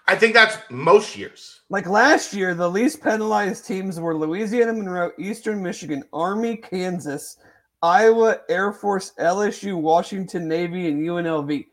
I 0.08 0.16
think 0.16 0.34
that's 0.34 0.58
most 0.70 1.16
years. 1.16 1.62
Like 1.70 1.88
last 1.88 2.34
year, 2.34 2.54
the 2.54 2.70
least 2.70 3.02
penalized 3.02 3.66
teams 3.66 4.00
were 4.00 4.16
Louisiana 4.16 4.74
Monroe, 4.74 5.12
Eastern 5.18 5.64
Michigan, 5.64 6.04
Army, 6.14 6.58
Kansas, 6.58 7.38
Iowa, 7.82 8.40
Air 8.50 8.72
Force, 8.72 9.14
LSU, 9.20 9.80
Washington 9.80 10.48
Navy, 10.48 10.88
and 10.88 11.02
UNLV. 11.02 11.68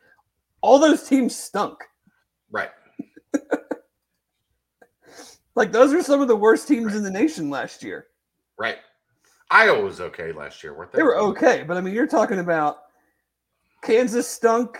All 0.61 0.79
those 0.79 1.05
teams 1.09 1.35
stunk. 1.35 1.79
Right. 2.51 2.71
Like 5.55 5.73
those 5.73 5.93
are 5.93 6.03
some 6.03 6.21
of 6.21 6.29
the 6.29 6.37
worst 6.37 6.67
teams 6.67 6.95
in 6.95 7.03
the 7.03 7.11
nation 7.11 7.51
last 7.51 7.83
year. 7.83 8.07
Right. 8.59 8.79
Iowa 9.51 9.83
was 9.83 10.01
okay 10.01 10.33
last 10.33 10.63
year, 10.63 10.75
weren't 10.75 10.93
they? 10.93 10.99
They 10.99 11.03
were 11.03 11.19
okay, 11.19 11.63
but 11.67 11.77
I 11.77 11.83
mean, 11.83 11.95
you're 11.95 12.07
talking 12.07 12.39
about 12.39 12.85
Kansas 13.83 14.27
stunk, 14.27 14.79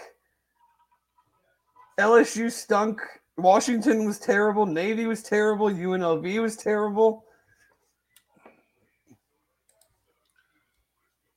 LSU 2.01 2.51
stunk, 2.51 3.01
Washington 3.37 4.07
was 4.07 4.19
terrible, 4.19 4.65
Navy 4.65 5.05
was 5.05 5.23
terrible, 5.23 5.69
UNLV 5.69 6.41
was 6.41 6.57
terrible. 6.57 7.25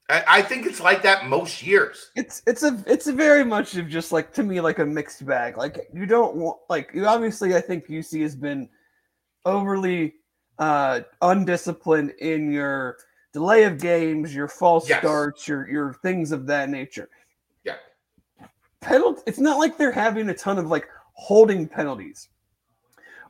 I, 0.10 0.23
I 0.27 0.41
think 0.41 0.65
it's 0.68 0.80
like 0.80 1.02
that 1.03 1.27
most 1.27 1.64
years. 1.64 2.11
It's 2.15 2.44
it's 2.45 2.64
a 2.64 2.84
it's 2.86 3.07
a 3.07 3.14
very 3.14 3.44
much 3.44 3.76
of 3.76 3.90
just 3.90 4.11
like 4.11 4.32
to 4.34 4.44
me 4.44 4.61
like 4.61 4.80
a 4.80 4.86
mixed 4.86 5.26
bag. 5.26 5.57
Like 5.57 5.90
you 5.94 6.06
don't 6.06 6.36
want 6.36 6.60
like 6.69 6.91
you 6.94 7.07
obviously 7.07 7.56
I 7.56 7.61
think 7.61 7.88
UC 7.88 8.22
has 8.22 8.36
been 8.36 8.69
overly 9.45 10.15
uh 10.60 11.02
undisciplined 11.22 12.11
in 12.19 12.52
your 12.52 12.98
delay 13.34 13.64
of 13.64 13.80
games, 13.80 14.34
your 14.34 14.48
false 14.48 14.88
Yes. 14.88 14.99
starts, 14.99 15.48
your 15.48 15.68
your 15.68 15.94
things 16.03 16.32
of 16.32 16.45
that 16.48 16.69
nature. 16.69 17.10
Yeah. 17.64 17.77
Penalty 18.82 19.22
it's 19.26 19.40
not 19.40 19.57
like 19.57 19.77
they're 19.77 19.91
having 19.91 20.30
a 20.30 20.34
ton 20.36 20.60
of 20.60 20.68
like 20.68 20.88
holding 21.14 21.68
penalties 21.68 22.30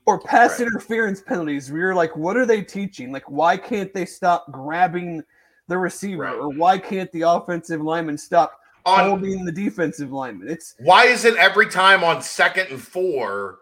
or 0.05 0.19
pass 0.19 0.59
Right. 0.59 0.67
interference 0.67 1.21
penalties 1.21 1.71
where 1.71 1.79
you're 1.81 1.95
like, 1.95 2.15
what 2.17 2.35
are 2.37 2.45
they 2.45 2.61
teaching? 2.61 3.11
Like, 3.11 3.29
why 3.29 3.55
can't 3.57 3.93
they 3.93 4.05
stop 4.05 4.51
grabbing 4.51 5.23
the 5.67 5.77
receiver? 5.77 6.23
Right. 6.23 6.35
Or 6.35 6.49
why 6.49 6.77
can't 6.77 7.11
the 7.11 7.23
offensive 7.23 7.81
lineman 7.81 8.17
stop 8.17 8.59
On 8.85 9.09
holding 9.09 9.45
the 9.45 9.51
defensive 9.51 10.11
lineman? 10.11 10.49
It's 10.49 10.75
why 10.79 11.05
is 11.05 11.25
it 11.25 11.35
every 11.37 11.67
time 11.67 12.03
on 12.03 12.21
second 12.21 12.67
and 12.69 12.81
four 12.81 13.59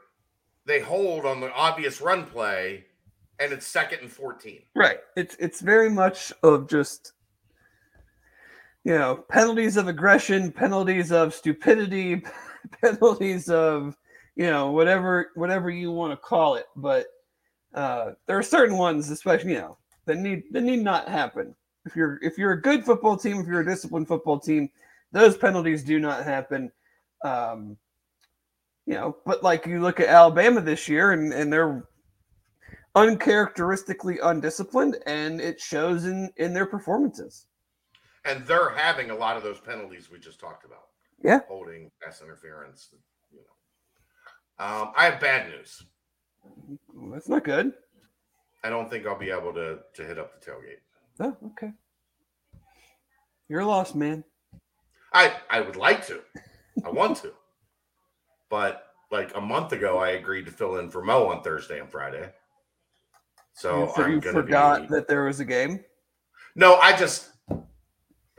they 0.66 0.80
hold 0.80 1.26
on 1.26 1.40
the 1.42 1.52
obvious 1.54 2.02
run 2.02 2.26
play 2.26 2.86
and 3.40 3.52
it's 3.52 3.68
second 3.68 4.00
and 4.02 4.12
14? 4.12 4.62
right. 4.76 5.00
It's 5.16 5.36
it's 5.40 5.62
very 5.62 5.90
much 5.90 6.32
of 6.44 6.68
just 6.68 7.14
you 8.84 8.98
know 8.98 9.24
penalties 9.30 9.78
of 9.78 9.88
aggression, 9.88 10.52
penalties 10.52 11.12
of 11.12 11.34
stupidity, 11.34 12.24
penalties 12.82 13.50
of 13.50 13.98
you 14.36 14.46
know 14.46 14.72
whatever 14.72 15.32
whatever 15.36 15.70
you 15.70 15.92
want 15.92 16.12
to 16.12 16.18
call 16.18 16.56
it. 16.56 16.66
But 16.76 17.08
uh, 17.74 18.12
there 18.28 18.38
are 18.38 18.44
certain 18.44 18.78
ones, 18.78 19.10
especially 19.10 19.54
you 19.54 19.60
know 19.60 19.78
that 20.06 20.18
need 20.18 20.44
that 20.52 20.64
need 20.64 20.84
not 20.84 21.08
happen. 21.08 21.56
If 21.86 21.96
you're 21.96 22.20
if 22.22 22.38
you're 22.38 22.54
a 22.54 22.62
good 22.62 22.86
football 22.86 23.18
team, 23.18 23.40
if 23.40 23.48
you're 23.48 23.62
a 23.62 23.66
disciplined 23.66 24.08
football 24.08 24.40
team, 24.40 24.70
those 25.12 25.38
penalties 25.38 25.84
do 25.84 26.00
not 26.00 26.24
happen. 26.24 26.72
Um, 27.24 27.78
you 28.86 28.94
know, 28.94 29.18
but 29.26 29.44
like 29.44 29.66
you 29.66 29.82
look 29.82 30.00
at 30.00 30.10
Alabama 30.10 30.62
this 30.62 30.88
year, 30.88 31.12
and 31.12 31.34
and 31.34 31.52
they're 31.52 31.84
uncharacteristically 32.96 34.20
undisciplined, 34.20 34.98
and 35.06 35.42
it 35.42 35.60
shows 35.60 36.06
in 36.06 36.32
in 36.38 36.54
their 36.54 36.66
performances. 36.66 37.48
And 38.26 38.46
they're 38.46 38.70
having 38.70 39.10
a 39.10 39.16
lot 39.16 39.36
of 39.36 39.44
those 39.44 39.60
penalties 39.60 40.10
we 40.10 40.18
just 40.20 40.40
talked 40.40 40.66
about. 40.66 40.86
Yeah. 41.22 41.42
Holding, 41.48 41.92
pass 42.02 42.22
interference, 42.22 42.90
you 43.32 43.40
know. 43.40 44.66
Um, 44.66 44.94
I 44.96 45.06
have 45.06 45.20
bad 45.20 45.50
news. 45.50 45.84
That's 47.12 47.28
not 47.28 47.44
good. 47.44 47.74
I 48.64 48.70
don't 48.70 48.90
think 48.90 49.06
I'll 49.06 49.20
be 49.20 49.32
able 49.32 49.54
to 49.54 49.80
to 49.94 50.04
hit 50.04 50.18
up 50.18 50.40
the 50.40 50.52
tailgate. 50.52 50.80
Oh, 51.20 51.36
okay. 51.48 51.72
You're 53.48 53.66
lost, 53.66 53.96
man. 53.96 54.24
I 55.14 55.36
I 55.50 55.62
would 55.62 55.76
like 55.76 56.06
to. 56.08 56.22
I 56.86 56.90
want 56.90 57.18
to. 57.18 57.32
But 58.50 58.86
like 59.10 59.36
a 59.36 59.42
month 59.42 59.72
ago, 59.72 59.98
I 59.98 60.10
agreed 60.10 60.46
to 60.46 60.52
fill 60.52 60.78
in 60.78 60.92
for 60.92 61.04
Mo 61.04 61.26
on 61.32 61.42
Thursday 61.42 61.80
and 61.80 61.90
Friday. 61.90 62.30
So 63.54 63.92
I'm 63.98 64.12
you 64.12 64.22
forgot 64.22 64.82
be. 64.82 64.88
that 64.90 65.08
there 65.08 65.24
was 65.24 65.40
a 65.40 65.46
game. 65.46 65.84
No, 66.54 66.76
I 66.76 66.96
just 66.96 67.32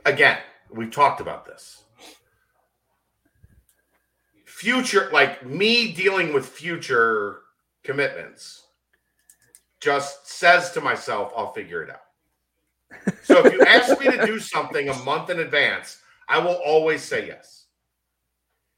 again, 0.05 0.37
we've 0.71 0.91
talked 0.91 1.19
about 1.19 1.45
this. 1.45 1.83
Future, 4.45 5.09
like 5.11 5.45
me 5.45 5.91
dealing 5.91 6.33
with 6.33 6.45
future 6.47 7.41
commitments, 7.83 8.67
just 9.81 10.29
says 10.29 10.71
to 10.71 10.81
myself, 10.81 11.33
I'll 11.35 11.51
figure 11.51 11.83
it 11.83 11.89
out. 11.89 12.04
So 13.23 13.45
if 13.45 13.53
you 13.53 13.61
ask 13.61 13.99
me 13.99 14.05
to 14.05 14.25
do 14.25 14.39
something 14.39 14.89
a 14.89 15.03
month 15.03 15.29
in 15.29 15.39
advance, 15.39 15.99
I 16.27 16.39
will 16.39 16.59
always 16.65 17.03
say 17.03 17.27
yes. 17.27 17.65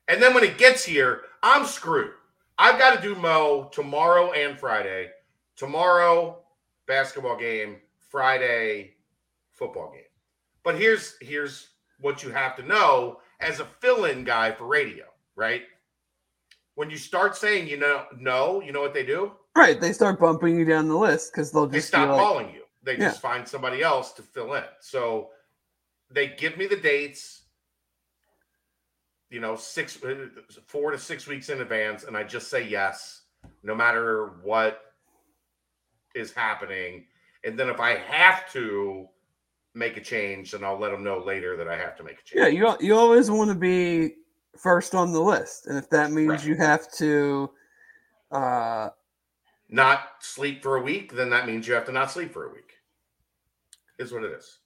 And 0.07 0.21
then 0.21 0.34
when 0.34 0.43
it 0.43 0.57
gets 0.57 0.84
here, 0.84 1.21
I'm 1.43 1.65
screwed. 1.65 2.11
I've 2.57 2.79
got 2.79 2.95
to 2.95 3.01
do 3.01 3.15
Mo 3.15 3.69
tomorrow 3.71 4.31
and 4.31 4.59
Friday. 4.59 5.09
Tomorrow, 5.55 6.39
basketball 6.88 7.38
game. 7.38 7.77
Friday, 8.09 8.93
football 9.51 9.91
game. 9.91 10.03
But 10.63 10.79
here's 10.79 11.15
here's 11.21 11.69
what 11.99 12.23
you 12.23 12.29
have 12.29 12.55
to 12.55 12.63
know 12.63 13.19
as 13.41 13.59
a 13.59 13.65
fill-in 13.79 14.23
guy 14.23 14.51
for 14.51 14.65
radio, 14.65 15.05
right? 15.35 15.63
When 16.75 16.89
you 16.89 16.97
start 16.97 17.35
saying 17.35 17.67
you 17.67 17.77
know 17.77 18.05
no, 18.17 18.61
you 18.61 18.71
know 18.71 18.81
what 18.81 18.93
they 18.93 19.05
do? 19.05 19.34
Right. 19.55 19.79
They 19.81 19.91
start 19.91 20.19
bumping 20.19 20.57
you 20.57 20.65
down 20.65 20.88
the 20.88 20.97
list 20.97 21.34
because 21.34 21.51
they'll 21.51 21.67
They 21.67 21.79
just 21.79 21.91
be 21.91 21.97
stop 21.97 22.09
like, 22.09 22.19
calling 22.19 22.53
you. 22.53 22.61
They 22.88 22.97
just 22.97 23.22
find 23.22 23.47
somebody 23.47 23.84
else 23.84 24.14
to 24.14 24.23
fill 24.23 24.53
in. 24.55 24.64
So 24.80 25.30
they 26.09 26.30
give 26.30 26.57
me 26.57 26.68
the 26.68 26.77
dates. 26.77 27.43
you 29.30 29.41
know, 29.41 29.57
six, 29.57 30.01
uh, 30.03 30.27
four 30.68 30.91
to 30.91 30.97
six 30.97 31.27
weeks 31.27 31.49
in 31.49 31.59
advance, 31.61 32.05
and 32.05 32.15
I 32.15 32.23
just 32.23 32.49
say 32.49 32.65
yes, 32.65 33.23
no 33.61 33.76
matter 33.76 34.27
what 34.41 34.80
is 36.15 36.31
happening. 36.31 37.05
And 37.43 37.59
then 37.59 37.69
if 37.69 37.81
I 37.81 37.95
have 37.95 38.49
to 38.53 39.07
make 39.76 39.97
a 39.97 40.01
change, 40.01 40.51
then 40.51 40.64
I'll 40.64 40.80
let 40.80 40.91
them 40.91 41.03
know 41.03 41.19
later 41.19 41.57
that 41.57 41.68
I 41.68 41.76
have 41.77 41.97
to 41.97 42.03
make 42.03 42.19
a 42.22 42.23
change. 42.23 42.39
Yeah, 42.41 42.47
you 42.47 42.77
you 42.80 42.95
always 42.95 43.30
want 43.30 43.49
to 43.49 43.55
be 43.55 44.15
first 44.57 44.95
on 44.95 45.11
the 45.11 45.22
list, 45.22 45.68
and 45.68 45.77
if 45.77 45.89
that 45.89 46.11
means 46.11 46.30
Right. 46.30 46.45
you 46.45 46.55
have 46.55 46.89
to, 46.93 47.51
uh, 48.31 48.89
Not 49.69 50.23
sleep 50.23 50.64
for 50.64 50.77
a 50.77 50.81
week, 50.81 51.11
then 51.14 51.30
that 51.31 51.45
means 51.45 51.68
you 51.68 51.73
have 51.73 51.85
to 51.85 51.91
not 51.91 52.09
sleep 52.11 52.31
for 52.31 52.45
a 52.45 52.53
week. 52.53 52.77
Is 53.99 54.11
what 54.11 54.24
it 54.24 54.32
is. 54.32 54.60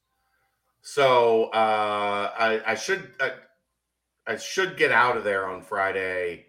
So 0.81 1.45
uh, 1.53 2.31
I, 2.37 2.61
I 2.71 2.75
should 2.75 3.11
I, 3.19 3.31
I 4.27 4.35
should 4.37 4.77
get 4.77 4.91
out 4.91 5.15
of 5.15 5.23
there 5.23 5.47
on 5.47 5.61
Friday, 5.61 6.47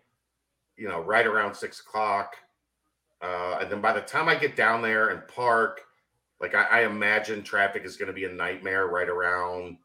you 0.77 0.89
know, 0.89 1.01
right 1.01 1.27
around 1.27 1.55
six 1.55 1.81
o'clock. 1.81 2.37
Uh, 3.21 3.59
and 3.61 3.71
then 3.71 3.81
by 3.81 3.93
the 3.93 4.01
time 4.01 4.29
I 4.29 4.35
get 4.35 4.57
down 4.57 4.83
there 4.83 5.11
and 5.11 5.27
park, 5.29 5.83
like 6.41 6.55
I, 6.57 6.65
I 6.65 6.81
imagine 6.87 7.43
traffic 7.43 7.85
is 7.85 7.97
going 7.97 8.09
to 8.09 8.13
be 8.13 8.25
a 8.25 8.33
nightmare 8.33 8.89
right 8.89 9.09
around 9.09 9.77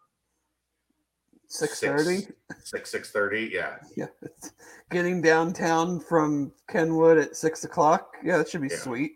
six 1.47 1.79
thirty. 1.79 2.27
six 2.63 2.89
six 2.89 3.11
thirty. 3.11 3.51
Yeah, 3.53 3.77
Yeah, 3.95 4.07
getting 4.91 5.21
downtown 5.21 5.99
from 5.99 6.51
Kenwood 6.67 7.19
at 7.19 7.35
six 7.35 7.63
o'clock. 7.63 8.15
Yeah, 8.23 8.37
that 8.37 8.49
should 8.49 8.61
be 8.61 8.69
Yeah. 8.69 8.77
sweet. 8.77 9.11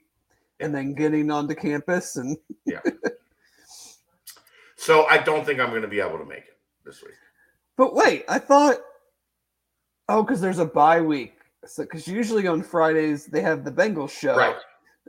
And 0.60 0.76
then 0.76 0.94
getting 0.94 1.32
onto 1.32 1.56
campus 1.56 2.18
and 2.18 2.38
so 4.82 5.06
I 5.06 5.20
don't 5.20 5.46
think 5.46 5.60
I'm 5.60 5.70
going 5.70 5.84
to 5.84 5.88
be 5.88 6.00
able 6.00 6.18
to 6.18 6.26
make 6.26 6.40
it 6.40 6.58
this 6.84 7.04
week. 7.04 7.14
But 7.78 7.94
wait, 7.94 8.26
I 8.28 8.40
thought. 8.40 8.78
Oh, 10.10 10.24
because 10.24 10.42
there's 10.42 10.58
a 10.58 10.66
bye 10.66 11.02
week. 11.02 11.36
So, 11.66 11.84
because 11.84 12.08
usually 12.08 12.48
on 12.48 12.64
Fridays 12.64 13.28
they 13.28 13.42
have 13.42 13.64
the 13.64 13.72
Bengals 13.72 14.10
show. 14.10 14.36
Right, 14.36 14.56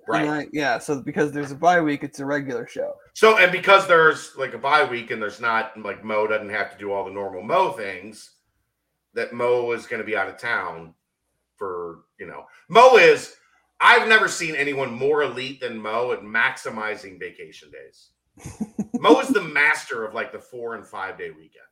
right. 0.07 0.29
I- 0.29 0.47
yeah. 0.53 0.79
So 0.79 1.01
because 1.01 1.33
there's 1.33 1.53
a 1.53 1.57
bye 1.57 1.81
week, 1.81 2.05
it's 2.05 2.21
a 2.21 2.27
regular 2.27 2.67
show. 2.67 2.93
So 3.15 3.39
and 3.39 3.51
because 3.51 3.89
there's 3.89 4.37
like 4.37 4.53
a 4.53 4.59
bye 4.59 4.85
week 4.85 5.11
and 5.11 5.23
there's 5.23 5.41
not 5.41 5.73
like 5.81 6.05
Mo 6.05 6.27
doesn't 6.27 6.51
have 6.51 6.71
to 6.73 6.79
do 6.79 6.93
all 6.93 7.07
the 7.07 7.11
normal 7.11 7.43
Mo 7.43 7.73
things, 7.73 8.33
that 9.15 9.33
Mo 9.33 9.73
is 9.73 9.87
going 9.87 10.03
to 10.03 10.07
be 10.07 10.17
out 10.17 10.29
of 10.29 10.37
town 10.37 10.93
for 11.57 12.01
you 12.21 12.27
know 12.27 12.45
Mo 12.69 12.99
is. 12.99 13.37
I've 13.85 14.07
never 14.07 14.29
seen 14.29 14.55
anyone 14.55 14.93
more 14.93 15.25
elite 15.25 15.61
than 15.61 15.77
Mo 15.77 16.13
at 16.13 16.21
maximizing 16.21 17.19
vacation 17.19 17.69
days. 17.73 18.11
Mo 19.01 19.21
is 19.21 19.29
the 19.29 19.43
master 19.43 20.05
of 20.05 20.15
like 20.15 20.33
the 20.33 20.39
four 20.39 20.75
and 20.75 20.87
five 20.87 21.19
day 21.19 21.31
weekend. 21.31 21.65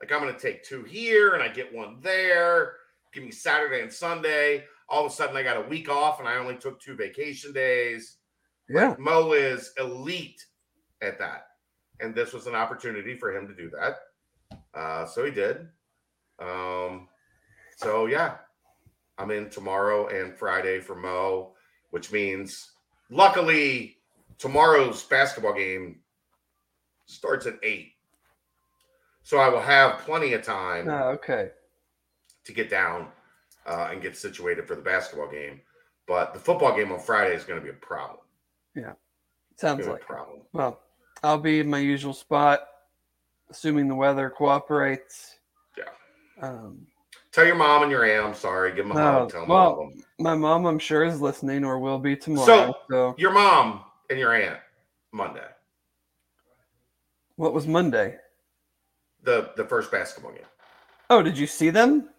Like 0.00 0.12
I'm 0.12 0.20
going 0.20 0.34
to 0.34 0.40
take 0.40 0.64
two 0.64 0.82
here 0.84 1.34
and 1.34 1.42
I 1.42 1.48
get 1.48 1.74
one 1.74 1.98
there. 2.02 2.74
Give 3.12 3.24
me 3.24 3.30
Saturday 3.30 3.82
and 3.82 3.92
Sunday. 3.92 4.64
All 4.88 5.04
of 5.04 5.10
a 5.10 5.14
sudden 5.14 5.36
I 5.36 5.42
got 5.42 5.56
a 5.56 5.68
week 5.68 5.88
off 5.88 6.20
and 6.20 6.28
I 6.28 6.36
only 6.36 6.56
took 6.56 6.80
two 6.80 6.96
vacation 6.96 7.52
days. 7.52 8.18
Yeah. 8.68 8.88
Like, 8.88 8.98
Mo 8.98 9.32
is 9.32 9.72
elite 9.78 10.44
at 11.00 11.18
that. 11.18 11.46
And 12.00 12.14
this 12.14 12.32
was 12.32 12.46
an 12.46 12.54
opportunity 12.54 13.16
for 13.16 13.34
him 13.34 13.48
to 13.48 13.54
do 13.54 13.70
that. 13.70 13.96
Uh, 14.74 15.06
so 15.06 15.24
he 15.24 15.30
did. 15.30 15.68
Um, 16.38 17.08
so 17.78 18.06
yeah, 18.06 18.34
I'm 19.16 19.30
in 19.30 19.48
tomorrow 19.48 20.08
and 20.08 20.36
Friday 20.36 20.80
for 20.80 20.94
Mo, 20.94 21.54
which 21.90 22.12
means 22.12 22.70
luckily 23.10 23.96
tomorrow's 24.38 25.02
basketball 25.04 25.54
game 25.54 26.00
starts 27.06 27.46
at 27.46 27.54
eight. 27.62 27.92
So 29.22 29.38
I 29.38 29.48
will 29.48 29.60
have 29.60 29.98
plenty 30.00 30.32
of 30.34 30.42
time 30.42 30.88
Oh, 30.88 31.08
okay. 31.10 31.50
to 32.44 32.52
get 32.52 32.70
down 32.70 33.08
uh, 33.66 33.88
and 33.90 34.00
get 34.00 34.16
situated 34.16 34.66
for 34.68 34.76
the 34.76 34.82
basketball 34.82 35.28
game. 35.30 35.60
But 36.06 36.32
the 36.34 36.38
football 36.40 36.76
game 36.76 36.92
on 36.92 37.00
Friday 37.00 37.34
is 37.34 37.42
going 37.44 37.58
to 37.58 37.64
be 37.64 37.70
a 37.70 37.74
problem. 37.74 38.20
Yeah, 38.76 38.92
sounds 39.56 39.86
like. 39.88 40.02
a 40.02 40.04
problem. 40.04 40.42
Well, 40.52 40.80
I'll 41.24 41.38
be 41.38 41.58
in 41.58 41.68
my 41.68 41.78
usual 41.80 42.12
spot, 42.14 42.60
assuming 43.50 43.88
the 43.88 43.94
weather 43.96 44.30
cooperates. 44.30 45.38
Yeah. 45.76 45.84
Um, 46.40 46.86
Tell 47.32 47.44
your 47.44 47.56
mom 47.56 47.82
and 47.82 47.90
your 47.90 48.04
aunt 48.04 48.24
I'm 48.28 48.34
sorry. 48.34 48.72
Give 48.74 48.86
them 48.86 48.96
a 48.96 49.00
hug. 49.02 49.22
Oh, 49.22 49.28
Tell 49.28 49.40
them 49.40 49.48
well- 49.48 49.76
them. 49.90 50.04
my 50.20 50.34
mom, 50.36 50.64
I'm 50.66 50.78
sure, 50.78 51.02
is 51.04 51.20
listening 51.20 51.64
or 51.64 51.80
will 51.80 51.98
be 51.98 52.14
tomorrow. 52.16 52.74
So, 52.88 53.14
Your 53.18 53.32
mom 53.32 53.80
and 54.10 54.18
your 54.18 54.32
aunt 54.34 54.58
Monday, 55.12 55.46
what 57.36 57.52
was 57.54 57.66
Monday? 57.66 58.16
the 59.22 59.50
the 59.56 59.64
first 59.64 59.90
basketball 59.90 60.32
game. 60.32 60.42
Oh, 61.10 61.20
did 61.22 61.36
you 61.36 61.46
see 61.48 61.70
them? 61.70 62.10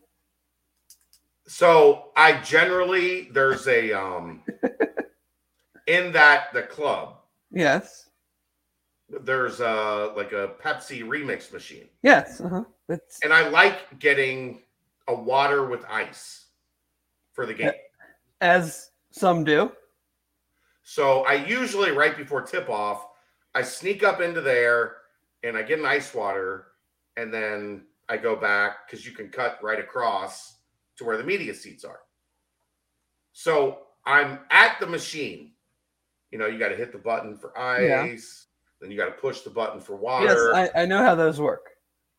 So 1.47 2.11
I 2.17 2.41
generally 2.41 3.29
there's 3.31 3.67
a 3.67 3.93
um 3.93 4.43
in 5.87 6.11
that 6.11 6.51
the 6.53 6.63
club 6.63 7.19
Yes. 7.51 8.09
there's 9.09 9.61
a 9.61 10.11
like 10.17 10.33
a 10.33 10.49
Pepsi 10.61 11.01
remix 11.03 11.53
machine, 11.53 11.87
Yes. 12.03 12.41
Uh-huh. 12.41 12.65
It's 12.89 13.19
and 13.23 13.31
I 13.31 13.47
like 13.49 13.99
getting 13.99 14.63
a 15.07 15.13
water 15.15 15.65
with 15.67 15.85
ice 15.89 16.47
for 17.31 17.45
the 17.45 17.53
game. 17.53 17.71
as 18.41 18.89
some 19.11 19.45
do. 19.45 19.71
So 20.89 21.23
I 21.25 21.33
usually 21.33 21.91
right 21.91 22.15
before 22.15 22.41
tip 22.43 22.69
off, 22.69 23.05
I 23.53 23.61
sneak 23.61 24.03
up 24.03 24.21
into 24.21 24.39
there 24.39 24.95
and 25.43 25.57
I 25.57 25.61
get 25.61 25.79
an 25.79 25.85
ice 25.85 26.13
water, 26.13 26.67
and 27.17 27.31
then 27.33 27.83
I 28.07 28.15
go 28.15 28.37
back 28.37 28.87
because 28.87 29.05
you 29.05 29.11
can 29.11 29.27
cut 29.27 29.59
right 29.61 29.79
across 29.81 30.55
to 30.95 31.03
where 31.03 31.17
the 31.17 31.25
media 31.25 31.53
seats 31.53 31.83
are. 31.83 31.99
So 33.33 33.79
I'm 34.05 34.39
at 34.49 34.79
the 34.79 34.87
machine. 34.87 35.51
You 36.31 36.37
know, 36.39 36.47
you 36.47 36.57
got 36.57 36.69
to 36.69 36.75
hit 36.77 36.93
the 36.93 36.97
button 36.99 37.35
for 37.35 37.57
ice, 37.59 37.85
Yeah. 37.89 38.07
then 38.79 38.89
you 38.91 38.97
got 38.97 39.07
to 39.07 39.11
push 39.21 39.41
the 39.41 39.49
button 39.49 39.81
for 39.81 39.93
Yes, 39.95 40.01
water. 40.01 40.55
I, 40.55 40.69
I 40.73 40.85
know 40.85 41.03
how 41.03 41.15
those 41.15 41.39
work. 41.41 41.65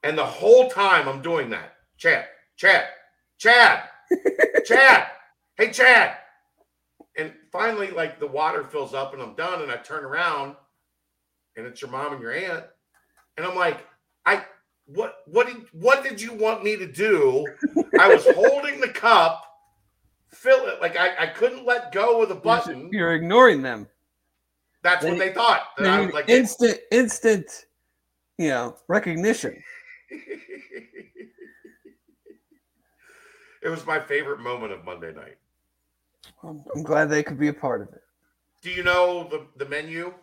and 0.03 0.16
the 0.16 0.27
whole 0.27 0.69
time 0.69 1.09
I'm 1.09 1.23
doing 1.23 1.49
that, 1.51 1.73
Chad, 1.97 2.27
Chad, 2.59 2.85
Chad, 3.39 3.85
Chad, 4.66 5.07
hey, 5.57 5.70
Chad. 5.70 6.19
And 7.19 7.32
finally, 7.51 7.90
like 7.90 8.20
the 8.20 8.27
water 8.27 8.62
fills 8.62 8.95
up 8.95 9.12
and 9.12 9.20
I'm 9.20 9.35
done. 9.35 9.61
And 9.62 9.70
I 9.70 9.77
turn 9.77 10.05
around 10.05 10.55
and 11.57 11.66
it's 11.66 11.82
your 11.82 11.90
mom 11.90 12.12
and 12.12 12.23
your 12.23 12.32
aunt. 12.32 12.65
And 13.36 13.45
I'm 13.45 13.57
like, 13.57 13.85
I, 14.24 14.45
what, 14.86 15.16
what 15.27 15.49
did, 15.49 15.57
what 15.73 16.05
did 16.05 16.23
you 16.23 16.32
want 16.32 16.62
me 16.62 16.77
to 16.77 16.86
do? 16.90 17.45
I 17.99 18.09
was 18.15 18.24
holding 18.35 18.81
the 18.81 18.89
cup, 18.89 19.45
fill 20.28 20.66
it. 20.69 20.81
Like 20.81 20.97
I, 20.97 21.11
I 21.19 21.27
couldn't 21.27 21.66
let 21.66 21.93
go 21.93 22.23
of 22.23 22.28
the 22.28 22.36
button. 22.36 22.89
You're 22.93 23.15
ignoring 23.15 23.62
them. 23.62 23.89
That's 24.82 25.05
what 25.05 25.19
they 25.19 25.32
thought. 25.32 25.62
That 25.77 25.89
I 25.89 25.99
They 25.99 26.07
was 26.07 26.15
like, 26.15 26.28
instant, 26.28 26.78
instant, 26.93 27.66
you 28.39 28.51
know, 28.51 28.77
recognition. 28.86 29.61
it 33.62 33.69
was 33.69 33.85
my 33.85 33.99
favorite 33.99 34.39
moment 34.39 34.73
of 34.73 34.85
Monday 34.85 35.12
night. 35.12 35.36
I'm, 36.43 36.62
I'm 36.74 36.82
glad 36.82 37.06
they 37.10 37.23
could 37.23 37.39
be 37.39 37.48
a 37.48 37.52
part 37.52 37.82
of 37.82 37.89
it. 37.89 38.01
Do 38.62 38.70
you 38.70 38.82
know 38.82 39.28
the, 39.31 39.47
the 39.56 39.69
menu? 39.69 40.15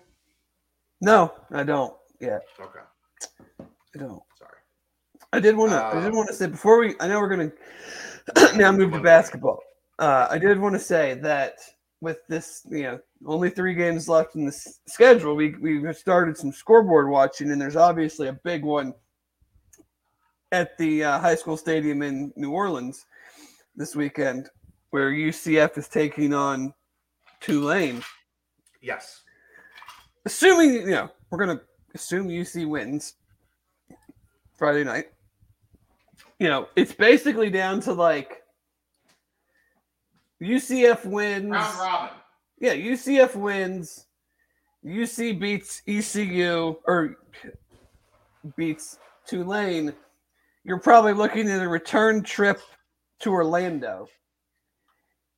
No, 1.01 1.33
I 1.51 1.63
don't. 1.63 1.93
Yeah, 2.19 2.39
Okay. 2.59 2.79
I 3.59 3.97
don't. 3.97 4.21
Sorry. 4.37 4.57
I 5.33 5.39
did 5.39 5.55
want 5.55 5.71
to. 5.71 5.83
I 5.83 6.01
did 6.01 6.13
Uh, 6.13 6.15
want 6.15 6.29
to 6.29 6.35
say 6.35 6.47
before 6.47 6.79
we. 6.79 6.95
I 6.99 7.07
know 7.07 7.19
we're 7.19 7.29
gonna 7.29 7.51
now 8.57 8.71
move 8.71 8.93
to 8.93 8.99
basketball. 9.01 9.59
Uh, 9.99 10.27
I 10.29 10.37
did 10.37 10.59
want 10.59 10.75
to 10.75 10.79
say 10.79 11.13
that 11.15 11.55
with 12.01 12.19
this, 12.27 12.65
you 12.69 12.83
know, 12.83 12.99
only 13.25 13.49
three 13.49 13.73
games 13.73 14.07
left 14.09 14.35
in 14.35 14.45
the 14.45 14.51
schedule, 14.87 15.35
we 15.35 15.55
we 15.55 15.93
started 15.93 16.37
some 16.37 16.51
scoreboard 16.51 17.09
watching, 17.09 17.51
and 17.51 17.61
there's 17.61 17.75
obviously 17.75 18.27
a 18.27 18.33
big 18.43 18.63
one 18.63 18.93
at 20.51 20.77
the 20.77 21.03
uh, 21.03 21.19
high 21.19 21.35
school 21.35 21.57
stadium 21.57 22.01
in 22.01 22.31
New 22.35 22.51
Orleans 22.51 23.05
this 23.75 23.95
weekend, 23.95 24.49
where 24.95 25.11
UCF 25.11 25.77
is 25.77 25.89
taking 25.89 26.33
on 26.33 26.73
Tulane. 27.41 28.01
Yes. 28.81 29.23
assuming 30.23 30.73
you 30.73 30.91
know 30.91 31.09
we're 31.29 31.37
gonna 31.37 31.59
assume 31.93 32.29
UC 32.29 32.65
wins 32.65 33.15
Friday 34.57 34.85
night. 34.85 35.07
You 36.39 36.47
know, 36.47 36.69
it's 36.77 36.93
basically 36.93 37.49
down 37.49 37.81
to 37.81 37.91
like 37.91 38.43
UCF 40.41 41.03
wins. 41.03 41.51
Round 41.51 41.77
robin. 41.77 42.17
Yeah, 42.61 42.75
UCF 42.75 43.35
wins. 43.35 44.05
UC 44.85 45.37
beats 45.37 45.81
ECU 45.89 46.77
or 46.87 47.17
beats 48.55 48.97
Tulane. 49.27 49.93
You're 50.63 50.79
probably 50.79 51.11
looking 51.11 51.49
at 51.49 51.61
a 51.61 51.67
return 51.67 52.23
trip 52.23 52.61
to 53.19 53.33
Orlando. 53.33 54.07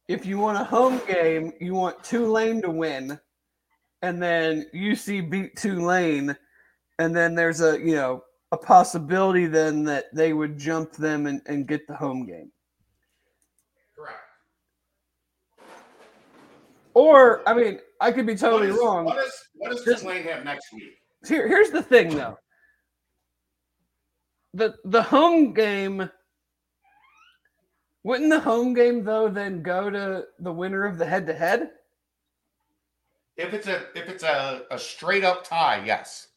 If 0.08 0.26
you 0.26 0.38
want 0.38 0.58
a 0.58 0.64
home 0.64 1.02
game, 1.08 1.54
you 1.60 1.74
want 1.74 2.04
Tulane 2.04 2.62
to 2.62 2.70
win, 2.70 3.20
and 4.02 4.22
then 4.22 4.66
UC 4.74 5.30
beat 5.30 5.56
Tulane, 5.58 6.36
and 7.00 7.16
then 7.16 7.36
there's 7.36 7.62
a 7.62 7.80
you 7.80 7.96
know 7.96 8.24
a 8.52 8.58
possibility 8.58 9.46
then 9.46 9.84
that 9.84 10.06
they 10.14 10.34
would 10.34 10.58
jump 10.58 10.94
them 10.94 11.28
and, 11.28 11.42
and 11.48 11.68
get 11.68 11.86
the 11.88 11.96
home 11.96 12.26
game. 12.26 12.52
Correct. 13.96 14.16
Or, 16.94 17.48
I 17.48 17.54
mean, 17.54 17.80
I 18.00 18.12
could 18.12 18.26
be 18.26 18.36
totally 18.36 18.72
what 18.72 18.76
is, 18.76 18.82
wrong. 18.82 19.06
What, 19.06 19.18
is, 19.26 19.34
what 19.56 19.72
does 19.72 19.84
Just- 19.84 20.04
Tulane 20.04 20.24
have 20.24 20.46
next 20.46 20.74
week? 20.74 20.94
Here, 21.28 21.48
here's 21.48 21.72
the 21.72 21.82
thing, 21.82 22.16
though. 22.16 22.38
The 24.54 24.76
the 24.86 25.04
home 25.04 25.54
game. 25.54 26.10
Wouldn't 28.08 28.30
the 28.30 28.40
home 28.40 28.74
game 28.74 29.04
though 29.04 29.28
then 29.28 29.62
go 29.62 29.90
to 29.90 30.28
the 30.40 30.54
winner 30.54 30.86
of 30.86 30.98
the 30.98 31.06
head 31.06 31.28
to 31.28 31.34
head? 31.34 31.72
If 33.36 33.54
it's 33.54 33.68
a 33.68 33.82
if 33.96 34.08
it's 34.08 34.24
a, 34.24 34.62
a 34.72 34.80
straight 34.80 35.26
up 35.26 35.44
tie, 35.44 35.84
yes. 35.86 36.30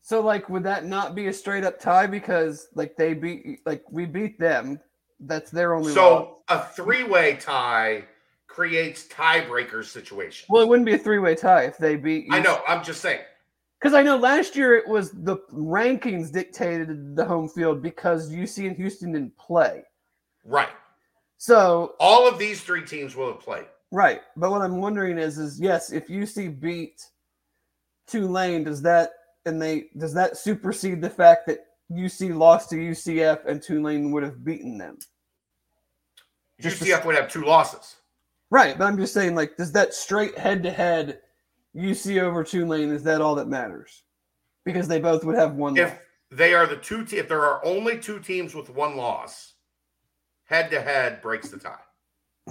So 0.00 0.22
like, 0.22 0.48
would 0.48 0.64
that 0.64 0.86
not 0.86 1.14
be 1.14 1.26
a 1.26 1.32
straight 1.34 1.62
up 1.62 1.78
tie 1.78 2.06
because 2.06 2.68
like 2.74 2.96
they 2.96 3.12
beat 3.12 3.60
like 3.66 3.84
we 3.90 4.06
beat 4.06 4.40
them? 4.40 4.80
That's 5.20 5.50
their 5.50 5.74
only. 5.74 5.88
loss. 5.88 5.94
So 5.94 6.38
a 6.48 6.64
three 6.68 7.04
way 7.04 7.36
tie 7.36 8.04
creates 8.46 9.06
tiebreaker 9.08 9.84
situation. 9.84 10.46
well, 10.48 10.62
it 10.62 10.68
wouldn't 10.68 10.86
be 10.86 10.94
a 10.94 10.98
three 10.98 11.18
way 11.18 11.34
tie 11.34 11.64
if 11.64 11.76
they 11.76 11.96
beat. 11.96 12.28
I 12.30 12.40
know. 12.40 12.62
I'm 12.66 12.82
just 12.82 13.02
saying. 13.02 13.20
Because 13.82 13.94
I 13.94 14.02
know 14.02 14.16
last 14.16 14.54
year 14.54 14.76
it 14.76 14.86
was 14.86 15.10
the 15.10 15.38
rankings 15.52 16.30
dictated 16.30 17.16
the 17.16 17.24
home 17.24 17.48
field 17.48 17.82
because 17.82 18.30
UC 18.30 18.68
and 18.68 18.76
Houston 18.76 19.12
didn't 19.12 19.36
play. 19.36 19.82
Right. 20.44 20.68
So 21.38 21.96
All 21.98 22.28
of 22.28 22.38
these 22.38 22.60
three 22.60 22.84
teams 22.84 23.16
will 23.16 23.26
have 23.32 23.40
played. 23.40 23.66
Right. 23.90 24.20
But 24.36 24.52
what 24.52 24.62
I'm 24.62 24.76
wondering 24.76 25.18
is 25.18 25.36
is 25.36 25.60
yes, 25.60 25.90
if 25.90 26.06
UC 26.06 26.60
beat 26.60 27.02
Tulane, 28.06 28.62
does 28.62 28.82
that 28.82 29.10
and 29.46 29.60
they 29.60 29.86
does 29.98 30.14
that 30.14 30.36
supersede 30.36 31.02
the 31.02 31.10
fact 31.10 31.48
that 31.48 31.66
UC 31.90 32.36
lost 32.36 32.70
to 32.70 32.76
UCF 32.76 33.46
and 33.46 33.60
Tulane 33.60 34.12
would 34.12 34.22
have 34.22 34.44
beaten 34.44 34.78
them? 34.78 34.98
Just 36.60 36.80
UCF 36.80 37.04
would 37.04 37.16
have 37.16 37.28
two 37.28 37.44
losses. 37.44 37.96
Right, 38.50 38.78
but 38.78 38.84
I'm 38.84 38.98
just 38.98 39.14
saying, 39.14 39.34
like, 39.34 39.56
does 39.56 39.72
that 39.72 39.94
straight 39.94 40.36
head 40.38 40.62
to 40.62 40.70
head 40.70 41.21
UC 41.76 42.20
over 42.20 42.44
Tulane 42.44 42.90
is 42.90 43.02
that 43.04 43.20
all 43.20 43.34
that 43.36 43.48
matters? 43.48 44.02
Because 44.64 44.88
they 44.88 45.00
both 45.00 45.24
would 45.24 45.36
have 45.36 45.54
one. 45.54 45.76
If 45.76 45.90
loss. 45.90 45.98
they 46.30 46.54
are 46.54 46.66
the 46.66 46.76
two, 46.76 47.04
te- 47.04 47.18
if 47.18 47.28
there 47.28 47.44
are 47.44 47.64
only 47.64 47.98
two 47.98 48.20
teams 48.20 48.54
with 48.54 48.70
one 48.70 48.96
loss, 48.96 49.54
head 50.44 50.70
to 50.70 50.80
head 50.80 51.20
breaks 51.22 51.48
the 51.48 51.58
tie. 51.58 51.80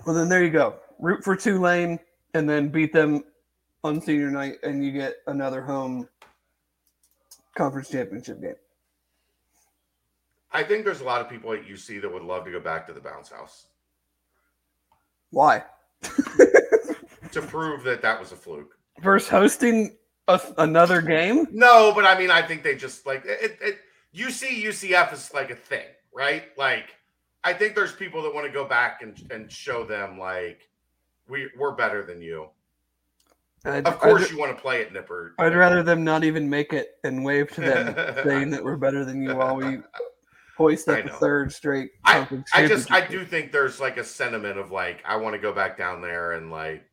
Well, 0.06 0.16
then 0.16 0.30
there 0.30 0.44
you 0.44 0.50
go. 0.50 0.76
Root 1.00 1.24
for 1.24 1.36
Tulane 1.36 2.00
and 2.34 2.50
then 2.50 2.70
beat 2.70 2.94
them 2.94 3.24
on 3.84 4.00
senior 4.02 4.32
night, 4.32 4.58
and 4.64 4.84
you 4.86 4.92
get 4.92 5.16
another 5.28 5.62
home 5.62 6.08
conference 7.56 7.90
championship 7.90 8.42
game. 8.42 8.56
I 10.52 10.64
think 10.64 10.86
there's 10.86 11.02
a 11.02 11.06
lot 11.06 11.22
of 11.22 11.30
people 11.30 11.54
at 11.54 11.66
UC 11.66 12.02
that 12.02 12.12
would 12.12 12.24
love 12.24 12.46
to 12.46 12.52
go 12.52 12.60
back 12.60 12.86
to 12.88 12.94
the 12.94 13.00
bounce 13.00 13.30
house 13.30 13.68
Why? 15.30 15.64
to 16.02 17.42
prove 17.42 17.84
that 17.84 18.02
that 18.02 18.20
was 18.20 18.32
a 18.32 18.36
fluke. 18.36 18.78
Versus 19.02 19.30
hosting 19.30 19.98
a, 20.28 20.40
another 20.58 21.02
game. 21.02 21.48
No, 21.52 21.92
but 21.94 22.06
I 22.06 22.18
mean, 22.18 22.32
I 22.32 22.42
think 22.42 22.64
they 22.64 22.76
just 22.76 23.06
like 23.06 23.24
it, 23.26 23.58
it. 23.62 23.80
UC 24.16 24.64
UCF 24.64 25.14
is 25.14 25.34
like 25.34 25.50
a 25.50 25.56
thing, 25.56 25.86
right? 26.14 26.44
Like, 26.58 26.96
I 27.44 27.54
think 27.54 27.76
there's 27.76 27.94
people 27.94 28.22
that 28.24 28.34
want 28.34 28.46
to 28.46 28.52
go 28.54 28.66
back 28.66 29.02
and 29.02 29.20
and 29.32 29.52
show 29.52 29.84
them 29.84 30.20
like 30.20 30.70
we 31.28 31.50
we're 31.58 31.72
better 31.76 32.04
than 32.04 32.22
you. 32.22 32.50
I'd, 33.64 33.86
Of 33.86 34.00
course, 34.00 34.26
I'd, 34.26 34.32
you 34.32 34.40
want 34.40 34.56
to 34.56 34.62
play 34.62 34.82
at 34.82 34.92
Nippert. 34.92 35.32
I'd 35.38 35.56
rather 35.56 35.84
them 35.84 36.04
not 36.04 36.24
even 36.24 36.50
make 36.50 36.74
it 36.74 36.96
and 37.04 37.24
wave 37.24 37.52
to 37.52 37.62
them, 37.62 37.96
saying 38.24 38.50
that 38.52 38.64
we're 38.64 38.76
better 38.76 39.06
than 39.06 39.22
you 39.22 39.36
while 39.36 39.56
we 39.56 39.80
hoist 40.58 40.88
up 40.90 41.04
the 41.04 41.10
third 41.10 41.52
straight. 41.52 41.92
I, 42.04 42.28
I 42.54 42.68
just 42.68 42.92
I 42.92 43.06
do 43.06 43.24
think 43.24 43.52
there's 43.52 43.80
like 43.80 43.98
a 43.98 44.04
sentiment 44.04 44.58
of 44.58 44.72
like 44.72 45.04
I 45.06 45.16
want 45.16 45.36
to 45.36 45.40
go 45.40 45.54
back 45.54 45.78
down 45.78 46.02
there 46.02 46.34
and 46.34 46.52
like 46.52 46.84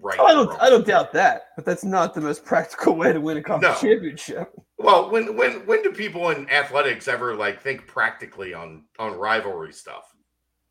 right. 0.00 0.18
Oh, 0.18 0.24
I 0.26 0.32
don't. 0.32 0.60
I 0.60 0.70
don't 0.70 0.86
doubt 0.86 1.12
that, 1.12 1.48
but 1.56 1.64
that's 1.64 1.84
not 1.84 2.14
the 2.14 2.20
most 2.20 2.44
practical 2.44 2.94
way 2.96 3.12
to 3.12 3.20
win 3.20 3.36
a 3.36 3.42
conference 3.42 3.82
No. 3.82 3.88
championship. 3.88 4.52
Well, 4.78 5.10
when 5.10 5.36
when 5.36 5.66
when 5.66 5.82
do 5.82 5.92
people 5.92 6.30
in 6.30 6.48
athletics 6.50 7.08
ever 7.08 7.34
like 7.34 7.62
think 7.62 7.86
practically 7.86 8.54
on 8.54 8.84
on 8.98 9.16
rivalry 9.16 9.72
stuff? 9.72 10.14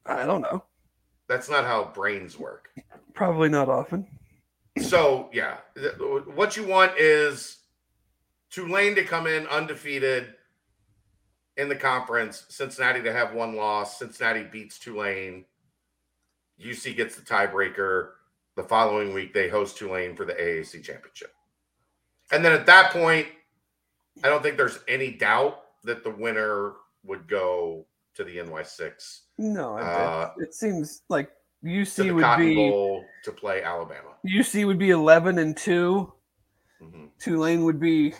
I 0.05 0.25
don't 0.25 0.41
know. 0.41 0.63
That's 1.27 1.49
not 1.49 1.63
how 1.65 1.85
brains 1.93 2.37
work. 2.37 2.69
Probably 3.13 3.49
not 3.49 3.69
often. 3.69 4.07
So 4.81 5.29
yeah, 5.31 5.57
what 6.33 6.57
you 6.57 6.65
want 6.67 6.97
is 6.97 7.59
Tulane 8.49 8.95
to 8.95 9.03
come 9.03 9.25
in 9.27 9.47
undefeated 9.47 10.33
in 11.57 11.69
the 11.69 11.75
conference, 11.75 12.45
Cincinnati 12.49 13.01
to 13.03 13.13
have 13.13 13.33
one 13.33 13.55
loss, 13.55 13.99
Cincinnati 13.99 14.43
beats 14.43 14.79
Tulane, 14.79 15.45
UC 16.59 16.95
gets 16.97 17.15
the 17.15 17.21
tiebreaker. 17.21 18.09
The 18.55 18.63
following 18.63 19.13
week 19.13 19.33
they 19.33 19.49
host 19.49 19.77
Tulane 19.77 20.15
for 20.15 20.25
the 20.25 20.33
AAC 20.33 20.83
championship. 20.83 21.33
And 22.31 22.43
then 22.45 22.51
at 22.51 22.65
that 22.67 22.91
point, 22.91 23.27
I 24.23 24.29
don't 24.29 24.43
think 24.43 24.57
there's 24.57 24.79
any 24.87 25.11
doubt 25.11 25.59
that 25.83 26.03
the 26.03 26.11
winner 26.11 26.73
would 27.03 27.27
go 27.27 27.85
to 28.15 28.23
the 28.23 28.37
NY6 28.37 29.21
No, 29.37 29.77
Uh, 29.77 30.31
it 30.37 30.53
seems 30.53 31.01
like 31.09 31.31
UC 31.63 32.13
would 32.13 32.23
Cotton 32.23 32.45
be 32.45 32.55
Bowl 32.55 33.03
to 33.23 33.31
play 33.31 33.63
Alabama. 33.63 34.09
UC 34.25 34.65
would 34.65 34.77
be 34.77 34.91
eleven 34.91 35.39
and 35.39 35.57
two. 35.57 36.13
Mhm. 36.81 37.09
Tulane 37.19 37.63
would 37.63 37.79
be, 37.79 38.13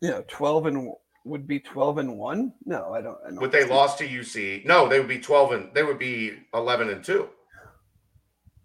you 0.00 0.08
know, 0.10 0.24
twelve 0.28 0.66
and 0.66 0.92
would 1.24 1.46
be 1.46 1.60
twelve 1.60 1.98
and 1.98 2.16
one. 2.16 2.54
No, 2.64 2.94
I 2.94 3.00
don't. 3.02 3.18
I 3.26 3.30
don't 3.30 3.40
Would 3.40 3.52
they 3.52 3.64
lost 3.66 3.98
to 3.98 4.08
UC? 4.08 4.64
No, 4.64 4.88
they 4.88 4.98
would 4.98 5.08
be 5.08 5.18
12 5.20 5.52
and 5.52 5.74
they 5.74 5.82
would 5.82 5.98
be 5.98 6.38
11 6.54 6.88
and 6.88 7.04
2. 7.04 7.28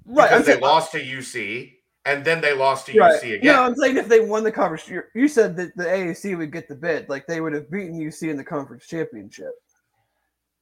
Right, 0.05 0.29
Because 0.29 0.45
they 0.45 0.59
lost 0.59 0.91
to 0.93 1.01
UC 1.03 1.73
and 2.05 2.23
then 2.23 2.39
they 2.41 2.53
lost 2.53 2.85
to 2.87 2.99
right. 2.99 3.21
UC 3.21 3.35
again. 3.35 3.53
No, 3.53 3.63
I'm 3.63 3.75
saying 3.75 3.97
if 3.97 4.07
they 4.07 4.19
won 4.19 4.43
the 4.43 4.51
conference, 4.51 4.89
you 5.15 5.27
said 5.27 5.55
that 5.57 5.75
the 5.75 5.83
AAC 5.85 6.37
would 6.37 6.51
get 6.51 6.67
the 6.67 6.75
bid, 6.75 7.09
like 7.09 7.25
they 7.27 7.41
would 7.41 7.53
have 7.53 7.69
beaten 7.71 7.99
UC 7.99 8.29
in 8.29 8.37
the 8.37 8.43
conference 8.43 8.85
championship. 8.87 9.51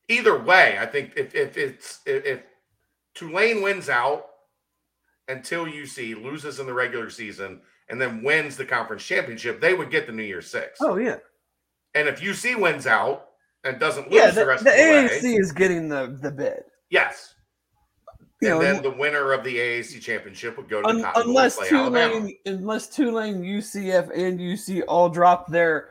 Either 0.10 0.38
way, 0.38 0.78
I 0.80 0.86
think 0.86 1.14
if 1.16 1.34
if 1.36 1.58
it's 1.58 2.02
if, 2.06 2.26
if 2.26 2.42
Tulane 3.16 3.62
wins 3.62 3.90
out 3.90 4.28
until 5.30 5.66
UC 5.66 6.22
loses 6.22 6.60
in 6.60 6.66
the 6.66 6.74
regular 6.74 7.10
season 7.10 7.62
and 7.90 8.00
then 8.02 8.24
wins 8.24 8.58
the 8.58 8.66
conference 8.66 9.04
championship, 9.04 9.62
they 9.62 9.74
would 9.74 9.90
get 9.92 10.06
the 10.06 10.12
New 10.14 10.24
Year's 10.24 10.48
Six. 10.50 10.80
Oh 10.82 10.98
yeah, 10.98 11.18
And 11.96 12.08
if 12.10 12.20
UC 12.22 12.60
wins 12.60 12.86
out 12.88 13.30
and 13.64 13.80
doesn't 13.80 14.10
lose 14.12 14.22
yeah. 14.22 14.30
the 14.32 14.42
The, 14.42 14.46
rest 14.46 14.64
the 14.66 14.72
of 14.72 14.76
the 14.78 14.82
AAC 14.84 15.24
way, 15.24 15.30
is 15.36 15.52
getting 15.54 15.88
the 15.90 16.18
the 16.22 16.32
bid. 16.32 16.64
yes. 16.90 17.36
You 18.44 18.52
and 18.52 18.60
know, 18.60 18.74
then 18.74 18.84
the 18.84 18.90
winner 18.90 19.32
of 19.32 19.44
the 19.44 19.56
AAC 19.56 20.02
championship 20.02 20.58
would 20.58 20.70
go 20.70 20.82
to 20.82 20.84
the 20.84 20.90
Un- 20.90 21.02
Cotton 21.02 21.24
Bowl 21.24 21.30
unless 21.32 21.58
and 21.58 21.68
play 21.68 21.78
Alabama. 21.78 22.14
Tulane, 22.14 22.38
unless 22.46 22.88
Tulane, 22.88 23.44
UCF, 23.44 24.10
and 24.18 24.40
UC 24.40 24.84
all 24.88 25.10
drop 25.10 25.48
their 25.48 25.90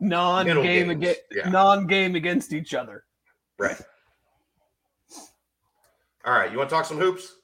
non-game 0.00 0.90
against 0.90 1.20
yeah. 1.32 1.48
non-game 1.48 2.14
against 2.14 2.52
each 2.52 2.74
other. 2.74 3.04
Right. 3.58 3.80
All 6.24 6.32
right. 6.32 6.52
You 6.52 6.58
want 6.58 6.70
to 6.70 6.74
talk 6.76 6.84
some 6.84 6.98
hoops? 6.98 7.34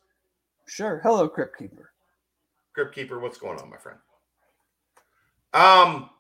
Sure. 0.67 1.01
Hello, 1.03 1.29
Crypt 1.29 1.59
Keeper. 1.59 1.91
Crypt 2.75 2.95
Keeper, 2.95 3.19
what's 3.19 3.39
going 3.39 3.59
on, 3.59 3.71
my 3.71 3.77
friend? 3.77 3.99
Um, 5.53 6.11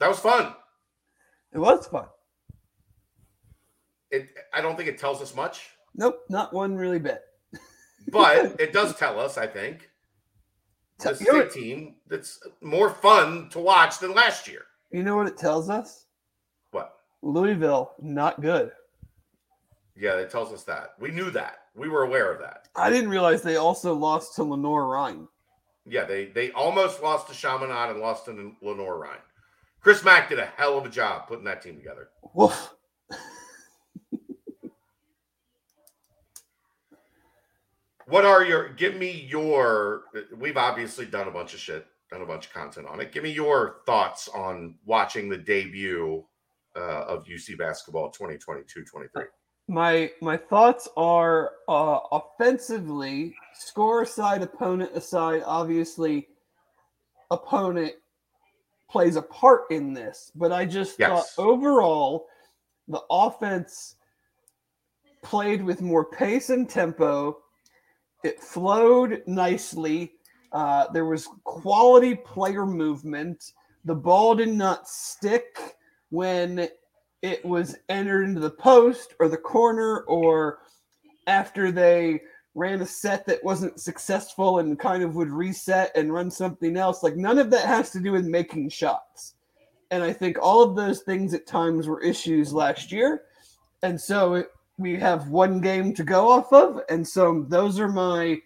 that 0.00 0.08
was 0.08 0.18
fun. 0.18 0.54
It 1.52 1.58
was 1.58 1.86
fun. 1.86 2.06
It 4.10 4.28
I 4.52 4.60
don't 4.60 4.76
think 4.76 4.88
it 4.88 4.98
tells 4.98 5.20
us 5.20 5.34
much, 5.34 5.70
Nope, 5.96 6.20
not 6.28 6.52
one 6.52 6.76
really 6.76 6.98
bit. 6.98 7.22
but 8.08 8.60
it 8.60 8.72
does 8.72 8.94
tell 8.96 9.18
us, 9.18 9.38
I 9.38 9.46
think, 9.46 9.90
this 10.98 11.20
you, 11.20 11.32
know 11.32 11.40
is 11.40 11.54
a 11.54 11.58
team 11.58 11.96
that's 12.06 12.40
more 12.60 12.90
fun 12.90 13.48
to 13.50 13.58
watch 13.58 13.98
than 13.98 14.14
last 14.14 14.46
year. 14.46 14.62
you 14.90 15.02
know 15.02 15.16
what 15.16 15.26
it 15.26 15.36
tells 15.36 15.68
us? 15.68 16.06
What? 16.70 16.94
Louisville, 17.22 17.92
not 18.00 18.40
good. 18.40 18.72
Yeah, 19.96 20.16
it 20.16 20.30
tells 20.30 20.52
us 20.52 20.62
that. 20.64 20.94
We 21.00 21.10
knew 21.10 21.30
that. 21.30 21.58
We 21.74 21.88
were 21.88 22.02
aware 22.02 22.32
of 22.32 22.40
that. 22.40 22.68
I 22.76 22.90
didn't 22.90 23.10
realize 23.10 23.42
they 23.42 23.56
also 23.56 23.94
lost 23.94 24.34
to 24.36 24.44
Lenoir-Rhyne. 24.44 25.28
Yeah, 25.86 26.04
they 26.04 26.26
they 26.26 26.50
almost 26.50 27.02
lost 27.02 27.28
to 27.28 27.34
Chaminade 27.34 27.90
and 27.90 28.00
lost 28.00 28.24
to 28.26 28.54
Lenoir-Rhyne. 28.60 29.18
Chris 29.80 30.02
Mack 30.02 30.28
did 30.28 30.38
a 30.38 30.46
hell 30.56 30.76
of 30.76 30.84
a 30.84 30.90
job 30.90 31.28
putting 31.28 31.44
that 31.44 31.62
team 31.62 31.76
together. 31.76 32.08
Woof. 32.34 32.74
What 38.06 38.24
are 38.24 38.44
your 38.44 38.68
give 38.70 38.96
me 38.96 39.26
your 39.28 40.04
we've 40.36 40.56
obviously 40.56 41.06
done 41.06 41.26
a 41.26 41.30
bunch 41.30 41.54
of 41.54 41.60
shit, 41.60 41.86
done 42.10 42.22
a 42.22 42.26
bunch 42.26 42.46
of 42.46 42.52
content 42.52 42.86
on 42.86 43.00
it. 43.00 43.10
Give 43.12 43.22
me 43.24 43.30
your 43.32 43.78
thoughts 43.84 44.28
on 44.28 44.76
watching 44.84 45.28
the 45.28 45.36
debut 45.36 46.24
uh, 46.76 47.04
of 47.06 47.24
UC 47.24 47.58
basketball 47.58 48.12
2022-23. 48.12 49.24
My 49.68 50.10
my 50.20 50.36
thoughts 50.36 50.88
are 50.96 51.52
uh, 51.68 51.98
offensively, 52.12 53.34
score 53.54 54.02
aside, 54.02 54.42
opponent 54.42 54.92
aside. 54.94 55.42
Obviously, 55.44 56.28
opponent 57.32 57.92
plays 58.88 59.16
a 59.16 59.22
part 59.22 59.62
in 59.72 59.92
this, 59.92 60.30
but 60.36 60.52
I 60.52 60.64
just 60.64 60.96
Yes. 61.00 61.34
thought 61.34 61.44
overall 61.44 62.28
the 62.86 63.02
offense 63.10 63.96
played 65.24 65.60
with 65.64 65.82
more 65.82 66.04
pace 66.04 66.50
and 66.50 66.70
tempo. 66.70 67.38
It 68.26 68.42
flowed 68.42 69.22
nicely. 69.28 70.14
Uh, 70.52 70.86
there 70.92 71.04
was 71.04 71.28
quality 71.44 72.16
player 72.16 72.66
movement. 72.66 73.52
The 73.84 73.94
ball 73.94 74.34
did 74.34 74.48
not 74.48 74.88
stick 74.88 75.76
when 76.10 76.68
it 77.22 77.44
was 77.44 77.76
entered 77.88 78.24
into 78.24 78.40
the 78.40 78.50
post 78.50 79.14
or 79.20 79.28
the 79.28 79.36
corner 79.36 80.00
or 80.08 80.58
after 81.28 81.70
they 81.70 82.20
ran 82.56 82.82
a 82.82 82.86
set 82.86 83.26
that 83.26 83.44
wasn't 83.44 83.78
successful 83.78 84.58
and 84.58 84.78
kind 84.78 85.04
of 85.04 85.14
would 85.14 85.30
reset 85.30 85.92
and 85.94 86.12
run 86.12 86.28
something 86.28 86.76
else. 86.76 87.04
Like 87.04 87.14
none 87.14 87.38
of 87.38 87.50
that 87.50 87.66
has 87.66 87.90
to 87.92 88.00
do 88.00 88.10
with 88.10 88.26
making 88.26 88.70
shots. 88.70 89.34
And 89.92 90.02
I 90.02 90.12
think 90.12 90.36
all 90.42 90.62
of 90.62 90.74
those 90.74 91.02
things 91.02 91.32
at 91.32 91.46
times 91.46 91.86
were 91.86 92.02
issues 92.02 92.52
last 92.52 92.90
year. 92.90 93.22
And 93.82 94.00
so 94.00 94.34
it, 94.34 94.48
we 94.78 94.96
have 94.96 95.28
one 95.28 95.60
game 95.60 95.94
to 95.94 96.04
go 96.04 96.28
off 96.28 96.52
of. 96.52 96.80
And 96.88 97.06
so 97.06 97.44
those 97.48 97.78
are 97.78 97.88
my 97.88 98.40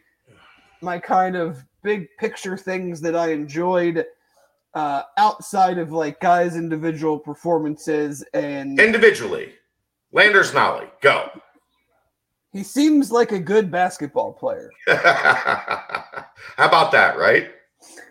my 0.81 0.99
kind 0.99 1.37
of 1.37 1.65
big 1.83 2.09
picture 2.19 2.57
things 2.57 3.01
that 3.01 3.15
I 3.15 3.33
enjoyed 3.33 4.05
uh, 4.75 5.03
outside 5.19 5.79
of 5.79 5.93
like 5.93 6.21
guys' 6.21 6.57
individual 6.57 7.19
performances 7.19 8.25
and 8.35 8.79
Individually, 8.81 9.53
Landers 10.13 10.53
Nolley, 10.53 10.89
go. 11.01 11.29
he 12.53 12.63
seems 12.63 13.11
like 13.11 13.33
a 13.33 13.39
good 13.39 13.71
basketball 13.71 14.33
player. 14.33 14.71
How 14.87 16.25
about 16.59 16.93
that, 16.93 17.19
right? 17.19 17.51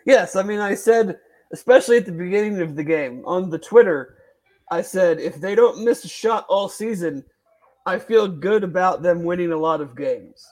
Yes, 0.06 0.36
I 0.36 0.44
mean 0.44 0.60
I 0.60 0.76
said 0.76 1.20
especially 1.52 1.98
at 1.98 2.06
the 2.06 2.12
beginning 2.12 2.62
of 2.62 2.76
the 2.76 2.84
game 2.84 3.24
on 3.26 3.50
the 3.50 3.58
Twitter, 3.58 4.18
I 4.70 4.82
said 4.82 5.20
if 5.20 5.36
they 5.36 5.56
don't 5.56 5.84
miss 5.84 6.06
a 6.06 6.08
shot 6.08 6.46
all 6.48 6.70
season, 6.70 7.24
I 7.90 8.00
feel 8.00 8.28
good 8.28 8.64
about 8.64 9.02
them 9.02 9.24
winning 9.24 9.52
a 9.52 9.58
lot 9.58 9.82
of 9.82 9.96
games. 9.96 10.48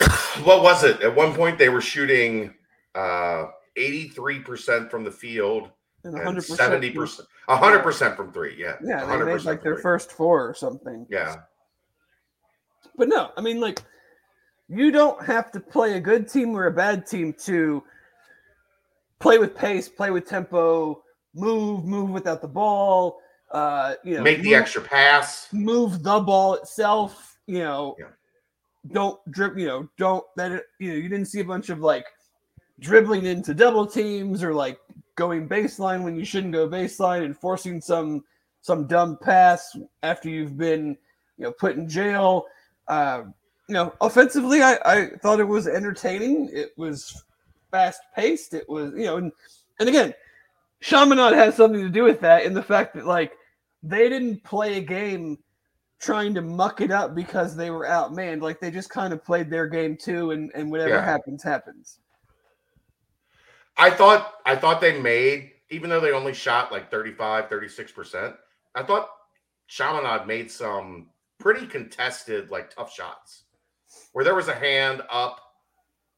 What 0.44 0.62
was 0.62 0.82
it? 0.82 1.02
At 1.02 1.14
one 1.14 1.34
point, 1.34 1.58
they 1.58 1.68
were 1.68 1.82
shooting 1.82 2.54
uh, 2.94 3.48
83% 3.76 4.90
from 4.90 5.04
the 5.04 5.10
field 5.10 5.70
And 6.04 6.16
and 6.16 6.38
100% 6.38 6.56
70%, 6.94 7.26
100% 7.48 8.16
from 8.16 8.32
three. 8.32 8.56
Yeah. 8.58 8.76
Yeah, 8.82 9.04
they 9.04 9.12
100% 9.12 9.26
made 9.26 9.44
like 9.44 9.62
their 9.62 9.74
three. 9.74 9.82
first 9.82 10.10
four 10.12 10.48
or 10.48 10.54
something. 10.54 11.06
Yeah. 11.10 11.36
But 12.96 13.08
no, 13.08 13.30
I 13.36 13.40
mean, 13.42 13.60
like, 13.60 13.82
you 14.68 14.90
don't 14.90 15.22
have 15.24 15.52
to 15.52 15.60
play 15.60 15.94
a 15.94 16.00
good 16.00 16.28
team 16.28 16.54
or 16.56 16.66
a 16.66 16.72
bad 16.72 17.06
team 17.06 17.34
to 17.44 17.82
play 19.18 19.38
with 19.38 19.54
pace, 19.54 19.88
play 19.88 20.10
with 20.10 20.26
tempo, 20.26 21.02
move, 21.34 21.84
move 21.84 22.10
without 22.10 22.40
the 22.40 22.48
ball. 22.48 23.20
Uh, 23.52 23.94
you 24.02 24.16
know, 24.16 24.22
Make 24.22 24.38
the 24.42 24.50
move, 24.50 24.60
extra 24.60 24.82
pass. 24.82 25.48
move 25.52 26.02
the 26.02 26.20
ball 26.20 26.54
itself. 26.54 27.36
You 27.46 27.58
know, 27.60 27.96
Yeah. 27.98 28.06
don't 28.92 29.18
drip. 29.30 29.56
You 29.58 29.66
know, 29.66 29.88
don't 29.98 30.24
that. 30.36 30.52
It, 30.52 30.64
you 30.78 30.90
know, 30.90 30.96
you 30.96 31.08
didn't 31.08 31.26
see 31.26 31.40
a 31.40 31.44
bunch 31.44 31.68
of 31.68 31.80
like 31.80 32.06
dribbling 32.80 33.26
into 33.26 33.54
double 33.54 33.86
teams 33.86 34.42
or 34.42 34.54
like 34.54 34.78
going 35.16 35.48
baseline 35.48 36.02
when 36.02 36.16
you 36.16 36.24
shouldn't 36.24 36.52
go 36.54 36.66
baseline 36.68 37.24
and 37.24 37.36
forcing 37.36 37.80
some 37.80 38.24
some 38.62 38.86
dumb 38.86 39.18
pass 39.20 39.76
after 40.02 40.28
you've 40.30 40.56
been 40.56 40.96
you 41.36 41.44
know 41.44 41.52
put 41.52 41.76
in 41.76 41.88
jail. 41.88 42.46
Uh, 42.88 43.24
you 43.68 43.74
know, 43.74 43.92
offensively, 44.00 44.62
I, 44.62 44.78
I 44.84 45.10
thought 45.22 45.40
it 45.40 45.44
was 45.48 45.66
entertaining. 45.68 46.48
It 46.52 46.72
was 46.76 47.22
fast 47.70 48.00
paced. 48.16 48.54
It 48.54 48.68
was 48.68 48.92
you 48.96 49.04
know, 49.04 49.18
and 49.18 49.30
and 49.78 49.88
again, 49.88 50.14
Chaminade 50.80 51.34
has 51.34 51.54
something 51.54 51.80
to 51.82 51.88
do 51.90 52.02
with 52.02 52.20
that 52.20 52.44
in 52.44 52.54
the 52.54 52.62
fact 52.62 52.94
that 52.94 53.06
like 53.06 53.32
they 53.82 54.08
didn't 54.08 54.42
play 54.44 54.78
a 54.78 54.80
game 54.80 55.38
trying 56.00 56.34
to 56.34 56.42
muck 56.42 56.80
it 56.80 56.90
up 56.90 57.14
because 57.14 57.56
they 57.56 57.70
were 57.70 57.86
outmanned. 57.86 58.42
Like 58.42 58.60
they 58.60 58.70
just 58.70 58.90
kind 58.90 59.12
of 59.12 59.24
played 59.24 59.50
their 59.50 59.66
game 59.66 59.96
too, 59.96 60.32
and 60.32 60.50
and 60.54 60.70
whatever 60.70 60.94
Yeah. 60.94 61.04
happens 61.04 61.42
happens. 61.42 61.98
I 63.76 63.90
thought 63.90 64.34
I 64.44 64.56
thought 64.56 64.80
they 64.80 65.00
made, 65.00 65.52
even 65.70 65.88
though 65.90 66.00
they 66.00 66.12
only 66.12 66.34
shot 66.34 66.72
like 66.72 66.90
35, 66.90 67.48
36%, 67.48 68.36
I 68.74 68.82
thought 68.82 69.10
Chaminade 69.66 70.26
made 70.26 70.50
some 70.50 71.10
pretty 71.38 71.66
contested, 71.66 72.50
like 72.50 72.74
tough 72.74 72.92
shots 72.92 73.44
where 74.12 74.24
there 74.24 74.34
was 74.34 74.48
a 74.48 74.54
hand 74.54 75.02
up 75.10 75.40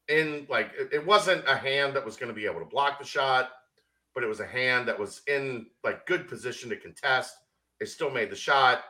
in 0.07 0.45
like 0.49 0.71
it 0.91 1.05
wasn't 1.05 1.43
a 1.47 1.55
hand 1.55 1.95
that 1.95 2.05
was 2.05 2.17
going 2.17 2.27
to 2.29 2.35
be 2.35 2.45
able 2.45 2.59
to 2.59 2.65
block 2.65 2.99
the 2.99 3.05
shot, 3.05 3.51
but 4.13 4.23
it 4.23 4.27
was 4.27 4.39
a 4.39 4.45
hand 4.47 4.87
that 4.87 4.99
was 4.99 5.21
in 5.27 5.67
like 5.83 6.05
good 6.05 6.27
position 6.27 6.69
to 6.69 6.75
contest. 6.75 7.35
They 7.79 7.85
still 7.85 8.09
made 8.09 8.29
the 8.29 8.35
shot. 8.35 8.83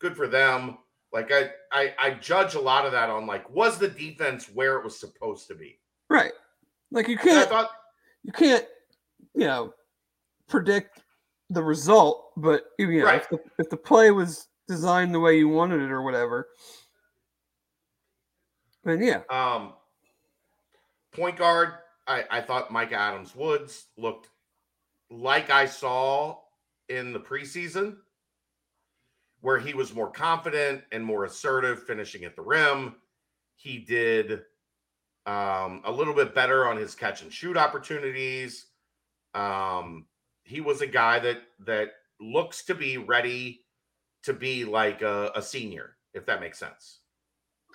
Good 0.00 0.16
for 0.16 0.26
them. 0.26 0.78
Like 1.12 1.30
I, 1.32 1.50
I 1.70 1.94
I 1.98 2.10
judge 2.14 2.54
a 2.54 2.60
lot 2.60 2.84
of 2.84 2.92
that 2.92 3.08
on 3.08 3.26
like 3.26 3.48
was 3.48 3.78
the 3.78 3.88
defense 3.88 4.50
where 4.52 4.76
it 4.78 4.84
was 4.84 4.98
supposed 4.98 5.46
to 5.48 5.54
be. 5.54 5.78
Right. 6.10 6.32
Like 6.90 7.08
you 7.08 7.16
can't 7.16 7.48
thought 7.48 7.70
you 8.24 8.32
can't 8.32 8.66
you 9.34 9.44
know 9.44 9.74
predict 10.48 11.02
the 11.50 11.62
result, 11.62 12.32
but 12.36 12.64
you 12.78 13.00
know 13.00 13.04
Right. 13.06 13.22
if 13.22 13.28
the 13.28 13.38
if 13.58 13.70
the 13.70 13.76
play 13.76 14.10
was 14.10 14.48
designed 14.66 15.14
the 15.14 15.20
way 15.20 15.38
you 15.38 15.48
wanted 15.48 15.80
it 15.82 15.90
or 15.90 16.02
whatever, 16.02 16.48
then 18.82 19.02
yeah, 19.02 19.20
Um, 19.30 19.74
point 21.12 21.36
guard, 21.36 21.74
I, 22.06 22.24
I 22.30 22.40
thought 22.40 22.72
Mika 22.72 22.96
Adams-Woods 22.96 23.86
looked 23.96 24.30
like 25.10 25.50
I 25.50 25.66
saw 25.66 26.38
in 26.88 27.12
the 27.12 27.20
preseason, 27.20 27.96
where 29.44 29.58
he 29.58 29.74
was 29.74 29.94
more 29.94 30.10
confident 30.10 30.82
and 30.90 31.04
more 31.04 31.26
assertive 31.26 31.82
finishing 31.82 32.24
at 32.24 32.34
the 32.34 32.40
rim. 32.40 32.94
He 33.56 33.76
did 33.76 34.40
um, 35.26 35.82
a 35.84 35.92
little 35.92 36.14
bit 36.14 36.34
better 36.34 36.66
on 36.66 36.78
his 36.78 36.94
catch 36.94 37.20
and 37.20 37.30
shoot 37.30 37.58
opportunities. 37.58 38.68
Um, 39.34 40.06
he 40.44 40.62
was 40.62 40.80
a 40.80 40.86
guy 40.86 41.18
that 41.18 41.42
that 41.66 41.90
looks 42.22 42.64
to 42.64 42.74
be 42.74 42.96
ready 42.96 43.66
to 44.22 44.32
be 44.32 44.64
like 44.64 45.02
a, 45.02 45.30
a 45.34 45.42
senior, 45.42 45.96
if 46.14 46.24
that 46.24 46.40
makes 46.40 46.58
sense. 46.58 47.00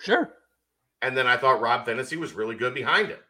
sure. 0.00 0.32
And 1.02 1.16
then 1.16 1.28
I 1.28 1.36
thought 1.36 1.60
Rob 1.60 1.86
Phinisee 1.86 2.16
was 2.16 2.32
really 2.32 2.56
good 2.56 2.74
behind 2.74 3.10
him. 3.10 3.20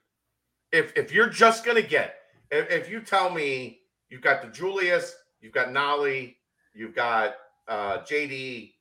If 0.73 0.95
if 0.97 1.13
you're 1.13 1.29
just 1.29 1.63
gonna 1.63 1.83
get, 1.83 2.15
if, 2.51 2.71
if 2.71 2.91
you 2.91 3.03
tell 3.03 3.29
me 3.29 3.81
you've 4.09 4.23
got 4.23 4.43
DeJulius, 4.43 5.11
you've 5.43 5.53
got 5.53 5.69
Nolley, 5.69 6.37
you've 6.73 6.95
got 6.95 7.35
uh, 7.71 7.99
JD, 8.03 8.73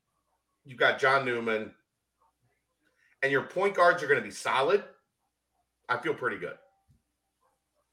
you've 0.66 0.80
got 0.80 0.99
John 0.99 1.24
Newman, 1.24 1.72
and 3.24 3.32
your 3.32 3.44
point 3.44 3.76
guards 3.76 4.03
are 4.03 4.07
going 4.07 4.20
to 4.20 4.26
be 4.26 4.32
solid, 4.34 4.84
I 5.88 5.98
feel 5.98 6.14
pretty 6.14 6.38
good. 6.38 6.57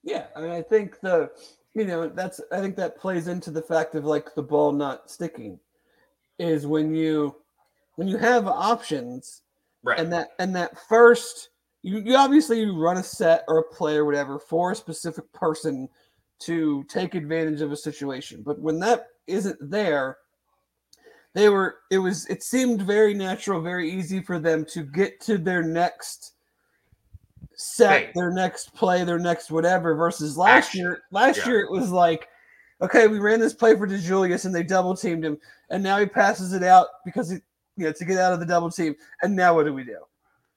Yeah, 0.03 0.27
I 0.35 0.41
mean, 0.41 0.51
I 0.51 0.63
think 0.63 1.01
the 1.01 1.31
you 1.75 1.85
know 1.85 2.09
that's 2.09 2.41
I 2.51 2.61
think 2.61 2.75
that 2.77 2.99
plays 2.99 3.29
into 3.29 3.51
the 3.51 3.63
fact 3.63 3.95
of 3.95 4.05
like 4.05 4.35
the 4.35 4.43
ball 4.43 4.73
not 4.73 5.11
sticking 5.11 5.61
is 6.39 6.67
when 6.67 6.95
you 6.95 7.37
when 7.97 8.09
you 8.09 8.17
have 8.17 8.47
options 8.47 9.43
Right. 9.83 10.01
and 10.01 10.13
that 10.13 10.31
and 10.41 10.57
that 10.57 10.77
first 10.89 11.51
you, 11.83 11.99
you 12.01 12.17
obviously 12.17 12.61
you 12.61 12.77
run 12.77 12.97
a 12.97 13.03
set 13.05 13.45
or 13.47 13.59
a 13.59 13.73
play 13.73 13.95
or 13.95 14.05
whatever 14.05 14.37
for 14.37 14.73
a 14.73 14.75
specific 14.75 15.33
person 15.33 15.89
to 16.41 16.83
take 16.89 17.15
advantage 17.15 17.61
of 17.61 17.71
a 17.71 17.77
situation 17.77 18.43
but 18.45 18.59
when 18.59 18.81
that 18.81 19.07
isn't 19.29 19.59
there 19.71 20.17
they 21.37 21.51
were 21.51 21.77
it 21.91 21.99
was 21.99 22.27
it 22.27 22.43
seemed 22.43 22.81
very 22.83 23.13
natural 23.13 23.61
very 23.61 23.89
easy 23.91 24.21
for 24.23 24.39
them 24.39 24.65
to 24.65 24.83
get 24.83 25.21
to 25.21 25.37
their 25.37 25.63
next 25.63 26.33
set 27.55 27.91
Hey. 28.07 28.11
their 28.15 28.31
next 28.31 28.75
play 28.75 29.05
their 29.05 29.19
next 29.19 29.51
whatever 29.51 29.95
versus 29.95 30.37
last 30.37 30.67
Action. 30.69 30.81
year 30.81 31.03
last 31.11 31.39
Yeah. 31.39 31.49
year 31.49 31.61
it 31.61 31.71
was 31.71 31.91
like 31.91 32.29
okay 32.81 33.07
we 33.07 33.19
ran 33.19 33.39
this 33.39 33.53
play 33.55 33.77
for 33.77 33.87
DeJulius 33.87 34.47
and 34.47 34.55
they 34.55 34.63
double 34.63 34.97
teamed 34.97 35.25
him 35.25 35.39
and 35.71 35.83
now 35.83 35.99
he 35.99 36.07
passes 36.07 36.53
it 36.55 36.63
out 36.63 36.87
because 37.05 37.31
he 37.31 37.37
you 37.77 37.85
know 37.85 37.93
to 37.93 38.05
get 38.07 38.19
out 38.19 38.33
of 38.33 38.41
the 38.41 38.47
double 38.47 38.71
team 38.71 38.97
and 39.23 39.37
now 39.37 39.55
what 39.55 39.67
do 39.67 39.73
we 39.75 39.85
do 39.85 39.99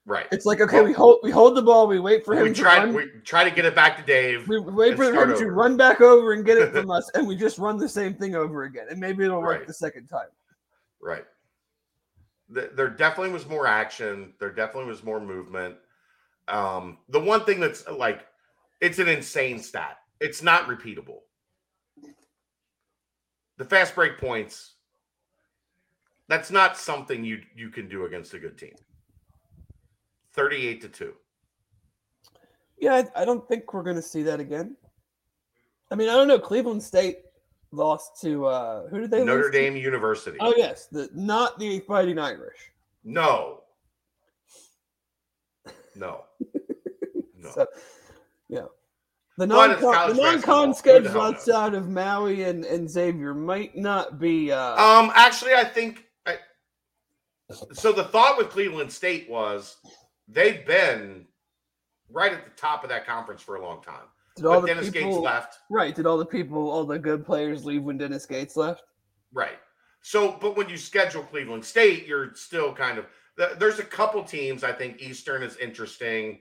right. 0.06 0.26
it's 0.32 0.46
like 0.46 0.62
okay 0.62 0.76
Well- 0.78 0.84
we 0.86 0.92
hold 0.94 1.18
we 1.22 1.30
hold 1.30 1.56
the 1.56 1.62
ball 1.62 1.86
we 1.86 2.00
wait 2.00 2.24
for 2.24 2.34
him 2.34 2.44
We 2.44 2.48
to 2.54 2.54
try, 2.54 2.78
run 2.78 2.94
we 2.94 3.06
try 3.24 3.44
to 3.44 3.50
get 3.50 3.66
it 3.66 3.74
back 3.74 3.98
to 3.98 4.02
Dave. 4.02 4.48
we 4.48 4.58
wait 4.58 4.96
for 4.96 5.04
him 5.04 5.36
to 5.38 5.50
run 5.50 5.76
back 5.76 6.00
over 6.00 6.32
and 6.32 6.42
get 6.44 6.56
it 6.56 6.72
from 6.72 6.90
us 6.90 7.10
and 7.14 7.26
we 7.28 7.36
just 7.36 7.58
run 7.58 7.76
the 7.78 7.88
same 7.88 8.14
thing 8.14 8.34
over 8.34 8.62
again 8.64 8.86
and 8.90 8.98
maybe 8.98 9.24
it'll 9.24 9.40
work 9.42 9.58
Right. 9.58 9.66
the 9.66 9.74
second 9.74 10.06
time 10.06 10.28
Right. 11.00 11.24
There 12.48 12.90
definitely 12.90 13.32
was 13.32 13.46
more 13.46 13.66
action. 13.66 14.34
There 14.40 14.52
definitely 14.52 14.90
was 14.90 15.04
more 15.04 15.20
movement. 15.20 15.76
Um, 16.48 16.98
the 17.08 17.20
one 17.20 17.44
thing 17.44 17.60
that's 17.60 17.86
like, 17.88 18.26
it's 18.80 18.98
an 18.98 19.08
insane 19.08 19.60
stat. 19.60 19.98
It's 20.20 20.42
not 20.42 20.66
repeatable. 20.66 21.20
The 23.56 23.64
fast 23.64 23.94
break 23.94 24.18
points. 24.18 24.72
That's 26.28 26.50
not 26.50 26.76
something 26.76 27.24
you 27.24 27.42
you 27.54 27.70
can 27.70 27.88
do 27.88 28.04
against 28.04 28.34
a 28.34 28.38
good 28.38 28.56
team. 28.56 28.74
Thirty-eight 30.32 30.80
to 30.82 30.88
two. 30.88 31.14
Yeah, 32.78 32.94
I, 32.94 33.22
I 33.22 33.24
don't 33.24 33.46
think 33.46 33.74
we're 33.74 33.82
going 33.82 33.96
to 33.96 34.02
see 34.02 34.22
that 34.22 34.40
again. 34.40 34.76
I 35.90 35.94
mean, 35.94 36.08
I 36.08 36.14
don't 36.14 36.28
know. 36.28 36.38
Cleveland 36.38 36.82
State 36.82 37.18
lost 37.72 38.20
to 38.20 38.46
uh 38.46 38.88
who 38.88 39.00
did 39.00 39.10
they 39.10 39.24
Notre 39.24 39.42
lose 39.44 39.52
to? 39.52 39.58
Dame 39.58 39.76
University. 39.76 40.38
Oh 40.40 40.54
yes, 40.56 40.86
the 40.86 41.08
not 41.14 41.58
the 41.58 41.80
Fighting 41.80 42.18
Irish. 42.18 42.58
No. 43.04 43.62
No. 45.96 46.24
No. 47.42 47.50
So, 47.52 47.66
yeah. 48.50 48.64
The 49.38 49.46
non-con, 49.46 49.94
college 49.94 50.16
the 50.16 50.22
non-con 50.22 50.68
basketball. 50.72 51.00
The 51.00 51.08
schedule 51.08 51.20
outside 51.22 51.72
of 51.72 51.88
Maui 51.88 52.42
and, 52.42 52.66
and 52.66 52.90
Xavier 52.90 53.32
might 53.32 53.74
not 53.74 54.18
be. 54.20 54.52
Uh, 54.52 54.74
Um, 54.74 55.10
actually, 55.14 55.54
I 55.54 55.64
think. 55.64 56.04
I, 56.26 56.36
so 57.72 57.92
the 57.92 58.04
thought 58.04 58.36
with 58.36 58.50
Cleveland 58.50 58.92
State 58.92 59.30
was 59.30 59.78
they've 60.28 60.66
been 60.66 61.24
right 62.10 62.30
at 62.34 62.44
the 62.44 62.50
top 62.60 62.84
of 62.84 62.90
that 62.90 63.06
conference 63.06 63.40
for 63.40 63.56
a 63.56 63.62
long 63.62 63.80
time. 63.82 64.04
Did 64.40 64.46
all 64.46 64.54
But 64.54 64.60
the 64.62 64.74
Dennis 64.74 64.90
Gates 64.90 65.16
left. 65.16 65.58
right? 65.68 65.94
Did 65.94 66.06
all 66.06 66.16
the 66.16 66.24
people, 66.24 66.70
all 66.70 66.84
the 66.84 66.98
good 66.98 67.24
players, 67.26 67.64
leave 67.66 67.82
when 67.82 67.98
Dennis 67.98 68.24
Gates 68.24 68.56
left? 68.56 68.82
Right. 69.32 69.58
So, 70.02 70.38
but 70.40 70.56
when 70.56 70.68
you 70.70 70.78
schedule 70.78 71.22
Cleveland 71.22 71.62
State, 71.64 72.06
you're 72.06 72.34
still 72.34 72.72
kind 72.72 72.98
of 72.98 73.06
there's 73.58 73.78
a 73.78 73.84
couple 73.84 74.22
teams. 74.24 74.64
I 74.64 74.72
think 74.72 75.00
Eastern 75.00 75.42
is 75.42 75.56
interesting, 75.58 76.40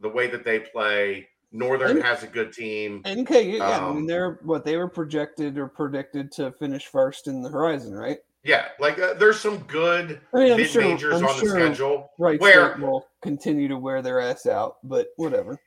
the 0.00 0.08
way 0.08 0.28
that 0.28 0.44
they 0.44 0.60
play. 0.60 1.28
Northern 1.52 1.90
And- 1.98 2.02
has 2.02 2.24
a 2.24 2.26
good 2.26 2.52
team. 2.52 3.00
NKU, 3.04 3.58
yeah, 3.58 3.64
I 3.68 3.74
Um, 3.84 3.96
mean 3.96 4.06
they're 4.06 4.40
what 4.42 4.64
they 4.64 4.76
were 4.76 4.88
projected 4.88 5.56
or 5.58 5.68
predicted 5.68 6.32
to 6.32 6.50
finish 6.52 6.86
first 6.86 7.28
in 7.28 7.42
the 7.42 7.48
Horizon, 7.48 7.94
right? 7.94 8.18
Yeah, 8.42 8.68
like 8.80 8.98
uh, 8.98 9.14
there's 9.14 9.38
some 9.40 9.58
good 9.58 10.20
I 10.32 10.36
mean, 10.38 10.56
mid 10.56 10.68
sure, 10.68 10.82
majors 10.82 11.14
on 11.14 11.22
the 11.22 11.46
schedule. 11.46 12.10
Right 12.18 12.40
where 12.40 12.76
will 12.78 13.06
continue 13.22 13.68
to 13.68 13.76
wear 13.78 14.02
their 14.02 14.20
ass 14.20 14.46
out, 14.46 14.78
but 14.82 15.08
whatever. 15.16 15.58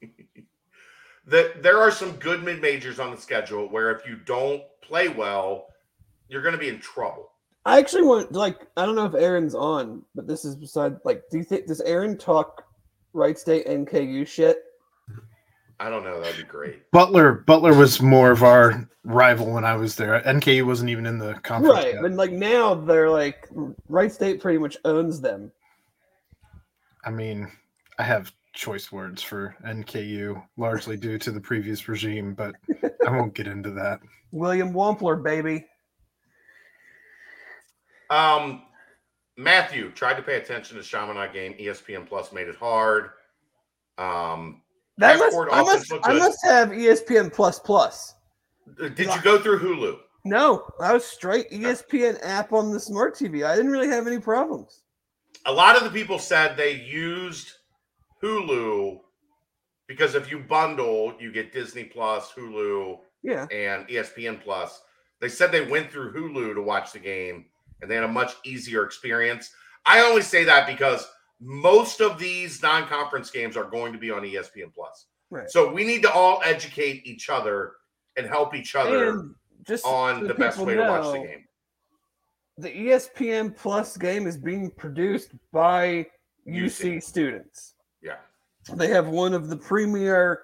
That 1.30 1.62
there 1.62 1.78
are 1.78 1.90
some 1.90 2.12
good 2.16 2.42
mid 2.42 2.60
majors 2.60 2.98
on 2.98 3.10
the 3.10 3.16
schedule 3.16 3.68
where 3.68 3.90
if 3.92 4.06
you 4.06 4.16
don't 4.16 4.62
play 4.82 5.08
well, 5.08 5.66
you're 6.28 6.42
going 6.42 6.54
to 6.54 6.58
be 6.58 6.68
in 6.68 6.80
trouble. 6.80 7.30
I 7.64 7.78
actually 7.78 8.02
want 8.02 8.32
like 8.32 8.58
I 8.76 8.86
don't 8.86 8.94
know 8.94 9.04
if 9.04 9.14
Aaron's 9.14 9.54
on, 9.54 10.02
but 10.14 10.26
this 10.26 10.44
is 10.44 10.56
beside 10.56 10.96
like 11.04 11.22
do 11.30 11.38
you 11.38 11.44
think 11.44 11.66
does 11.66 11.80
Aaron 11.82 12.16
talk 12.16 12.64
Wright 13.12 13.38
State 13.38 13.66
NKU 13.66 14.26
shit? 14.26 14.64
I 15.78 15.88
don't 15.88 16.04
know. 16.04 16.20
That'd 16.20 16.36
be 16.36 16.42
great. 16.42 16.90
Butler 16.90 17.32
Butler 17.32 17.74
was 17.74 18.00
more 18.00 18.30
of 18.30 18.42
our 18.42 18.88
rival 19.04 19.52
when 19.52 19.64
I 19.64 19.76
was 19.76 19.96
there. 19.96 20.20
NKU 20.22 20.66
wasn't 20.66 20.90
even 20.90 21.06
in 21.06 21.18
the 21.18 21.34
conference. 21.42 21.74
Right. 21.74 21.94
yet. 21.94 22.02
But 22.02 22.12
like 22.12 22.32
now 22.32 22.74
they're 22.74 23.10
like 23.10 23.48
Wright 23.88 24.12
State 24.12 24.40
pretty 24.40 24.58
much 24.58 24.76
owns 24.84 25.20
them. 25.20 25.52
I 27.04 27.10
mean, 27.10 27.50
I 27.98 28.02
have 28.02 28.32
choice 28.52 28.90
words 28.90 29.22
for 29.22 29.54
NKU, 29.64 30.42
largely 30.56 30.96
due 30.96 31.18
to 31.18 31.30
the 31.30 31.40
previous 31.40 31.88
regime, 31.88 32.34
but 32.34 32.54
I 33.06 33.10
won't 33.16 33.34
get 33.34 33.46
into 33.46 33.70
that. 33.72 34.00
William 34.32 34.72
Wampler, 34.72 35.22
baby. 35.22 35.66
Um, 38.10 38.62
Matthew 39.36 39.90
tried 39.92 40.14
to 40.14 40.22
pay 40.22 40.36
attention 40.36 40.76
to 40.76 40.82
Chaminade 40.82 41.32
game. 41.32 41.54
ESPN 41.54 42.06
Plus 42.08 42.32
made 42.32 42.48
it 42.48 42.56
hard. 42.56 43.10
Um, 43.98 44.62
That 44.98 45.18
must, 45.18 45.36
I 45.52 45.62
must 45.62 45.92
I 46.04 46.12
must 46.14 46.38
have 46.44 46.70
ESPN 46.70 47.32
plus 47.32 47.58
plus. 47.58 48.14
did 48.78 48.98
you 48.98 49.22
go 49.22 49.38
through 49.38 49.60
Hulu? 49.60 49.98
No, 50.24 50.66
I 50.80 50.92
was 50.92 51.04
straight 51.04 51.50
ESPN 51.50 52.18
app 52.22 52.52
on 52.52 52.70
the 52.70 52.80
smart 52.80 53.14
TV. 53.14 53.46
I 53.46 53.56
didn't 53.56 53.70
really 53.70 53.88
have 53.88 54.06
any 54.06 54.18
problems. 54.18 54.82
A 55.46 55.52
lot 55.52 55.76
of 55.76 55.84
the 55.84 55.90
people 55.90 56.18
said 56.18 56.56
they 56.56 56.74
used 56.74 57.52
Hulu 58.22 59.00
because 59.86 60.14
if 60.14 60.30
you 60.30 60.38
bundle, 60.38 61.14
you 61.18 61.32
get 61.32 61.52
Disney 61.52 61.84
Plus, 61.84 62.30
Hulu, 62.32 63.00
Yeah. 63.22 63.46
and 63.50 63.88
ESPN 63.88 64.40
Plus. 64.40 64.82
They 65.20 65.28
said 65.28 65.50
they 65.50 65.66
went 65.66 65.90
through 65.90 66.12
Hulu 66.12 66.54
to 66.54 66.62
watch 66.62 66.92
the 66.92 67.00
game 67.00 67.46
and 67.82 67.90
they 67.90 67.96
had 67.96 68.04
a 68.04 68.08
much 68.08 68.34
easier 68.44 68.84
experience. 68.84 69.52
I 69.86 70.00
only 70.00 70.22
say 70.22 70.44
that 70.44 70.66
because 70.66 71.10
most 71.40 72.00
of 72.00 72.18
these 72.18 72.62
non-conference 72.62 73.30
games 73.30 73.56
are 73.56 73.64
going 73.64 73.92
to 73.92 73.98
be 73.98 74.10
on 74.10 74.22
ESPN 74.22 74.72
Plus. 74.72 75.06
Right. 75.30 75.50
So 75.50 75.72
we 75.72 75.84
need 75.84 76.02
to 76.02 76.12
all 76.12 76.40
educate 76.44 77.06
each 77.06 77.30
other 77.30 77.72
and 78.16 78.26
help 78.26 78.54
each 78.54 78.74
other 78.74 79.10
And 79.10 79.34
just 79.66 79.84
on 79.84 80.20
so 80.20 80.26
the 80.28 80.34
best 80.34 80.58
way 80.58 80.74
to 80.74 80.82
watch 80.82 81.12
the 81.12 81.26
game. 81.26 81.44
The 82.58 82.70
ESPN 82.70 83.56
Plus 83.56 83.96
game 83.96 84.26
is 84.26 84.36
being 84.36 84.70
produced 84.70 85.30
by 85.52 86.06
UC, 86.46 86.96
UC. 86.96 87.02
students. 87.02 87.74
Yeah. 88.02 88.16
They 88.74 88.88
have 88.88 89.08
one 89.08 89.34
of 89.34 89.48
the 89.48 89.56
premier 89.56 90.42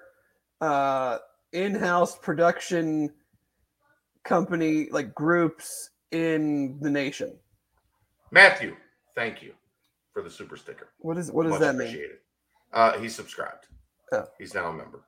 uh, 0.61 1.19
in-house 1.53 2.17
production 2.17 3.13
company 4.23 4.89
like 4.91 5.13
groups 5.15 5.91
in 6.11 6.79
the 6.81 6.89
nation. 6.89 7.37
Matthew, 8.31 8.75
thank 9.15 9.41
you 9.41 9.53
for 10.13 10.21
the 10.21 10.29
super 10.29 10.57
sticker. 10.57 10.89
What 10.99 11.17
is 11.17 11.31
what 11.31 11.43
does 11.43 11.51
Much 11.51 11.61
that 11.61 11.75
mean? 11.75 11.97
Uh, 12.73 12.97
he's 12.99 13.15
subscribed. 13.15 13.67
Oh. 14.11 14.25
He's 14.37 14.53
now 14.53 14.69
a 14.69 14.73
member. 14.73 15.03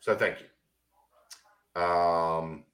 So 0.00 0.14
thank 0.14 0.38
you. 0.40 0.46
Um, 1.80 2.64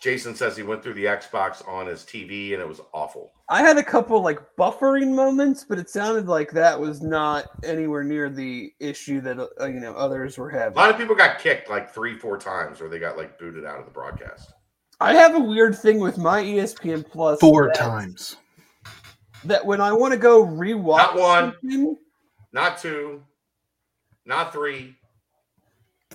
Jason 0.00 0.34
says 0.34 0.56
he 0.56 0.62
went 0.62 0.82
through 0.82 0.94
the 0.94 1.06
Xbox 1.06 1.66
on 1.66 1.86
his 1.88 2.02
TV 2.04 2.52
and 2.52 2.62
it 2.62 2.68
was 2.68 2.80
awful. 2.92 3.32
I 3.48 3.62
had 3.62 3.78
a 3.78 3.82
couple 3.82 4.22
like 4.22 4.38
buffering 4.56 5.12
moments, 5.14 5.64
but 5.68 5.78
it 5.78 5.90
sounded 5.90 6.28
like 6.28 6.52
that 6.52 6.78
was 6.78 7.02
not 7.02 7.46
anywhere 7.64 8.04
near 8.04 8.30
the 8.30 8.72
issue 8.78 9.20
that 9.22 9.38
uh, 9.60 9.66
you 9.66 9.80
know 9.80 9.94
others 9.94 10.38
were 10.38 10.50
having. 10.50 10.78
A 10.78 10.80
lot 10.80 10.90
of 10.90 10.96
people 10.98 11.16
got 11.16 11.40
kicked 11.40 11.68
like 11.68 11.92
three, 11.92 12.16
four 12.16 12.38
times, 12.38 12.80
or 12.80 12.88
they 12.88 13.00
got 13.00 13.16
like 13.16 13.38
booted 13.40 13.64
out 13.64 13.80
of 13.80 13.86
the 13.86 13.90
broadcast. 13.90 14.52
I 15.00 15.14
have 15.14 15.34
a 15.34 15.40
weird 15.40 15.76
thing 15.76 15.98
with 15.98 16.16
my 16.18 16.42
ESPN 16.42 17.08
Plus 17.10 17.40
Four 17.40 17.66
that- 17.68 17.76
times. 17.76 18.36
that 19.44 19.64
when 19.66 19.80
I 19.80 19.92
want 19.92 20.12
to 20.12 20.18
go 20.18 20.44
rewatch 20.44 20.98
Not 20.98 21.16
one. 21.16 21.52
something, 21.62 21.96
Not 22.52 22.78
two, 22.78 23.22
not 24.26 24.52
three, 24.52 24.94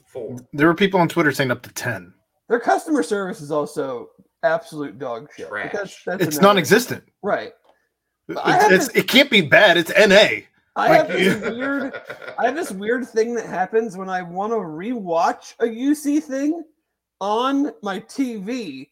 four. 0.07 0.37
There 0.53 0.67
were 0.67 0.73
people 0.75 0.99
on 1.01 1.09
Twitter 1.09 1.31
saying 1.31 1.51
up 1.51 1.61
to 1.63 1.69
10. 1.73 2.13
Their 2.53 2.59
customer 2.59 3.01
service 3.01 3.41
is 3.41 3.49
also 3.49 4.09
absolute 4.43 4.99
dog 4.99 5.27
shit. 5.35 5.47
Trash. 5.49 5.71
Because 5.71 5.99
that's 6.05 6.23
It's 6.23 6.37
another- 6.37 6.47
non 6.53 6.57
existent. 6.59 7.03
Right. 7.23 7.51
I 8.43 8.51
have 8.51 8.71
It's, 8.71 8.89
this- 8.89 8.95
it 9.03 9.07
can't 9.07 9.31
be 9.31 9.41
bad. 9.41 9.75
It's 9.75 9.89
NA. 9.97 10.45
I 10.75 10.87
Like 10.89 10.97
have 10.99 11.07
this 11.07 11.41
weird 11.55 11.93
I 12.37 12.45
have 12.45 12.55
this 12.55 12.69
weird 12.71 13.07
thing 13.07 13.33
that 13.33 13.47
happens 13.47 13.97
when 13.97 14.07
I 14.07 14.21
want 14.21 14.51
to 14.53 14.57
rewatch 14.57 15.55
a 15.59 15.65
UC 15.65 16.21
thing 16.21 16.63
on 17.19 17.71
my 17.81 17.99
TV. 18.01 18.87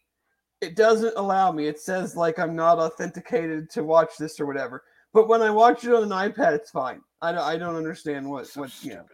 It 0.62 0.76
doesn't 0.76 1.14
allow 1.18 1.52
me. 1.52 1.68
It 1.68 1.80
says 1.80 2.16
like 2.16 2.40
I'm 2.40 2.56
not 2.56 2.80
authenticated 2.80 3.70
to 3.72 3.84
watch 3.84 4.18
this 4.18 4.40
or 4.40 4.48
whatever. 4.48 4.84
But 5.14 5.28
when 5.28 5.44
I 5.44 5.52
watch 5.52 5.84
it 5.84 5.94
on 5.94 6.02
an 6.04 6.10
iPad, 6.10 6.54
it's 6.54 6.72
fine. 6.72 7.02
I 7.22 7.32
don't, 7.32 7.44
I 7.44 7.58
don't 7.58 7.76
understand 7.76 8.28
what 8.28 8.48
So 8.48 8.62
what 8.62 8.84
you 8.84 8.96
know. 8.96 9.06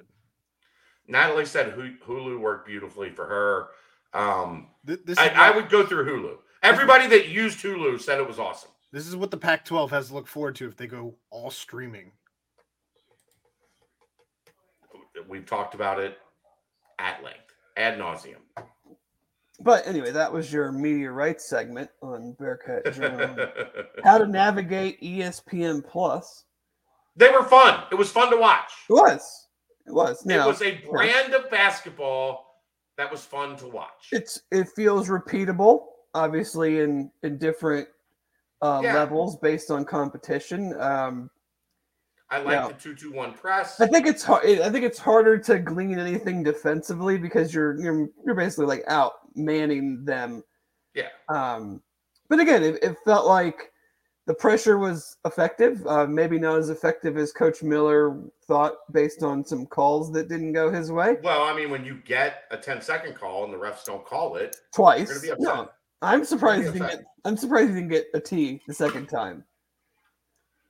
Natalie 1.10 1.46
said 1.46 1.74
Hulu 1.76 2.40
worked 2.40 2.66
beautifully 2.68 3.10
for 3.10 3.26
her. 3.26 3.68
Um, 4.18 4.68
Th- 4.86 5.00
This, 5.06 5.18
I, 5.18 5.28
I 5.30 5.52
would 5.56 5.70
go 5.70 5.86
through 5.86 6.06
Hulu. 6.06 6.38
Everybody 6.64 7.08
that 7.08 7.30
used 7.30 7.60
Hulu 7.60 8.02
said 8.02 8.20
it 8.20 8.28
was 8.28 8.40
awesome. 8.40 8.72
this 8.92 9.08
is 9.08 9.16
what 9.16 9.30
the 9.32 9.38
Pac 9.38 9.64
12 9.64 9.92
has 9.92 10.08
to 10.08 10.16
look 10.16 10.28
forward 10.28 10.56
to 10.56 10.68
if 10.68 10.76
they 10.76 10.88
go 10.88 11.14
all 11.30 11.52
streaming. 11.52 12.12
We've 15.28 15.46
talked 15.46 15.74
about 15.76 16.00
it 16.00 16.18
at 17.00 17.24
length, 17.24 17.54
ad 17.76 17.98
nauseum. 18.00 18.38
But 19.60 19.88
anyway, 19.88 20.12
that 20.12 20.32
was 20.32 20.54
your 20.54 20.72
media 20.72 21.12
rights 21.12 21.50
segment 21.50 21.90
on 22.02 22.34
Bearcat 22.40 22.94
Journal. 22.94 23.48
How 24.04 24.20
to 24.20 24.28
navigate 24.28 25.02
ESPN 25.02 25.84
Plus. 25.88 26.46
they 27.16 27.30
were 27.30 27.44
fun. 27.44 27.84
It 27.92 27.96
was 27.96 28.12
fun 28.12 28.30
to 28.32 28.38
watch. 28.38 28.72
It 28.90 28.94
was. 28.94 29.48
It 29.88 29.94
was. 29.94 30.24
Now, 30.26 30.46
it 30.46 30.48
was 30.48 30.62
a 30.62 30.80
brand 30.90 31.34
of 31.34 31.50
basketball 31.50 32.47
that 32.98 33.10
was 33.12 33.24
fun 33.24 33.56
to 33.58 33.68
watch. 33.68 34.10
it's 34.12 34.42
it 34.52 34.68
feels 34.70 35.08
repeatable, 35.10 35.86
obviously 36.14 36.80
in 36.82 37.12
in 37.24 37.38
different 37.38 37.88
uh, 38.62 38.82
Yeah. 38.84 38.96
levels 38.96 39.38
based 39.38 39.70
on 39.72 39.86
competition. 39.86 40.74
Um, 40.80 41.30
I 42.30 42.40
like 42.40 42.54
yeah. 42.54 42.68
the 42.68 42.74
two 42.74 42.96
two 42.96 43.12
one 43.14 43.34
press. 43.34 43.80
I 43.80 43.88
think 43.88 44.06
it's 44.08 44.24
hard. 44.24 44.46
I 44.46 44.70
think 44.70 44.84
it's 44.84 45.00
harder 45.00 45.38
to 45.38 45.60
glean 45.60 45.98
anything 46.00 46.44
defensively 46.44 47.18
because 47.18 47.54
you're 47.54 47.80
you're 47.80 48.10
you're 48.26 48.36
basically 48.36 48.66
like 48.66 48.84
out 48.88 49.14
manning 49.36 50.04
them. 50.04 50.44
Yeah. 50.94 51.10
Um, 51.30 51.82
but 52.30 52.40
again, 52.40 52.64
it, 52.64 52.84
it 52.84 52.98
felt 53.06 53.28
like 53.28 53.72
the 54.28 54.34
pressure 54.34 54.78
was 54.78 55.18
effective. 55.26 55.86
Uh, 55.88 56.06
maybe 56.06 56.38
not 56.38 56.60
as 56.60 56.70
effective 56.70 57.18
as 57.18 57.32
Coach 57.32 57.64
Miller 57.64 58.22
thought, 58.46 58.76
based 58.92 59.24
on 59.24 59.44
some 59.44 59.66
calls 59.66 60.12
that 60.12 60.28
didn't 60.30 60.54
go 60.54 60.70
his 60.72 60.92
way 60.92 61.16
Well, 61.24 61.44
I 61.44 61.56
mean, 61.56 61.70
when 61.72 61.84
you 61.84 61.96
get 62.06 62.44
a 62.52 62.58
10 62.58 62.82
second 62.82 63.16
call 63.16 63.44
and 63.46 63.52
the 63.54 63.58
refs 63.58 63.84
don't 63.86 64.06
call 64.06 64.36
it, 64.36 64.56
twice. 64.74 65.08
you're 65.10 65.20
gonna 65.20 65.22
be 65.22 65.32
upset. 65.32 65.56
No, 65.66 65.70
I'm 66.02 66.24
surprised 66.24 66.66
he 66.74 66.80
didn't 66.80 66.90
get. 66.90 67.06
I'm 67.26 67.38
surprised 67.38 67.70
he 67.70 67.76
didn't 67.76 67.90
get 67.90 68.06
a 68.14 68.20
T 68.20 68.62
the 68.68 68.74
second 68.74 69.08
time. 69.08 69.44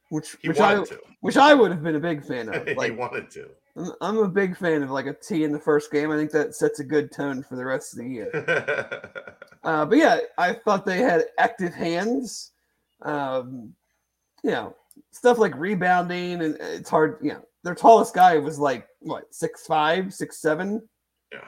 which 0.09 0.37
He 0.41 0.47
which 0.47 0.59
I 0.59 0.75
to. 0.83 0.99
which 1.21 1.35
I 1.37 1.53
would 1.53 1.71
have 1.71 1.83
been 1.83 1.95
a 1.95 1.99
big 1.99 2.23
fan 2.25 2.47
of. 2.53 2.65
Like, 2.77 2.91
he 2.91 2.97
wanted 2.97 3.29
to. 3.31 3.49
I'm- 3.75 3.91
I'm 4.01 4.17
a 4.17 4.27
big 4.27 4.57
fan 4.57 4.81
of 4.81 4.89
like 4.89 5.05
a 5.05 5.13
T 5.13 5.43
in 5.43 5.51
the 5.51 5.59
first 5.59 5.91
game. 5.91 6.09
I 6.11 6.15
think 6.17 6.31
that 6.31 6.55
sets 6.55 6.79
a 6.79 6.83
good 6.83 7.11
tone 7.11 7.43
for 7.43 7.55
the 7.55 7.65
rest 7.65 7.93
of 7.93 7.99
the 8.03 8.09
year. 8.09 9.01
Uh, 9.63 9.85
but 9.85 9.97
yeah, 9.97 10.19
I 10.37 10.53
thought 10.53 10.85
they 10.85 10.99
had 10.99 11.25
active 11.39 11.73
hands. 11.73 12.53
Um, 13.01 13.73
you 14.43 14.51
know, 14.51 14.75
stuff 15.11 15.37
like 15.37 15.55
rebounding, 15.57 16.41
and 16.41 16.57
it's 16.59 16.89
hard. 16.89 17.17
You 17.21 17.33
know, 17.33 17.41
their 17.63 17.75
tallest 17.75 18.13
guy 18.13 18.37
was 18.37 18.59
like 18.59 18.87
what 18.99 19.33
six 19.33 19.65
five, 19.65 20.13
six 20.13 20.41
seven. 20.41 20.87
Yeah, 21.31 21.39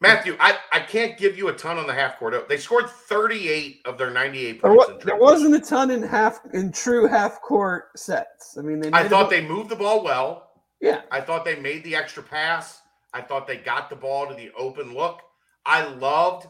Matthew, 0.00 0.36
I, 0.40 0.58
I 0.72 0.80
can't 0.80 1.16
give 1.16 1.36
you 1.38 1.48
a 1.48 1.52
ton 1.52 1.78
on 1.78 1.86
the 1.86 1.92
half 1.94 2.18
court. 2.18 2.48
They 2.48 2.56
scored 2.56 2.88
38 2.88 3.80
of 3.84 3.96
their 3.98 4.10
98 4.10 4.60
There, 4.62 4.70
points. 4.74 4.88
wa- 4.88 4.94
in 4.98 5.06
there 5.06 5.16
wasn't 5.16 5.54
a 5.54 5.60
ton 5.60 5.90
in 5.90 6.02
half 6.02 6.40
in 6.52 6.72
true 6.72 7.06
half 7.06 7.40
court 7.40 7.88
sets. 7.96 8.56
I 8.58 8.62
mean, 8.62 8.80
they. 8.80 8.90
I 8.92 9.08
thought 9.08 9.30
they 9.30 9.46
moved 9.46 9.70
the 9.70 9.76
ball 9.76 10.02
well. 10.02 10.50
Yeah, 10.80 11.02
I 11.10 11.20
thought 11.20 11.44
they 11.44 11.56
made 11.60 11.84
the 11.84 11.96
extra 11.96 12.22
pass. 12.22 12.82
I 13.12 13.20
thought 13.22 13.46
they 13.46 13.56
got 13.58 13.88
the 13.90 13.96
ball 13.96 14.26
to 14.26 14.34
the 14.34 14.50
open 14.58 14.92
look. 14.94 15.20
I 15.64 15.86
loved, 15.94 16.46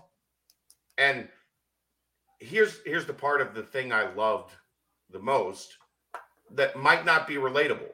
and 0.99 1.29
here's 2.41 2.81
here's 2.85 3.07
the 3.07 3.13
part 3.15 3.41
of 3.41 3.55
the 3.55 3.63
thing 3.63 3.93
I 3.93 4.13
loved 4.15 4.53
the 5.11 5.19
most 5.19 5.75
that 6.53 6.77
might 6.77 7.05
not 7.05 7.27
be 7.27 7.35
relatable. 7.35 7.91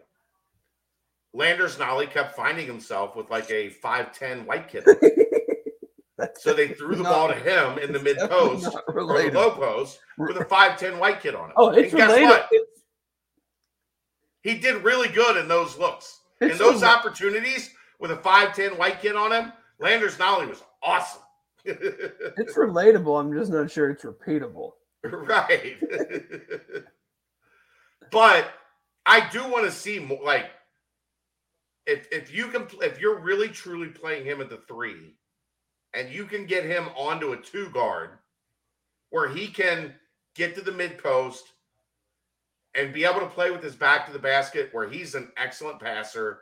Landers 1.32 1.76
Nolley 1.76 2.10
kept 2.10 2.34
finding 2.34 2.66
himself 2.66 3.14
with 3.14 3.30
like 3.30 3.48
a 3.50 3.70
5'10 3.70 4.44
white 4.46 4.68
kid. 4.68 4.84
So 6.38 6.52
they 6.52 6.68
threw 6.68 6.96
the 6.96 7.02
Not- 7.02 7.12
ball 7.12 7.28
to 7.28 7.34
him 7.34 7.78
in 7.78 7.92
the 7.92 7.98
it's 7.98 8.04
mid 8.20 8.30
post 8.30 8.68
or 8.88 8.94
the 9.06 9.30
low 9.32 9.50
post 9.52 10.00
with 10.18 10.36
a 10.36 10.44
5'10 10.44 10.98
white 10.98 11.18
kid 11.22 11.34
on 11.34 11.48
it. 11.48 11.54
Oh, 11.56 11.70
it's 11.70 11.92
and 11.94 11.98
guess 11.98 12.08
related. 12.10 12.26
what? 12.28 12.48
It's, 12.50 12.82
He 14.42 14.58
did 14.58 14.84
really 14.84 15.08
good 15.08 15.38
in 15.38 15.48
those 15.48 15.78
looks. 15.78 16.20
In 16.42 16.58
those 16.58 16.82
rela- 16.82 16.94
opportunities 16.98 17.70
with 18.00 18.10
a 18.10 18.16
5'10 18.16 18.76
white 18.76 19.00
kid 19.00 19.16
on 19.16 19.32
him, 19.32 19.52
Landers 19.78 20.16
Nolley 20.16 20.46
was 20.46 20.62
awesome. 20.82 21.22
It's 21.64 22.56
relatable. 22.56 23.20
I'm 23.20 23.32
just 23.32 23.50
not 23.50 23.70
sure 23.70 23.90
it's 23.90 24.04
repeatable. 24.04 24.72
right. 25.04 25.76
but 28.10 28.52
I 29.06 29.28
do 29.30 29.40
want 29.50 29.64
to 29.64 29.72
see 29.72 29.98
more 29.98 30.22
like 30.22 30.50
if 31.86 32.06
if 32.12 32.34
you 32.34 32.48
can 32.48 32.66
if 32.82 33.00
you're 33.00 33.18
really 33.18 33.48
truly 33.48 33.88
playing 33.88 34.24
him 34.24 34.40
at 34.40 34.50
the 34.50 34.60
three 34.68 35.14
and 35.94 36.10
you 36.10 36.24
can 36.24 36.46
get 36.46 36.64
him 36.64 36.88
onto 36.96 37.32
a 37.32 37.36
two 37.36 37.70
guard 37.70 38.10
where 39.10 39.28
he 39.28 39.48
can 39.48 39.94
get 40.34 40.54
to 40.54 40.60
the 40.60 40.72
mid 40.72 40.98
post 40.98 41.44
and 42.74 42.92
be 42.92 43.04
able 43.04 43.20
to 43.20 43.26
play 43.26 43.50
with 43.50 43.62
his 43.62 43.74
back 43.74 44.06
to 44.06 44.12
the 44.12 44.18
basket 44.18 44.68
where 44.72 44.88
he's 44.88 45.14
an 45.14 45.32
excellent 45.36 45.80
passer. 45.80 46.38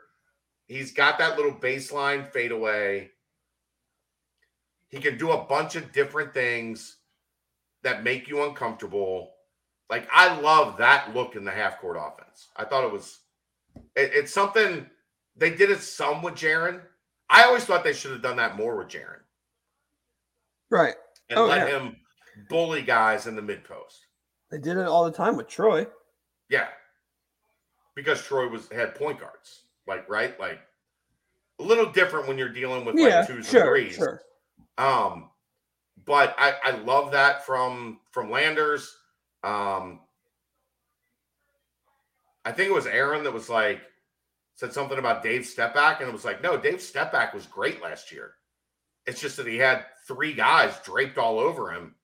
He's 0.67 0.91
got 0.91 1.17
that 1.17 1.35
little 1.35 1.53
baseline 1.53 2.31
fadeaway. 2.31 3.09
He 4.89 4.99
can 4.99 5.17
do 5.17 5.31
a 5.31 5.43
bunch 5.45 5.75
of 5.75 5.91
different 5.91 6.33
things 6.33 6.97
that 7.83 8.03
make 8.03 8.27
you 8.27 8.43
uncomfortable. 8.43 9.31
Like 9.89 10.07
I 10.11 10.39
love 10.41 10.77
that 10.77 11.15
look 11.15 11.35
in 11.35 11.45
the 11.45 11.51
half 11.51 11.79
court 11.79 11.97
offense. 11.99 12.49
I 12.55 12.65
thought 12.65 12.83
it 12.83 12.91
was 12.91 13.19
it- 13.95 14.11
it's 14.13 14.33
something 14.33 14.89
they 15.35 15.51
did 15.51 15.69
it 15.71 15.79
some 15.81 16.21
with 16.21 16.33
Jarron. 16.35 16.81
I 17.29 17.43
always 17.43 17.63
thought 17.65 17.83
they 17.83 17.93
should 17.93 18.11
have 18.11 18.21
done 18.23 18.37
that 18.37 18.57
more 18.57 18.75
with 18.75 18.87
Jarron 18.89 19.21
Right. 20.69 20.95
and 21.29 21.39
Oh, 21.39 21.45
let 21.45 21.67
yeah. 21.69 21.79
him 21.79 21.95
bully 22.49 22.81
guys 22.81 23.27
in 23.27 23.35
the 23.35 23.41
mid 23.41 23.63
post. 23.63 24.05
They 24.49 24.57
did 24.57 24.77
it 24.77 24.85
all 24.87 25.05
the 25.05 25.11
time 25.11 25.37
with 25.37 25.47
Troy. 25.47 25.85
Yeah. 26.49 26.69
Because 27.95 28.21
Troy 28.23 28.47
was 28.47 28.67
had 28.69 28.95
point 28.95 29.19
guards. 29.19 29.63
Like, 29.87 30.09
right? 30.09 30.39
Like 30.39 30.59
a 31.59 31.63
little 31.63 31.91
different 31.91 32.27
when 32.27 32.37
you're 32.37 32.49
dealing 32.53 32.85
with 32.85 32.95
yeah, 32.97 33.19
like 33.19 33.27
twos 33.27 33.37
and 33.37 33.45
sure, 33.45 33.65
threes. 33.65 33.95
sure. 33.95 34.21
Um, 34.77 35.29
but 36.05 36.35
I, 36.37 36.53
I 36.63 36.71
love 36.71 37.11
that 37.11 37.45
from 37.45 37.99
from 38.11 38.31
Landers. 38.31 38.95
Um, 39.43 40.01
I 42.45 42.51
think 42.51 42.69
it 42.69 42.73
was 42.73 42.87
Aaron 42.87 43.23
that 43.23 43.33
was 43.33 43.49
like 43.49 43.81
said 44.55 44.73
something 44.73 44.97
about 44.97 45.23
Dave 45.23 45.45
step 45.45 45.73
back, 45.73 45.99
and 45.99 46.09
it 46.09 46.13
was 46.13 46.25
like, 46.25 46.41
no, 46.41 46.57
Dave 46.57 46.81
step 46.81 47.11
back 47.11 47.33
was 47.33 47.45
great 47.45 47.81
last 47.81 48.11
year. 48.11 48.33
It's 49.05 49.21
just 49.21 49.37
that 49.37 49.47
he 49.47 49.57
had 49.57 49.85
three 50.07 50.33
guys 50.33 50.79
draped 50.83 51.17
all 51.17 51.39
over 51.39 51.71
him 51.71 51.95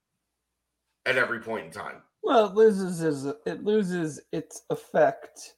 at 1.05 1.17
every 1.17 1.39
point 1.39 1.65
in 1.65 1.71
time. 1.71 2.01
Well, 2.23 2.47
it 2.47 2.55
loses 2.55 3.01
is 3.01 3.25
it 3.45 3.63
loses 3.63 4.21
its 4.31 4.63
effect 4.69 5.53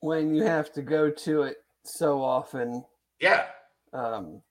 when 0.00 0.34
you 0.34 0.42
have 0.42 0.72
to 0.72 0.82
go 0.82 1.10
to 1.10 1.42
it 1.42 1.58
so 1.84 2.22
often. 2.22 2.84
Yeah, 3.20 3.46
Um, 3.92 4.42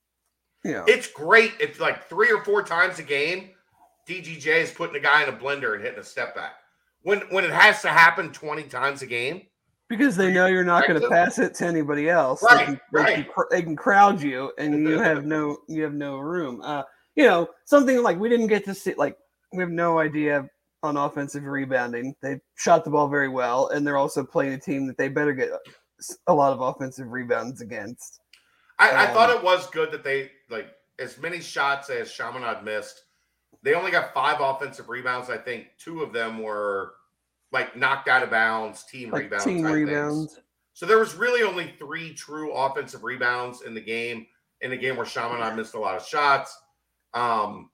know, 0.73 0.83
it's 0.87 1.07
great. 1.07 1.53
It's 1.59 1.79
like 1.79 2.07
three 2.09 2.31
or 2.31 2.43
four 2.43 2.63
times 2.63 2.99
a 2.99 3.03
game. 3.03 3.49
DGJ 4.07 4.47
is 4.47 4.71
putting 4.71 4.95
a 4.95 4.99
guy 4.99 5.23
in 5.23 5.29
a 5.29 5.33
blender 5.33 5.73
and 5.73 5.83
hitting 5.83 5.99
a 5.99 6.03
step 6.03 6.35
back. 6.35 6.53
When 7.03 7.21
when 7.29 7.43
it 7.43 7.51
has 7.51 7.81
to 7.81 7.89
happen 7.89 8.31
twenty 8.31 8.63
times 8.63 9.01
a 9.01 9.05
game, 9.05 9.43
because 9.89 10.15
they 10.15 10.31
know 10.31 10.47
you're 10.47 10.63
not 10.63 10.87
going 10.87 10.99
to 10.99 11.09
pass 11.09 11.37
it 11.39 11.53
to 11.55 11.65
anybody 11.65 12.09
else. 12.09 12.41
Right, 12.43 12.59
they, 12.59 12.65
can, 12.65 12.81
they, 12.93 12.99
right. 12.99 13.15
can, 13.15 13.25
cr- 13.25 13.47
they 13.51 13.61
can 13.61 13.75
crowd 13.75 14.21
you, 14.21 14.51
and 14.57 14.87
you 14.87 14.99
have 14.99 15.25
no 15.25 15.57
you 15.67 15.83
have 15.83 15.93
no 15.93 16.17
room. 16.17 16.61
Uh, 16.63 16.83
you 17.15 17.25
know, 17.25 17.47
something 17.65 18.01
like 18.01 18.19
we 18.19 18.29
didn't 18.29 18.47
get 18.47 18.65
to 18.65 18.73
see. 18.73 18.93
Like 18.95 19.17
we 19.53 19.61
have 19.61 19.71
no 19.71 19.99
idea 19.99 20.49
on 20.83 20.97
offensive 20.97 21.43
rebounding. 21.43 22.15
They 22.21 22.39
shot 22.55 22.83
the 22.83 22.91
ball 22.91 23.07
very 23.07 23.29
well, 23.29 23.69
and 23.69 23.85
they're 23.85 23.97
also 23.97 24.23
playing 24.23 24.53
a 24.53 24.59
team 24.59 24.87
that 24.87 24.97
they 24.97 25.07
better 25.07 25.33
get 25.33 25.49
a 26.27 26.33
lot 26.33 26.53
of 26.53 26.61
offensive 26.61 27.11
rebounds 27.11 27.61
against. 27.61 28.19
I, 28.77 29.05
I 29.05 29.07
thought 29.13 29.29
Um, 29.29 29.37
it 29.37 29.43
was 29.43 29.69
good 29.69 29.91
that 29.91 30.03
they 30.03 30.31
like 30.49 30.67
as 30.99 31.17
many 31.17 31.39
shots 31.39 31.89
as 31.89 32.11
Chaminade 32.11 32.63
missed. 32.63 33.03
They 33.63 33.73
only 33.73 33.91
got 33.91 34.13
five 34.13 34.37
offensive 34.41 34.89
rebounds. 34.89 35.29
I 35.29 35.37
think 35.37 35.67
two 35.77 36.01
of 36.01 36.13
them 36.13 36.39
were 36.41 36.93
like 37.51 37.75
knocked 37.75 38.07
out 38.07 38.21
of 38.23 38.29
bounds, 38.29 38.83
team 38.83 39.11
Like 39.11 39.23
rebounds. 39.23 39.45
team 39.45 39.63
things. 39.63 39.71
rebounds. 39.71 40.39
So 40.73 40.85
there 40.85 40.99
was 40.99 41.15
really 41.15 41.41
only 41.41 41.73
three 41.79 42.13
true 42.13 42.51
offensive 42.51 43.03
rebounds 43.03 43.61
in 43.61 43.73
the 43.73 43.81
game. 43.81 44.27
In 44.61 44.71
a 44.71 44.77
game 44.77 44.95
where 44.95 45.05
Chaminade 45.05 45.55
missed 45.55 45.73
a 45.75 45.79
lot 45.79 45.95
of 45.95 46.05
shots. 46.05 46.57
Um, 47.13 47.69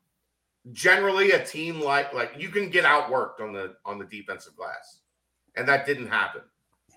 generally, 0.72 1.32
a 1.32 1.44
team 1.46 1.80
like 1.80 2.14
like 2.14 2.34
you 2.38 2.50
can 2.50 2.70
get 2.70 2.86
outworked 2.86 3.40
on 3.40 3.54
the 3.54 3.76
on 3.86 3.98
the 3.98 4.06
defensive 4.06 4.56
glass, 4.56 5.00
and 5.56 5.68
that 5.68 5.86
didn't 5.86 6.08
happen. 6.08 6.42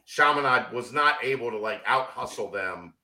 Chaminade 0.07 0.73
was 0.73 0.93
not 0.93 1.23
able 1.23 1.51
to 1.51 1.59
like 1.59 1.83
out 1.87 2.07
hustle 2.09 2.51
them 2.51 2.95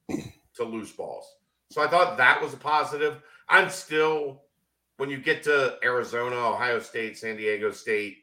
to 0.60 0.64
loose 0.70 0.92
balls. 0.92 1.26
So 1.70 1.82
I 1.82 1.88
thought 1.88 2.16
that 2.18 2.40
was 2.42 2.52
a 2.54 2.56
positive. 2.58 3.22
I'm 3.48 3.70
still 3.70 4.42
when 4.98 5.08
you 5.10 5.16
get 5.18 5.42
to 5.44 5.78
Arizona, 5.82 6.36
Ohio 6.36 6.78
State, 6.78 7.16
San 7.16 7.36
Diego 7.36 7.70
State, 7.70 8.18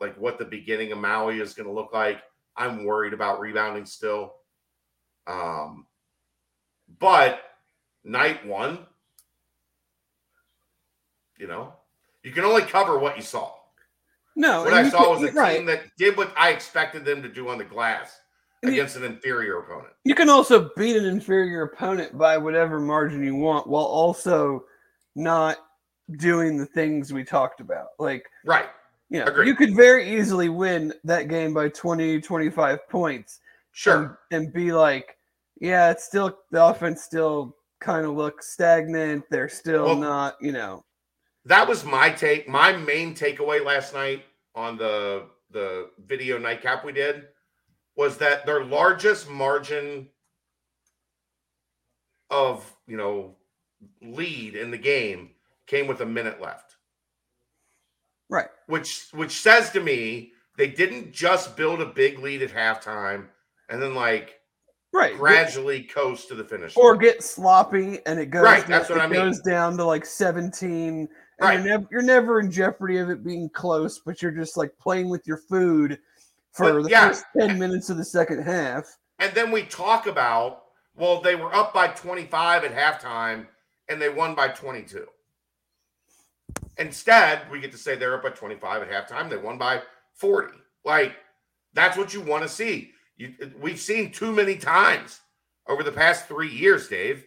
like 0.00 0.18
what 0.18 0.38
the 0.38 0.44
beginning 0.44 0.90
of 0.92 0.98
Maui 0.98 1.40
is 1.40 1.54
going 1.54 1.68
to 1.68 1.72
look 1.72 1.92
like. 1.92 2.20
I'm 2.56 2.84
worried 2.84 3.12
about 3.12 3.40
rebounding 3.40 3.86
still. 3.86 4.34
Um, 5.28 5.86
but 6.98 7.40
night 8.04 8.44
one, 8.44 8.80
you 11.38 11.46
know, 11.46 11.72
you 12.24 12.32
can 12.32 12.44
only 12.44 12.62
cover 12.62 12.98
what 12.98 13.16
you 13.16 13.22
saw. 13.22 13.52
No, 14.34 14.64
What 14.64 14.72
I 14.74 14.88
saw 14.88 15.04
can- 15.14 15.22
was 15.22 15.30
a 15.30 15.32
right. 15.32 15.56
team 15.58 15.66
that 15.66 15.82
did 15.98 16.16
what 16.16 16.32
I 16.36 16.50
expected 16.50 17.04
them 17.04 17.22
to 17.22 17.28
do 17.28 17.48
on 17.48 17.58
the 17.58 17.64
glass 17.64 18.18
against 18.62 18.96
an 18.96 19.04
inferior 19.04 19.58
opponent. 19.58 19.92
You 20.04 20.14
can 20.14 20.28
also 20.28 20.70
beat 20.76 20.96
an 20.96 21.04
inferior 21.04 21.62
opponent 21.62 22.16
by 22.16 22.38
whatever 22.38 22.78
margin 22.80 23.22
you 23.24 23.34
want 23.34 23.66
while 23.66 23.84
also 23.84 24.64
not 25.16 25.58
doing 26.18 26.56
the 26.56 26.66
things 26.66 27.12
we 27.12 27.24
talked 27.24 27.60
about. 27.60 27.88
Like, 27.98 28.26
Right. 28.44 28.66
you 29.10 29.24
know, 29.24 29.42
you 29.42 29.54
could 29.56 29.74
very 29.74 30.16
easily 30.16 30.48
win 30.48 30.92
that 31.04 31.28
game 31.28 31.52
by 31.54 31.68
20, 31.70 32.20
25 32.20 32.88
points 32.88 33.40
Sure. 33.72 34.18
and, 34.30 34.44
and 34.44 34.52
be 34.52 34.72
like, 34.72 35.16
yeah, 35.60 35.90
it's 35.90 36.04
still 36.04 36.38
the 36.50 36.64
offense 36.64 37.02
still 37.02 37.56
kind 37.80 38.06
of 38.06 38.12
looks 38.14 38.48
stagnant. 38.50 39.24
They're 39.30 39.48
still 39.48 39.86
Well- 39.86 39.96
not, 39.96 40.36
you 40.40 40.52
know. 40.52 40.84
that 41.44 41.66
was 41.66 41.84
my 41.84 42.10
take. 42.10 42.48
My 42.48 42.72
main 42.72 43.14
takeaway 43.14 43.64
last 43.64 43.92
night 43.94 44.24
on 44.54 44.76
the 44.76 45.26
the 45.50 45.90
video 46.06 46.38
nightcap 46.38 46.82
we 46.82 46.92
did 46.92 47.28
was 48.02 48.18
that 48.18 48.44
their 48.44 48.64
largest 48.64 49.30
margin 49.30 50.08
of 52.32 52.64
you 52.88 52.96
know 52.96 53.36
lead 54.00 54.56
in 54.56 54.72
the 54.72 54.76
game 54.76 55.30
came 55.68 55.86
with 55.86 56.00
a 56.00 56.06
minute 56.06 56.40
left, 56.40 56.74
Right. 58.28 58.48
which 58.66 59.06
which 59.12 59.40
says 59.40 59.70
to 59.70 59.80
me 59.80 60.32
they 60.58 60.66
didn't 60.66 61.12
just 61.12 61.56
build 61.56 61.80
a 61.80 61.86
big 61.86 62.18
lead 62.18 62.42
at 62.42 62.50
halftime 62.50 63.28
and 63.68 63.80
then 63.80 63.94
like 63.94 64.40
Right. 64.92 65.16
gradually 65.16 65.84
coast 65.84 66.26
to 66.28 66.34
the 66.34 66.42
finish. 66.44 66.76
or 66.76 66.90
line. 66.94 66.98
get 67.02 67.22
sloppy 67.22 68.00
and 68.04 68.18
it 68.18 68.26
goes 68.26 68.42
Right, 68.42 68.60
down, 68.62 68.68
that's 68.70 68.90
what 68.90 68.98
it 68.98 69.02
I 69.02 69.06
mean. 69.06 69.20
goes 69.20 69.40
down 69.42 69.76
to 69.76 69.84
like 69.84 70.04
17 70.04 70.82
and 70.98 71.08
Right. 71.38 71.54
you're 71.54 71.62
never 71.62 71.86
you're 71.92 72.02
never 72.02 72.40
in 72.40 72.50
jeopardy 72.50 72.98
of 72.98 73.10
it 73.10 73.22
being 73.22 73.48
close 73.50 74.00
but 74.04 74.20
you're 74.20 74.32
just 74.32 74.56
like 74.56 74.76
playing 74.80 75.08
with 75.08 75.24
your 75.24 75.38
food 75.38 76.00
for 76.52 76.74
But, 76.74 76.82
the 76.84 76.90
yeah. 76.90 77.08
first 77.08 77.24
10 77.38 77.58
minutes 77.58 77.90
of 77.90 77.96
the 77.96 78.04
second 78.04 78.42
half. 78.42 78.84
And 79.18 79.34
then 79.34 79.50
we 79.50 79.62
talk 79.64 80.06
about, 80.06 80.64
well, 80.94 81.20
they 81.20 81.34
were 81.34 81.54
up 81.54 81.72
by 81.72 81.88
25 81.88 82.64
at 82.64 82.74
halftime 82.74 83.46
and 83.88 84.00
they 84.00 84.08
won 84.08 84.34
by 84.34 84.48
22. 84.48 85.06
Instead, 86.78 87.50
we 87.50 87.60
get 87.60 87.72
to 87.72 87.78
say 87.78 87.96
they're 87.96 88.14
up 88.14 88.22
by 88.22 88.30
25 88.30 88.82
at 88.82 88.90
halftime. 88.90 89.28
They 89.28 89.36
won 89.36 89.58
by 89.58 89.82
40. 90.14 90.54
Like, 90.84 91.16
that's 91.74 91.96
what 91.96 92.12
you 92.12 92.20
want 92.20 92.42
to 92.42 92.48
see. 92.48 92.92
You, 93.16 93.34
we've 93.60 93.78
seen 93.78 94.10
too 94.10 94.32
many 94.32 94.56
times 94.56 95.20
over 95.68 95.82
the 95.82 95.92
past 95.92 96.26
three 96.26 96.50
years, 96.50 96.88
Dave, 96.88 97.24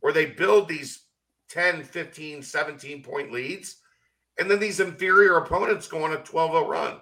where 0.00 0.12
they 0.12 0.26
build 0.26 0.68
these 0.68 1.04
10, 1.48 1.82
15, 1.82 2.42
17 2.42 3.02
point 3.02 3.32
leads, 3.32 3.76
and 4.38 4.50
then 4.50 4.58
these 4.58 4.80
inferior 4.80 5.38
opponents 5.38 5.88
go 5.88 6.04
on 6.04 6.12
a 6.12 6.18
12 6.18 6.50
0 6.52 6.68
run. 6.68 7.00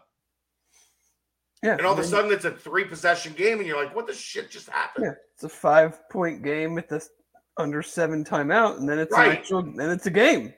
Yeah. 1.63 1.73
And 1.73 1.87
all 1.87 1.93
of 1.95 1.99
a 1.99 2.05
sudden, 2.05 2.33
it's 2.33 2.45
a 2.45 2.51
three 2.51 2.85
possession 2.85 3.33
game, 3.33 3.59
and 3.59 3.67
you're 3.67 3.83
like, 3.83 3.95
what 3.95 4.07
the 4.07 4.13
shit 4.15 4.51
just 4.51 4.69
happened? 4.69 5.07
Yeah, 5.07 5.13
it's 5.35 5.45
a 5.45 5.49
five 5.49 6.09
point 6.11 6.43
game 6.43 6.75
with 6.75 6.89
this 6.89 7.09
under 7.57 7.83
seven 7.83 8.25
timeout, 8.25 8.77
and 8.79 8.89
then 8.89 8.99
it's 8.99 9.13
Right. 9.13 9.31
an 9.31 9.37
actual, 9.39 9.63
then 9.63 9.91
it's 9.91 10.07
a 10.07 10.11
game. 10.11 10.53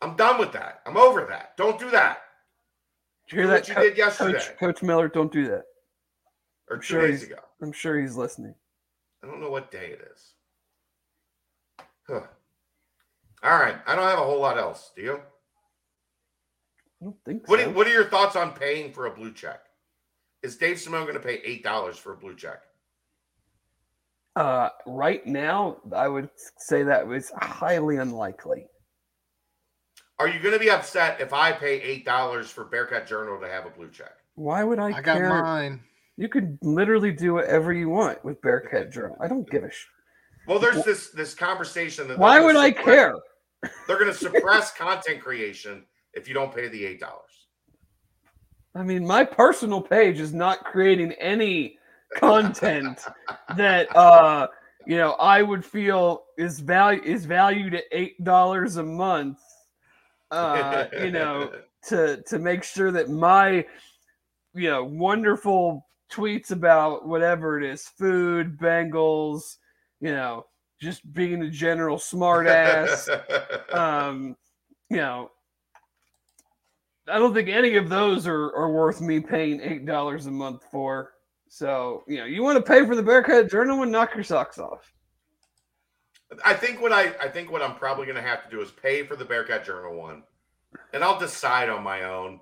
I'm 0.00 0.14
done 0.16 0.38
with 0.38 0.52
that. 0.52 0.82
I'm 0.86 0.96
over 0.96 1.24
that. 1.26 1.56
Don't 1.56 1.78
do 1.78 1.90
that. 1.90 2.22
Did 3.28 3.36
you 3.36 3.38
hear 3.42 3.46
Do 3.46 3.48
that, 3.50 3.60
what 3.60 3.68
you 3.68 3.74
Co- 3.74 3.82
did 3.82 3.98
yesterday 3.98 4.32
Coach, 4.38 4.58
Coach 4.58 4.82
Miller? 4.82 5.08
Don't 5.08 5.32
do 5.32 5.48
that. 5.48 5.64
or 6.70 6.76
two 6.78 6.82
sure 6.82 7.06
days 7.08 7.22
he's- 7.22 7.32
ago. 7.32 7.42
I'm 7.62 7.72
sure 7.72 7.98
he's 8.00 8.16
listening. 8.16 8.54
I 9.22 9.26
don't 9.26 9.40
know 9.40 9.50
what 9.50 9.70
day 9.70 9.90
it 9.92 10.00
is. 10.12 10.34
Huh. 12.06 12.22
All 13.42 13.58
right. 13.58 13.76
I 13.86 13.96
don't 13.96 14.06
have 14.06 14.18
a 14.18 14.24
whole 14.24 14.40
lot 14.40 14.58
else. 14.58 14.92
Do 14.94 15.02
you? 15.02 15.22
I 17.00 17.04
don't 17.04 17.16
think 17.24 17.48
What, 17.48 17.60
so. 17.60 17.66
are, 17.66 17.72
what 17.72 17.86
are 17.86 17.92
your 17.92 18.08
thoughts 18.08 18.36
on 18.36 18.52
paying 18.52 18.92
for 18.92 19.06
a 19.06 19.10
blue 19.10 19.32
check? 19.32 19.60
Is 20.42 20.56
Dave 20.56 20.78
Simone 20.78 21.02
going 21.02 21.14
to 21.14 21.20
pay 21.20 21.40
eight 21.44 21.62
dollars 21.62 21.98
for 21.98 22.12
a 22.12 22.16
blue 22.16 22.34
check? 22.36 22.62
Uh, 24.36 24.68
right 24.86 25.26
now, 25.26 25.78
I 25.94 26.08
would 26.08 26.28
say 26.58 26.82
that 26.82 27.06
was 27.06 27.32
highly 27.40 27.96
unlikely. 27.96 28.66
Are 30.18 30.28
you 30.28 30.40
going 30.40 30.54
to 30.54 30.60
be 30.60 30.70
upset 30.70 31.20
if 31.20 31.32
I 31.32 31.52
pay 31.52 31.80
eight 31.80 32.04
dollars 32.04 32.50
for 32.50 32.64
Bearcat 32.64 33.06
Journal 33.06 33.40
to 33.40 33.48
have 33.48 33.66
a 33.66 33.70
blue 33.70 33.90
check? 33.90 34.12
Why 34.34 34.62
would 34.62 34.78
I, 34.78 34.88
I 34.88 35.00
got 35.00 35.16
care? 35.16 35.28
mine. 35.28 35.80
You 36.18 36.28
could 36.28 36.58
literally 36.62 37.12
do 37.12 37.34
whatever 37.34 37.72
you 37.72 37.88
want 37.90 38.24
with 38.24 38.40
Bearcat 38.40 38.90
Journal. 38.92 39.16
I 39.20 39.28
don't 39.28 39.50
give 39.50 39.64
a 39.64 39.70
sh. 39.70 39.84
Well, 40.46 40.58
there's 40.58 40.84
this 40.84 41.10
this 41.10 41.34
conversation 41.34 42.06
that 42.08 42.18
Why 42.18 42.40
would 42.40 42.54
gonna 42.54 42.66
I 42.66 42.70
care? 42.72 43.14
They're 43.86 43.98
going 43.98 44.12
to 44.12 44.14
suppress 44.14 44.72
content 44.72 45.20
creation 45.20 45.84
if 46.16 46.26
you 46.26 46.34
don't 46.34 46.54
pay 46.54 46.68
the 46.68 46.84
eight 46.84 46.98
dollars. 46.98 47.46
I 48.74 48.82
mean, 48.82 49.06
my 49.06 49.24
personal 49.24 49.80
page 49.80 50.20
is 50.20 50.34
not 50.34 50.64
creating 50.64 51.12
any 51.12 51.78
content 52.14 53.04
that 53.56 53.94
uh 53.96 54.48
you 54.86 54.96
know 54.96 55.12
I 55.12 55.42
would 55.42 55.64
feel 55.64 56.24
is 56.36 56.60
value 56.60 57.02
is 57.02 57.24
valued 57.24 57.74
at 57.74 57.84
eight 57.92 58.22
dollars 58.24 58.76
a 58.76 58.82
month. 58.82 59.38
Uh, 60.30 60.86
you 61.00 61.12
know, 61.12 61.52
to 61.88 62.22
to 62.22 62.38
make 62.38 62.64
sure 62.64 62.90
that 62.90 63.08
my 63.10 63.64
you 64.54 64.68
know 64.68 64.84
wonderful 64.84 65.86
tweets 66.10 66.50
about 66.50 67.06
whatever 67.06 67.60
it 67.60 67.68
is, 67.68 67.88
food, 67.88 68.58
Bengals, 68.58 69.56
you 70.00 70.12
know, 70.12 70.46
just 70.80 71.12
being 71.12 71.42
a 71.42 71.50
general 71.50 71.96
smartass 71.96 73.08
um, 73.74 74.36
you 74.90 74.98
know, 74.98 75.30
I 77.08 77.18
don't 77.18 77.34
think 77.34 77.48
any 77.48 77.76
of 77.76 77.88
those 77.88 78.26
are, 78.26 78.52
are 78.54 78.70
worth 78.70 79.00
me 79.00 79.20
paying 79.20 79.60
eight 79.60 79.86
dollars 79.86 80.26
a 80.26 80.30
month 80.30 80.64
for. 80.70 81.12
So, 81.48 82.02
you 82.08 82.18
know, 82.18 82.24
you 82.24 82.42
want 82.42 82.56
to 82.56 82.62
pay 82.62 82.84
for 82.84 82.96
the 82.96 83.02
Bearcat 83.02 83.50
Journal 83.50 83.82
and 83.82 83.92
knock 83.92 84.14
your 84.14 84.24
socks 84.24 84.58
off. 84.58 84.92
I 86.44 86.54
think 86.54 86.80
what 86.80 86.92
I 86.92 87.14
I 87.20 87.28
think 87.28 87.52
what 87.52 87.62
I'm 87.62 87.76
probably 87.76 88.06
going 88.06 88.16
to 88.16 88.22
have 88.22 88.44
to 88.44 88.50
do 88.50 88.60
is 88.60 88.70
pay 88.70 89.04
for 89.04 89.16
the 89.16 89.24
Bearcat 89.24 89.64
Journal 89.64 89.96
one, 89.96 90.24
and 90.92 91.04
I'll 91.04 91.18
decide 91.18 91.68
on 91.68 91.82
my 91.82 92.04
own. 92.04 92.40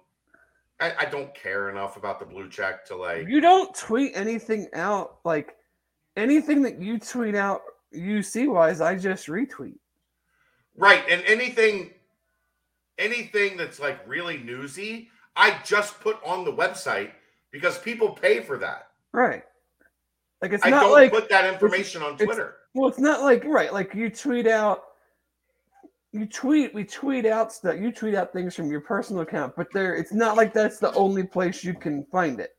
I, 0.80 0.92
I 1.00 1.04
don't 1.04 1.32
care 1.34 1.70
enough 1.70 1.96
about 1.96 2.18
the 2.18 2.26
blue 2.26 2.48
check 2.48 2.84
to 2.86 2.96
like. 2.96 3.28
You 3.28 3.40
don't 3.40 3.74
tweet 3.74 4.12
anything 4.16 4.68
out 4.74 5.18
like 5.24 5.56
anything 6.16 6.62
that 6.62 6.80
you 6.80 6.98
tweet 6.98 7.34
out 7.34 7.60
UC 7.94 8.50
wise, 8.50 8.80
I 8.80 8.96
just 8.96 9.26
retweet. 9.28 9.78
Right, 10.76 11.04
and 11.08 11.22
anything, 11.26 11.92
anything 12.98 13.56
that's 13.56 13.80
like 13.80 13.98
really 14.06 14.38
newsy, 14.38 15.08
I 15.36 15.58
just 15.64 16.00
put 16.00 16.18
on 16.24 16.44
the 16.44 16.52
website 16.52 17.10
because 17.50 17.78
people 17.78 18.10
pay 18.10 18.40
for 18.40 18.56
that. 18.58 18.88
Right. 19.12 19.42
Like 20.42 20.52
it's 20.52 20.64
I 20.64 20.70
not 20.70 20.82
don't 20.84 20.92
like 20.92 21.12
put 21.12 21.28
that 21.30 21.50
information 21.52 22.02
on 22.02 22.14
it's- 22.14 22.26
Twitter. 22.26 22.56
Well, 22.74 22.88
it's 22.88 22.98
not 22.98 23.22
like 23.22 23.44
right, 23.44 23.72
like 23.72 23.94
you 23.94 24.10
tweet 24.10 24.46
out 24.48 24.82
you 26.12 26.26
tweet 26.26 26.72
we 26.74 26.84
tweet 26.84 27.24
out 27.26 27.52
stuff 27.52 27.76
you 27.80 27.90
tweet 27.92 28.14
out 28.14 28.32
things 28.32 28.54
from 28.54 28.70
your 28.70 28.80
personal 28.80 29.22
account, 29.22 29.54
but 29.56 29.68
there 29.72 29.94
it's 29.94 30.12
not 30.12 30.36
like 30.36 30.52
that's 30.52 30.78
the 30.78 30.92
only 30.94 31.22
place 31.24 31.62
you 31.64 31.72
can 31.74 32.04
find 32.06 32.40
it. 32.40 32.56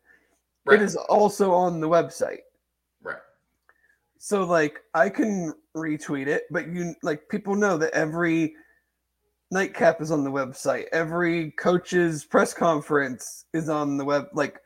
Right, 0.65 0.81
It 0.81 0.83
is 0.83 0.95
also 0.95 1.53
on 1.53 1.79
the 1.79 1.87
website. 1.87 2.39
right. 3.03 3.19
So 4.17 4.43
like 4.45 4.79
I 4.93 5.09
can 5.09 5.53
retweet 5.75 6.27
it, 6.27 6.43
but 6.49 6.67
you 6.69 6.95
like 7.03 7.27
people 7.29 7.55
know 7.55 7.77
that 7.77 7.91
every 7.93 8.55
nightcap 9.55 10.01
is 10.01 10.11
on 10.11 10.23
the 10.23 10.29
website. 10.29 10.85
Every 10.91 11.51
coach's 11.51 12.25
press 12.25 12.53
conference 12.53 13.45
is 13.53 13.69
on 13.69 13.97
the 13.97 14.03
web 14.03 14.27
like 14.33 14.59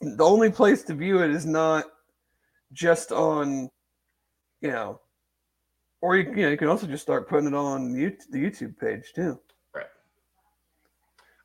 the 0.00 0.24
only 0.24 0.50
place 0.50 0.82
to 0.84 0.94
view 0.94 1.22
it 1.22 1.30
is 1.30 1.46
not 1.46 1.84
just 2.72 3.12
on 3.12 3.68
you 4.60 4.70
know 4.70 5.00
or 6.00 6.16
you, 6.16 6.28
you 6.30 6.42
know 6.42 6.48
you 6.48 6.56
can 6.56 6.68
also 6.68 6.86
just 6.86 7.02
start 7.02 7.28
putting 7.28 7.48
it 7.48 7.54
on 7.54 7.94
you, 7.94 8.16
the 8.30 8.38
YouTube 8.38 8.78
page 8.78 9.12
too. 9.14 9.38
Right. 9.74 9.86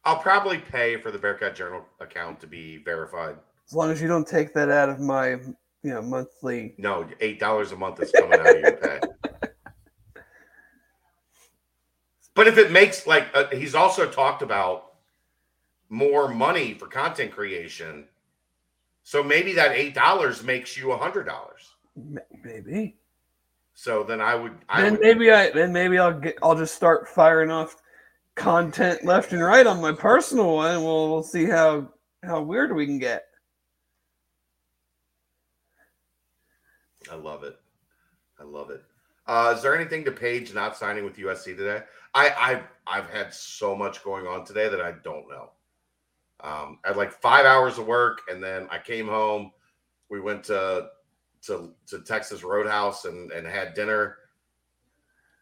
I'll 0.06 0.20
probably 0.20 0.58
pay 0.58 0.98
for 0.98 1.12
the 1.12 1.20
Bearcat 1.20 1.56
Journal 1.56 1.86
account 2.00 2.40
to 2.40 2.48
be 2.48 2.78
verified. 2.78 3.36
As 3.68 3.76
long 3.76 3.92
as 3.92 4.02
you 4.02 4.08
don't 4.08 4.28
take 4.28 4.54
that 4.54 4.70
out 4.70 4.90
of 4.90 5.00
my 5.02 5.32
you 5.84 5.94
know 5.94 6.02
monthly 6.02 6.76
No, 6.78 7.06
eight 7.20 7.42
dollars 7.42 7.74
a 7.74 7.76
month 7.76 8.02
is 8.02 8.12
coming 8.12 8.40
out 8.40 8.56
of 8.56 8.62
your 8.62 8.78
pay. 8.78 9.00
But 12.36 12.48
if 12.48 12.58
it 12.58 12.72
makes 12.72 13.08
like 13.08 13.28
uh, 13.34 13.48
he's 13.48 13.76
also 13.76 14.10
talked 14.10 14.42
about 14.42 14.94
more 15.90 16.28
money 16.28 16.74
for 16.74 16.88
content 16.88 17.32
creation, 17.32 18.06
so 19.04 19.24
maybe 19.24 19.54
that 19.54 19.72
eight 19.72 19.94
dollars 19.94 20.44
makes 20.44 20.78
you 20.78 20.92
a 20.92 20.98
hundred 20.98 21.26
dollars. 21.26 21.76
maybe 22.44 22.96
So 23.74 24.04
then 24.04 24.22
I 24.22 24.36
would, 24.36 24.54
I 24.68 24.82
then 24.82 24.94
would, 24.94 25.02
maybe 25.02 25.32
I 25.32 25.50
then 25.52 25.74
maybe 25.74 25.98
I'll 25.98 26.20
get 26.20 26.38
I'll 26.44 26.56
just 26.56 26.76
start 26.76 27.08
firing 27.08 27.50
off 27.50 27.78
content 28.36 29.04
left 29.04 29.34
and 29.34 29.44
right 29.44 29.66
on 29.66 29.82
my 29.82 29.92
personal 29.92 30.56
one. 30.56 30.72
and 30.76 30.84
We'll 30.84 31.10
we'll 31.10 31.24
see 31.24 31.46
how 31.46 31.90
how 32.24 32.42
weird 32.42 32.76
we 32.76 32.86
can 32.86 33.00
get. 33.00 33.26
I 37.12 37.16
love 37.16 37.44
it. 37.44 37.58
I 38.40 38.44
love 38.44 38.70
it. 38.70 38.84
Uh, 39.28 39.54
is 39.56 39.62
there 39.62 39.76
anything 39.76 40.04
to 40.06 40.12
Page 40.12 40.54
not 40.54 40.76
signing 40.76 41.04
with 41.06 41.18
USC 41.18 41.56
today? 41.56 41.84
I, 42.14 42.34
I've 42.40 42.64
I've 42.88 43.10
had 43.10 43.34
so 43.34 43.76
much 43.76 44.04
going 44.04 44.26
on 44.26 44.46
today 44.46 44.68
that 44.68 44.82
I 44.82 44.94
don't 45.04 45.30
know. 45.30 45.52
Um, 46.42 46.80
I 46.84 46.90
had 46.90 46.98
like 46.98 47.12
five 47.12 47.46
hours 47.46 47.78
of 47.78 47.88
work, 47.88 48.22
and 48.30 48.42
then 48.44 48.68
I 48.72 48.80
came 48.80 49.08
home. 49.08 49.52
We 50.10 50.20
went 50.20 50.44
to 50.46 50.90
to 51.44 51.72
to 51.88 52.00
Texas 52.02 52.44
Roadhouse 52.44 53.06
and 53.06 53.32
and 53.32 53.46
had 53.46 53.74
dinner, 53.74 54.18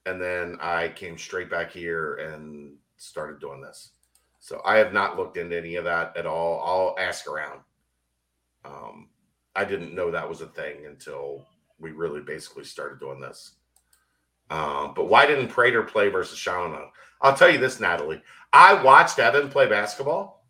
and 0.06 0.22
then 0.22 0.58
I 0.62 0.90
came 0.90 1.18
straight 1.18 1.50
back 1.50 1.72
here 1.72 2.16
and 2.16 2.76
started 2.98 3.40
doing 3.40 3.62
this. 3.62 3.92
So 4.40 4.62
I 4.66 4.78
have 4.78 4.94
not 4.94 5.18
looked 5.18 5.38
into 5.38 5.58
any 5.58 5.76
of 5.76 5.86
that 5.86 6.16
at 6.16 6.26
all. 6.26 6.64
I'll 6.64 7.04
ask 7.04 7.28
around. 7.28 7.60
Um, 8.66 9.10
I 9.56 9.66
didn't 9.66 9.96
know 9.96 10.12
that 10.12 10.28
was 10.28 10.42
a 10.42 10.48
thing 10.48 10.86
until 10.86 11.46
we 11.80 11.92
really 11.92 12.22
basically 12.22 12.64
started 12.64 13.00
doing 13.00 13.20
this. 13.20 13.54
Um, 14.50 14.94
but 14.96 15.10
why 15.10 15.26
didn't 15.26 15.50
Prater 15.50 15.84
play 15.84 16.10
versus 16.10 16.40
Chaminade? 16.40 16.90
I'll 17.22 17.36
tell 17.36 17.50
you 17.50 17.58
this, 17.58 17.80
Natalie. 17.80 18.22
I 18.54 18.82
watched 18.82 19.20
Evan 19.20 19.50
play 19.50 19.68
basketball. 19.68 20.46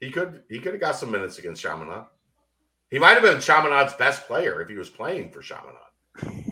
He 0.00 0.10
could 0.10 0.42
he 0.48 0.60
could 0.60 0.72
have 0.72 0.80
got 0.80 0.96
some 0.96 1.10
minutes 1.10 1.38
against 1.38 1.62
Chaminade. 1.62 2.04
He 2.90 2.98
might 2.98 3.14
have 3.14 3.22
been 3.22 3.40
Chaminade's 3.40 3.94
best 3.94 4.26
player 4.26 4.62
if 4.62 4.68
he 4.68 4.76
was 4.76 4.88
playing 4.88 5.30
for 5.30 5.42
Chaminade. 5.42 6.44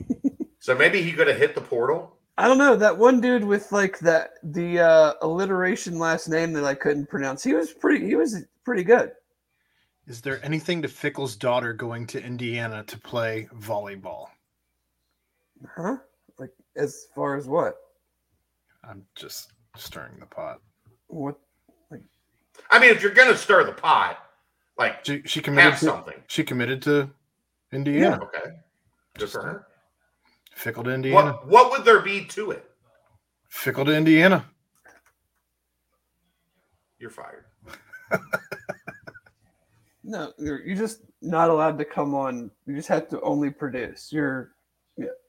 so 0.59 0.75
maybe 0.75 1.03
he 1.03 1.13
could 1.13 1.29
have 1.29 1.39
hit 1.39 1.55
the 1.55 1.61
portal. 1.61 2.17
I 2.39 2.47
don't 2.47 2.59
know 2.59 2.77
that 2.77 2.99
one 2.99 3.21
dude 3.21 3.45
with 3.45 3.73
like 3.73 3.99
that 4.01 4.33
the 4.43 4.81
uh, 4.81 5.15
alliteration 5.23 5.99
last 5.99 6.29
name 6.29 6.53
that 6.53 6.65
I 6.65 6.75
couldn't 6.75 7.09
pronounce. 7.09 7.43
He 7.43 7.55
was 7.55 7.73
pretty. 7.73 8.05
He 8.05 8.17
was 8.17 8.45
pretty 8.65 8.85
good. 8.85 9.13
Is 10.07 10.21
there 10.21 10.45
anything 10.45 10.83
to 10.83 10.89
Fickell's 10.89 11.35
daughter 11.35 11.73
going 11.73 12.07
to 12.09 12.23
Indiana 12.23 12.85
to 12.85 12.99
play 12.99 13.49
volleyball? 13.57 14.27
Huh? 15.77 15.97
Like 16.39 16.53
as 16.77 17.07
far 17.15 17.37
as 17.37 17.47
what? 17.47 17.77
I'm 18.85 19.03
just 19.15 19.53
stirring 19.77 20.19
the 20.21 20.27
pot. 20.27 20.61
What? 21.09 21.39
Like 21.91 22.03
I 22.71 22.79
mean, 22.79 22.91
if 22.91 23.03
you're 23.03 23.15
gonna 23.15 23.37
stir 23.37 23.65
the 23.65 23.73
pot, 23.73 24.19
like 24.79 25.05
She 25.05 25.23
she 25.25 25.41
committed 25.41 25.71
have 25.73 25.81
to, 25.81 25.87
something. 25.87 26.15
she 26.29 26.45
committed 26.45 26.83
to 26.83 27.11
Indiana. 27.73 28.21
Okay. 28.23 28.51
Good 29.19 29.31
for 29.31 29.43
her. 29.43 29.67
Fickell 30.57 30.85
to 30.85 30.91
Indiana. 30.91 31.33
What 31.33 31.49
what 31.49 31.71
would 31.71 31.85
there 31.85 32.01
be 32.01 32.25
to 32.27 32.51
it? 32.53 32.71
Fickell 33.51 33.85
to 33.87 33.95
Indiana. 33.97 34.45
You're 36.99 37.11
fired. 37.11 37.45
No, 40.09 40.33
you're, 40.39 40.65
you're 40.65 40.77
just 40.77 41.01
not 41.21 41.51
allowed 41.51 41.79
to 41.79 41.85
come 41.85 42.15
on. 42.15 42.51
You 42.65 42.77
just 42.77 42.87
have 42.89 43.09
to 43.09 43.21
only 43.23 43.51
produce. 43.51 44.13
You're 44.13 44.53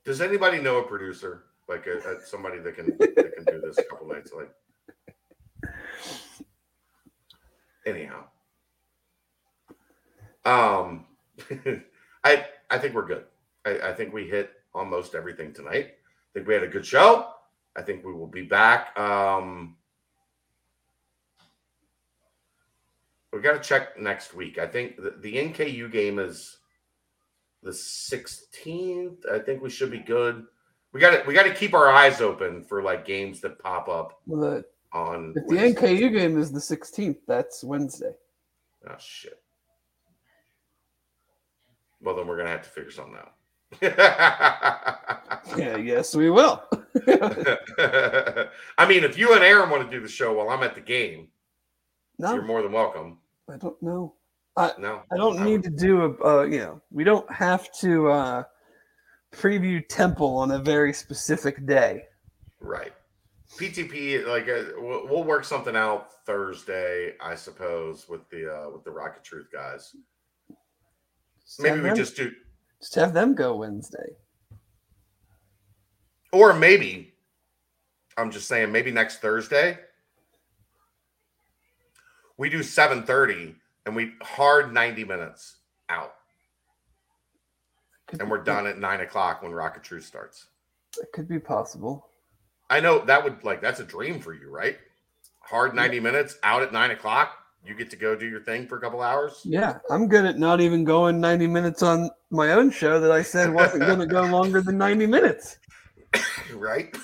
Does 0.05 0.21
anybody 0.21 0.61
know 0.61 0.77
a 0.77 0.83
producer 0.83 1.43
like 1.67 1.85
a, 1.87 1.97
a- 1.97 2.21
somebody 2.25 2.59
that 2.59 2.75
can 2.75 2.85
that 2.97 3.33
can 3.35 3.43
do 3.45 3.61
this 3.61 3.77
a 3.77 3.83
couple 3.83 4.07
nights 4.07 4.31
like? 4.33 4.49
Anyhow, 7.85 8.25
um, 10.45 11.05
I 12.23 12.45
I 12.69 12.77
think 12.77 12.93
we're 12.95 13.05
good. 13.05 13.25
I, 13.65 13.89
I 13.89 13.93
think 13.93 14.13
we 14.13 14.27
hit 14.27 14.51
almost 14.73 15.15
everything 15.15 15.53
tonight. 15.53 15.87
I 15.95 16.29
think 16.33 16.47
we 16.47 16.53
had 16.53 16.63
a 16.63 16.67
good 16.67 16.85
show. 16.85 17.31
I 17.75 17.81
think 17.81 18.05
we 18.05 18.13
will 18.13 18.27
be 18.27 18.43
back. 18.43 18.97
Um, 18.99 19.75
we 23.31 23.39
got 23.39 23.61
to 23.61 23.67
check 23.67 23.99
next 23.99 24.33
week. 24.33 24.57
I 24.57 24.65
think 24.67 24.97
the, 24.97 25.15
the 25.21 25.35
NKU 25.35 25.91
game 25.91 26.17
is 26.19 26.57
the 27.67 27.73
16th. 27.73 29.29
I 29.31 29.39
think 29.39 29.61
we 29.61 29.69
should 29.69 29.91
be 29.91 29.99
good. 29.99 30.45
We 30.93 31.01
got 31.01 31.11
to 31.11 31.23
we 31.27 31.33
got 31.33 31.43
to 31.43 31.53
keep 31.53 31.73
our 31.73 31.89
eyes 31.89 32.21
open 32.21 32.63
for 32.63 32.81
like 32.81 33.05
games 33.05 33.41
that 33.41 33.59
pop 33.59 33.89
up 33.89 34.21
on. 34.93 35.33
if 35.35 35.47
the 35.47 35.55
NKU 35.55 36.17
game 36.17 36.39
is 36.39 36.51
the 36.51 36.59
16th. 36.59 37.17
That's 37.27 37.63
Wednesday. 37.63 38.13
Oh 38.89 38.95
shit. 38.97 39.41
Well, 42.01 42.15
then 42.15 42.25
we're 42.25 42.37
gonna 42.37 42.49
have 42.49 42.63
to 42.63 42.69
figure 42.69 42.91
something 42.91 43.17
out. 43.17 43.33
Yeah, 45.55 45.77
yes, 45.77 46.15
we 46.15 46.29
will. 46.29 46.63
I 47.07 48.85
mean, 48.87 49.03
if 49.03 49.17
you 49.17 49.33
and 49.33 49.43
Aaron 49.43 49.69
want 49.69 49.89
to 49.89 49.95
do 49.95 50.01
the 50.01 50.09
show 50.09 50.33
while 50.33 50.49
I'm 50.49 50.63
at 50.63 50.75
the 50.75 50.81
game, 50.81 51.29
no. 52.19 52.33
you're 52.33 52.43
more 52.43 52.61
than 52.61 52.71
welcome. 52.71 53.19
I 53.49 53.57
don't 53.57 53.81
know. 53.81 54.13
No, 54.79 55.01
I 55.11 55.17
don't 55.17 55.39
I 55.39 55.45
need 55.45 55.63
to 55.63 55.69
do 55.69 56.01
a. 56.01 56.25
Uh, 56.25 56.43
you 56.43 56.59
know, 56.59 56.81
we 56.91 57.03
don't 57.03 57.31
have 57.31 57.71
to 57.79 58.09
uh, 58.09 58.43
preview 59.31 59.83
Temple 59.87 60.35
on 60.37 60.51
a 60.51 60.59
very 60.59 60.93
specific 60.93 61.65
day. 61.65 62.03
right. 62.59 62.91
PTP, 63.57 64.27
like 64.27 64.49
uh, 64.49 64.73
we'll, 64.77 65.07
we'll 65.07 65.23
work 65.23 65.45
something 65.45 65.75
out 65.75 66.09
Thursday, 66.25 67.13
I 67.21 67.33
suppose, 67.33 68.09
with 68.09 68.27
the 68.29 68.53
uh, 68.53 68.69
with 68.71 68.83
the 68.83 68.91
Rocket 68.91 69.23
Truth 69.23 69.47
guys. 69.53 69.95
Just 71.45 71.61
Maybe 71.61 71.77
we 71.79 71.87
them- 71.87 71.95
just 71.95 72.17
do, 72.17 72.31
just 72.81 72.95
have 72.95 73.13
them 73.13 73.33
go 73.35 73.55
Wednesday. 73.55 74.15
or 76.33 76.53
maybe 76.53 77.13
I'm 78.17 78.31
just 78.31 78.47
saying, 78.49 78.69
maybe 78.71 78.91
next 78.91 79.19
Thursday 79.19 79.77
we 82.37 82.49
do 82.49 82.59
7:30 82.59 83.55
and 83.87 83.95
we 83.95 84.11
hard 84.21 84.73
90 84.73 85.05
minutes 85.05 85.55
out. 85.89 86.13
Could 88.07 88.21
and 88.21 88.29
we're 88.29 88.43
done 88.43 88.67
at 88.67 88.77
nine 88.77 88.99
o'clock 88.99 89.41
when 89.41 89.53
Rocket 89.53 89.83
Truth 89.83 90.05
starts. 90.05 90.47
It 90.99 91.07
could 91.13 91.27
be 91.27 91.39
possible. 91.39 92.07
I 92.69 92.81
know 92.81 93.03
that 93.05 93.23
would 93.23 93.43
like 93.43 93.61
that's 93.61 93.79
a 93.79 93.85
dream 93.85 94.19
for 94.19 94.33
you, 94.33 94.49
right? 94.49 94.77
Hard 95.39 95.73
90 95.73 96.01
minutes 96.01 96.37
out 96.43 96.61
at 96.61 96.73
nine 96.73 96.91
o'clock. 96.91 97.37
You 97.65 97.75
get 97.75 97.89
to 97.89 97.95
go 97.95 98.15
do 98.15 98.27
your 98.27 98.41
thing 98.41 98.67
for 98.67 98.77
a 98.77 98.81
couple 98.81 99.01
hours. 99.01 99.41
Yeah, 99.43 99.79
I'm 99.89 100.07
good 100.07 100.25
at 100.25 100.37
not 100.37 100.61
even 100.61 100.83
going 100.83 101.19
90 101.19 101.47
minutes 101.47 101.81
on 101.81 102.09
my 102.29 102.51
own 102.51 102.71
show 102.71 102.99
that 102.99 103.11
I 103.11 103.21
said 103.21 103.53
wasn't 103.53 103.85
going 103.85 103.99
to 103.99 104.05
go 104.05 104.21
longer 104.29 104.61
than 104.61 104.77
90 104.77 105.05
minutes. 105.07 105.57
right? 106.53 106.95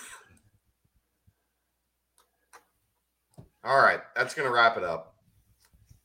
All 3.65 3.81
right, 3.81 4.01
that's 4.15 4.34
gonna 4.34 4.51
wrap 4.51 4.76
it 4.76 4.84
up. 4.84 5.12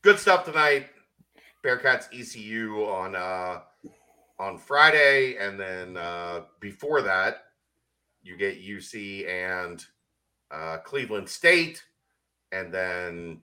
Good 0.02 0.20
stuff 0.20 0.44
tonight. 0.44 0.86
Bearcats 1.64 2.06
ECU 2.12 2.84
on 2.84 3.16
uh 3.16 3.62
on 4.38 4.56
Friday, 4.56 5.36
and 5.38 5.58
then 5.58 5.96
uh 5.96 6.42
before 6.60 7.02
that, 7.02 7.46
you 8.22 8.36
get 8.36 8.62
UC 8.62 9.28
and 9.28 9.84
uh 10.52 10.78
Cleveland 10.84 11.28
State, 11.28 11.82
and 12.52 12.72
then 12.72 13.40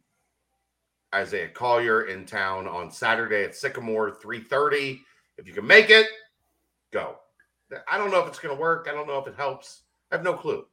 Isaiah 1.13 1.49
Collier 1.49 2.03
in 2.03 2.25
town 2.25 2.69
on 2.69 2.89
Saturday 2.89 3.43
at 3.43 3.53
Sycamore, 3.53 4.11
3:30. 4.11 5.01
If 5.37 5.49
you 5.49 5.53
can 5.53 5.67
make 5.67 5.89
it, 5.89 6.07
go. 6.93 7.17
I 7.91 7.97
don't 7.97 8.11
know 8.11 8.21
if 8.21 8.29
it's 8.29 8.39
going 8.39 8.55
to 8.55 8.61
work. 8.61 8.87
I 8.89 8.93
don't 8.93 9.07
know 9.07 9.19
if 9.19 9.27
it 9.27 9.35
helps. 9.35 9.81
I 10.09 10.15
have 10.15 10.23
no 10.23 10.35
clue. 10.35 10.65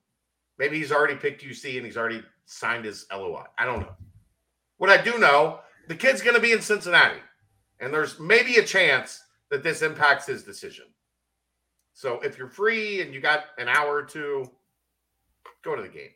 Maybe 0.59 0.79
he's 0.79 0.93
already 0.93 1.17
picked 1.17 1.43
UC 1.43 1.77
and 1.77 1.85
he's 1.85 1.97
already 1.97 2.23
signed 2.45 2.85
his 2.85 3.05
LOI. 3.13 3.47
I 3.59 3.65
don't 3.65 3.81
know. 3.81 3.97
What 4.77 4.89
I 4.89 5.03
do 5.03 5.19
know, 5.19 5.61
the 5.89 5.95
kid's 5.95 6.23
going 6.23 6.37
to 6.37 6.43
be 6.43 6.53
in 6.53 6.61
Cincinnati, 6.61 7.21
and 7.81 7.93
there's 7.93 8.19
maybe 8.21 8.57
a 8.57 8.65
chance 8.65 9.23
that 9.51 9.63
this 9.63 9.83
impacts 9.83 10.27
his 10.27 10.43
decision. 10.43 10.87
So 11.93 12.21
if 12.21 12.39
you're 12.39 12.49
free 12.49 13.03
and 13.03 13.13
you 13.13 13.21
got 13.21 13.45
an 13.59 13.69
hour 13.69 13.95
or 13.95 14.03
two, 14.03 14.51
go 15.63 15.77
to 15.77 15.83
the 15.83 15.89
game. 15.89 16.11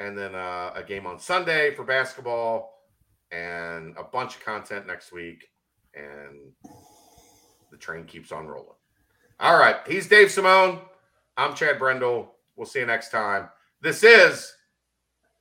And 0.00 0.18
then 0.18 0.34
uh, 0.34 0.72
a 0.74 0.82
game 0.82 1.06
on 1.06 1.18
Sunday 1.18 1.74
for 1.74 1.84
basketball 1.84 2.72
and 3.30 3.94
a 3.96 4.02
bunch 4.02 4.36
of 4.36 4.44
content 4.44 4.86
next 4.86 5.12
week. 5.12 5.48
And 5.94 6.52
the 7.70 7.76
train 7.76 8.04
keeps 8.04 8.32
on 8.32 8.46
rolling. 8.46 8.76
All 9.38 9.58
right. 9.58 9.76
He's 9.86 10.08
Dave 10.08 10.30
Simone. 10.30 10.80
I'm 11.36 11.54
Chad 11.54 11.78
Brendel. 11.78 12.34
We'll 12.56 12.66
see 12.66 12.80
you 12.80 12.86
next 12.86 13.10
time. 13.10 13.48
This 13.82 14.02
is 14.02 14.52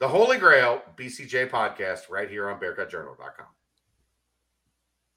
the 0.04 0.10
Holy 0.10 0.38
Grail 0.38 0.82
BCJ 0.98 1.50
podcast 1.50 2.10
right 2.10 2.30
here 2.30 2.50
on 2.50 2.60
BearcatJournal.com. 2.60 3.46